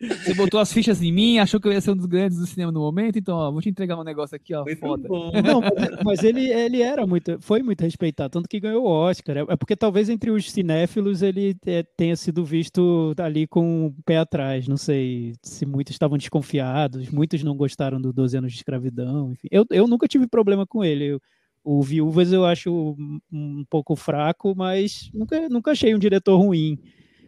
Você 0.09 0.35
botou 0.35 0.61
as 0.61 0.73
fichas 0.73 1.03
em 1.03 1.13
mim, 1.13 1.39
achou 1.39 1.61
que 1.61 1.69
eu 1.69 1.73
ia 1.73 1.81
ser 1.81 1.93
um 1.93 1.97
dos 1.97 2.07
grandes 2.07 2.39
do 2.39 2.47
cinema 2.47 2.71
no 2.71 2.81
momento, 2.81 3.19
então, 3.19 3.37
ó, 3.37 3.51
vou 3.51 3.61
te 3.61 3.69
entregar 3.69 3.99
um 3.99 4.05
negócio 4.05 4.37
aqui, 4.37 4.55
ó, 4.55 4.65
foda. 4.79 5.09
Não, 5.09 5.61
mas 6.05 6.23
ele, 6.23 6.51
ele 6.51 6.83
era 6.83 7.07
muito, 7.07 7.39
foi 7.41 7.63
muito 7.63 7.81
respeitado, 7.81 8.31
tanto 8.31 8.49
que 8.49 8.61
ganhou 8.61 8.85
o 8.85 8.89
Oscar. 8.89 9.39
É 9.49 9.57
porque 9.57 9.77
talvez 9.77 10.09
entre 10.09 10.31
os 10.31 10.51
cinéfilos 10.51 11.23
ele 11.23 11.57
é, 11.67 11.83
tenha 11.83 12.17
sido 12.17 12.45
visto 12.45 13.15
ali 13.19 13.47
com 13.47 13.87
o 13.87 13.95
pé 14.05 14.19
atrás. 14.19 14.69
Não 14.69 14.77
sei 14.77 15.35
se 15.43 15.67
muitos 15.67 15.95
estavam 15.95 16.19
desconfiados, 16.19 17.09
muitos 17.11 17.43
não 17.43 17.57
gostaram 17.57 18.01
do 18.01 18.13
12 18.13 18.37
anos 18.39 18.53
de 18.53 18.59
escravidão, 18.59 19.33
enfim. 19.33 19.49
Eu, 19.51 19.65
eu 19.71 19.87
nunca 19.87 20.07
tive 20.07 20.27
problema 20.27 20.67
com 20.67 20.85
ele 20.85 21.19
o 21.65 21.83
Viúvas 21.83 22.31
eu 22.31 22.45
acho 22.45 22.95
um 23.33 23.65
pouco 23.71 23.97
fraco, 23.97 24.55
mas 24.55 25.11
nunca, 25.15 25.49
nunca 25.49 25.71
achei 25.71 25.95
um 25.95 25.99
diretor 25.99 26.37
ruim. 26.37 26.79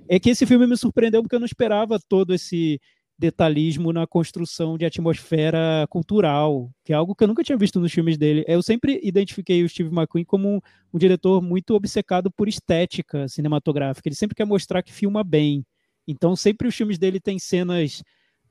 É 0.08 0.18
que 0.18 0.30
esse 0.30 0.46
filme 0.46 0.66
me 0.66 0.76
surpreendeu 0.76 1.22
porque 1.22 1.34
eu 1.34 1.40
não 1.40 1.46
esperava 1.46 1.98
todo 2.08 2.34
esse 2.34 2.80
detalhismo 3.18 3.92
na 3.92 4.06
construção 4.06 4.76
de 4.76 4.84
atmosfera 4.84 5.86
cultural, 5.88 6.70
que 6.84 6.92
é 6.92 6.96
algo 6.96 7.14
que 7.14 7.24
eu 7.24 7.28
nunca 7.28 7.42
tinha 7.42 7.56
visto 7.56 7.80
nos 7.80 7.92
filmes 7.92 8.18
dele. 8.18 8.44
Eu 8.46 8.62
sempre 8.62 9.00
identifiquei 9.02 9.62
o 9.64 9.68
Steve 9.68 9.88
McQueen 9.88 10.24
como 10.24 10.48
um, 10.48 10.60
um 10.92 10.98
diretor 10.98 11.40
muito 11.42 11.74
obcecado 11.74 12.30
por 12.30 12.46
estética 12.46 13.26
cinematográfica. 13.28 14.08
Ele 14.08 14.14
sempre 14.14 14.34
quer 14.34 14.44
mostrar 14.44 14.82
que 14.82 14.92
filma 14.92 15.24
bem. 15.24 15.64
Então, 16.06 16.36
sempre 16.36 16.68
os 16.68 16.74
filmes 16.74 16.98
dele 16.98 17.18
têm 17.18 17.38
cenas, 17.38 18.02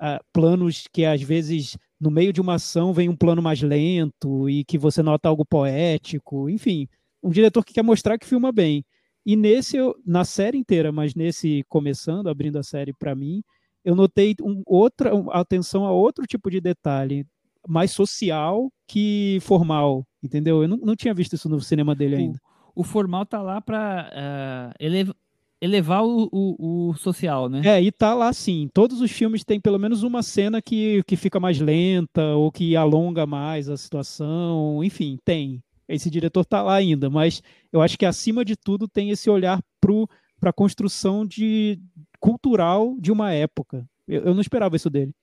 uh, 0.01 0.19
planos 0.33 0.87
que 0.91 1.05
às 1.05 1.21
vezes 1.21 1.77
no 1.99 2.11
meio 2.11 2.33
de 2.33 2.41
uma 2.41 2.55
ação 2.55 2.93
vem 2.93 3.07
um 3.07 3.15
plano 3.15 3.41
mais 3.41 3.61
lento 3.61 4.49
e 4.49 4.65
que 4.65 4.77
você 4.77 5.01
nota 5.01 5.29
algo 5.29 5.45
poético, 5.45 6.49
enfim, 6.49 6.87
um 7.23 7.29
diretor 7.29 7.63
que 7.63 7.73
quer 7.73 7.83
mostrar 7.83 8.17
que 8.17 8.25
filma 8.25 8.51
bem. 8.51 8.83
E 9.25 9.35
nesse, 9.35 9.77
na 10.05 10.23
série 10.23 10.57
inteira, 10.57 10.91
mas 10.91 11.15
nesse 11.15 11.63
começando, 11.67 12.27
abrindo 12.27 12.59
a 12.59 12.63
série 12.63 12.93
para 12.93 13.15
mim, 13.15 13.41
eu 13.83 13.95
notei 13.95 14.35
um, 14.41 14.61
outra 14.65 15.11
atenção 15.31 15.85
a 15.85 15.91
outro 15.91 16.25
tipo 16.25 16.49
de 16.49 16.61
detalhe, 16.61 17.25
mais 17.67 17.91
social 17.91 18.71
que 18.87 19.39
formal, 19.41 20.05
entendeu? 20.23 20.61
Eu 20.61 20.67
não, 20.67 20.77
não 20.77 20.95
tinha 20.95 21.13
visto 21.13 21.33
isso 21.33 21.49
no 21.49 21.59
cinema 21.59 21.95
dele 21.95 22.15
ainda. 22.15 22.39
O, 22.75 22.81
o 22.81 22.83
formal 22.83 23.25
tá 23.25 23.41
lá 23.41 23.59
para 23.59 24.09
uh, 24.11 24.73
eh, 24.79 24.85
elevar 24.85 25.15
elevar 25.61 26.03
o, 26.03 26.29
o, 26.31 26.89
o, 26.89 26.93
social, 26.95 27.49
né? 27.49 27.61
É, 27.65 27.81
e 27.81 27.91
tá 27.91 28.13
lá 28.13 28.31
sim. 28.33 28.69
Todos 28.73 29.01
os 29.01 29.11
filmes 29.11 29.43
têm 29.43 29.59
pelo 29.59 29.79
menos 29.79 30.03
uma 30.03 30.21
cena 30.21 30.61
que, 30.61 31.01
que 31.07 31.15
fica 31.15 31.39
mais 31.39 31.59
lenta 31.59 32.35
ou 32.35 32.51
que 32.51 32.75
alonga 32.75 33.25
mais 33.25 33.69
a 33.69 33.77
situação. 33.77 34.83
Enfim, 34.83 35.17
tem. 35.23 35.63
Esse 35.87 36.09
diretor 36.09 36.45
tá 36.45 36.61
lá 36.61 36.75
ainda, 36.75 37.09
mas 37.09 37.43
eu 37.71 37.81
acho 37.81 37.97
que 37.97 38.05
acima 38.05 38.43
de 38.43 38.55
tudo 38.55 38.87
tem 38.87 39.09
esse 39.09 39.29
olhar 39.29 39.61
para 39.79 40.49
a 40.49 40.53
construção 40.53 41.25
de, 41.25 41.79
cultural 42.19 42.95
de 42.99 43.11
uma 43.11 43.31
época. 43.31 43.87
Eu, 44.07 44.23
eu 44.23 44.33
não 44.33 44.41
esperava 44.41 44.75
isso 44.75 44.89
dele. 44.89 45.13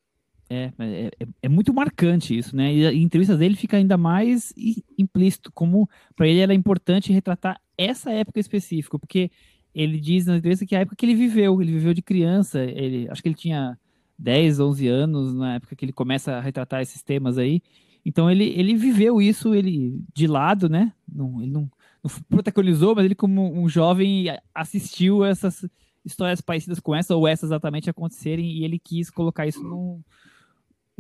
É, 0.49 0.71
é, 0.79 1.11
é, 1.19 1.27
é, 1.43 1.49
muito 1.49 1.73
marcante 1.73 2.37
isso, 2.37 2.55
né? 2.55 2.73
E 2.73 2.85
em 2.85 3.03
entrevistas 3.03 3.39
dele 3.39 3.57
fica 3.57 3.77
ainda 3.77 3.97
mais 3.97 4.53
implícito, 4.99 5.51
como 5.53 5.89
para 6.15 6.29
ele 6.29 6.41
era 6.41 6.53
importante 6.53 7.13
retratar 7.13 7.59
essa 7.77 8.11
época 8.13 8.39
específica, 8.39 8.99
porque 8.99 9.31
ele 9.75 9.99
diz 9.99 10.27
na 10.27 10.37
entrevista 10.37 10.67
que 10.67 10.75
é 10.75 10.79
a 10.79 10.81
época 10.83 10.97
que 10.97 11.07
ele 11.07 11.15
viveu, 11.15 11.63
ele 11.63 11.73
viveu 11.73 11.95
de 11.95 12.03
criança, 12.03 12.63
ele, 12.63 13.09
acho 13.09 13.23
que 13.23 13.29
ele 13.29 13.35
tinha 13.35 13.79
10, 14.19 14.61
11 14.61 14.89
anos 14.89 15.35
na 15.35 15.55
época 15.55 15.75
que 15.75 15.85
ele 15.85 15.93
começa 15.93 16.33
a 16.33 16.41
retratar 16.41 16.83
esses 16.83 17.03
temas 17.03 17.39
aí. 17.39 17.63
Então 18.05 18.31
ele, 18.31 18.45
ele 18.45 18.75
viveu 18.75 19.21
isso, 19.21 19.55
ele 19.55 20.01
de 20.15 20.27
lado, 20.27 20.69
né? 20.69 20.93
Não, 21.09 21.41
ele 21.43 21.51
não, 21.51 21.71
não 22.03 22.11
protagonizou, 22.29 22.95
mas 22.95 23.05
ele 23.05 23.15
como 23.15 23.53
um 23.53 23.69
jovem 23.69 24.27
assistiu 24.55 25.25
essas 25.25 25.65
histórias 26.05 26.41
parecidas 26.41 26.81
com 26.81 26.95
essa 26.95 27.15
ou 27.15 27.29
essas 27.29 27.51
exatamente 27.51 27.89
acontecerem 27.89 28.45
e 28.45 28.65
ele 28.65 28.79
quis 28.79 29.09
colocar 29.09 29.47
isso 29.47 29.63
num, 29.63 30.03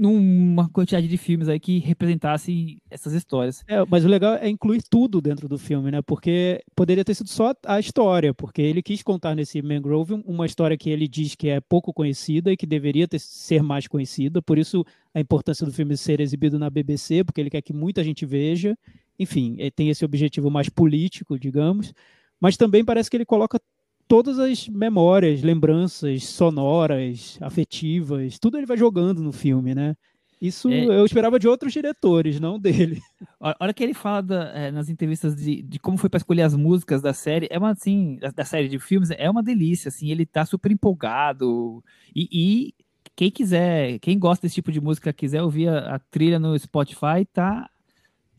numa 0.02 0.68
quantidade 0.68 1.06
de 1.06 1.16
filmes 1.16 1.48
aí 1.48 1.60
que 1.60 1.78
representassem 1.78 2.78
essas 2.90 3.12
histórias. 3.12 3.62
É, 3.68 3.84
mas 3.88 4.04
o 4.04 4.08
legal 4.08 4.34
é 4.34 4.48
incluir 4.48 4.82
tudo 4.90 5.20
dentro 5.20 5.48
do 5.48 5.56
filme, 5.56 5.92
né? 5.92 6.02
Porque 6.02 6.60
poderia 6.74 7.04
ter 7.04 7.14
sido 7.14 7.28
só 7.28 7.54
a 7.64 7.78
história, 7.78 8.34
porque 8.34 8.60
ele 8.60 8.82
quis 8.82 9.00
contar 9.00 9.36
nesse 9.36 9.62
Mangrove 9.62 10.20
uma 10.26 10.44
história 10.44 10.76
que 10.76 10.90
ele 10.90 11.06
diz 11.06 11.36
que 11.36 11.48
é 11.48 11.60
pouco 11.60 11.92
conhecida 11.92 12.50
e 12.50 12.56
que 12.56 12.66
deveria 12.66 13.06
ter, 13.06 13.20
ser 13.20 13.62
mais 13.62 13.86
conhecida, 13.86 14.42
por 14.42 14.58
isso 14.58 14.84
a 15.14 15.20
importância 15.20 15.64
do 15.64 15.72
filme 15.72 15.96
ser 15.96 16.20
exibido 16.20 16.58
na 16.58 16.68
BBC, 16.68 17.22
porque 17.22 17.40
ele 17.40 17.50
quer 17.50 17.62
que 17.62 17.72
muita 17.72 18.02
gente 18.02 18.26
veja. 18.26 18.76
Enfim, 19.16 19.54
é, 19.60 19.70
tem 19.70 19.88
esse 19.88 20.04
objetivo 20.04 20.50
mais 20.50 20.68
político, 20.68 21.38
digamos. 21.38 21.94
Mas 22.40 22.56
também 22.56 22.84
parece 22.84 23.08
que 23.08 23.16
ele 23.16 23.24
coloca 23.24 23.60
todas 24.08 24.38
as 24.38 24.68
memórias, 24.68 25.42
lembranças 25.42 26.24
sonoras, 26.24 27.38
afetivas, 27.40 28.38
tudo 28.38 28.56
ele 28.58 28.66
vai 28.66 28.76
jogando 28.76 29.22
no 29.22 29.32
filme, 29.32 29.74
né? 29.74 29.96
Isso 30.40 30.68
É. 30.68 30.84
eu 30.86 31.04
esperava 31.04 31.38
de 31.38 31.46
outros 31.46 31.72
diretores, 31.72 32.40
não 32.40 32.58
dele. 32.58 33.00
A 33.40 33.56
hora 33.60 33.72
que 33.72 33.82
ele 33.82 33.94
fala 33.94 34.20
da- 34.22 34.50
é, 34.52 34.70
nas 34.72 34.88
entrevistas 34.88 35.36
de, 35.36 35.62
de 35.62 35.78
como 35.78 35.96
foi 35.96 36.10
pra 36.10 36.18
escolher 36.18 36.42
as 36.42 36.54
músicas 36.56 37.00
da 37.00 37.12
série, 37.14 37.46
é 37.50 37.56
uma 37.58 37.70
assim, 37.70 38.16
da, 38.20 38.30
da 38.30 38.44
série 38.44 38.68
de 38.68 38.78
filmes, 38.80 39.10
é 39.12 39.30
uma 39.30 39.42
delícia, 39.42 39.88
assim, 39.88 40.10
ele 40.10 40.26
tá 40.26 40.44
super 40.44 40.72
empolgado. 40.72 41.82
E, 42.14 42.28
e 42.32 42.74
quem 43.14 43.30
quiser, 43.30 44.00
quem 44.00 44.18
gosta 44.18 44.44
desse 44.46 44.56
tipo 44.56 44.72
de 44.72 44.80
música, 44.80 45.12
quiser 45.12 45.42
ouvir 45.42 45.68
a, 45.68 45.94
a 45.94 45.98
trilha 46.00 46.40
no 46.40 46.58
Spotify, 46.58 47.24
tá. 47.32 47.68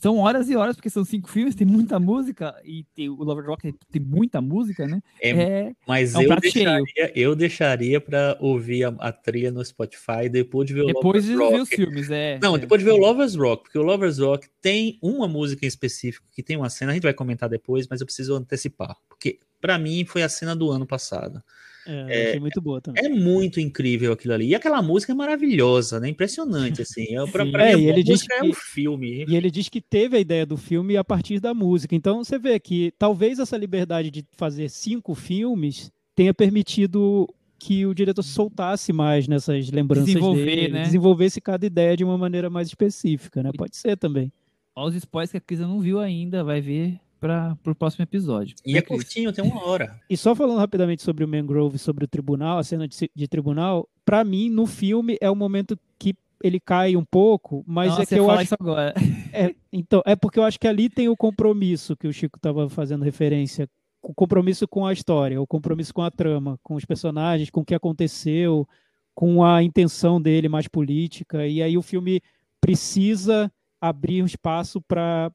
São 0.04 0.18
horas 0.18 0.50
e 0.50 0.56
horas, 0.58 0.76
porque 0.76 0.90
são 0.90 1.06
cinco 1.06 1.30
filmes, 1.30 1.56
tem 1.56 1.66
muita 1.66 1.98
música, 1.98 2.54
e 2.66 2.84
tem, 2.94 3.08
o 3.08 3.24
Lover 3.24 3.46
Rock 3.46 3.74
tem 3.90 4.02
muita 4.02 4.42
música, 4.42 4.86
né? 4.86 5.02
É, 5.22 5.30
É, 5.30 5.72
mas 5.88 6.14
é 6.14 6.18
um 6.18 6.24
eu, 6.24 6.28
cheio. 6.42 6.42
deixaria, 6.42 7.12
eu 7.16 7.36
deixaria 7.38 8.02
pra 8.02 8.36
ouvir 8.42 8.84
a, 8.84 8.90
a 9.00 9.14
trilha 9.14 9.50
no 9.50 9.64
Spotify 9.64 10.28
depois 10.30 10.68
de 10.68 10.74
ver 10.74 10.82
o 10.82 10.88
depois 10.88 11.24
de 11.24 11.34
Lovers 11.34 11.52
ver 11.52 11.58
Rock. 11.58 11.62
os 11.62 11.70
filmes, 11.70 12.12
é. 12.12 12.38
Não, 12.44 12.58
depois 12.58 12.80
de 12.80 12.86
ver 12.86 12.92
o 12.92 12.98
Lovers 12.98 13.36
Rock, 13.36 13.64
porque 13.64 13.80
o 13.80 13.82
Lovers 13.82 14.20
Rock 14.20 14.50
tem 14.62 15.00
uma 15.02 15.26
música 15.26 15.64
em 15.64 15.70
específico 15.70 16.28
que 16.34 16.44
tem 16.44 16.58
uma 16.58 16.70
cena, 16.70 16.92
a 16.92 16.96
gente 16.96 17.04
vai 17.04 17.14
comentar 17.14 17.48
depois, 17.48 17.88
mas 17.88 18.02
eu 18.02 18.06
preciso 18.06 18.36
antecipar, 18.36 18.98
porque 19.08 19.40
pra 19.62 19.80
mim 19.80 20.04
foi 20.04 20.22
a 20.22 20.28
cena 20.28 20.54
do 20.54 20.70
ano 20.70 20.86
passado. 20.86 21.42
É, 21.86 22.28
achei 22.30 22.40
muito 22.40 22.62
boa 22.62 22.80
também. 22.82 23.04
É 23.04 23.10
muito 23.10 23.60
incrível 23.60 24.14
aquilo 24.14 24.34
ali. 24.34 24.48
E 24.48 24.56
aquela 24.56 24.82
música 24.82 25.12
é 25.12 25.16
maravilhosa, 25.16 26.00
né? 26.00 26.10
Impressionante, 26.10 26.82
assim. 26.84 27.16
É, 27.18 27.26
pra, 27.28 27.46
Sim. 27.46 27.52
pra 27.52 27.66
É, 27.70 27.76
mim, 27.76 27.84
e 27.84 27.88
a 27.88 27.90
ele 27.92 28.04
diz 28.04 28.24
é 28.32 28.40
que- 28.40 28.48
um 28.48 28.54
filme. 28.54 29.26
E 29.28 29.36
ele 29.36 29.52
diz 29.52 29.68
que 29.70 29.82
teve 29.82 30.18
a 30.18 30.20
ideia 30.20 30.46
do 30.46 30.56
filme 30.58 30.96
a 30.98 31.04
partir 31.04 31.40
da 31.40 31.54
música. 31.54 31.96
Então 31.96 32.24
você 32.24 32.40
vê 32.40 32.60
que 32.60 32.94
talvez 32.98 33.40
essa 33.40 33.58
liberdade 33.58 34.10
de 34.10 34.26
fazer 34.38 34.70
cinco 34.70 35.14
filmes 35.16 35.92
tenha 36.16 36.34
permitido 36.34 37.28
que 37.60 37.86
o 37.86 37.94
diretor 37.94 38.24
soltasse 38.24 38.92
mais 38.92 39.28
nessas 39.28 39.72
lembranças 39.72 40.06
Desenvolver, 40.08 40.46
dele, 40.46 40.74
né? 40.74 40.84
desenvolvesse 40.84 41.40
cada 41.40 41.66
ideia 41.66 41.96
de 41.96 42.04
uma 42.04 42.18
maneira 42.18 42.50
mais 42.50 42.68
específica, 42.68 43.42
né? 43.42 43.52
Pode 43.58 43.78
ser 43.78 43.98
também. 43.98 44.32
Olha 44.76 44.90
os 44.90 44.96
spoilers 44.96 45.32
que 45.32 45.38
a 45.38 45.42
Cris 45.42 45.60
não 45.62 45.80
viu 45.80 46.00
ainda, 46.00 46.44
vai 46.44 46.60
ver 46.60 47.00
para 47.24 47.56
pro 47.64 47.74
próximo 47.74 48.04
episódio. 48.04 48.54
E 48.66 48.78
é 48.78 48.82
Cris? 48.82 48.98
curtinho, 48.98 49.32
tem 49.32 49.46
uma 49.46 49.66
hora. 49.66 49.98
E 50.10 50.18
só 50.18 50.36
falando 50.36 50.60
rapidamente 50.60 51.02
sobre 51.02 51.24
o 51.24 51.28
Mangrove, 51.28 51.80
sobre 51.80 52.04
o 52.04 52.08
tribunal, 52.08 52.58
a 52.58 52.64
cena 52.66 52.86
de, 52.86 53.10
de 53.16 53.28
tribunal, 53.30 53.88
pra 54.04 54.26
mim 54.26 54.50
no 54.50 54.66
filme 54.66 55.18
é 55.22 55.30
o 55.30 55.36
momento 55.36 55.80
que 55.98 56.14
ele 56.44 56.60
cai 56.60 56.98
um 56.98 57.06
pouco, 57.06 57.64
mas 57.66 57.92
Nossa, 57.92 58.04
é 58.04 58.06
que 58.06 58.16
eu 58.16 58.30
acho 58.30 58.44
isso 58.44 58.56
agora. 58.60 58.94
É, 59.36 59.56
então, 59.72 60.04
é 60.06 60.16
porque 60.16 60.38
eu 60.38 60.44
acho 60.44 60.60
que 60.60 60.68
ali 60.68 60.88
tem 60.88 61.10
o 61.10 61.18
compromisso 61.18 61.96
que 61.96 62.08
o 62.08 62.14
Chico 62.14 62.38
estava 62.38 62.70
fazendo 62.70 63.04
referência, 63.04 63.68
o 64.00 64.14
compromisso 64.14 64.68
com 64.68 64.86
a 64.86 64.94
história, 64.94 65.42
o 65.42 65.48
compromisso 65.48 65.92
com 65.92 66.04
a 66.04 66.12
trama, 66.12 66.60
com 66.62 66.76
os 66.76 66.86
personagens, 66.86 67.50
com 67.50 67.62
o 67.62 67.66
que 67.66 67.74
aconteceu, 67.74 68.68
com 69.16 69.44
a 69.44 69.64
intenção 69.64 70.22
dele 70.22 70.48
mais 70.48 70.68
política, 70.68 71.48
e 71.48 71.64
aí 71.64 71.76
o 71.80 71.82
filme 71.82 72.22
precisa 72.62 73.52
abrir 73.82 74.22
um 74.22 74.28
espaço 74.28 74.80
para 74.82 75.32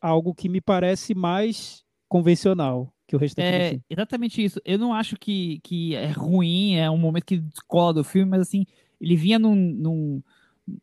algo 0.00 0.34
que 0.34 0.48
me 0.48 0.60
parece 0.60 1.14
mais 1.14 1.84
convencional 2.08 2.92
que 3.06 3.16
o 3.16 3.18
restante 3.18 3.52
do 3.52 3.58
É 3.58 3.60
filme. 3.60 3.84
exatamente 3.88 4.42
isso. 4.42 4.60
Eu 4.64 4.78
não 4.78 4.92
acho 4.94 5.16
que, 5.18 5.60
que 5.62 5.94
é 5.94 6.10
ruim, 6.10 6.76
é 6.76 6.90
um 6.90 6.96
momento 6.98 7.24
que 7.26 7.38
descola 7.38 7.92
do 7.94 8.04
filme, 8.04 8.30
mas 8.30 8.40
assim, 8.42 8.66
ele 9.00 9.16
vinha 9.16 9.38
num, 9.38 9.54
num, 9.54 10.22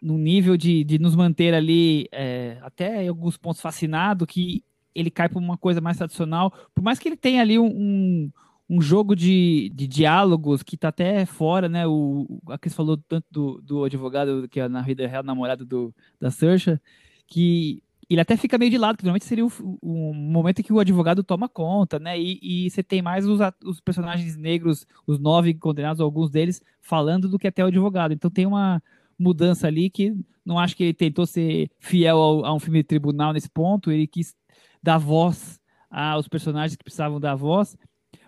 num 0.02 0.18
nível 0.18 0.56
de, 0.58 0.84
de 0.84 1.00
nos 1.00 1.16
manter 1.16 1.54
ali, 1.54 2.08
é, 2.12 2.58
até 2.62 3.04
em 3.04 3.08
alguns 3.08 3.38
pontos 3.38 3.62
fascinado, 3.62 4.28
que 4.28 4.64
ele 4.94 5.10
cai 5.10 5.30
para 5.30 5.40
uma 5.40 5.58
coisa 5.58 5.82
mais 5.82 5.98
tradicional. 5.98 6.52
Por 6.76 6.84
mais 6.84 7.00
que 7.00 7.08
ele 7.10 7.18
tenha 7.18 7.42
ali 7.42 7.58
um, 7.58 7.66
um, 7.66 8.32
um 8.70 8.82
jogo 8.82 9.16
de, 9.16 9.72
de 9.74 9.88
diálogos 9.88 10.62
que 10.64 10.78
tá 10.78 10.90
até 10.90 11.26
fora, 11.26 11.68
né? 11.70 11.88
O, 11.88 12.28
a 12.50 12.58
Cris 12.58 12.76
falou 12.76 12.98
tanto 12.98 13.26
do, 13.32 13.62
do 13.62 13.84
advogado, 13.86 14.48
que 14.50 14.60
é 14.60 14.68
na 14.68 14.82
vida 14.82 15.08
real 15.08 15.24
namorado 15.24 15.66
do, 15.66 15.94
da 16.20 16.30
Saoirse, 16.30 16.80
que 17.28 17.82
ele 18.14 18.22
até 18.22 18.36
fica 18.38 18.58
meio 18.58 18.72
de 18.72 18.78
lado, 18.78 18.98
que 18.98 19.04
normalmente 19.04 19.26
seria 19.26 19.46
o, 19.46 19.52
o 19.82 20.14
momento 20.14 20.64
que 20.64 20.74
o 20.74 20.80
advogado 20.80 21.24
toma 21.24 21.48
conta, 21.50 22.00
né? 22.00 22.20
E, 22.20 22.66
e 22.66 22.70
você 22.70 22.84
tem 22.84 23.02
mais 23.02 23.26
os, 23.26 23.40
os 23.64 23.80
personagens 23.80 24.36
negros, 24.38 24.86
os 25.08 25.20
nove 25.20 25.54
condenados, 25.54 26.02
alguns 26.02 26.30
deles, 26.30 26.62
falando 26.82 27.30
do 27.30 27.40
que 27.40 27.48
até 27.48 27.64
o 27.64 27.68
advogado. 27.68 28.14
Então 28.14 28.30
tem 28.30 28.46
uma 28.46 28.82
mudança 29.18 29.68
ali 29.68 29.90
que 29.90 30.14
não 30.46 30.58
acho 30.60 30.76
que 30.76 30.84
ele 30.84 30.94
tentou 30.94 31.26
ser 31.26 31.70
fiel 31.80 32.18
ao- 32.18 32.46
a 32.46 32.54
um 32.54 32.60
filme 32.60 32.80
de 32.80 32.84
tribunal 32.88 33.32
nesse 33.34 33.50
ponto, 33.50 33.92
ele 33.92 34.08
quis 34.08 34.36
dar 34.82 34.98
voz 34.98 35.60
aos 35.90 36.28
personagens 36.28 36.76
que 36.76 36.84
precisavam 36.84 37.20
dar 37.20 37.36
voz, 37.36 37.78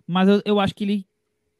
mas 0.07 0.27
eu, 0.29 0.41
eu 0.45 0.59
acho 0.59 0.75
que 0.75 0.83
ele 0.83 1.07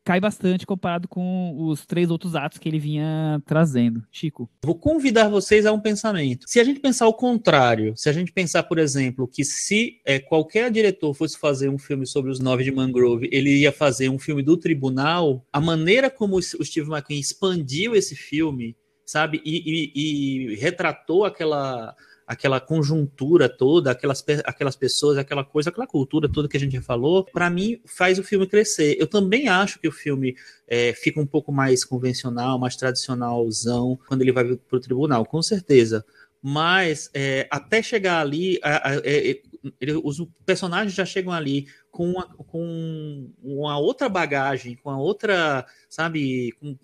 cai 0.03 0.19
bastante 0.19 0.65
comparado 0.65 1.07
com 1.07 1.55
os 1.57 1.85
três 1.85 2.11
outros 2.11 2.35
atos 2.35 2.57
que 2.57 2.67
ele 2.67 2.79
vinha 2.79 3.41
trazendo. 3.45 4.03
Chico. 4.11 4.49
Vou 4.63 4.75
convidar 4.75 5.29
vocês 5.29 5.65
a 5.65 5.71
um 5.71 5.79
pensamento. 5.79 6.45
Se 6.47 6.59
a 6.59 6.63
gente 6.63 6.79
pensar 6.79 7.07
o 7.07 7.13
contrário, 7.13 7.95
se 7.95 8.09
a 8.09 8.13
gente 8.13 8.31
pensar, 8.31 8.63
por 8.63 8.77
exemplo, 8.77 9.27
que 9.27 9.43
se 9.45 10.01
é, 10.05 10.19
qualquer 10.19 10.69
diretor 10.71 11.13
fosse 11.13 11.37
fazer 11.37 11.69
um 11.69 11.77
filme 11.77 12.05
sobre 12.05 12.31
os 12.31 12.39
nove 12.39 12.63
de 12.63 12.71
Mangrove, 12.71 13.29
ele 13.31 13.57
ia 13.59 13.71
fazer 13.71 14.09
um 14.09 14.19
filme 14.19 14.43
do 14.43 14.57
tribunal, 14.57 15.45
a 15.51 15.61
maneira 15.61 16.09
como 16.09 16.35
o 16.37 16.41
Steve 16.41 16.89
McQueen 16.91 17.19
expandiu 17.19 17.95
esse 17.95 18.15
filme, 18.15 18.75
sabe, 19.05 19.41
e, 19.45 19.91
e- 19.95 20.51
e 20.51 20.55
retratou 20.55 21.25
aquela 21.25 21.95
aquela 22.25 22.59
conjuntura 22.59 23.49
toda, 23.49 23.91
aquelas, 23.91 24.23
aquelas 24.45 24.75
pessoas, 24.75 25.17
aquela 25.17 25.43
coisa, 25.43 25.69
aquela 25.69 25.85
cultura 25.87 26.29
toda 26.31 26.47
que 26.47 26.55
a 26.57 26.59
gente 26.59 26.73
já 26.73 26.81
falou, 26.81 27.25
para 27.25 27.49
mim 27.49 27.81
faz 27.85 28.17
o 28.17 28.23
filme 28.23 28.47
crescer. 28.47 28.95
Eu 28.99 29.07
também 29.07 29.47
acho 29.49 29.79
que 29.79 29.87
o 29.87 29.91
filme 29.91 30.35
é, 30.67 30.93
fica 30.93 31.19
um 31.19 31.25
pouco 31.25 31.51
mais 31.51 31.83
convencional, 31.83 32.57
mais 32.57 32.75
tradicionalzão 32.75 33.99
quando 34.07 34.21
ele 34.21 34.31
vai 34.31 34.55
para 34.55 34.77
o 34.77 34.79
tribunal, 34.81 35.25
com 35.25 35.41
certeza. 35.41 36.05
Mas 36.41 37.09
é, 37.13 37.47
até 37.49 37.81
chegar 37.81 38.19
ali, 38.19 38.59
a- 38.61 38.89
a- 38.89 38.95
é, 39.03 39.31
é, 39.31 39.41
ele- 39.79 40.01
os 40.03 40.17
personagens 40.45 40.93
já 40.93 41.05
chegam 41.05 41.31
ali 41.31 41.67
com 41.89 42.09
uma, 42.11 42.27
com 42.35 43.29
uma 43.41 43.77
outra 43.79 44.09
bagagem, 44.09 44.75
com 44.75 44.89
a 44.89 44.97
outra, 44.97 45.65
sabe, 45.89 46.51
com 46.59 46.77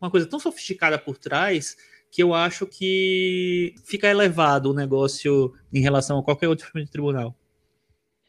uma 0.00 0.10
coisa 0.10 0.26
tão 0.26 0.38
sofisticada 0.38 0.98
por 0.98 1.16
trás 1.16 1.76
que 2.14 2.22
eu 2.22 2.32
acho 2.32 2.64
que 2.64 3.74
fica 3.84 4.06
elevado 4.06 4.70
o 4.70 4.72
negócio 4.72 5.52
em 5.72 5.80
relação 5.80 6.16
a 6.16 6.22
qualquer 6.22 6.48
outro 6.48 6.64
filme 6.64 6.84
de 6.84 6.90
tribunal. 6.92 7.34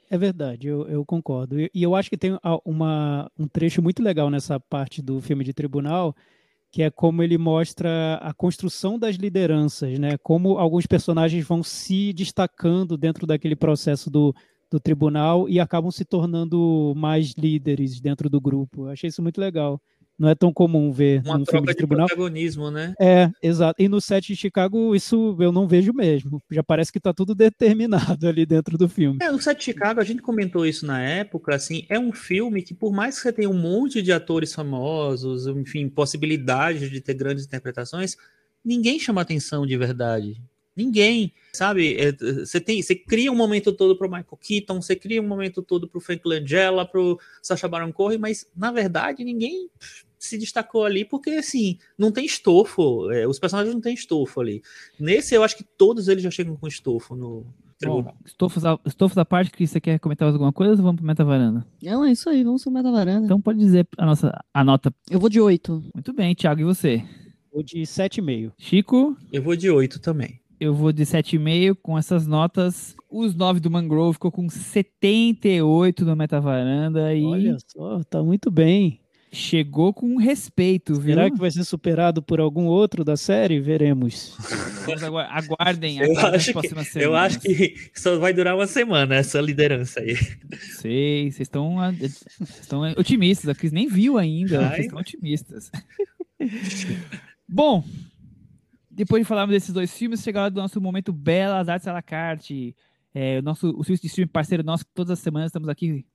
É 0.10 0.18
verdade, 0.18 0.68
eu, 0.68 0.88
eu 0.88 1.06
concordo. 1.06 1.60
E, 1.60 1.70
eu 1.76 1.96
acho 1.96 2.10
que 2.10 2.18
tem 2.18 2.36
uma, 2.66 3.30
um 3.38 3.48
trecho 3.48 3.84
muito 3.84 4.02
legal 4.02 4.28
nessa 4.32 4.60
parte 4.60 5.04
do 5.04 5.22
filme 5.22 5.44
de 5.44 5.54
tribunal, 5.54 6.16
que 6.72 6.82
é 6.82 6.90
como 6.90 7.22
ele 7.22 7.38
mostra 7.38 8.16
a 8.24 8.34
construção 8.34 8.98
das 8.98 9.18
lideranças, 9.18 10.00
né? 10.00 10.18
Como 10.18 10.58
alguns 10.58 10.88
personagens 10.88 11.46
vão 11.46 11.62
se 11.62 12.12
destacando 12.12 12.98
dentro 12.98 13.28
daquele 13.28 13.56
processo 13.56 14.10
do, 14.10 14.34
do 14.72 14.80
tribunal 14.80 15.48
e 15.48 15.60
acabam 15.60 15.92
se 15.92 16.04
tornando 16.04 16.92
mais 16.98 17.36
líderes 17.38 18.02
dentro 18.02 18.32
do 18.32 18.42
grupo. 18.42 18.86
Eu 18.86 18.90
achei 18.90 19.10
isso 19.10 19.22
muito 19.22 19.40
legal. 19.40 19.80
Não 20.18 20.30
é 20.30 20.36
tão 20.36 20.54
comum 20.54 20.92
ver 20.94 21.22
Uma 21.26 21.38
num 21.38 21.46
filme 21.46 21.68
de 21.68 21.74
de 21.74 21.78
tribunal. 21.78 22.08
protagonismo, 22.08 22.72
né? 22.72 22.94
É, 23.00 23.30
exato. 23.44 23.82
E 23.82 23.90
no 23.90 24.00
set 24.00 24.28
de 24.28 24.36
Chicago, 24.36 24.96
isso 24.96 25.36
eu 25.40 25.52
não 25.52 25.68
vejo 25.68 25.92
mesmo. 25.94 26.42
Já 26.50 26.64
parece 26.64 26.92
que 26.92 26.98
está 26.98 27.14
tudo 27.14 27.36
determinado 28.16 28.28
ali 28.28 28.46
dentro 28.46 28.78
do 28.78 28.88
filme. 28.88 29.20
É, 29.22 29.30
o 29.32 29.40
Set 29.40 29.58
de 29.58 29.64
Chicago, 29.66 30.00
a 30.00 30.04
gente 30.06 30.22
comentou 30.22 30.66
isso 30.66 30.86
na 30.86 31.02
época, 31.02 31.54
assim, 31.54 31.86
é 31.90 32.00
um 32.00 32.14
filme 32.14 32.62
que 32.62 32.74
por 32.74 32.94
mais 32.94 33.16
que 33.16 33.24
você 33.24 33.34
tenha 33.34 33.50
um 33.50 33.58
monte 33.60 34.02
de 34.02 34.12
atores 34.14 34.54
famosos, 34.54 35.48
enfim, 35.48 35.90
possibilidades 35.90 36.90
de 36.90 37.02
ter 37.02 37.14
grandes 37.14 37.46
interpretações, 37.46 38.16
ninguém 38.64 38.98
chama 39.00 39.22
atenção 39.22 39.66
de 39.66 39.76
verdade. 39.78 40.42
Ninguém, 40.78 41.32
sabe? 41.54 41.96
É, 41.98 42.12
Você 42.12 42.60
tem, 42.60 42.82
você 42.82 42.94
cria 42.96 43.32
um 43.32 43.36
momento 43.36 43.72
todo 43.72 43.96
para 43.98 44.08
o 44.08 44.10
Michael 44.10 44.38
Keaton, 44.42 44.82
você 44.82 44.94
cria 44.94 45.22
um 45.22 45.28
momento 45.28 45.62
todo 45.62 45.88
para 45.88 45.98
o 45.98 46.02
Frank 46.02 46.22
Langella, 46.28 46.86
para 46.86 47.00
o 47.00 47.18
Sacha 47.42 47.66
Baron 47.66 47.94
Cohen, 47.94 48.18
mas 48.18 48.46
na 48.54 48.74
verdade 48.74 49.24
ninguém 49.24 49.70
se 50.20 50.38
destacou 50.38 50.86
ali 50.86 51.04
porque 51.06 51.32
assim 51.32 51.78
não 51.98 52.12
tem 52.12 52.26
estofo, 52.26 53.12
é, 53.12 53.28
os 53.28 53.40
personagens 53.40 53.74
não 53.74 53.82
têm 53.82 53.94
estofo 53.94 54.42
ali. 54.42 54.62
Nesse 55.00 55.36
eu 55.36 55.44
acho 55.44 55.58
que 55.58 55.64
todos 55.64 56.08
eles 56.08 56.24
já 56.24 56.32
chegam 56.32 56.56
com 56.56 56.68
estofo 56.68 57.16
no 57.16 57.46
tribunal. 57.78 58.04
Bom, 58.14 58.18
estofos, 58.26 58.64
estofos 58.86 59.18
à 59.18 59.26
parte, 59.26 59.52
que 59.52 59.68
você 59.68 59.82
quer 59.82 60.00
comentar 60.00 60.28
alguma 60.28 60.54
coisa 60.54 60.74
ou 60.74 60.78
vamos 60.78 60.96
pro 60.98 61.06
Meta 61.06 61.24
Varanda? 61.26 61.66
Não, 61.84 62.06
é 62.06 62.12
isso 62.12 62.30
aí, 62.30 62.44
vamos 62.44 62.64
pro 62.64 62.72
Meta 62.72 62.92
Varanda. 62.92 63.26
Então 63.26 63.42
pode 63.42 63.60
dizer 63.60 63.88
a 63.98 64.06
nossa 64.06 64.32
a 64.54 64.64
nota. 64.64 64.94
Eu 65.10 65.20
vou 65.20 65.30
de 65.30 65.40
8. 65.42 65.84
Muito 65.94 66.14
bem, 66.14 66.34
Thiago, 66.34 66.62
e 66.62 66.64
você? 66.64 67.04
O 67.52 67.62
de 67.64 67.82
7,5. 67.82 68.52
Chico, 68.58 69.16
Eu 69.32 69.42
vou 69.44 69.56
de 69.56 69.70
oito 69.70 70.00
também. 70.00 70.40
eu 70.60 70.74
vou 70.74 70.92
de 70.92 71.04
7,5 71.06 71.76
com 71.82 71.98
essas 71.98 72.26
notas. 72.28 72.96
Os 73.10 73.34
9 73.36 73.60
do 73.62 73.72
Mangrove 73.72 74.14
ficou 74.14 74.32
com 74.32 74.50
78 74.50 76.06
no 76.06 76.16
Meta 76.16 76.40
Varanda 76.42 77.14
e 77.14 77.24
Olha 77.24 77.58
só, 77.68 78.02
tá 78.04 78.22
muito 78.24 78.50
bem. 78.52 79.00
Chegou 79.36 79.94
com 79.94 80.18
respeito, 80.18 80.94
viu? 81.00 81.14
Será 81.16 81.30
que 81.30 81.38
vai 81.38 81.52
ser 81.52 81.64
superado 81.64 82.22
por 82.24 82.40
algum 82.40 82.66
outro 82.66 83.04
da 83.04 83.16
série? 83.18 83.60
Veremos. 83.60 84.36
Agu- 85.04 85.18
aguardem, 85.20 86.00
Eu 86.00 86.20
acho 86.28 86.54
que- 86.54 87.00
Eu 87.00 87.16
acho 87.16 87.40
que 87.40 87.76
só 87.94 88.18
vai 88.18 88.34
durar 88.34 88.56
uma 88.56 88.68
semana 88.68 89.16
essa 89.16 89.40
liderança 89.42 90.00
aí. 90.00 90.16
Sei, 90.80 91.32
vocês 91.32 91.42
estão 91.42 91.80
ah, 91.80 91.92
estão 92.02 92.82
otimistas. 92.98 93.50
A 93.50 93.56
Cris 93.56 93.72
nem 93.72 93.88
viu 93.88 94.18
ainda, 94.18 94.60
Ai. 94.62 94.70
vocês 94.76 94.86
estão 94.86 95.00
otimistas. 95.00 95.72
Bom, 97.48 97.84
depois 98.90 99.22
de 99.24 99.28
falarmos 99.28 99.54
desses 99.54 99.74
dois 99.74 99.96
filmes, 99.96 100.22
chega 100.22 100.40
a 100.40 100.44
hora 100.44 100.52
do 100.52 100.62
nosso 100.62 100.80
momento 100.82 101.12
Belas 101.14 101.70
Artes 101.70 101.88
à 101.88 101.94
la 101.94 102.02
carte. 102.02 102.76
É, 103.14 103.40
o 103.40 103.42
nosso 103.42 103.70
o 103.70 103.84
serviço 103.84 104.02
de 104.02 104.08
streaming 104.08 104.32
parceiro 104.32 104.64
nosso, 104.64 104.86
que 104.86 104.92
todas 104.94 105.12
as 105.12 105.20
semanas 105.20 105.48
estamos 105.48 105.70
aqui 105.70 106.06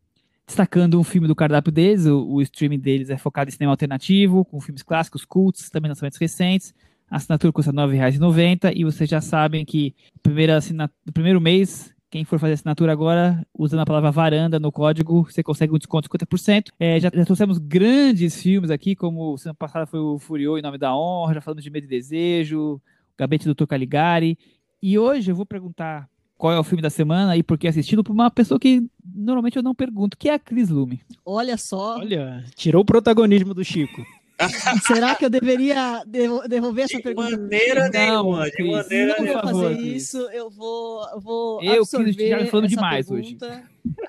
destacando 0.50 0.98
um 0.98 1.04
filme 1.04 1.28
do 1.28 1.34
cardápio 1.34 1.70
deles. 1.72 2.06
O, 2.06 2.26
o 2.26 2.42
streaming 2.42 2.80
deles 2.80 3.08
é 3.08 3.16
focado 3.16 3.48
em 3.48 3.52
cinema 3.52 3.72
alternativo, 3.72 4.44
com 4.44 4.60
filmes 4.60 4.82
clássicos, 4.82 5.24
cultos, 5.24 5.70
também 5.70 5.88
lançamentos 5.88 6.18
recentes. 6.18 6.74
A 7.08 7.16
assinatura 7.16 7.52
custa 7.52 7.70
R$ 7.70 7.76
9,90 7.76 8.72
e 8.74 8.84
vocês 8.84 9.08
já 9.08 9.20
sabem 9.20 9.64
que 9.64 9.94
primeira 10.22 10.58
no 11.06 11.12
primeiro 11.12 11.40
mês, 11.40 11.94
quem 12.10 12.24
for 12.24 12.38
fazer 12.38 12.54
assinatura 12.54 12.92
agora, 12.92 13.46
usando 13.56 13.80
a 13.80 13.86
palavra 13.86 14.10
varanda 14.10 14.58
no 14.58 14.72
código, 14.72 15.24
você 15.24 15.42
consegue 15.42 15.72
um 15.72 15.78
desconto 15.78 16.08
de 16.08 16.26
50%. 16.26 16.70
É, 16.78 16.98
já, 16.98 17.10
já 17.14 17.24
trouxemos 17.24 17.58
grandes 17.58 18.40
filmes 18.42 18.70
aqui, 18.70 18.96
como 18.96 19.38
semana 19.38 19.56
passada 19.56 19.86
foi 19.86 20.00
o 20.00 20.18
Furiô 20.18 20.58
em 20.58 20.62
Nome 20.62 20.78
da 20.78 20.96
Honra, 20.96 21.34
já 21.34 21.40
falamos 21.40 21.62
de 21.62 21.70
Medo 21.70 21.84
e 21.84 21.88
Desejo, 21.88 22.80
Gabete 23.16 23.44
do 23.44 23.54
Dr. 23.54 23.66
Caligari. 23.66 24.36
E 24.82 24.98
hoje 24.98 25.30
eu 25.30 25.36
vou 25.36 25.46
perguntar 25.46 26.08
qual 26.40 26.54
é 26.54 26.58
o 26.58 26.64
filme 26.64 26.80
da 26.80 26.88
semana 26.88 27.36
e 27.36 27.42
por 27.42 27.58
que 27.58 27.68
assisti-lo 27.68 28.02
para 28.02 28.14
uma 28.14 28.30
pessoa 28.30 28.58
que 28.58 28.82
normalmente 29.14 29.56
eu 29.56 29.62
não 29.62 29.74
pergunto, 29.74 30.16
que 30.16 30.26
é 30.26 30.32
a 30.34 30.38
Cris 30.38 30.70
Lume. 30.70 31.02
Olha 31.22 31.58
só. 31.58 31.98
Olha, 31.98 32.42
tirou 32.56 32.80
o 32.80 32.84
protagonismo 32.84 33.52
do 33.52 33.62
Chico. 33.62 34.02
Será 34.86 35.14
que 35.14 35.26
eu 35.26 35.28
deveria 35.28 36.02
devolver 36.48 36.86
essa 36.86 36.96
de 36.96 37.02
pergunta? 37.02 37.36
maneira 37.36 37.90
nenhuma, 37.90 38.50
de 38.50 38.62
maneira 38.64 39.14
Se 39.16 39.20
eu 39.20 39.26
por 39.26 39.26
fazer 39.26 39.52
favor, 39.52 39.76
Cris. 39.76 40.02
isso, 40.02 40.16
eu 40.32 40.48
vou, 40.50 41.06
eu 41.12 41.20
vou 41.20 41.62
Eu, 41.62 41.82
absorver 41.82 42.14
Cris, 42.14 42.28
já 42.30 42.46
falando 42.46 42.64
essa 42.64 42.74
demais 42.74 43.06
pergunta 43.06 43.62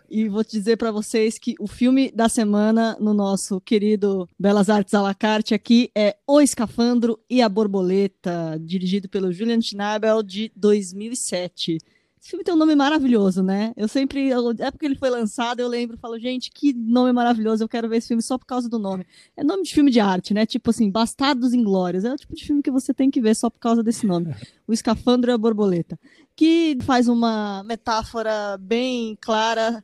E 0.09 0.29
vou 0.29 0.41
te 0.45 0.51
dizer 0.51 0.77
para 0.77 0.89
vocês 0.89 1.37
que 1.37 1.55
o 1.59 1.67
filme 1.67 2.13
da 2.15 2.29
semana 2.29 2.95
no 2.97 3.13
nosso 3.13 3.59
querido 3.59 4.25
Belas 4.39 4.69
Artes 4.69 4.93
à 4.93 5.01
la 5.01 5.13
carte 5.13 5.53
aqui 5.53 5.91
é 5.93 6.15
O 6.25 6.39
Escafandro 6.39 7.19
e 7.29 7.41
a 7.41 7.49
Borboleta, 7.49 8.57
dirigido 8.61 9.09
pelo 9.09 9.33
Julian 9.33 9.59
Schnabel 9.59 10.23
de 10.23 10.49
2007. 10.55 11.77
Esse 12.21 12.29
filme 12.29 12.43
tem 12.43 12.53
um 12.53 12.57
nome 12.57 12.75
maravilhoso, 12.75 13.41
né? 13.41 13.73
Eu 13.75 13.87
sempre, 13.87 14.29
eu- 14.29 14.51
é 14.59 14.69
porque 14.69 14.85
ele 14.85 14.95
foi 14.95 15.09
lançado, 15.09 15.59
eu 15.59 15.67
lembro, 15.67 15.97
falo, 15.97 16.19
gente, 16.19 16.51
que 16.51 16.71
nome 16.71 17.11
maravilhoso, 17.11 17.63
eu 17.63 17.67
quero 17.67 17.89
ver 17.89 17.97
esse 17.97 18.09
filme 18.09 18.21
só 18.21 18.37
por 18.37 18.45
causa 18.45 18.69
do 18.69 18.77
nome. 18.77 19.07
É 19.35 19.43
nome 19.43 19.63
de 19.63 19.73
filme 19.73 19.89
de 19.89 19.99
arte, 19.99 20.31
né? 20.31 20.45
Tipo 20.45 20.69
assim, 20.69 20.91
Bastardos 20.91 21.51
Inglórios. 21.51 22.05
É 22.05 22.13
o 22.13 22.15
tipo 22.15 22.35
de 22.35 22.45
filme 22.45 22.61
que 22.61 22.69
você 22.69 22.93
tem 22.93 23.09
que 23.09 23.19
ver 23.19 23.35
só 23.35 23.49
por 23.49 23.57
causa 23.59 23.81
desse 23.81 24.05
nome. 24.05 24.27
O 24.67 24.73
Escafandro 24.73 25.31
e 25.31 25.33
a 25.33 25.37
Borboleta. 25.37 25.99
Que 26.35 26.77
faz 26.83 27.09
uma 27.09 27.61
metáfora 27.65 28.55
bem 28.57 29.17
clara 29.19 29.83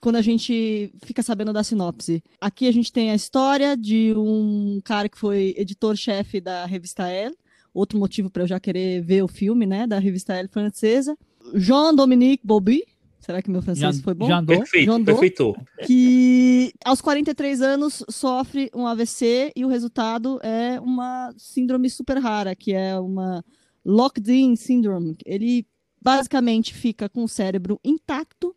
quando 0.00 0.16
a 0.16 0.22
gente 0.22 0.92
fica 1.04 1.22
sabendo 1.22 1.52
da 1.52 1.62
sinopse. 1.62 2.24
Aqui 2.40 2.66
a 2.66 2.72
gente 2.72 2.90
tem 2.92 3.10
a 3.10 3.14
história 3.14 3.76
de 3.76 4.12
um 4.16 4.80
cara 4.82 5.08
que 5.08 5.16
foi 5.18 5.54
editor-chefe 5.56 6.40
da 6.40 6.64
revista 6.66 7.08
Elle. 7.08 7.36
Outro 7.72 7.98
motivo 7.98 8.30
para 8.30 8.42
eu 8.42 8.46
já 8.48 8.58
querer 8.58 9.00
ver 9.02 9.22
o 9.22 9.28
filme, 9.28 9.64
né? 9.66 9.86
Da 9.86 9.98
revista 10.00 10.34
Elle 10.34 10.48
francesa. 10.48 11.16
Jean-Dominique 11.54 12.46
Bobby. 12.46 12.84
Será 13.20 13.42
que 13.42 13.50
meu 13.50 13.60
francês 13.60 13.96
Já, 13.96 14.02
foi 14.02 14.14
bom? 14.14 14.28
já 14.28 14.38
andou? 14.38 14.56
Perfeito, 14.58 14.84
João 14.86 15.00
Dô. 15.00 15.04
perfeito. 15.04 15.56
que 15.84 16.72
aos 16.84 17.00
43 17.00 17.60
anos 17.60 18.04
sofre 18.08 18.70
um 18.72 18.86
AVC 18.86 19.52
e 19.56 19.64
o 19.64 19.68
resultado 19.68 20.38
é 20.44 20.78
uma 20.80 21.34
síndrome 21.36 21.90
super 21.90 22.18
rara, 22.18 22.54
que 22.54 22.72
é 22.72 22.96
uma 22.98 23.44
locked-in 23.84 24.54
syndrome. 24.54 25.16
Ele 25.26 25.66
basicamente 26.00 26.72
fica 26.72 27.08
com 27.08 27.24
o 27.24 27.28
cérebro 27.28 27.80
intacto, 27.84 28.54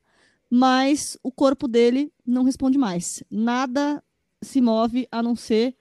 mas 0.47 1.17
o 1.23 1.31
corpo 1.31 1.67
dele 1.67 2.11
não 2.23 2.43
responde 2.43 2.77
mais. 2.77 3.23
Nada 3.29 4.03
se 4.39 4.61
move 4.61 5.07
a 5.11 5.23
não 5.23 5.35
ser 5.35 5.75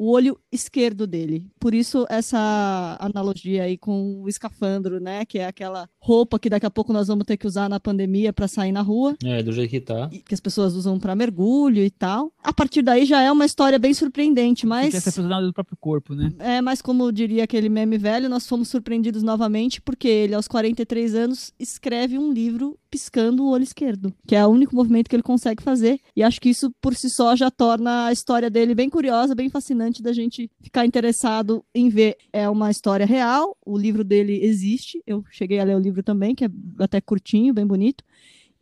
o 0.00 0.10
olho 0.10 0.38
esquerdo 0.50 1.06
dele. 1.06 1.44
Por 1.60 1.74
isso 1.74 2.06
essa 2.08 2.96
analogia 2.98 3.64
aí 3.64 3.76
com 3.76 4.22
o 4.22 4.28
escafandro, 4.30 4.98
né, 4.98 5.26
que 5.26 5.38
é 5.38 5.44
aquela 5.46 5.86
roupa 5.98 6.38
que 6.38 6.48
daqui 6.48 6.64
a 6.64 6.70
pouco 6.70 6.90
nós 6.90 7.08
vamos 7.08 7.26
ter 7.26 7.36
que 7.36 7.46
usar 7.46 7.68
na 7.68 7.78
pandemia 7.78 8.32
para 8.32 8.48
sair 8.48 8.72
na 8.72 8.80
rua 8.80 9.14
É, 9.22 9.42
do 9.42 9.52
jeito 9.52 9.68
que 9.68 9.80
tá. 9.80 10.08
que 10.08 10.32
as 10.32 10.40
pessoas 10.40 10.74
usam 10.74 10.98
para 10.98 11.14
mergulho 11.14 11.84
e 11.84 11.90
tal. 11.90 12.32
A 12.42 12.50
partir 12.50 12.80
daí 12.80 13.04
já 13.04 13.20
é 13.20 13.30
uma 13.30 13.44
história 13.44 13.78
bem 13.78 13.92
surpreendente, 13.92 14.66
Mas... 14.66 14.90
Quer 14.90 15.00
ser 15.00 15.12
profissional 15.12 15.42
do 15.42 15.52
próprio 15.52 15.76
corpo, 15.78 16.14
né? 16.14 16.32
é, 16.38 16.62
mas 16.62 16.80
como 16.80 17.12
diria 17.12 17.44
aquele 17.44 17.68
meme 17.68 17.98
velho, 17.98 18.26
nós 18.30 18.46
fomos 18.46 18.68
surpreendidos 18.68 19.22
novamente 19.22 19.82
porque 19.82 20.08
ele 20.08 20.34
aos 20.34 20.48
43 20.48 21.14
anos 21.14 21.52
escreve 21.60 22.16
um 22.16 22.32
livro 22.32 22.78
piscando 22.90 23.44
o 23.44 23.50
olho 23.50 23.62
esquerdo, 23.62 24.12
que 24.26 24.34
é 24.34 24.44
o 24.44 24.50
único 24.50 24.74
movimento 24.74 25.08
que 25.08 25.14
ele 25.14 25.22
consegue 25.22 25.62
fazer, 25.62 26.00
e 26.16 26.22
acho 26.24 26.40
que 26.40 26.48
isso 26.48 26.72
por 26.80 26.94
si 26.96 27.08
só 27.08 27.36
já 27.36 27.50
torna 27.50 28.06
a 28.06 28.12
história 28.12 28.50
dele 28.50 28.74
bem 28.74 28.90
curiosa, 28.90 29.34
bem 29.34 29.48
fascinante 29.48 29.89
da 29.98 30.12
gente 30.12 30.50
ficar 30.60 30.86
interessado 30.86 31.64
em 31.74 31.88
ver. 31.88 32.16
É 32.32 32.48
uma 32.48 32.70
história 32.70 33.06
real, 33.06 33.56
o 33.64 33.76
livro 33.76 34.04
dele 34.04 34.38
existe, 34.42 35.02
eu 35.06 35.24
cheguei 35.30 35.58
a 35.58 35.64
ler 35.64 35.76
o 35.76 35.80
livro 35.80 36.02
também, 36.02 36.34
que 36.34 36.44
é 36.44 36.50
até 36.78 37.00
curtinho, 37.00 37.54
bem 37.54 37.66
bonito. 37.66 38.04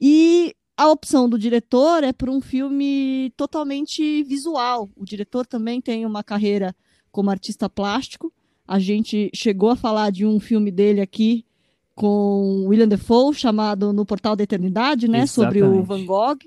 E 0.00 0.54
a 0.76 0.88
opção 0.88 1.28
do 1.28 1.38
diretor 1.38 2.04
é 2.04 2.12
por 2.12 2.30
um 2.30 2.40
filme 2.40 3.32
totalmente 3.36 4.22
visual. 4.22 4.88
O 4.96 5.04
diretor 5.04 5.44
também 5.44 5.80
tem 5.80 6.06
uma 6.06 6.22
carreira 6.22 6.74
como 7.10 7.30
artista 7.30 7.68
plástico. 7.68 8.32
A 8.66 8.78
gente 8.78 9.28
chegou 9.34 9.70
a 9.70 9.76
falar 9.76 10.10
de 10.10 10.24
um 10.24 10.38
filme 10.38 10.70
dele 10.70 11.00
aqui 11.00 11.44
com 11.96 12.66
William 12.68 12.86
Defoe, 12.86 13.34
chamado 13.34 13.92
No 13.92 14.06
Portal 14.06 14.36
da 14.36 14.44
Eternidade, 14.44 15.08
né? 15.08 15.26
Sobre 15.26 15.62
o 15.62 15.80
Exatamente. 15.80 15.86
Van 15.88 16.04
Gogh. 16.04 16.38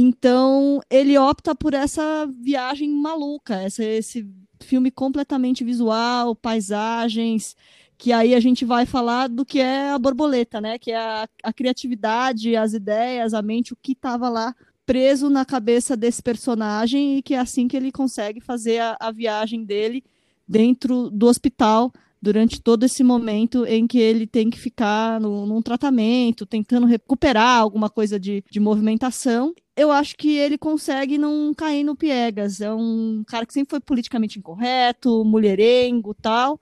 Então, 0.00 0.80
ele 0.88 1.18
opta 1.18 1.56
por 1.56 1.74
essa 1.74 2.24
viagem 2.40 2.88
maluca, 2.88 3.56
essa, 3.56 3.82
esse 3.82 4.24
filme 4.60 4.92
completamente 4.92 5.64
visual, 5.64 6.36
paisagens, 6.36 7.56
que 7.98 8.12
aí 8.12 8.32
a 8.32 8.38
gente 8.38 8.64
vai 8.64 8.86
falar 8.86 9.26
do 9.26 9.44
que 9.44 9.58
é 9.58 9.90
a 9.90 9.98
borboleta, 9.98 10.60
né? 10.60 10.78
Que 10.78 10.92
é 10.92 10.96
a, 10.96 11.28
a 11.42 11.52
criatividade, 11.52 12.54
as 12.54 12.74
ideias, 12.74 13.34
a 13.34 13.42
mente, 13.42 13.72
o 13.72 13.76
que 13.82 13.90
estava 13.90 14.28
lá 14.28 14.54
preso 14.86 15.28
na 15.28 15.44
cabeça 15.44 15.96
desse 15.96 16.22
personagem 16.22 17.18
e 17.18 17.22
que 17.22 17.34
é 17.34 17.38
assim 17.40 17.66
que 17.66 17.76
ele 17.76 17.90
consegue 17.90 18.40
fazer 18.40 18.78
a, 18.78 18.96
a 19.00 19.10
viagem 19.10 19.64
dele 19.64 20.04
dentro 20.46 21.10
do 21.10 21.26
hospital 21.26 21.92
durante 22.20 22.60
todo 22.60 22.84
esse 22.84 23.02
momento 23.02 23.64
em 23.64 23.86
que 23.86 23.98
ele 23.98 24.26
tem 24.26 24.50
que 24.50 24.58
ficar 24.58 25.20
no, 25.20 25.46
num 25.46 25.62
tratamento, 25.62 26.44
tentando 26.44 26.86
recuperar 26.86 27.58
alguma 27.58 27.88
coisa 27.88 28.18
de, 28.18 28.44
de 28.50 28.60
movimentação. 28.60 29.54
Eu 29.78 29.92
acho 29.92 30.16
que 30.16 30.36
ele 30.36 30.58
consegue 30.58 31.16
não 31.16 31.54
cair 31.54 31.84
no 31.84 31.94
piegas. 31.94 32.60
É 32.60 32.72
um 32.72 33.22
cara 33.24 33.46
que 33.46 33.52
sempre 33.52 33.70
foi 33.70 33.80
politicamente 33.80 34.38
incorreto, 34.38 35.24
mulherengo 35.24 36.12
tal. 36.14 36.60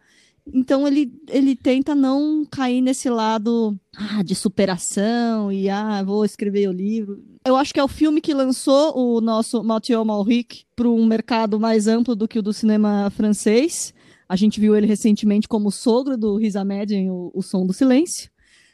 Então 0.53 0.87
ele, 0.87 1.11
ele 1.29 1.57
tenta 1.57 1.95
não 1.95 2.45
cair 2.45 2.81
nesse 2.81 3.09
lado 3.09 3.75
ah, 3.97 4.23
de 4.23 4.35
superação 4.35 5.51
e 5.51 5.69
ah, 5.69 6.03
vou 6.03 6.25
escrever 6.25 6.69
o 6.69 6.73
livro. 6.73 7.25
Eu 7.45 7.57
acho 7.57 7.73
que 7.73 7.81
é 7.81 7.85
o 7.85 7.89
filme 7.89 8.21
que 8.21 8.35
lançou 8.35 8.97
o 8.97 9.21
nosso 9.21 9.65
Mathieu 9.65 10.05
Malric 10.05 10.65
para 10.77 10.89
um 10.89 11.07
mercado 11.07 11.59
mais 11.59 11.89
amplo 11.89 12.15
do 12.15 12.29
que 12.29 12.39
o 12.39 12.43
do 12.43 12.53
cinema 12.53 13.11
francês. 13.11 13.95
A 14.29 14.37
gente 14.37 14.61
viu 14.61 14.77
ele 14.77 14.87
recentemente 14.87 15.49
como 15.49 15.71
sogro 15.71 16.17
do 16.17 16.37
Riz 16.37 16.55
Ahmed 16.55 16.95
em 16.95 17.11
o, 17.11 17.31
o 17.35 17.43
Som 17.43 17.67
do 17.67 17.73
Silêncio. 17.73 18.31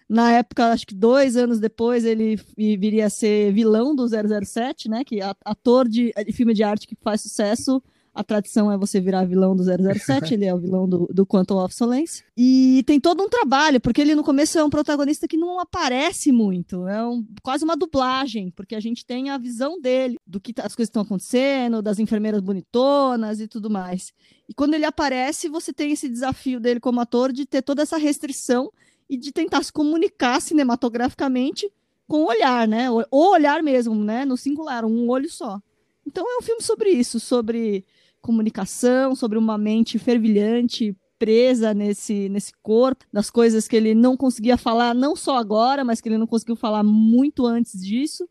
Na 0.08 0.32
época, 0.32 0.66
acho 0.72 0.86
que 0.86 0.94
dois 0.94 1.36
anos 1.36 1.58
depois, 1.58 2.04
ele 2.04 2.36
vi- 2.56 2.76
viria 2.76 3.06
a 3.06 3.10
ser 3.10 3.52
vilão 3.52 3.94
do 3.94 4.06
007, 4.08 4.88
né? 4.88 5.04
Que 5.04 5.20
ator 5.44 5.88
de, 5.88 6.12
de 6.26 6.32
filme 6.32 6.52
de 6.54 6.62
arte 6.62 6.86
que 6.86 6.96
faz 7.02 7.20
sucesso, 7.22 7.82
a 8.14 8.22
tradição 8.22 8.70
é 8.70 8.76
você 8.76 9.00
virar 9.00 9.24
vilão 9.24 9.56
do 9.56 9.62
007, 9.64 9.70
ele 10.34 10.44
é 10.44 10.54
o 10.54 10.58
vilão 10.58 10.86
do, 10.86 11.08
do 11.10 11.24
Quantum 11.24 11.56
of 11.56 11.74
Solace. 11.74 12.22
E 12.36 12.82
tem 12.86 13.00
todo 13.00 13.22
um 13.22 13.28
trabalho, 13.28 13.80
porque 13.80 14.02
ele 14.02 14.14
no 14.14 14.22
começo 14.22 14.58
é 14.58 14.62
um 14.64 14.68
protagonista 14.68 15.26
que 15.26 15.38
não 15.38 15.58
aparece 15.58 16.30
muito, 16.30 16.86
é 16.86 17.02
um- 17.06 17.24
quase 17.42 17.64
uma 17.64 17.74
dublagem, 17.74 18.50
porque 18.54 18.74
a 18.74 18.80
gente 18.80 19.06
tem 19.06 19.30
a 19.30 19.38
visão 19.38 19.80
dele, 19.80 20.18
do 20.26 20.38
que 20.38 20.52
tá- 20.52 20.64
as 20.66 20.74
coisas 20.74 20.90
estão 20.90 21.00
acontecendo, 21.02 21.80
das 21.80 21.98
enfermeiras 21.98 22.42
bonitonas 22.42 23.40
e 23.40 23.48
tudo 23.48 23.70
mais. 23.70 24.12
E 24.46 24.52
quando 24.52 24.74
ele 24.74 24.84
aparece, 24.84 25.48
você 25.48 25.72
tem 25.72 25.92
esse 25.92 26.06
desafio 26.06 26.60
dele 26.60 26.80
como 26.80 27.00
ator 27.00 27.32
de 27.32 27.46
ter 27.46 27.62
toda 27.62 27.80
essa 27.80 27.96
restrição 27.96 28.70
e 29.12 29.16
de 29.18 29.30
tentar 29.30 29.62
se 29.62 29.70
comunicar 29.70 30.40
cinematograficamente 30.40 31.70
com 32.09 32.22
o 32.22 32.28
olhar, 32.28 32.66
né? 32.66 32.90
O 32.90 33.30
olhar 33.30 33.62
mesmo, 33.62 33.94
né? 33.94 34.24
No 34.24 34.39
singular, 34.39 34.86
um 34.86 35.10
olho 35.10 35.30
só. 35.30 35.60
Então 36.06 36.24
é 36.26 36.39
um 36.39 36.43
filme 36.43 36.62
sobre 36.62 36.89
isso, 36.89 37.20
sobre 37.20 37.84
comunicação, 38.22 39.14
sobre 39.14 39.36
uma 39.36 39.59
mente 39.59 39.98
fervilhante, 39.98 40.97
presa 41.18 41.74
nesse, 41.74 42.30
nesse 42.30 42.52
corpo, 42.62 43.05
das 43.12 43.28
coisas 43.28 43.68
que 43.68 43.76
ele 43.76 43.94
não 43.94 44.16
conseguia 44.16 44.56
falar, 44.56 44.94
não 44.94 45.14
só 45.14 45.36
agora, 45.36 45.84
mas 45.84 46.01
que 46.01 46.09
ele 46.09 46.16
não 46.16 46.26
conseguiu 46.26 46.56
falar 46.56 46.82
muito 46.82 47.44
antes 47.44 47.78
disso. 47.84 48.26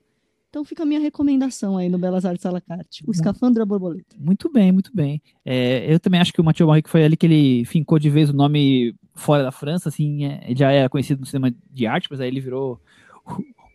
Então 0.49 0.65
fica 0.65 0.81
a 0.81 0.85
minha 0.85 0.99
recomendação 0.99 1.77
aí 1.77 1.89
no 1.89 1.99
Belas 1.99 2.25
Artes 2.25 2.45
à 2.45 2.51
la 2.51 2.59
carte. 2.59 3.03
O 3.07 3.11
Escafandro 3.11 3.61
e 3.61 3.63
a 3.63 3.65
Borboleta. 3.67 4.15
Muito 4.19 4.51
bem, 4.51 4.71
muito 4.71 4.91
bem. 4.93 5.21
É, 5.45 5.93
eu 5.93 5.99
também 5.99 6.19
acho 6.19 6.33
que 6.33 6.41
o 6.41 6.43
Mathieu 6.43 6.65
Malric 6.65 6.89
foi 6.89 7.03
ali 7.03 7.15
que 7.15 7.27
ele 7.27 7.65
fincou 7.65 7.99
de 7.99 8.09
vez 8.09 8.31
o 8.31 8.33
nome 8.33 8.95
fora 9.21 9.43
da 9.43 9.51
França, 9.51 9.89
assim, 9.89 10.25
é, 10.25 10.53
já 10.55 10.71
era 10.71 10.89
conhecido 10.89 11.19
no 11.21 11.25
cinema 11.25 11.53
de 11.71 11.87
arte, 11.87 12.07
mas 12.11 12.19
aí 12.21 12.27
ele 12.27 12.41
virou 12.41 12.81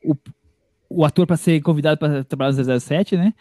o, 0.04 0.12
o- 0.12 0.16
o 0.88 1.04
ator 1.04 1.26
para 1.26 1.36
ser 1.36 1.60
convidado 1.62 1.98
para 1.98 2.24
trabalhar 2.24 2.52
no 2.52 2.80
007, 2.80 3.16
né? 3.16 3.34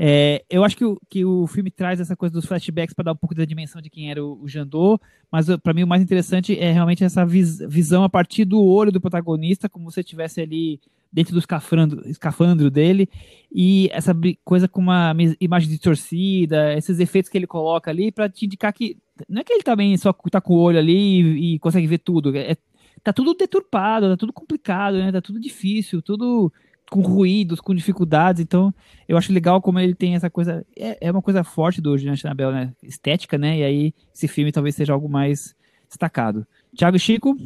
É, 0.00 0.44
eu 0.48 0.62
acho 0.62 0.76
que 0.76 0.84
o, 0.84 0.96
que 1.10 1.24
o 1.24 1.46
filme 1.48 1.72
traz 1.72 1.98
essa 1.98 2.14
coisa 2.14 2.32
dos 2.32 2.46
flashbacks 2.46 2.94
para 2.94 3.06
dar 3.06 3.12
um 3.12 3.16
pouco 3.16 3.34
da 3.34 3.44
dimensão 3.44 3.82
de 3.82 3.90
quem 3.90 4.10
era 4.10 4.24
o, 4.24 4.40
o 4.40 4.46
Jandô, 4.46 5.00
mas 5.30 5.46
para 5.56 5.74
mim 5.74 5.82
o 5.82 5.88
mais 5.88 6.00
interessante 6.00 6.56
é 6.56 6.70
realmente 6.70 7.02
essa 7.02 7.26
vis, 7.26 7.58
visão 7.68 8.04
a 8.04 8.08
partir 8.08 8.44
do 8.44 8.62
olho 8.62 8.92
do 8.92 9.00
protagonista, 9.00 9.68
como 9.68 9.90
se 9.90 9.98
estivesse 9.98 10.40
ali 10.40 10.80
dentro 11.12 11.32
do 11.32 11.40
escafandro, 11.40 12.08
escafandro 12.08 12.70
dele, 12.70 13.08
e 13.50 13.88
essa 13.92 14.14
coisa 14.44 14.68
com 14.68 14.80
uma 14.80 15.12
imagem 15.40 15.68
distorcida, 15.68 16.74
esses 16.74 17.00
efeitos 17.00 17.28
que 17.28 17.36
ele 17.36 17.46
coloca 17.46 17.90
ali 17.90 18.12
para 18.12 18.28
te 18.28 18.46
indicar 18.46 18.72
que 18.72 18.96
não 19.28 19.40
é 19.40 19.44
que 19.44 19.52
ele 19.52 19.64
também 19.64 19.96
só 19.96 20.12
tá 20.30 20.40
com 20.40 20.54
o 20.54 20.60
olho 20.60 20.78
ali 20.78 21.22
e, 21.22 21.54
e 21.54 21.58
consegue 21.58 21.88
ver 21.88 21.98
tudo, 21.98 22.36
é, 22.36 22.56
tá 23.02 23.12
tudo 23.12 23.34
deturpado, 23.34 24.08
tá 24.10 24.16
tudo 24.16 24.32
complicado, 24.32 24.98
né? 24.98 25.10
Tá 25.10 25.20
tudo 25.20 25.40
difícil, 25.40 26.02
tudo 26.02 26.52
com 26.90 27.00
ruídos, 27.00 27.60
com 27.60 27.74
dificuldades. 27.74 28.42
Então, 28.42 28.72
eu 29.06 29.16
acho 29.16 29.32
legal 29.32 29.60
como 29.60 29.78
ele 29.78 29.94
tem 29.94 30.14
essa 30.14 30.30
coisa. 30.30 30.64
É, 30.76 31.08
é 31.08 31.10
uma 31.10 31.22
coisa 31.22 31.44
forte 31.44 31.80
do 31.80 31.96
Gigante 31.96 32.26
Anabel, 32.26 32.52
né? 32.52 32.72
Estética, 32.82 33.36
né? 33.38 33.58
E 33.58 33.62
aí, 33.62 33.94
esse 34.14 34.28
filme 34.28 34.52
talvez 34.52 34.74
seja 34.74 34.92
algo 34.92 35.08
mais 35.08 35.54
destacado. 35.88 36.46
Thiago 36.76 36.98
Chico? 36.98 37.36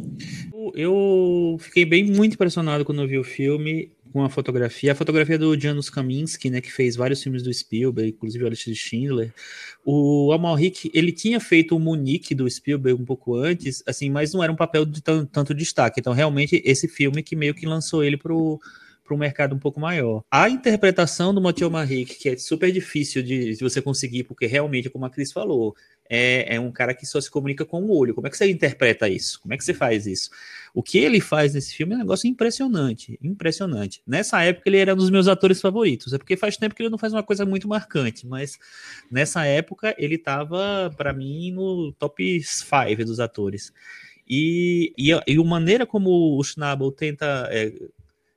Eu 0.75 1.57
fiquei 1.61 1.85
bem 1.85 2.05
muito 2.05 2.35
impressionado 2.35 2.85
quando 2.85 3.03
eu 3.03 3.09
vi 3.09 3.19
o 3.19 3.25
filme 3.25 3.93
com 4.13 4.23
a 4.23 4.29
fotografia. 4.29 4.93
A 4.93 4.95
fotografia 4.95 5.39
do 5.39 5.59
Janusz 5.59 5.89
Kaminski, 5.89 6.51
né, 6.51 6.61
que 6.61 6.71
fez 6.71 6.95
vários 6.97 7.23
filmes 7.23 7.43
do 7.43 7.53
Spielberg, 7.53 8.11
inclusive 8.11 8.45
o 8.45 8.47
Alex 8.47 8.65
de 8.65 8.75
Schindler. 8.75 9.33
O 9.85 10.31
Amalric, 10.33 10.91
ele 10.93 11.13
tinha 11.13 11.41
feito 11.41 11.75
o 11.75 11.81
Munique 11.81 12.35
do 12.35 12.49
Spielberg 12.49 13.01
um 13.01 13.05
pouco 13.05 13.37
antes, 13.37 13.83
assim, 13.87 14.11
mas 14.11 14.35
não 14.35 14.43
era 14.43 14.53
um 14.53 14.57
papel 14.57 14.85
de 14.85 15.01
tanto 15.01 15.55
destaque. 15.55 15.99
Então, 15.99 16.13
realmente, 16.13 16.61
esse 16.65 16.87
filme 16.87 17.23
que 17.23 17.35
meio 17.35 17.55
que 17.55 17.65
lançou 17.65 18.05
ele 18.05 18.17
pro 18.17 18.61
para 19.13 19.15
um 19.15 19.19
mercado 19.19 19.55
um 19.55 19.59
pouco 19.59 19.79
maior. 19.79 20.25
A 20.31 20.49
interpretação 20.49 21.35
do 21.35 21.41
Mathieu 21.41 21.71
Maric, 21.71 22.15
que 22.15 22.31
é 22.31 22.37
super 22.37 22.73
difícil 22.73 23.23
de, 23.23 23.55
de, 23.55 23.63
você 23.63 23.83
conseguir, 23.83 24.25
porque 24.25 24.47
realmente, 24.47 24.89
como 24.89 25.05
a 25.05 25.11
Cris 25.11 25.31
falou, 25.31 25.77
é, 26.09 26.57
é, 26.57 26.61
um 26.61 26.73
cara 26.73 26.95
que 26.95 27.07
só 27.07 27.21
se 27.21 27.31
comunica 27.31 27.65
com 27.65 27.83
o 27.83 27.97
olho. 27.97 28.15
Como 28.15 28.27
é 28.27 28.31
que 28.31 28.37
você 28.37 28.51
interpreta 28.51 29.09
isso? 29.09 29.41
Como 29.41 29.53
é 29.53 29.57
que 29.57 29.65
você 29.65 29.75
faz 29.75 30.07
isso? 30.07 30.31
O 30.75 30.83
que 30.83 30.99
ele 30.99 31.21
faz 31.21 31.55
nesse 31.55 31.75
filme 31.75 31.93
é 31.93 31.97
um 31.97 32.01
negócio 32.01 32.29
impressionante, 32.29 33.19
impressionante. 33.23 34.03
Nessa 34.07 34.43
época 34.43 34.69
ele 34.69 34.79
era 34.79 34.95
um 34.95 34.97
dos 34.97 35.11
meus 35.11 35.29
atores 35.29 35.61
favoritos, 35.61 36.13
é 36.13 36.19
porque 36.19 36.37
faz 36.37 36.57
tempo 36.57 36.75
que 36.75 36.83
ele 36.83 36.91
não 36.91 36.99
faz 36.99 37.13
uma 37.13 37.23
coisa 37.23 37.45
muito 37.45 37.69
marcante, 37.69 38.27
mas 38.27 38.59
nessa 39.11 39.45
época 39.45 39.95
ele 39.99 40.15
estava, 40.15 40.93
para 40.97 41.13
mim, 41.13 41.53
no 41.53 41.93
top 41.93 42.43
5 42.43 43.05
dos 43.05 43.21
atores. 43.21 43.73
E, 44.29 44.95
e, 44.97 45.11
e, 45.11 45.37
a 45.37 45.45
maneira 45.45 45.85
como 45.85 46.39
o 46.39 46.43
Schnabel 46.43 46.91
tenta 46.93 47.49
é, 47.51 47.73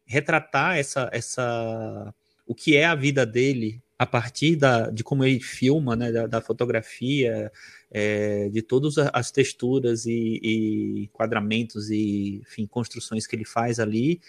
retratar 0.05 0.77
essa, 0.77 1.09
essa, 1.11 2.13
o 2.45 2.53
que 2.53 2.75
é 2.75 2.85
a 2.85 2.95
vida 2.95 3.25
dele 3.25 3.81
a 3.97 4.05
partir 4.05 4.55
da, 4.55 4.89
de 4.89 5.03
como 5.03 5.23
ele 5.23 5.39
filma, 5.39 5.95
né, 5.95 6.11
da, 6.11 6.27
da 6.27 6.41
fotografia, 6.41 7.51
é, 7.89 8.49
de 8.49 8.61
todas 8.61 8.97
as 8.97 9.31
texturas 9.31 10.05
e, 10.05 10.39
e 10.43 11.03
enquadramentos 11.03 11.89
e 11.89 12.41
enfim, 12.41 12.67
construções 12.67 13.25
que 13.25 13.35
ele 13.35 13.45
faz 13.45 13.79
ali, 13.79 14.19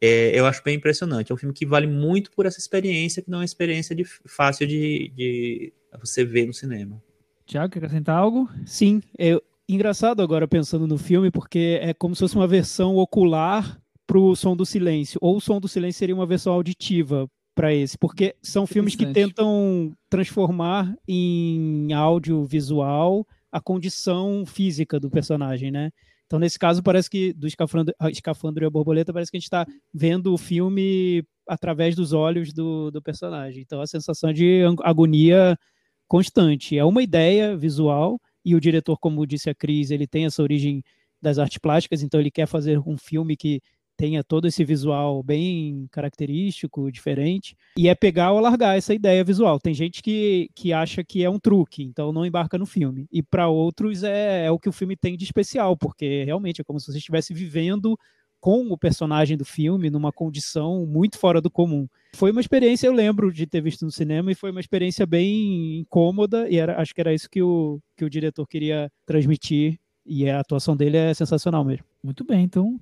é, 0.00 0.36
eu 0.36 0.44
acho 0.44 0.62
bem 0.64 0.74
impressionante. 0.74 1.30
É 1.30 1.34
um 1.34 1.38
filme 1.38 1.54
que 1.54 1.64
vale 1.64 1.86
muito 1.86 2.32
por 2.32 2.46
essa 2.46 2.58
experiência, 2.58 3.22
que 3.22 3.30
não 3.30 3.38
é 3.38 3.40
uma 3.42 3.44
experiência 3.44 3.94
de, 3.94 4.04
fácil 4.04 4.66
de, 4.66 5.12
de 5.14 5.72
você 6.00 6.24
ver 6.24 6.46
no 6.46 6.52
cinema. 6.52 7.00
Tiago, 7.46 7.72
quer 7.72 7.78
acrescentar 7.78 8.16
algo? 8.16 8.50
Sim, 8.66 9.00
é 9.16 9.40
engraçado 9.68 10.20
agora 10.20 10.48
pensando 10.48 10.86
no 10.86 10.98
filme, 10.98 11.30
porque 11.30 11.78
é 11.80 11.94
como 11.94 12.16
se 12.16 12.20
fosse 12.20 12.34
uma 12.34 12.48
versão 12.48 12.96
ocular 12.96 13.80
para 14.12 14.18
o 14.18 14.36
som 14.36 14.54
do 14.54 14.66
silêncio, 14.66 15.18
ou 15.22 15.38
o 15.38 15.40
som 15.40 15.58
do 15.58 15.66
silêncio 15.66 15.98
seria 15.98 16.14
uma 16.14 16.26
versão 16.26 16.52
auditiva 16.52 17.26
para 17.54 17.72
esse, 17.72 17.96
porque 17.96 18.36
são 18.42 18.66
filmes 18.66 18.94
que 18.94 19.06
tentam 19.06 19.90
transformar 20.10 20.94
em 21.08 21.90
audiovisual 21.94 23.26
a 23.50 23.58
condição 23.58 24.44
física 24.44 25.00
do 25.00 25.08
personagem, 25.08 25.70
né? 25.70 25.90
Então, 26.26 26.38
nesse 26.38 26.58
caso, 26.58 26.82
parece 26.82 27.08
que 27.08 27.32
do 27.32 27.46
escafandro, 27.46 27.94
escafandro 28.10 28.62
e 28.62 28.66
a 28.66 28.70
borboleta, 28.70 29.14
parece 29.14 29.30
que 29.30 29.38
a 29.38 29.40
gente 29.40 29.46
está 29.46 29.66
vendo 29.94 30.34
o 30.34 30.36
filme 30.36 31.24
através 31.48 31.96
dos 31.96 32.12
olhos 32.12 32.52
do, 32.52 32.90
do 32.90 33.00
personagem. 33.00 33.62
Então, 33.62 33.80
a 33.80 33.86
sensação 33.86 34.30
de 34.30 34.62
agonia 34.82 35.56
constante. 36.06 36.76
É 36.76 36.84
uma 36.84 37.02
ideia 37.02 37.56
visual, 37.56 38.20
e 38.44 38.54
o 38.54 38.60
diretor, 38.60 38.98
como 38.98 39.26
disse 39.26 39.48
a 39.48 39.54
Cris, 39.54 39.90
ele 39.90 40.06
tem 40.06 40.26
essa 40.26 40.42
origem 40.42 40.82
das 41.20 41.38
artes 41.38 41.56
plásticas, 41.56 42.02
então 42.02 42.20
ele 42.20 42.30
quer 42.30 42.46
fazer 42.46 42.78
um 42.78 42.98
filme 42.98 43.38
que 43.38 43.62
tenha 44.02 44.24
todo 44.24 44.48
esse 44.48 44.64
visual 44.64 45.22
bem 45.22 45.86
característico, 45.92 46.90
diferente, 46.90 47.56
e 47.78 47.86
é 47.86 47.94
pegar 47.94 48.32
ou 48.32 48.40
largar 48.40 48.76
essa 48.76 48.92
ideia 48.92 49.22
visual. 49.22 49.60
Tem 49.60 49.72
gente 49.72 50.02
que, 50.02 50.50
que 50.56 50.72
acha 50.72 51.04
que 51.04 51.22
é 51.22 51.30
um 51.30 51.38
truque, 51.38 51.84
então 51.84 52.12
não 52.12 52.26
embarca 52.26 52.58
no 52.58 52.66
filme. 52.66 53.06
E 53.12 53.22
para 53.22 53.46
outros 53.46 54.02
é, 54.02 54.46
é 54.46 54.50
o 54.50 54.58
que 54.58 54.68
o 54.68 54.72
filme 54.72 54.96
tem 54.96 55.16
de 55.16 55.22
especial, 55.22 55.76
porque 55.76 56.24
realmente 56.24 56.60
é 56.60 56.64
como 56.64 56.80
se 56.80 56.90
você 56.90 56.98
estivesse 56.98 57.32
vivendo 57.32 57.96
com 58.40 58.72
o 58.72 58.76
personagem 58.76 59.36
do 59.36 59.44
filme 59.44 59.88
numa 59.88 60.10
condição 60.10 60.84
muito 60.84 61.16
fora 61.16 61.40
do 61.40 61.48
comum. 61.48 61.86
Foi 62.16 62.32
uma 62.32 62.40
experiência, 62.40 62.88
eu 62.88 62.92
lembro 62.92 63.32
de 63.32 63.46
ter 63.46 63.60
visto 63.60 63.84
no 63.84 63.92
cinema, 63.92 64.32
e 64.32 64.34
foi 64.34 64.50
uma 64.50 64.58
experiência 64.58 65.06
bem 65.06 65.78
incômoda, 65.78 66.48
e 66.50 66.56
era, 66.56 66.82
acho 66.82 66.92
que 66.92 67.00
era 67.00 67.14
isso 67.14 67.30
que 67.30 67.40
o, 67.40 67.78
que 67.96 68.04
o 68.04 68.10
diretor 68.10 68.48
queria 68.48 68.90
transmitir, 69.06 69.78
e 70.04 70.28
a 70.28 70.40
atuação 70.40 70.76
dele 70.76 70.96
é 70.96 71.14
sensacional 71.14 71.64
mesmo. 71.64 71.84
Muito 72.02 72.24
bem, 72.24 72.44
então 72.44 72.80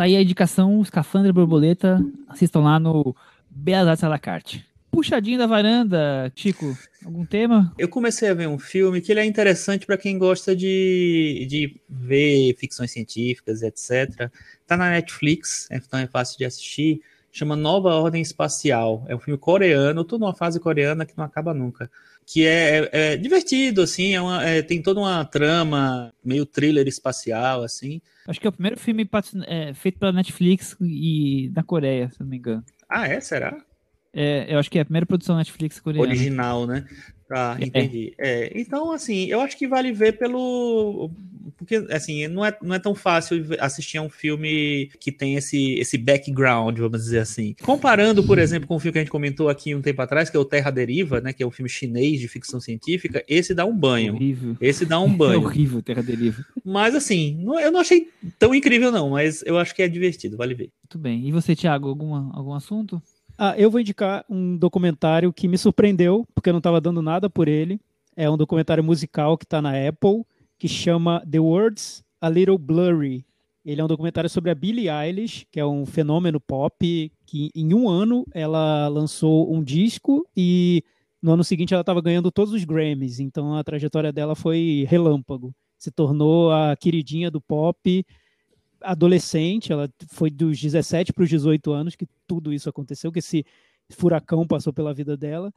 Tá 0.00 0.04
aí 0.04 0.16
a 0.16 0.22
indicação, 0.22 0.80
Escafandra 0.80 1.30
Borboleta. 1.30 2.02
Assistam 2.26 2.60
lá 2.60 2.80
no 2.80 3.14
Belas 3.50 3.86
Artes 3.86 4.02
à 4.02 4.08
la 4.08 4.18
carte. 4.18 4.66
Puxadinho 4.90 5.38
da 5.38 5.46
varanda, 5.46 6.32
Chico, 6.34 6.76
algum 7.04 7.26
tema? 7.26 7.70
Eu 7.78 7.86
comecei 7.86 8.30
a 8.30 8.32
ver 8.32 8.48
um 8.48 8.58
filme 8.58 9.02
que 9.02 9.12
ele 9.12 9.20
é 9.20 9.26
interessante 9.26 9.84
para 9.84 9.98
quem 9.98 10.16
gosta 10.16 10.56
de, 10.56 11.46
de 11.48 11.80
ver 11.86 12.56
ficções 12.56 12.90
científicas, 12.90 13.62
etc. 13.62 14.30
Tá 14.66 14.74
na 14.74 14.90
Netflix, 14.90 15.68
então 15.70 16.00
é 16.00 16.06
fácil 16.06 16.38
de 16.38 16.46
assistir. 16.46 17.02
Chama 17.30 17.54
Nova 17.54 17.90
Ordem 17.90 18.22
Espacial. 18.22 19.04
É 19.06 19.14
um 19.14 19.20
filme 19.20 19.38
coreano, 19.38 20.02
tudo 20.02 20.22
numa 20.22 20.34
fase 20.34 20.58
coreana 20.58 21.04
que 21.04 21.16
não 21.16 21.24
acaba 21.24 21.52
nunca 21.52 21.90
que 22.32 22.46
é, 22.46 22.78
é, 22.78 22.88
é 22.92 23.16
divertido, 23.16 23.82
assim, 23.82 24.14
é 24.14 24.20
uma, 24.20 24.44
é, 24.44 24.62
tem 24.62 24.80
toda 24.80 25.00
uma 25.00 25.24
trama 25.24 26.14
meio 26.24 26.46
thriller 26.46 26.86
espacial, 26.86 27.64
assim. 27.64 28.00
Acho 28.28 28.40
que 28.40 28.46
é 28.46 28.50
o 28.50 28.52
primeiro 28.52 28.78
filme 28.78 29.08
é, 29.48 29.74
feito 29.74 29.98
pela 29.98 30.12
Netflix 30.12 30.76
e 30.80 31.50
na 31.52 31.64
Coreia, 31.64 32.08
se 32.08 32.20
não 32.20 32.28
me 32.28 32.36
engano. 32.36 32.64
Ah, 32.88 33.08
é? 33.08 33.18
Será? 33.18 33.60
É, 34.14 34.46
eu 34.48 34.60
acho 34.60 34.70
que 34.70 34.78
é 34.78 34.82
a 34.82 34.84
primeira 34.84 35.06
produção 35.06 35.36
Netflix 35.36 35.80
coreana. 35.80 36.06
Original, 36.06 36.68
né? 36.68 36.86
Tá, 37.30 37.56
entendi. 37.60 38.12
É. 38.18 38.46
é. 38.46 38.60
então, 38.60 38.90
assim, 38.90 39.26
eu 39.26 39.40
acho 39.40 39.56
que 39.56 39.68
vale 39.68 39.92
ver 39.92 40.18
pelo. 40.18 41.08
Porque, 41.56 41.76
assim, 41.90 42.26
não 42.26 42.44
é, 42.44 42.56
não 42.60 42.74
é 42.74 42.78
tão 42.80 42.92
fácil 42.92 43.46
assistir 43.60 43.98
a 43.98 44.02
um 44.02 44.10
filme 44.10 44.90
que 44.98 45.12
tem 45.12 45.36
esse, 45.36 45.74
esse 45.74 45.96
background, 45.96 46.76
vamos 46.78 47.04
dizer 47.04 47.20
assim. 47.20 47.54
Comparando, 47.62 48.24
por 48.24 48.36
exemplo, 48.36 48.66
com 48.66 48.74
o 48.74 48.80
filme 48.80 48.94
que 48.94 48.98
a 48.98 49.02
gente 49.02 49.12
comentou 49.12 49.48
aqui 49.48 49.72
um 49.76 49.80
tempo 49.80 50.02
atrás, 50.02 50.28
que 50.28 50.36
é 50.36 50.40
o 50.40 50.44
Terra 50.44 50.72
Deriva, 50.72 51.20
né? 51.20 51.32
Que 51.32 51.44
é 51.44 51.46
um 51.46 51.52
filme 51.52 51.68
chinês 51.68 52.18
de 52.18 52.26
ficção 52.26 52.58
científica, 52.58 53.22
esse 53.28 53.54
dá 53.54 53.64
um 53.64 53.76
banho. 53.76 54.14
Horrível. 54.14 54.56
Esse 54.60 54.84
dá 54.84 54.98
um 54.98 55.12
banho. 55.12 55.34
É 55.34 55.38
horrível, 55.46 55.80
Terra 55.82 56.02
Deriva. 56.02 56.44
Mas, 56.64 56.96
assim, 56.96 57.38
não, 57.44 57.60
eu 57.60 57.70
não 57.70 57.78
achei 57.78 58.08
tão 58.40 58.52
incrível, 58.52 58.90
não, 58.90 59.10
mas 59.10 59.44
eu 59.46 59.56
acho 59.56 59.72
que 59.72 59.82
é 59.82 59.88
divertido, 59.88 60.36
vale 60.36 60.54
ver. 60.54 60.70
Muito 60.82 60.98
bem. 60.98 61.28
E 61.28 61.30
você, 61.30 61.54
Thiago, 61.54 61.88
alguma, 61.88 62.28
algum 62.34 62.54
assunto? 62.54 63.00
Ah, 63.42 63.54
eu 63.56 63.70
vou 63.70 63.80
indicar 63.80 64.22
um 64.28 64.54
documentário 64.54 65.32
que 65.32 65.48
me 65.48 65.56
surpreendeu, 65.56 66.28
porque 66.34 66.50
eu 66.50 66.52
não 66.52 66.58
estava 66.58 66.78
dando 66.78 67.00
nada 67.00 67.30
por 67.30 67.48
ele. 67.48 67.80
É 68.14 68.28
um 68.28 68.36
documentário 68.36 68.84
musical 68.84 69.38
que 69.38 69.46
está 69.46 69.62
na 69.62 69.70
Apple, 69.88 70.26
que 70.58 70.68
chama 70.68 71.24
The 71.24 71.40
Words 71.40 72.04
A 72.20 72.28
Little 72.28 72.58
Blurry. 72.58 73.24
Ele 73.64 73.80
é 73.80 73.84
um 73.84 73.88
documentário 73.88 74.28
sobre 74.28 74.50
a 74.50 74.54
Billie 74.54 74.90
Eilish, 74.90 75.46
que 75.50 75.58
é 75.58 75.64
um 75.64 75.86
fenômeno 75.86 76.38
pop, 76.38 77.10
que 77.24 77.50
em 77.54 77.72
um 77.72 77.88
ano 77.88 78.26
ela 78.34 78.88
lançou 78.88 79.50
um 79.50 79.64
disco 79.64 80.28
e 80.36 80.84
no 81.22 81.32
ano 81.32 81.42
seguinte 81.42 81.72
ela 81.72 81.80
estava 81.80 82.02
ganhando 82.02 82.30
todos 82.30 82.52
os 82.52 82.64
Grammys. 82.64 83.20
Então 83.20 83.54
a 83.54 83.64
trajetória 83.64 84.12
dela 84.12 84.34
foi 84.34 84.84
relâmpago. 84.86 85.50
Se 85.78 85.90
tornou 85.90 86.52
a 86.52 86.76
queridinha 86.76 87.30
do 87.30 87.40
pop 87.40 88.04
adolescente, 88.82 89.72
ela 89.72 89.88
foi 90.08 90.30
dos 90.30 90.60
17 90.60 91.12
para 91.12 91.24
os 91.24 91.30
18 91.30 91.72
anos 91.72 91.96
que 91.96 92.06
tudo 92.26 92.52
isso 92.52 92.68
aconteceu, 92.68 93.12
que 93.12 93.18
esse 93.18 93.44
furacão 93.90 94.46
passou 94.46 94.72
pela 94.72 94.94
vida 94.94 95.16
dela. 95.16 95.52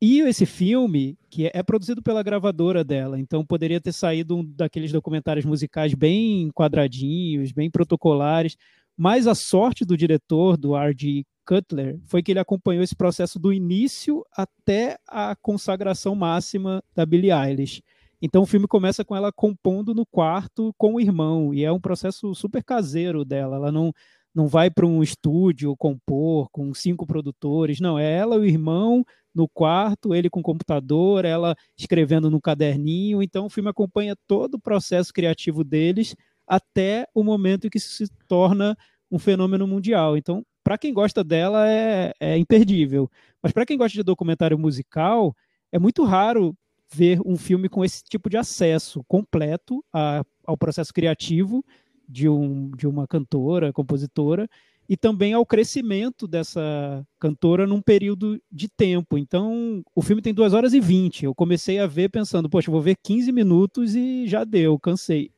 E 0.00 0.20
esse 0.20 0.44
filme, 0.44 1.16
que 1.30 1.50
é 1.52 1.62
produzido 1.62 2.02
pela 2.02 2.22
gravadora 2.22 2.84
dela, 2.84 3.18
então 3.18 3.44
poderia 3.44 3.80
ter 3.80 3.92
saído 3.92 4.36
um 4.36 4.44
daqueles 4.44 4.92
documentários 4.92 5.44
musicais 5.44 5.94
bem 5.94 6.50
quadradinhos, 6.50 7.52
bem 7.52 7.70
protocolares, 7.70 8.56
mas 8.96 9.26
a 9.26 9.34
sorte 9.34 9.84
do 9.84 9.96
diretor, 9.96 10.56
do 10.56 10.76
R.G. 10.76 11.24
Cutler, 11.46 11.98
foi 12.06 12.22
que 12.22 12.32
ele 12.32 12.38
acompanhou 12.38 12.82
esse 12.82 12.94
processo 12.94 13.38
do 13.38 13.52
início 13.52 14.24
até 14.36 14.98
a 15.08 15.36
consagração 15.36 16.14
máxima 16.14 16.82
da 16.94 17.04
Billie 17.06 17.32
Eilish. 17.32 17.82
Então 18.24 18.40
o 18.40 18.46
filme 18.46 18.66
começa 18.66 19.04
com 19.04 19.14
ela 19.14 19.30
compondo 19.30 19.94
no 19.94 20.06
quarto 20.06 20.74
com 20.78 20.94
o 20.94 21.00
irmão, 21.00 21.52
e 21.52 21.62
é 21.62 21.70
um 21.70 21.78
processo 21.78 22.34
super 22.34 22.64
caseiro 22.64 23.22
dela. 23.22 23.56
Ela 23.56 23.70
não, 23.70 23.92
não 24.34 24.48
vai 24.48 24.70
para 24.70 24.86
um 24.86 25.02
estúdio 25.02 25.76
compor 25.76 26.48
com 26.50 26.72
cinco 26.72 27.06
produtores, 27.06 27.80
não, 27.80 27.98
é 27.98 28.10
ela 28.10 28.36
e 28.36 28.38
o 28.38 28.44
irmão 28.46 29.04
no 29.34 29.46
quarto, 29.46 30.14
ele 30.14 30.30
com 30.30 30.40
o 30.40 30.42
computador, 30.42 31.26
ela 31.26 31.54
escrevendo 31.78 32.30
no 32.30 32.40
caderninho, 32.40 33.22
então 33.22 33.44
o 33.44 33.50
filme 33.50 33.68
acompanha 33.68 34.16
todo 34.26 34.54
o 34.54 34.60
processo 34.60 35.12
criativo 35.12 35.62
deles 35.62 36.16
até 36.46 37.06
o 37.14 37.22
momento 37.22 37.66
em 37.66 37.70
que 37.70 37.78
se 37.78 38.06
torna 38.26 38.74
um 39.10 39.18
fenômeno 39.18 39.66
mundial. 39.66 40.16
Então, 40.16 40.42
para 40.62 40.78
quem 40.78 40.94
gosta 40.94 41.22
dela, 41.22 41.68
é, 41.68 42.14
é 42.18 42.38
imperdível. 42.38 43.10
Mas 43.42 43.52
para 43.52 43.66
quem 43.66 43.76
gosta 43.76 43.98
de 43.98 44.02
documentário 44.02 44.58
musical, 44.58 45.34
é 45.70 45.78
muito 45.78 46.04
raro 46.04 46.56
ver 46.92 47.20
um 47.24 47.36
filme 47.36 47.68
com 47.68 47.84
esse 47.84 48.02
tipo 48.04 48.28
de 48.28 48.36
acesso 48.36 49.04
completo 49.08 49.84
a, 49.92 50.24
ao 50.46 50.56
processo 50.56 50.92
criativo 50.92 51.64
de, 52.08 52.28
um, 52.28 52.70
de 52.70 52.86
uma 52.86 53.06
cantora, 53.06 53.72
compositora, 53.72 54.48
e 54.88 54.96
também 54.96 55.32
ao 55.32 55.46
crescimento 55.46 56.28
dessa 56.28 57.06
cantora 57.18 57.66
num 57.66 57.80
período 57.80 58.40
de 58.52 58.68
tempo. 58.68 59.16
Então, 59.16 59.82
o 59.94 60.02
filme 60.02 60.20
tem 60.20 60.34
2 60.34 60.52
horas 60.52 60.74
e 60.74 60.80
20. 60.80 61.24
Eu 61.24 61.34
comecei 61.34 61.78
a 61.78 61.86
ver 61.86 62.10
pensando, 62.10 62.50
poxa, 62.50 62.70
vou 62.70 62.82
ver 62.82 62.96
15 63.02 63.32
minutos 63.32 63.94
e 63.94 64.26
já 64.26 64.44
deu, 64.44 64.78
cansei. 64.78 65.30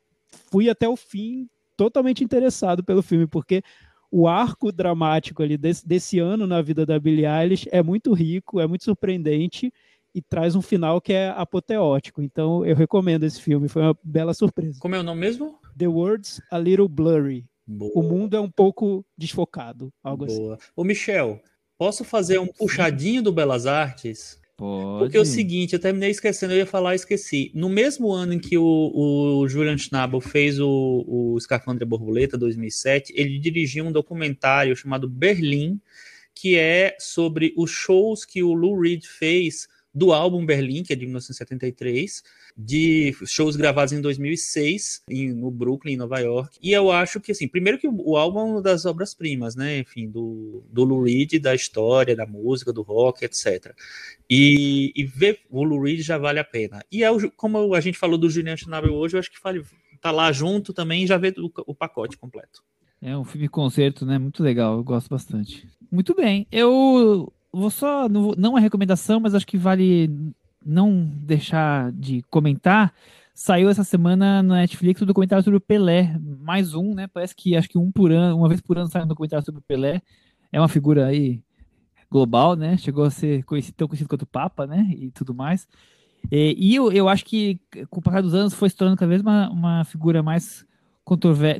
Fui 0.50 0.68
até 0.68 0.88
o 0.88 0.96
fim 0.96 1.48
totalmente 1.76 2.24
interessado 2.24 2.82
pelo 2.82 3.02
filme, 3.02 3.26
porque 3.26 3.62
o 4.10 4.26
arco 4.26 4.72
dramático 4.72 5.42
ali 5.42 5.56
desse, 5.56 5.86
desse 5.86 6.18
ano 6.18 6.46
na 6.46 6.60
vida 6.60 6.84
da 6.84 6.98
Billie 6.98 7.26
Eilish 7.26 7.68
é 7.70 7.82
muito 7.82 8.12
rico, 8.12 8.60
é 8.60 8.66
muito 8.66 8.84
surpreendente 8.84 9.72
e 10.16 10.22
traz 10.22 10.56
um 10.56 10.62
final 10.62 10.98
que 10.98 11.12
é 11.12 11.28
apoteótico. 11.28 12.22
Então 12.22 12.64
eu 12.64 12.74
recomendo 12.74 13.24
esse 13.24 13.38
filme, 13.38 13.68
foi 13.68 13.82
uma 13.82 13.98
bela 14.02 14.32
surpresa. 14.32 14.80
Como 14.80 14.94
é 14.94 14.98
o 14.98 15.02
nome 15.02 15.20
mesmo? 15.20 15.58
The 15.76 15.86
Words 15.86 16.40
a 16.50 16.58
Little 16.58 16.88
Blurry. 16.88 17.44
Boa. 17.66 17.92
O 17.94 18.02
mundo 18.02 18.34
é 18.34 18.40
um 18.40 18.50
pouco 18.50 19.04
desfocado, 19.18 19.92
algo 20.02 20.24
assim. 20.24 20.38
Boa. 20.38 20.58
Ô, 20.74 20.84
Michel, 20.84 21.38
posso 21.76 22.02
fazer 22.02 22.38
um 22.38 22.46
puxadinho 22.46 23.22
do 23.22 23.30
Belas 23.30 23.66
Artes? 23.66 24.40
Pode. 24.56 25.00
Porque 25.00 25.18
é 25.18 25.20
o 25.20 25.24
seguinte, 25.26 25.74
eu 25.74 25.78
terminei 25.78 26.10
esquecendo, 26.10 26.54
eu 26.54 26.58
ia 26.58 26.66
falar 26.66 26.94
e 26.94 26.96
esqueci. 26.96 27.50
No 27.54 27.68
mesmo 27.68 28.10
ano 28.10 28.32
em 28.32 28.38
que 28.38 28.56
o, 28.56 28.92
o 28.94 29.46
Julian 29.46 29.76
Schnabel 29.76 30.20
fez 30.20 30.58
o, 30.58 31.04
o 31.06 31.36
Escafandra 31.36 31.84
Borboleta, 31.84 32.38
2007, 32.38 33.12
ele 33.14 33.38
dirigiu 33.38 33.84
um 33.84 33.92
documentário 33.92 34.74
chamado 34.74 35.06
Berlim, 35.10 35.78
que 36.34 36.56
é 36.56 36.96
sobre 36.98 37.52
os 37.54 37.70
shows 37.70 38.24
que 38.24 38.42
o 38.42 38.54
Lou 38.54 38.80
Reed 38.80 39.04
fez 39.04 39.68
do 39.96 40.12
álbum 40.12 40.44
Berlim, 40.44 40.82
que 40.82 40.92
é 40.92 40.96
de 40.96 41.06
1973, 41.06 42.22
de 42.54 43.16
shows 43.24 43.56
gravados 43.56 43.94
em 43.94 44.00
2006 44.02 45.02
em, 45.08 45.32
no 45.32 45.50
Brooklyn, 45.50 45.94
em 45.94 45.96
Nova 45.96 46.18
York. 46.18 46.58
E 46.62 46.70
eu 46.70 46.92
acho 46.92 47.18
que, 47.18 47.32
assim, 47.32 47.48
primeiro 47.48 47.78
que 47.78 47.88
o, 47.88 48.14
álbum 48.14 48.40
é 48.40 48.44
uma 48.44 48.62
das 48.62 48.84
obras-primas, 48.84 49.56
né? 49.56 49.78
Enfim, 49.78 50.10
do, 50.10 50.62
do 50.70 50.84
Lou 50.84 51.04
Reed, 51.04 51.40
da 51.40 51.54
história, 51.54 52.14
da 52.14 52.26
música, 52.26 52.74
do 52.74 52.82
rock, 52.82 53.24
etc. 53.24 53.74
E, 54.28 54.92
e 54.94 55.02
ver 55.02 55.40
o 55.48 55.64
Lou 55.64 55.80
Reed 55.80 56.02
já 56.02 56.18
vale 56.18 56.40
a 56.40 56.44
pena. 56.44 56.84
E 56.92 57.02
é 57.02 57.10
o, 57.10 57.30
como 57.30 57.72
a 57.72 57.80
gente 57.80 57.96
falou 57.96 58.18
do 58.18 58.28
Julian 58.28 58.54
Schnabel 58.58 58.92
hoje, 58.92 59.16
eu 59.16 59.20
acho 59.20 59.32
que 59.32 59.42
vale, 59.42 59.64
tá 59.98 60.10
lá 60.10 60.30
junto 60.30 60.74
também 60.74 61.04
e 61.04 61.06
já 61.06 61.16
vê 61.16 61.32
o, 61.38 61.50
o 61.66 61.74
pacote 61.74 62.18
completo. 62.18 62.62
É 63.00 63.16
um 63.16 63.24
filme 63.24 63.48
concerto, 63.48 64.04
né? 64.04 64.18
Muito 64.18 64.42
legal, 64.42 64.76
eu 64.76 64.84
gosto 64.84 65.08
bastante. 65.08 65.66
Muito 65.90 66.14
bem. 66.14 66.46
Eu 66.52 67.32
vou 67.56 67.70
só, 67.70 68.08
não, 68.08 68.50
uma 68.50 68.60
recomendação, 68.60 69.18
mas 69.18 69.34
acho 69.34 69.46
que 69.46 69.56
vale 69.56 70.10
não 70.64 71.10
deixar 71.16 71.90
de 71.92 72.22
comentar. 72.30 72.92
Saiu 73.34 73.68
essa 73.68 73.84
semana 73.84 74.42
na 74.42 74.56
Netflix 74.56 75.00
o 75.00 75.06
documentário 75.06 75.44
sobre 75.44 75.58
o 75.58 75.60
Pelé, 75.60 76.18
mais 76.40 76.74
um, 76.74 76.94
né? 76.94 77.06
Parece 77.06 77.34
que 77.34 77.56
acho 77.56 77.68
que 77.68 77.78
um 77.78 77.90
por 77.90 78.10
ano, 78.10 78.36
uma 78.36 78.48
vez 78.48 78.60
por 78.60 78.78
ano 78.78 78.90
sai 78.90 79.04
um 79.04 79.06
documentário 79.06 79.44
sobre 79.44 79.60
o 79.60 79.64
Pelé. 79.64 80.00
É 80.52 80.60
uma 80.60 80.68
figura 80.68 81.06
aí 81.06 81.42
global, 82.10 82.56
né? 82.56 82.76
Chegou 82.76 83.04
a 83.04 83.10
ser 83.10 83.44
conhecido, 83.44 83.74
tão 83.76 83.88
conhecido 83.88 84.08
quanto 84.08 84.22
o 84.22 84.26
Papa, 84.26 84.66
né? 84.66 84.88
E 84.90 85.10
tudo 85.10 85.34
mais. 85.34 85.68
E, 86.30 86.54
e 86.58 86.74
eu, 86.74 86.90
eu 86.92 87.08
acho 87.08 87.24
que 87.24 87.60
com 87.90 88.00
o 88.00 88.02
passar 88.02 88.22
dos 88.22 88.34
anos 88.34 88.54
foi 88.54 88.70
se 88.70 88.76
tornando 88.76 88.98
cada 88.98 89.08
vez 89.08 89.20
uma, 89.20 89.50
uma 89.50 89.84
figura 89.84 90.22
mais 90.22 90.64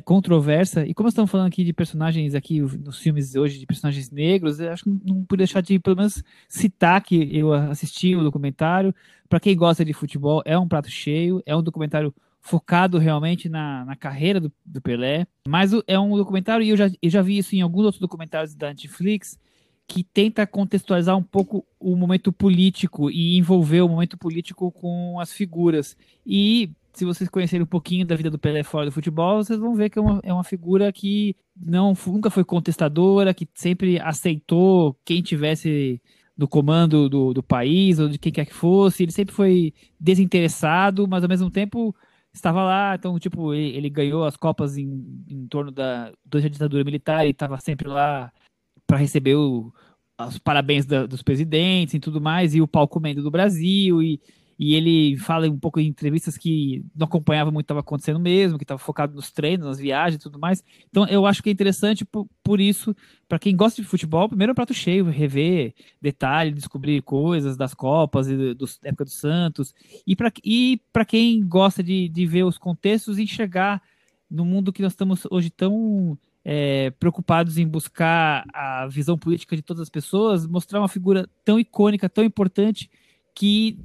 controversa. 0.03 0.85
E 0.85 0.93
como 0.93 1.07
estamos 1.07 1.31
falando 1.31 1.47
aqui 1.47 1.63
de 1.63 1.71
personagens 1.71 2.35
aqui 2.35 2.59
nos 2.59 2.99
filmes 2.99 3.33
hoje, 3.33 3.57
de 3.57 3.65
personagens 3.65 4.11
negros, 4.11 4.59
acho 4.59 4.83
que 4.83 4.89
não 4.89 5.23
pude 5.23 5.37
deixar 5.37 5.61
de 5.61 5.79
pelo 5.79 5.95
menos 5.95 6.21
citar 6.49 7.01
que 7.01 7.29
eu 7.31 7.53
assisti 7.53 8.13
o 8.13 8.23
documentário. 8.23 8.93
Para 9.29 9.39
quem 9.39 9.55
gosta 9.55 9.85
de 9.85 9.93
futebol, 9.93 10.41
é 10.45 10.57
um 10.59 10.67
prato 10.67 10.89
cheio, 10.89 11.41
é 11.45 11.55
um 11.55 11.63
documentário 11.63 12.13
focado 12.41 12.97
realmente 12.97 13.47
na, 13.47 13.85
na 13.85 13.95
carreira 13.95 14.41
do, 14.41 14.51
do 14.65 14.81
Pelé. 14.81 15.25
Mas 15.47 15.71
é 15.87 15.97
um 15.97 16.17
documentário, 16.17 16.65
e 16.65 16.69
eu 16.69 16.77
já, 16.77 16.89
eu 17.01 17.09
já 17.09 17.21
vi 17.21 17.37
isso 17.37 17.55
em 17.55 17.61
alguns 17.61 17.85
outros 17.85 18.01
documentários 18.01 18.53
da 18.53 18.67
Netflix, 18.67 19.39
que 19.87 20.03
tenta 20.03 20.45
contextualizar 20.45 21.15
um 21.15 21.23
pouco 21.23 21.65
o 21.79 21.95
momento 21.95 22.33
político 22.33 23.09
e 23.09 23.37
envolver 23.37 23.81
o 23.81 23.87
momento 23.87 24.17
político 24.17 24.69
com 24.73 25.21
as 25.21 25.31
figuras. 25.31 25.95
E 26.25 26.69
se 26.97 27.05
vocês 27.05 27.29
conhecerem 27.29 27.63
um 27.63 27.67
pouquinho 27.67 28.05
da 28.05 28.15
vida 28.15 28.29
do 28.29 28.39
Pelé 28.39 28.63
fora 28.63 28.87
do 28.87 28.91
futebol, 28.91 29.43
vocês 29.43 29.59
vão 29.59 29.75
ver 29.75 29.89
que 29.89 29.99
é 29.99 30.01
uma, 30.01 30.19
é 30.23 30.33
uma 30.33 30.43
figura 30.43 30.91
que 30.91 31.35
não 31.55 31.93
nunca 32.07 32.31
foi 32.31 32.43
contestadora, 32.43 33.33
que 33.35 33.47
sempre 33.53 33.99
aceitou 33.99 34.97
quem 35.05 35.21
tivesse 35.21 36.01
no 36.35 36.47
comando 36.47 37.07
do, 37.07 37.33
do 37.33 37.43
país 37.43 37.99
ou 37.99 38.09
de 38.09 38.17
quem 38.17 38.31
quer 38.31 38.45
que 38.45 38.53
fosse. 38.53 39.03
Ele 39.03 39.11
sempre 39.11 39.33
foi 39.35 39.73
desinteressado, 39.99 41.07
mas 41.07 41.23
ao 41.23 41.29
mesmo 41.29 41.51
tempo 41.51 41.95
estava 42.33 42.63
lá. 42.63 42.95
Então, 42.95 43.19
tipo, 43.19 43.53
ele, 43.53 43.77
ele 43.77 43.89
ganhou 43.91 44.25
as 44.25 44.35
Copas 44.35 44.75
em, 44.75 45.23
em 45.29 45.47
torno 45.47 45.71
da, 45.71 46.11
da 46.25 46.39
ditadura 46.39 46.83
militar 46.83 47.27
e 47.27 47.29
estava 47.29 47.59
sempre 47.59 47.87
lá 47.87 48.31
para 48.87 48.97
receber 48.97 49.35
o, 49.35 49.71
os 50.25 50.39
parabéns 50.39 50.85
da, 50.85 51.05
dos 51.05 51.21
presidentes 51.21 51.93
e 51.93 51.99
tudo 51.99 52.19
mais, 52.19 52.55
e 52.55 52.61
o 52.61 52.67
palco 52.67 52.93
comendo 52.93 53.21
do 53.21 53.29
Brasil, 53.29 54.01
e 54.01 54.19
e 54.59 54.73
ele 54.73 55.17
fala 55.17 55.47
um 55.47 55.59
pouco 55.59 55.79
em 55.79 55.87
entrevistas 55.87 56.37
que 56.37 56.83
não 56.95 57.05
acompanhava 57.05 57.51
muito 57.51 57.65
o 57.65 57.65
que 57.65 57.65
estava 57.65 57.79
acontecendo 57.81 58.19
mesmo, 58.19 58.57
que 58.57 58.63
estava 58.63 58.79
focado 58.79 59.13
nos 59.13 59.31
treinos, 59.31 59.67
nas 59.67 59.77
viagens 59.77 60.15
e 60.15 60.23
tudo 60.23 60.39
mais. 60.39 60.63
Então 60.89 61.05
eu 61.07 61.25
acho 61.25 61.43
que 61.43 61.49
é 61.49 61.53
interessante 61.53 62.03
por, 62.03 62.27
por 62.43 62.59
isso, 62.59 62.95
para 63.27 63.37
quem 63.37 63.55
gosta 63.55 63.81
de 63.81 63.87
futebol, 63.87 64.27
primeiro 64.27 64.51
é 64.51 64.53
um 64.53 64.55
prato 64.55 64.73
cheio, 64.73 65.05
rever 65.05 65.75
detalhes, 66.01 66.55
descobrir 66.55 67.01
coisas 67.03 67.55
das 67.55 67.73
Copas 67.73 68.27
e 68.27 68.55
do, 68.55 68.65
da 68.65 68.89
época 68.89 69.05
do 69.05 69.11
Santos. 69.11 69.75
E 70.05 70.15
para 70.15 70.31
e 70.43 70.81
quem 71.07 71.47
gosta 71.47 71.83
de, 71.83 72.09
de 72.09 72.25
ver 72.25 72.43
os 72.43 72.57
contextos, 72.57 73.19
enxergar 73.19 73.81
no 74.29 74.43
mundo 74.43 74.73
que 74.73 74.81
nós 74.81 74.93
estamos 74.93 75.25
hoje 75.29 75.49
tão 75.49 76.17
é, 76.43 76.91
preocupados 76.91 77.57
em 77.57 77.67
buscar 77.67 78.45
a 78.53 78.87
visão 78.87 79.17
política 79.17 79.55
de 79.55 79.61
todas 79.61 79.81
as 79.81 79.89
pessoas, 79.89 80.47
mostrar 80.47 80.79
uma 80.79 80.87
figura 80.87 81.29
tão 81.45 81.59
icônica, 81.59 82.09
tão 82.09 82.23
importante, 82.23 82.89
que 83.35 83.77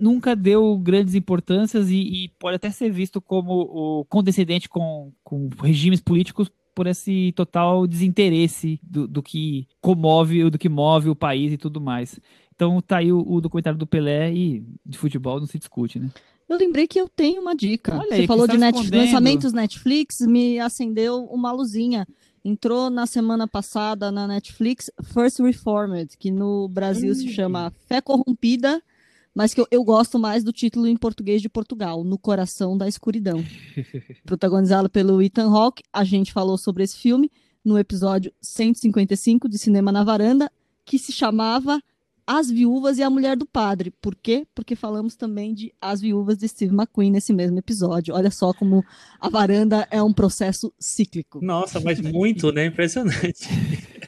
nunca 0.00 0.34
deu 0.34 0.78
grandes 0.78 1.14
importâncias 1.14 1.90
e, 1.90 1.96
e, 2.24 2.28
pode 2.38 2.56
até 2.56 2.70
ser 2.70 2.90
visto 2.90 3.20
como 3.20 3.52
o 3.52 4.04
condescendente 4.06 4.68
com, 4.68 5.12
com 5.22 5.48
regimes 5.62 6.00
políticos 6.00 6.50
por 6.74 6.86
esse 6.86 7.32
total 7.36 7.86
desinteresse 7.86 8.80
do, 8.82 9.06
do 9.06 9.22
que 9.22 9.66
comove, 9.80 10.48
do 10.48 10.58
que 10.58 10.68
move 10.68 11.10
o 11.10 11.16
país 11.16 11.52
e 11.52 11.58
tudo 11.58 11.80
mais. 11.80 12.18
Então 12.54 12.80
tá 12.80 12.98
aí 12.98 13.12
o, 13.12 13.24
o 13.26 13.40
documentário 13.40 13.78
do 13.78 13.86
Pelé 13.86 14.32
e 14.32 14.64
de 14.84 14.96
futebol 14.98 15.38
não 15.40 15.46
se 15.46 15.58
discute, 15.58 15.98
né? 15.98 16.10
Eu 16.48 16.58
lembrei 16.58 16.88
que 16.88 17.00
eu 17.00 17.08
tenho 17.08 17.40
uma 17.40 17.54
dica. 17.54 17.96
Olha 17.96 18.16
Você 18.16 18.26
falou 18.26 18.44
que 18.44 18.50
de 18.50 18.56
está 18.56 18.66
net... 18.66 18.76
escondendo. 18.76 19.04
lançamentos 19.04 19.52
Netflix, 19.52 20.20
me 20.20 20.58
acendeu 20.58 21.24
uma 21.26 21.52
luzinha. 21.52 22.06
Entrou 22.44 22.90
na 22.90 23.06
semana 23.06 23.46
passada 23.46 24.10
na 24.10 24.26
Netflix 24.26 24.90
First 25.12 25.38
Reformed, 25.38 26.16
que 26.18 26.30
no 26.30 26.68
Brasil 26.68 27.14
se 27.14 27.26
Hum. 27.26 27.32
chama 27.32 27.72
Fé 27.86 28.00
Corrompida, 28.00 28.82
mas 29.34 29.54
que 29.54 29.60
eu, 29.60 29.66
eu 29.70 29.84
gosto 29.84 30.18
mais 30.18 30.42
do 30.42 30.52
título 30.52 30.86
em 30.86 30.96
português 30.96 31.40
de 31.40 31.48
Portugal, 31.48 32.02
No 32.04 32.18
Coração 32.18 32.76
da 32.76 32.88
Escuridão. 32.88 33.44
Protagonizado 34.24 34.90
pelo 34.90 35.22
Ethan 35.22 35.50
Hawke, 35.50 35.82
a 35.92 36.04
gente 36.04 36.32
falou 36.32 36.58
sobre 36.58 36.82
esse 36.82 36.96
filme 36.96 37.30
no 37.64 37.78
episódio 37.78 38.32
155 38.40 39.48
de 39.48 39.58
Cinema 39.58 39.92
na 39.92 40.02
Varanda, 40.02 40.50
que 40.84 40.98
se 40.98 41.12
chamava 41.12 41.80
As 42.26 42.50
Viúvas 42.50 42.98
e 42.98 43.02
a 43.02 43.10
Mulher 43.10 43.36
do 43.36 43.46
Padre. 43.46 43.92
Por 44.00 44.16
quê? 44.16 44.46
Porque 44.54 44.74
falamos 44.74 45.14
também 45.14 45.54
de 45.54 45.72
As 45.80 46.00
Viúvas 46.00 46.38
de 46.38 46.48
Steve 46.48 46.74
McQueen 46.74 47.10
nesse 47.10 47.32
mesmo 47.32 47.58
episódio. 47.58 48.14
Olha 48.14 48.30
só 48.30 48.52
como 48.52 48.84
a 49.20 49.28
varanda 49.28 49.86
é 49.90 50.02
um 50.02 50.12
processo 50.12 50.72
cíclico. 50.78 51.44
Nossa, 51.44 51.78
mas 51.80 52.00
muito, 52.00 52.50
né? 52.50 52.66
Impressionante. 52.66 53.46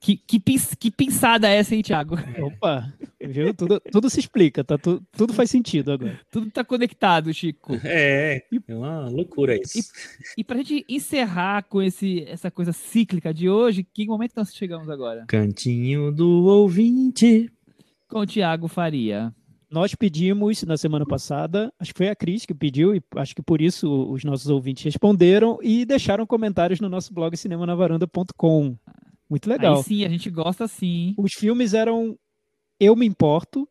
Que, 0.00 0.16
que, 0.16 0.40
que 0.78 0.90
pinçada 0.90 1.48
é 1.48 1.56
essa, 1.56 1.74
hein, 1.74 1.82
Thiago? 1.82 2.16
Opa, 2.40 2.92
viu? 3.20 3.54
Tudo, 3.54 3.80
tudo 3.90 4.10
se 4.10 4.20
explica, 4.20 4.62
tá? 4.64 4.76
Tu- 4.76 5.02
tudo 5.12 5.32
faz 5.32 5.50
sentido 5.50 5.92
agora. 5.92 6.18
Tudo 6.30 6.50
tá 6.50 6.64
conectado, 6.64 7.32
Chico. 7.32 7.74
É, 7.84 8.42
é 8.68 8.74
uma 8.74 9.08
loucura 9.08 9.54
isso. 9.56 9.90
E 10.36 10.42
pra 10.44 10.58
gente 10.58 10.84
encerrar 10.88 11.62
com 11.64 11.80
esse, 11.82 12.24
essa 12.28 12.50
coisa 12.50 12.72
cíclica 12.72 13.32
de 13.32 13.48
hoje, 13.48 13.82
que 13.84 14.06
momento 14.06 14.32
nós 14.36 14.54
chegamos 14.54 14.88
agora? 14.90 15.24
Cantinho 15.28 16.10
do 16.12 16.44
ouvinte. 16.44 17.50
Com 18.08 18.20
o 18.20 18.26
Thiago 18.26 18.68
Faria. 18.68 19.32
nós 19.70 19.94
pedimos 19.94 20.62
na 20.64 20.76
semana 20.76 21.06
passada, 21.06 21.72
acho 21.80 21.92
que 21.94 21.98
foi 21.98 22.08
a 22.10 22.14
Cris 22.14 22.44
que 22.44 22.52
pediu, 22.52 22.94
e 22.94 23.02
acho 23.16 23.34
que 23.34 23.40
por 23.40 23.62
isso 23.62 23.90
os 24.12 24.22
nossos 24.22 24.48
ouvintes 24.48 24.84
responderam 24.84 25.58
e 25.62 25.86
deixaram 25.86 26.26
comentários 26.26 26.78
no 26.78 26.90
nosso 26.90 27.14
blog 27.14 27.34
cinemanavaranda.com. 27.34 28.76
Muito 29.32 29.48
legal. 29.48 29.78
Aí 29.78 29.82
sim, 29.82 30.04
a 30.04 30.08
gente 30.10 30.28
gosta 30.28 30.68
sim. 30.68 31.14
Os 31.16 31.32
filmes 31.32 31.72
eram 31.72 32.18
Eu 32.78 32.94
Me 32.94 33.06
Importo, 33.06 33.66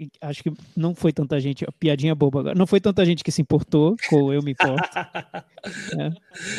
e 0.00 0.08
acho 0.22 0.42
que 0.42 0.50
não 0.74 0.94
foi 0.94 1.12
tanta 1.12 1.38
gente, 1.38 1.66
piadinha 1.78 2.14
boba 2.14 2.40
agora, 2.40 2.54
não 2.58 2.66
foi 2.66 2.80
tanta 2.80 3.04
gente 3.04 3.22
que 3.22 3.30
se 3.30 3.42
importou 3.42 3.94
com 4.08 4.32
Eu 4.32 4.42
Me 4.42 4.52
Importo. 4.52 4.88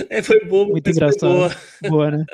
É, 0.07 0.21
foi 0.21 0.45
bobo, 0.45 0.71
Muito 0.71 0.89
engraçado. 0.89 1.30
boa. 1.34 1.51
Boa, 1.89 2.11
né? 2.11 2.25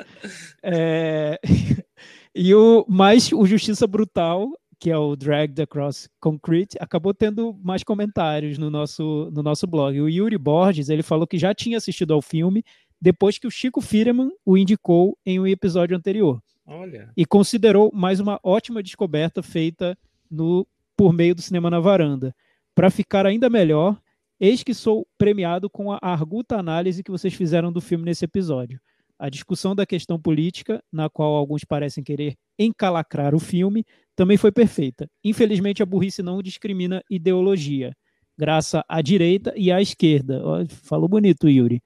É, 0.62 1.40
E 2.34 2.54
o 2.54 2.84
mais 2.86 3.32
o 3.32 3.46
Justiça 3.46 3.86
Brutal, 3.86 4.52
que 4.78 4.90
é 4.90 4.96
o 4.96 5.16
Dragged 5.16 5.60
Across 5.62 6.08
Concrete, 6.20 6.76
acabou 6.78 7.12
tendo 7.12 7.58
mais 7.62 7.82
comentários 7.82 8.56
no 8.56 8.70
nosso, 8.70 9.30
no 9.32 9.42
nosso 9.42 9.66
blog. 9.66 10.00
O 10.00 10.08
Yuri 10.08 10.38
Borges, 10.38 10.90
ele 10.90 11.02
falou 11.02 11.26
que 11.26 11.38
já 11.38 11.52
tinha 11.52 11.76
assistido 11.76 12.14
ao 12.14 12.22
filme 12.22 12.62
depois 13.00 13.38
que 13.38 13.46
o 13.46 13.50
Chico 13.50 13.80
Firman 13.80 14.30
o 14.44 14.58
indicou 14.58 15.16
em 15.24 15.40
um 15.40 15.46
episódio 15.46 15.96
anterior 15.96 16.42
Olha. 16.66 17.10
e 17.16 17.24
considerou 17.24 17.90
mais 17.94 18.20
uma 18.20 18.38
ótima 18.42 18.82
descoberta 18.82 19.42
feita 19.42 19.96
no 20.30 20.66
por 20.96 21.12
meio 21.12 21.34
do 21.34 21.40
Cinema 21.40 21.70
na 21.70 21.80
Varanda. 21.80 22.34
Para 22.74 22.90
ficar 22.90 23.24
ainda 23.24 23.48
melhor, 23.48 23.98
eis 24.38 24.62
que 24.62 24.74
sou 24.74 25.06
premiado 25.16 25.70
com 25.70 25.90
a 25.92 25.98
arguta 26.02 26.58
análise 26.58 27.02
que 27.02 27.10
vocês 27.10 27.32
fizeram 27.32 27.72
do 27.72 27.80
filme 27.80 28.04
nesse 28.04 28.24
episódio. 28.24 28.78
A 29.18 29.28
discussão 29.28 29.74
da 29.74 29.86
questão 29.86 30.18
política, 30.18 30.82
na 30.92 31.08
qual 31.08 31.34
alguns 31.34 31.64
parecem 31.64 32.04
querer 32.04 32.36
encalacrar 32.58 33.34
o 33.34 33.38
filme, 33.38 33.84
também 34.14 34.36
foi 34.36 34.52
perfeita. 34.52 35.08
Infelizmente, 35.24 35.82
a 35.82 35.86
burrice 35.86 36.22
não 36.22 36.42
discrimina 36.42 37.02
ideologia, 37.10 37.94
graças 38.36 38.82
à 38.88 39.00
direita 39.02 39.52
e 39.56 39.72
à 39.72 39.80
esquerda. 39.80 40.42
Falou 40.82 41.08
bonito, 41.08 41.48
Yuri. 41.48 41.82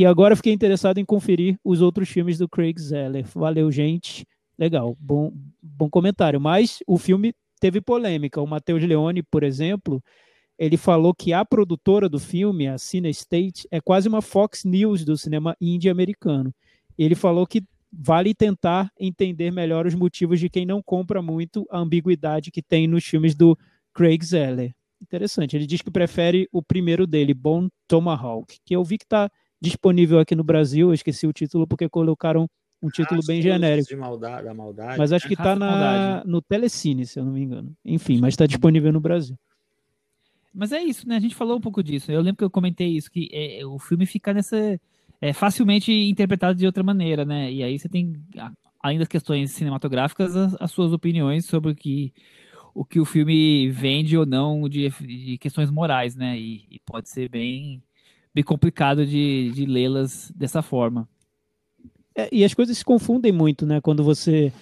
E 0.00 0.06
agora 0.06 0.34
fiquei 0.34 0.54
interessado 0.54 0.96
em 0.96 1.04
conferir 1.04 1.58
os 1.62 1.82
outros 1.82 2.08
filmes 2.08 2.38
do 2.38 2.48
Craig 2.48 2.80
Zeller. 2.80 3.26
Valeu, 3.34 3.70
gente. 3.70 4.26
Legal, 4.58 4.96
bom, 4.98 5.30
bom 5.62 5.90
comentário. 5.90 6.40
Mas 6.40 6.78
o 6.86 6.96
filme 6.96 7.34
teve 7.60 7.82
polêmica. 7.82 8.40
O 8.40 8.46
Matheus 8.46 8.82
Leone, 8.82 9.22
por 9.22 9.42
exemplo, 9.42 10.02
ele 10.58 10.78
falou 10.78 11.12
que 11.12 11.34
a 11.34 11.44
produtora 11.44 12.08
do 12.08 12.18
filme, 12.18 12.66
a 12.66 12.78
Cine 12.78 13.10
State, 13.10 13.68
é 13.70 13.78
quase 13.78 14.08
uma 14.08 14.22
Fox 14.22 14.64
News 14.64 15.04
do 15.04 15.18
cinema 15.18 15.54
indie 15.60 15.90
americano. 15.90 16.50
Ele 16.96 17.14
falou 17.14 17.46
que 17.46 17.62
vale 17.92 18.34
tentar 18.34 18.90
entender 18.98 19.50
melhor 19.50 19.86
os 19.86 19.94
motivos 19.94 20.40
de 20.40 20.48
quem 20.48 20.64
não 20.64 20.82
compra 20.82 21.20
muito 21.20 21.66
a 21.70 21.78
ambiguidade 21.78 22.50
que 22.50 22.62
tem 22.62 22.88
nos 22.88 23.04
filmes 23.04 23.34
do 23.34 23.54
Craig 23.92 24.24
Zeller. 24.24 24.72
Interessante. 24.98 25.58
Ele 25.58 25.66
diz 25.66 25.82
que 25.82 25.90
prefere 25.90 26.48
o 26.50 26.62
primeiro 26.62 27.06
dele, 27.06 27.34
Bone 27.34 27.68
Tomahawk, 27.86 28.56
que 28.64 28.74
eu 28.74 28.82
vi 28.82 28.96
que 28.96 29.04
está 29.04 29.30
disponível 29.60 30.18
aqui 30.18 30.34
no 30.34 30.44
Brasil. 30.44 30.88
Eu 30.88 30.94
esqueci 30.94 31.26
o 31.26 31.32
título 31.32 31.66
porque 31.66 31.88
colocaram 31.88 32.48
um 32.82 32.88
título 32.88 33.20
bem 33.26 33.42
genérico. 33.42 33.88
De 33.88 33.96
maldade, 33.96 34.44
da 34.44 34.54
maldade. 34.54 34.98
Mas 34.98 35.12
acho 35.12 35.28
que 35.28 35.34
está 35.34 35.54
na, 35.54 35.70
Maldade. 35.70 36.28
no 36.28 36.40
Telecine, 36.40 37.04
se 37.04 37.18
eu 37.18 37.24
não 37.24 37.32
me 37.32 37.42
engano. 37.42 37.76
Enfim, 37.84 38.18
mas 38.18 38.32
está 38.32 38.46
disponível 38.46 38.92
no 38.92 39.00
Brasil. 39.00 39.36
Mas 40.52 40.72
é 40.72 40.82
isso, 40.82 41.06
né? 41.06 41.16
A 41.16 41.20
gente 41.20 41.34
falou 41.34 41.56
um 41.56 41.60
pouco 41.60 41.82
disso. 41.82 42.10
Eu 42.10 42.20
lembro 42.20 42.38
que 42.38 42.44
eu 42.44 42.50
comentei 42.50 42.88
isso, 42.88 43.10
que 43.10 43.28
é, 43.32 43.64
o 43.64 43.78
filme 43.78 44.06
fica 44.06 44.32
nessa. 44.32 44.80
É 45.20 45.34
facilmente 45.34 45.92
interpretado 45.92 46.58
de 46.58 46.64
outra 46.64 46.82
maneira, 46.82 47.26
né? 47.26 47.52
E 47.52 47.62
aí 47.62 47.78
você 47.78 47.88
tem, 47.88 48.14
além 48.82 48.98
das 48.98 49.06
questões 49.06 49.50
cinematográficas, 49.50 50.34
as, 50.34 50.56
as 50.58 50.70
suas 50.70 50.92
opiniões 50.92 51.44
sobre 51.44 51.72
o 51.72 51.74
que 51.74 52.12
o, 52.74 52.84
que 52.84 52.98
o 52.98 53.04
filme 53.04 53.70
vende 53.70 54.16
ou 54.16 54.24
não 54.24 54.68
de, 54.68 54.88
de 54.88 55.38
questões 55.38 55.70
morais, 55.70 56.16
né? 56.16 56.38
E, 56.38 56.66
e 56.70 56.80
pode 56.86 57.10
ser 57.10 57.28
bem, 57.28 57.82
bem 58.34 58.44
complicado 58.44 59.04
de, 59.06 59.50
de 59.52 59.66
lê-las 59.66 60.30
dessa 60.34 60.62
forma. 60.62 61.08
É, 62.14 62.28
e 62.32 62.44
as 62.44 62.54
coisas 62.54 62.76
se 62.78 62.84
confundem 62.84 63.32
muito, 63.32 63.66
né? 63.66 63.80
Quando 63.80 64.02
você 64.02 64.52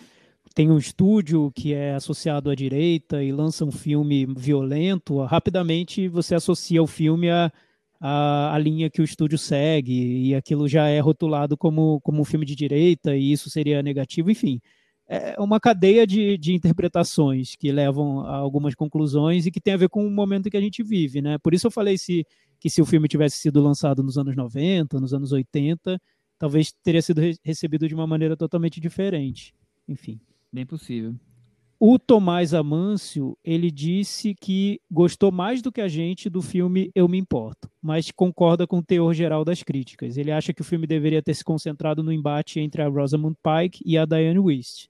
tem 0.55 0.71
um 0.71 0.79
estúdio 0.79 1.53
que 1.55 1.73
é 1.73 1.95
associado 1.95 2.51
à 2.51 2.55
direita 2.55 3.23
e 3.23 3.31
lança 3.31 3.65
um 3.65 3.71
filme 3.71 4.27
violento, 4.27 5.23
rapidamente 5.23 6.09
você 6.09 6.35
associa 6.35 6.83
o 6.83 6.87
filme 6.87 7.31
à, 7.31 7.53
à, 8.01 8.55
à 8.55 8.59
linha 8.59 8.91
que 8.91 9.01
o 9.01 9.05
estúdio 9.05 9.39
segue, 9.39 10.29
e 10.29 10.35
aquilo 10.35 10.69
já 10.69 10.89
é 10.89 10.99
rotulado 11.01 11.57
como, 11.57 12.01
como 12.01 12.21
um 12.21 12.25
filme 12.25 12.45
de 12.45 12.55
direita, 12.55 13.17
e 13.17 13.33
isso 13.33 13.49
seria 13.51 13.83
negativo, 13.83 14.31
enfim. 14.31 14.61
É 15.11 15.41
uma 15.41 15.59
cadeia 15.59 16.07
de, 16.07 16.37
de 16.37 16.53
interpretações 16.55 17.57
que 17.57 17.73
levam 17.73 18.21
a 18.27 18.37
algumas 18.37 18.75
conclusões 18.75 19.47
e 19.47 19.51
que 19.51 19.61
tem 19.61 19.73
a 19.73 19.79
ver 19.79 19.89
com 19.89 20.07
o 20.07 20.11
momento 20.11 20.51
que 20.51 20.57
a 20.57 20.61
gente 20.61 20.83
vive, 20.83 21.23
né? 21.23 21.39
Por 21.39 21.55
isso 21.55 21.67
eu 21.67 21.71
falei 21.71 21.97
se, 21.97 22.27
que 22.61 22.69
se 22.71 22.81
o 22.83 22.87
filme 22.87 23.09
tivesse 23.09 23.39
sido 23.39 23.63
lançado 23.63 24.03
nos 24.03 24.19
anos 24.19 24.35
90, 24.37 24.99
nos 25.01 25.15
anos 25.15 25.33
80, 25.33 26.01
talvez 26.39 26.73
teria 26.83 27.03
sido 27.03 27.21
re- 27.21 27.37
recebido 27.45 27.89
de 27.89 27.95
uma 27.95 28.07
maneira 28.07 28.37
totalmente 28.37 28.81
diferente. 28.81 29.55
Enfim. 29.89 30.21
Bem 30.53 30.67
possível. 30.67 31.15
O 31.81 31.97
Tomás 31.97 32.55
Amâncio, 32.55 33.39
ele 33.45 33.71
disse 33.71 34.35
que 34.35 34.81
gostou 34.91 35.31
mais 35.31 35.63
do 35.63 35.71
que 35.71 35.81
a 35.81 35.87
gente 35.87 36.29
do 36.29 36.43
filme 36.43 36.91
Eu 36.93 37.07
Me 37.07 37.19
Importo, 37.19 37.71
mas 37.81 38.11
concorda 38.11 38.67
com 38.67 38.79
o 38.79 38.83
teor 38.83 39.15
geral 39.15 39.45
das 39.45 39.63
críticas. 39.63 40.17
Ele 40.17 40.33
acha 40.33 40.53
que 40.53 40.61
o 40.61 40.65
filme 40.65 40.89
deveria 40.89 41.23
ter 41.23 41.35
se 41.35 41.45
concentrado 41.45 42.03
no 42.03 42.13
embate 42.13 42.59
entre 42.59 42.83
a 42.83 42.89
Rosamund 42.89 43.37
Pike 43.41 43.81
e 43.87 43.97
a 43.97 44.05
Diane 44.05 44.41
Wist. 44.41 44.89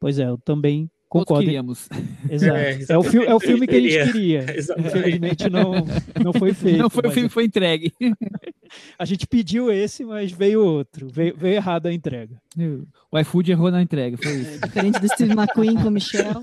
Pois 0.00 0.18
é, 0.18 0.28
eu 0.28 0.36
também 0.36 0.90
concordo. 1.20 1.44
queríamos. 1.44 1.88
Exato. 2.28 2.56
É, 2.56 2.78
É, 2.88 2.98
o, 2.98 3.02
fi- 3.02 3.24
é 3.24 3.34
o 3.34 3.40
filme 3.40 3.66
que 3.66 3.76
a 3.76 3.80
gente 3.80 4.12
queria. 4.12 4.44
Exatamente. 4.56 4.98
Infelizmente 4.98 5.50
não, 5.50 5.72
não 6.22 6.32
foi 6.32 6.52
feito. 6.54 6.78
Não 6.78 6.90
foi 6.90 7.08
o 7.08 7.10
filme 7.10 7.28
que 7.28 7.34
foi 7.34 7.44
entregue. 7.44 7.92
A 8.98 9.04
gente 9.04 9.24
pediu 9.28 9.70
esse, 9.70 10.04
mas 10.04 10.32
veio 10.32 10.64
outro. 10.64 11.06
Veio, 11.08 11.36
veio 11.36 11.54
errado 11.54 11.86
a 11.86 11.92
entrega. 11.92 12.34
O 13.12 13.18
iFood 13.20 13.52
errou 13.52 13.70
na 13.70 13.80
entrega, 13.80 14.16
foi 14.20 14.32
isso. 14.32 14.60
Diferente 14.66 14.98
do 15.00 15.06
Steve 15.08 15.32
McQueen 15.32 15.76
com 15.76 15.88
o 15.88 15.90
Michel. 15.92 16.42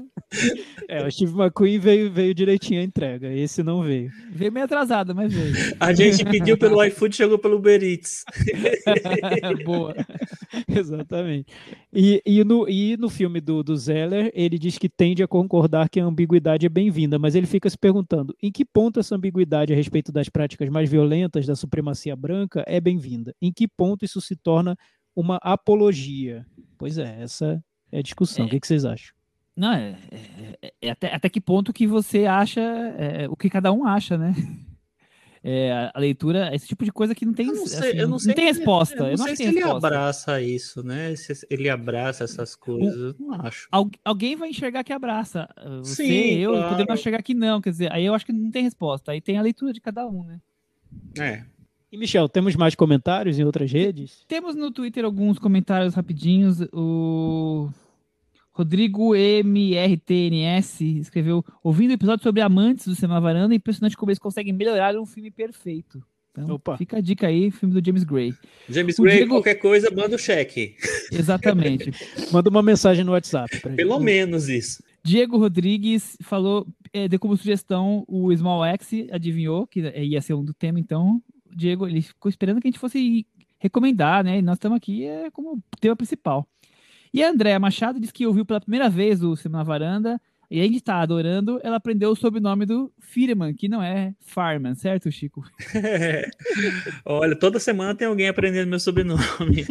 É, 0.87 1.05
o 1.05 1.11
Steve 1.11 1.33
McQueen 1.33 1.77
veio, 1.79 2.09
veio 2.09 2.33
direitinho 2.33 2.79
a 2.79 2.83
entrega. 2.85 3.27
Esse 3.33 3.61
não 3.63 3.81
veio. 3.83 4.09
Veio 4.31 4.49
meio 4.51 4.63
atrasado, 4.65 5.13
mas 5.13 5.33
veio. 5.33 5.53
A 5.77 5.91
gente 5.93 6.23
pediu 6.23 6.57
pelo 6.57 6.81
iFood, 6.85 7.13
chegou 7.13 7.37
pelo 7.37 7.57
Uber 7.57 7.83
Eats. 7.83 8.23
Boa. 9.65 9.93
Exatamente. 10.67 11.51
E, 11.93 12.21
e, 12.25 12.43
no, 12.43 12.67
e 12.67 12.97
no 12.97 13.09
filme 13.09 13.39
do, 13.39 13.63
do 13.63 13.75
Zeller, 13.75 14.31
ele 14.33 14.57
diz 14.57 14.77
que 14.77 14.89
tende 14.89 15.23
a 15.23 15.27
concordar 15.27 15.89
que 15.89 15.99
a 15.99 16.05
ambiguidade 16.05 16.65
é 16.65 16.69
bem-vinda, 16.69 17.17
mas 17.17 17.35
ele 17.35 17.47
fica 17.47 17.69
se 17.69 17.77
perguntando 17.77 18.35
em 18.41 18.51
que 18.51 18.65
ponto 18.65 18.99
essa 18.99 19.15
ambiguidade 19.15 19.73
a 19.73 19.75
respeito 19.75 20.11
das 20.11 20.29
práticas 20.29 20.69
mais 20.69 20.89
violentas 20.89 21.45
da 21.45 21.55
supremacia 21.55 22.15
branca 22.15 22.63
é 22.67 22.79
bem-vinda? 22.79 23.33
Em 23.41 23.51
que 23.51 23.67
ponto 23.67 24.03
isso 24.05 24.19
se 24.19 24.35
torna 24.35 24.77
uma 25.15 25.37
apologia? 25.41 26.45
Pois 26.77 26.97
é, 26.97 27.21
essa 27.21 27.63
é 27.91 27.99
a 27.99 28.01
discussão. 28.01 28.45
É. 28.45 28.47
O 28.47 28.51
que, 28.51 28.59
que 28.59 28.67
vocês 28.67 28.85
acham? 28.85 29.13
Não, 29.55 29.73
é, 29.73 29.97
é- 30.61 30.73
é 30.81 30.89
até, 30.89 31.13
até 31.13 31.29
que 31.29 31.41
ponto 31.41 31.73
que 31.73 31.85
você 31.85 32.25
acha, 32.25 32.61
é, 32.61 33.27
o 33.29 33.35
que 33.35 33.49
cada 33.49 33.71
um 33.71 33.85
acha, 33.85 34.17
né? 34.17 34.33
É, 35.43 35.71
a- 35.95 35.99
leitura, 35.99 36.53
esse 36.55 36.67
tipo 36.67 36.85
de 36.85 36.91
coisa 36.91 37.15
que 37.15 37.25
não 37.25 37.33
tem, 37.33 37.47
Eu 37.47 37.55
não 37.55 37.65
sei, 37.65 37.89
assim, 37.89 37.97
eu 37.97 38.07
não 38.07 38.19
sei 38.19 38.33
tem 38.35 38.45
se- 38.53 38.59
resposta. 38.59 38.95
Eu 38.95 39.05
Eu 39.05 39.11
não 39.11 39.17
não 39.17 39.25
sei 39.25 39.35
se 39.35 39.43
ele 39.43 39.55
resposta. 39.55 39.87
abraça 39.87 40.41
isso, 40.41 40.83
né? 40.83 41.15
Se 41.15 41.47
ele 41.49 41.67
abraça 41.67 42.23
essas 42.23 42.55
coisas, 42.55 42.95
eu 42.95 43.15
não 43.19 43.33
acho. 43.41 43.67
Al- 43.71 43.89
alguém 44.05 44.35
vai 44.35 44.49
enxergar 44.49 44.83
que 44.83 44.93
abraça. 44.93 45.49
Você, 45.79 46.03
Sim, 46.05 46.33
eu, 46.37 46.51
claro. 46.51 46.69
podemos 46.69 46.99
enxergar 46.99 47.23
que 47.23 47.33
não. 47.33 47.59
Quer 47.59 47.71
dizer, 47.71 47.91
aí 47.91 48.05
eu 48.05 48.13
acho 48.13 48.23
que 48.25 48.31
não 48.33 48.51
tem 48.51 48.61
resposta. 48.63 49.11
Aí 49.13 49.19
tem 49.19 49.37
a 49.37 49.41
leitura 49.41 49.73
de 49.73 49.81
cada 49.81 50.05
um, 50.07 50.23
né? 50.23 50.39
É. 51.19 51.43
E, 51.91 51.97
Michel, 51.97 52.29
temos 52.29 52.55
mais 52.55 52.75
comentários 52.75 53.39
em 53.39 53.43
outras 53.43 53.71
redes? 53.71 54.23
Temos 54.27 54.55
no 54.55 54.69
Twitter 54.71 55.03
alguns 55.03 55.39
comentários 55.39 55.93
rapidinhos. 55.95 56.61
O 56.71 57.67
Rodrigo 58.53 59.15
MRTNS 59.15 60.83
escreveu: 60.99 61.43
ouvindo 61.63 61.91
o 61.91 61.93
episódio 61.93 62.23
sobre 62.23 62.41
amantes 62.41 62.85
do 62.87 62.95
Cinema 62.95 63.19
Varanda, 63.21 63.53
é 63.53 63.57
impressionante 63.57 63.95
como 63.97 64.11
eles 64.11 64.19
conseguem 64.19 64.53
melhorar 64.53 64.95
um 64.99 65.05
filme 65.05 65.31
perfeito. 65.31 66.03
Então, 66.31 66.55
Opa. 66.55 66.77
fica 66.77 66.97
a 66.97 67.01
dica 67.01 67.27
aí, 67.27 67.51
filme 67.51 67.73
do 67.79 67.85
James 67.85 68.03
Gray. 68.05 68.33
James 68.69 68.97
O 68.97 69.03
Gray, 69.03 69.17
Diego- 69.17 69.35
qualquer 69.35 69.55
coisa, 69.55 69.89
manda 69.91 70.15
o 70.15 70.19
cheque. 70.19 70.75
Exatamente. 71.11 71.91
Manda 72.31 72.49
uma 72.49 72.63
mensagem 72.63 73.03
no 73.03 73.11
WhatsApp. 73.11 73.59
Pra 73.59 73.73
Pelo 73.73 73.95
gente. 73.95 74.03
menos 74.03 74.47
isso. 74.47 74.81
Diego 75.03 75.37
Rodrigues 75.37 76.17
falou, 76.21 76.65
é, 76.93 77.09
deu 77.09 77.19
como 77.19 77.35
sugestão 77.35 78.05
o 78.07 78.33
Small 78.33 78.63
X, 78.63 79.07
adivinhou 79.11 79.67
que 79.67 79.81
ia 79.81 80.21
ser 80.21 80.33
um 80.33 80.43
do 80.43 80.53
tema, 80.53 80.79
então, 80.79 81.21
Diego, 81.53 81.85
ele 81.85 82.01
ficou 82.01 82.29
esperando 82.29 82.61
que 82.61 82.67
a 82.67 82.71
gente 82.71 82.79
fosse 82.79 83.25
recomendar, 83.59 84.23
né? 84.23 84.37
E 84.39 84.41
nós 84.41 84.55
estamos 84.55 84.77
aqui 84.77 85.03
é, 85.05 85.29
como 85.31 85.61
tema 85.81 85.97
principal. 85.97 86.47
E 87.13 87.23
a 87.23 87.29
Andréa 87.29 87.59
Machado 87.59 87.99
disse 87.99 88.13
que 88.13 88.25
ouviu 88.27 88.45
pela 88.45 88.61
primeira 88.61 88.89
vez 88.89 89.21
o 89.23 89.35
Cinema 89.35 89.59
na 89.59 89.63
Varanda 89.63 90.21
E 90.49 90.59
a 90.59 90.63
gente 90.63 90.81
tá 90.81 90.99
adorando, 91.01 91.59
ela 91.63 91.77
aprendeu 91.77 92.09
o 92.11 92.15
sobrenome 92.15 92.65
do 92.65 92.91
Firman, 92.99 93.53
que 93.53 93.69
não 93.69 93.81
é 93.81 94.13
Farman, 94.19 94.75
certo, 94.75 95.09
Chico? 95.11 95.43
Olha, 97.05 97.35
toda 97.35 97.59
semana 97.59 97.95
tem 97.95 98.07
alguém 98.07 98.27
aprendendo 98.27 98.67
meu 98.69 98.79
sobrenome. 98.79 99.65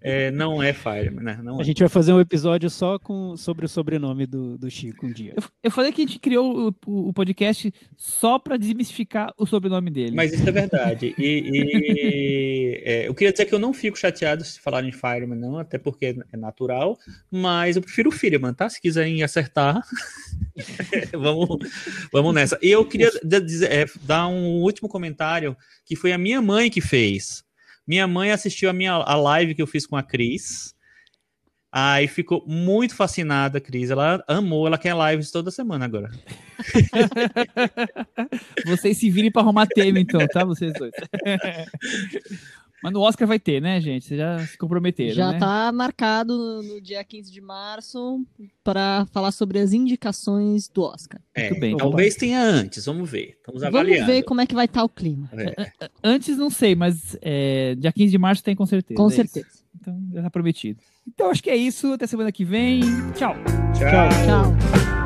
É, 0.00 0.30
não 0.30 0.62
é 0.62 0.72
Fireman, 0.72 1.22
né? 1.24 1.40
Não 1.42 1.58
A 1.58 1.60
é. 1.60 1.64
gente 1.64 1.80
vai 1.80 1.88
fazer 1.88 2.12
um 2.12 2.20
episódio 2.20 2.70
só 2.70 2.98
com, 2.98 3.36
sobre 3.36 3.66
o 3.66 3.68
sobrenome 3.68 4.26
do, 4.26 4.56
do 4.56 4.70
Chico 4.70 5.06
um 5.06 5.12
dia. 5.12 5.34
Eu, 5.36 5.42
eu 5.64 5.70
falei 5.70 5.92
que 5.92 6.02
a 6.02 6.06
gente 6.06 6.18
criou 6.18 6.68
o, 6.68 6.74
o- 6.86 7.08
o 7.08 7.12
podcast 7.12 7.72
só 7.96 8.38
pra 8.38 8.56
desmistificar 8.56 9.32
o 9.36 9.44
sobrenome 9.46 9.90
dele. 9.90 10.16
Mas 10.16 10.32
isso 10.32 10.48
é 10.48 10.52
verdade. 10.52 11.14
E, 11.18 11.22
e, 11.22 12.57
é, 12.84 13.08
eu 13.08 13.14
queria 13.14 13.32
dizer 13.32 13.44
que 13.46 13.54
eu 13.54 13.58
não 13.58 13.72
fico 13.72 13.98
chateado 13.98 14.44
se 14.44 14.60
falarem 14.60 14.92
Fireman, 14.92 15.38
não, 15.38 15.58
até 15.58 15.78
porque 15.78 16.14
é 16.32 16.36
natural, 16.36 16.98
mas 17.30 17.76
eu 17.76 17.82
prefiro 17.82 18.08
o 18.10 18.12
Fireman, 18.12 18.54
tá? 18.54 18.68
Se 18.68 18.80
quiserem 18.80 19.22
acertar, 19.22 19.82
vamos, 21.12 21.58
vamos 22.12 22.34
nessa. 22.34 22.58
E 22.62 22.70
eu 22.70 22.84
queria 22.84 23.10
dizer- 23.42 23.70
é, 23.70 23.86
dar 24.02 24.28
um 24.28 24.60
último 24.60 24.88
comentário, 24.88 25.56
que 25.84 25.96
foi 25.96 26.12
a 26.12 26.18
minha 26.18 26.40
mãe 26.42 26.70
que 26.70 26.80
fez. 26.80 27.44
Minha 27.86 28.06
mãe 28.06 28.30
assistiu 28.30 28.68
a 28.68 28.72
minha 28.72 28.92
a 28.92 29.16
live 29.16 29.54
que 29.54 29.62
eu 29.62 29.66
fiz 29.66 29.86
com 29.86 29.96
a 29.96 30.02
Cris. 30.02 30.74
Aí 31.70 32.08
ficou 32.08 32.42
muito 32.46 32.94
fascinada, 32.94 33.60
Cris. 33.60 33.90
Ela 33.90 34.24
amou, 34.26 34.66
ela 34.66 34.78
quer 34.78 34.96
lives 35.10 35.30
toda 35.30 35.50
semana 35.50 35.84
agora. 35.84 36.10
Vocês 38.66 38.96
se 38.96 39.10
virem 39.10 39.30
pra 39.30 39.42
arrumar 39.42 39.66
tema, 39.66 40.00
então, 40.00 40.26
tá? 40.28 40.44
Vocês 40.44 40.72
dois. 40.72 40.92
Mas 42.82 42.92
no 42.92 43.00
Oscar 43.00 43.26
vai 43.26 43.40
ter, 43.40 43.60
né, 43.60 43.80
gente? 43.80 44.06
Vocês 44.06 44.18
já 44.18 44.46
se 44.46 44.56
comprometeram, 44.56 45.14
Já 45.14 45.32
né? 45.32 45.38
tá 45.38 45.72
marcado 45.72 46.62
no, 46.62 46.80
dia 46.80 47.02
15 47.02 47.30
de 47.30 47.40
março 47.40 48.24
para 48.62 49.04
falar 49.06 49.32
sobre 49.32 49.58
as 49.58 49.72
indicações 49.72 50.68
do 50.68 50.82
Oscar. 50.82 51.20
É, 51.34 51.50
Muito 51.50 51.60
bem, 51.60 51.76
talvez 51.76 52.14
tenha 52.14 52.40
antes, 52.40 52.86
vamos 52.86 53.10
ver. 53.10 53.36
Estamos 53.38 53.62
Vamos 53.62 53.64
avaliando. 53.64 54.06
ver 54.06 54.22
como 54.22 54.40
é 54.40 54.46
que 54.46 54.54
vai 54.54 54.66
estar 54.66 54.84
o 54.84 54.88
clima. 54.88 55.28
É. 55.32 55.90
Antes 56.04 56.38
não 56.38 56.50
sei, 56.50 56.76
mas 56.76 57.16
é, 57.20 57.74
dia 57.74 57.92
15 57.92 58.12
de 58.12 58.18
março 58.18 58.44
tem 58.44 58.54
com 58.54 58.66
certeza. 58.66 58.96
Com 58.96 59.08
é 59.08 59.12
certeza. 59.12 59.57
Então 59.74 59.98
já 60.12 60.22
tá 60.22 60.30
prometido. 60.30 60.80
Então 61.06 61.30
acho 61.30 61.42
que 61.42 61.50
é 61.50 61.56
isso. 61.56 61.92
Até 61.92 62.06
semana 62.06 62.32
que 62.32 62.44
vem. 62.44 62.80
Tchau. 63.14 63.34
Tchau. 63.74 64.08
Tchau. 64.26 64.97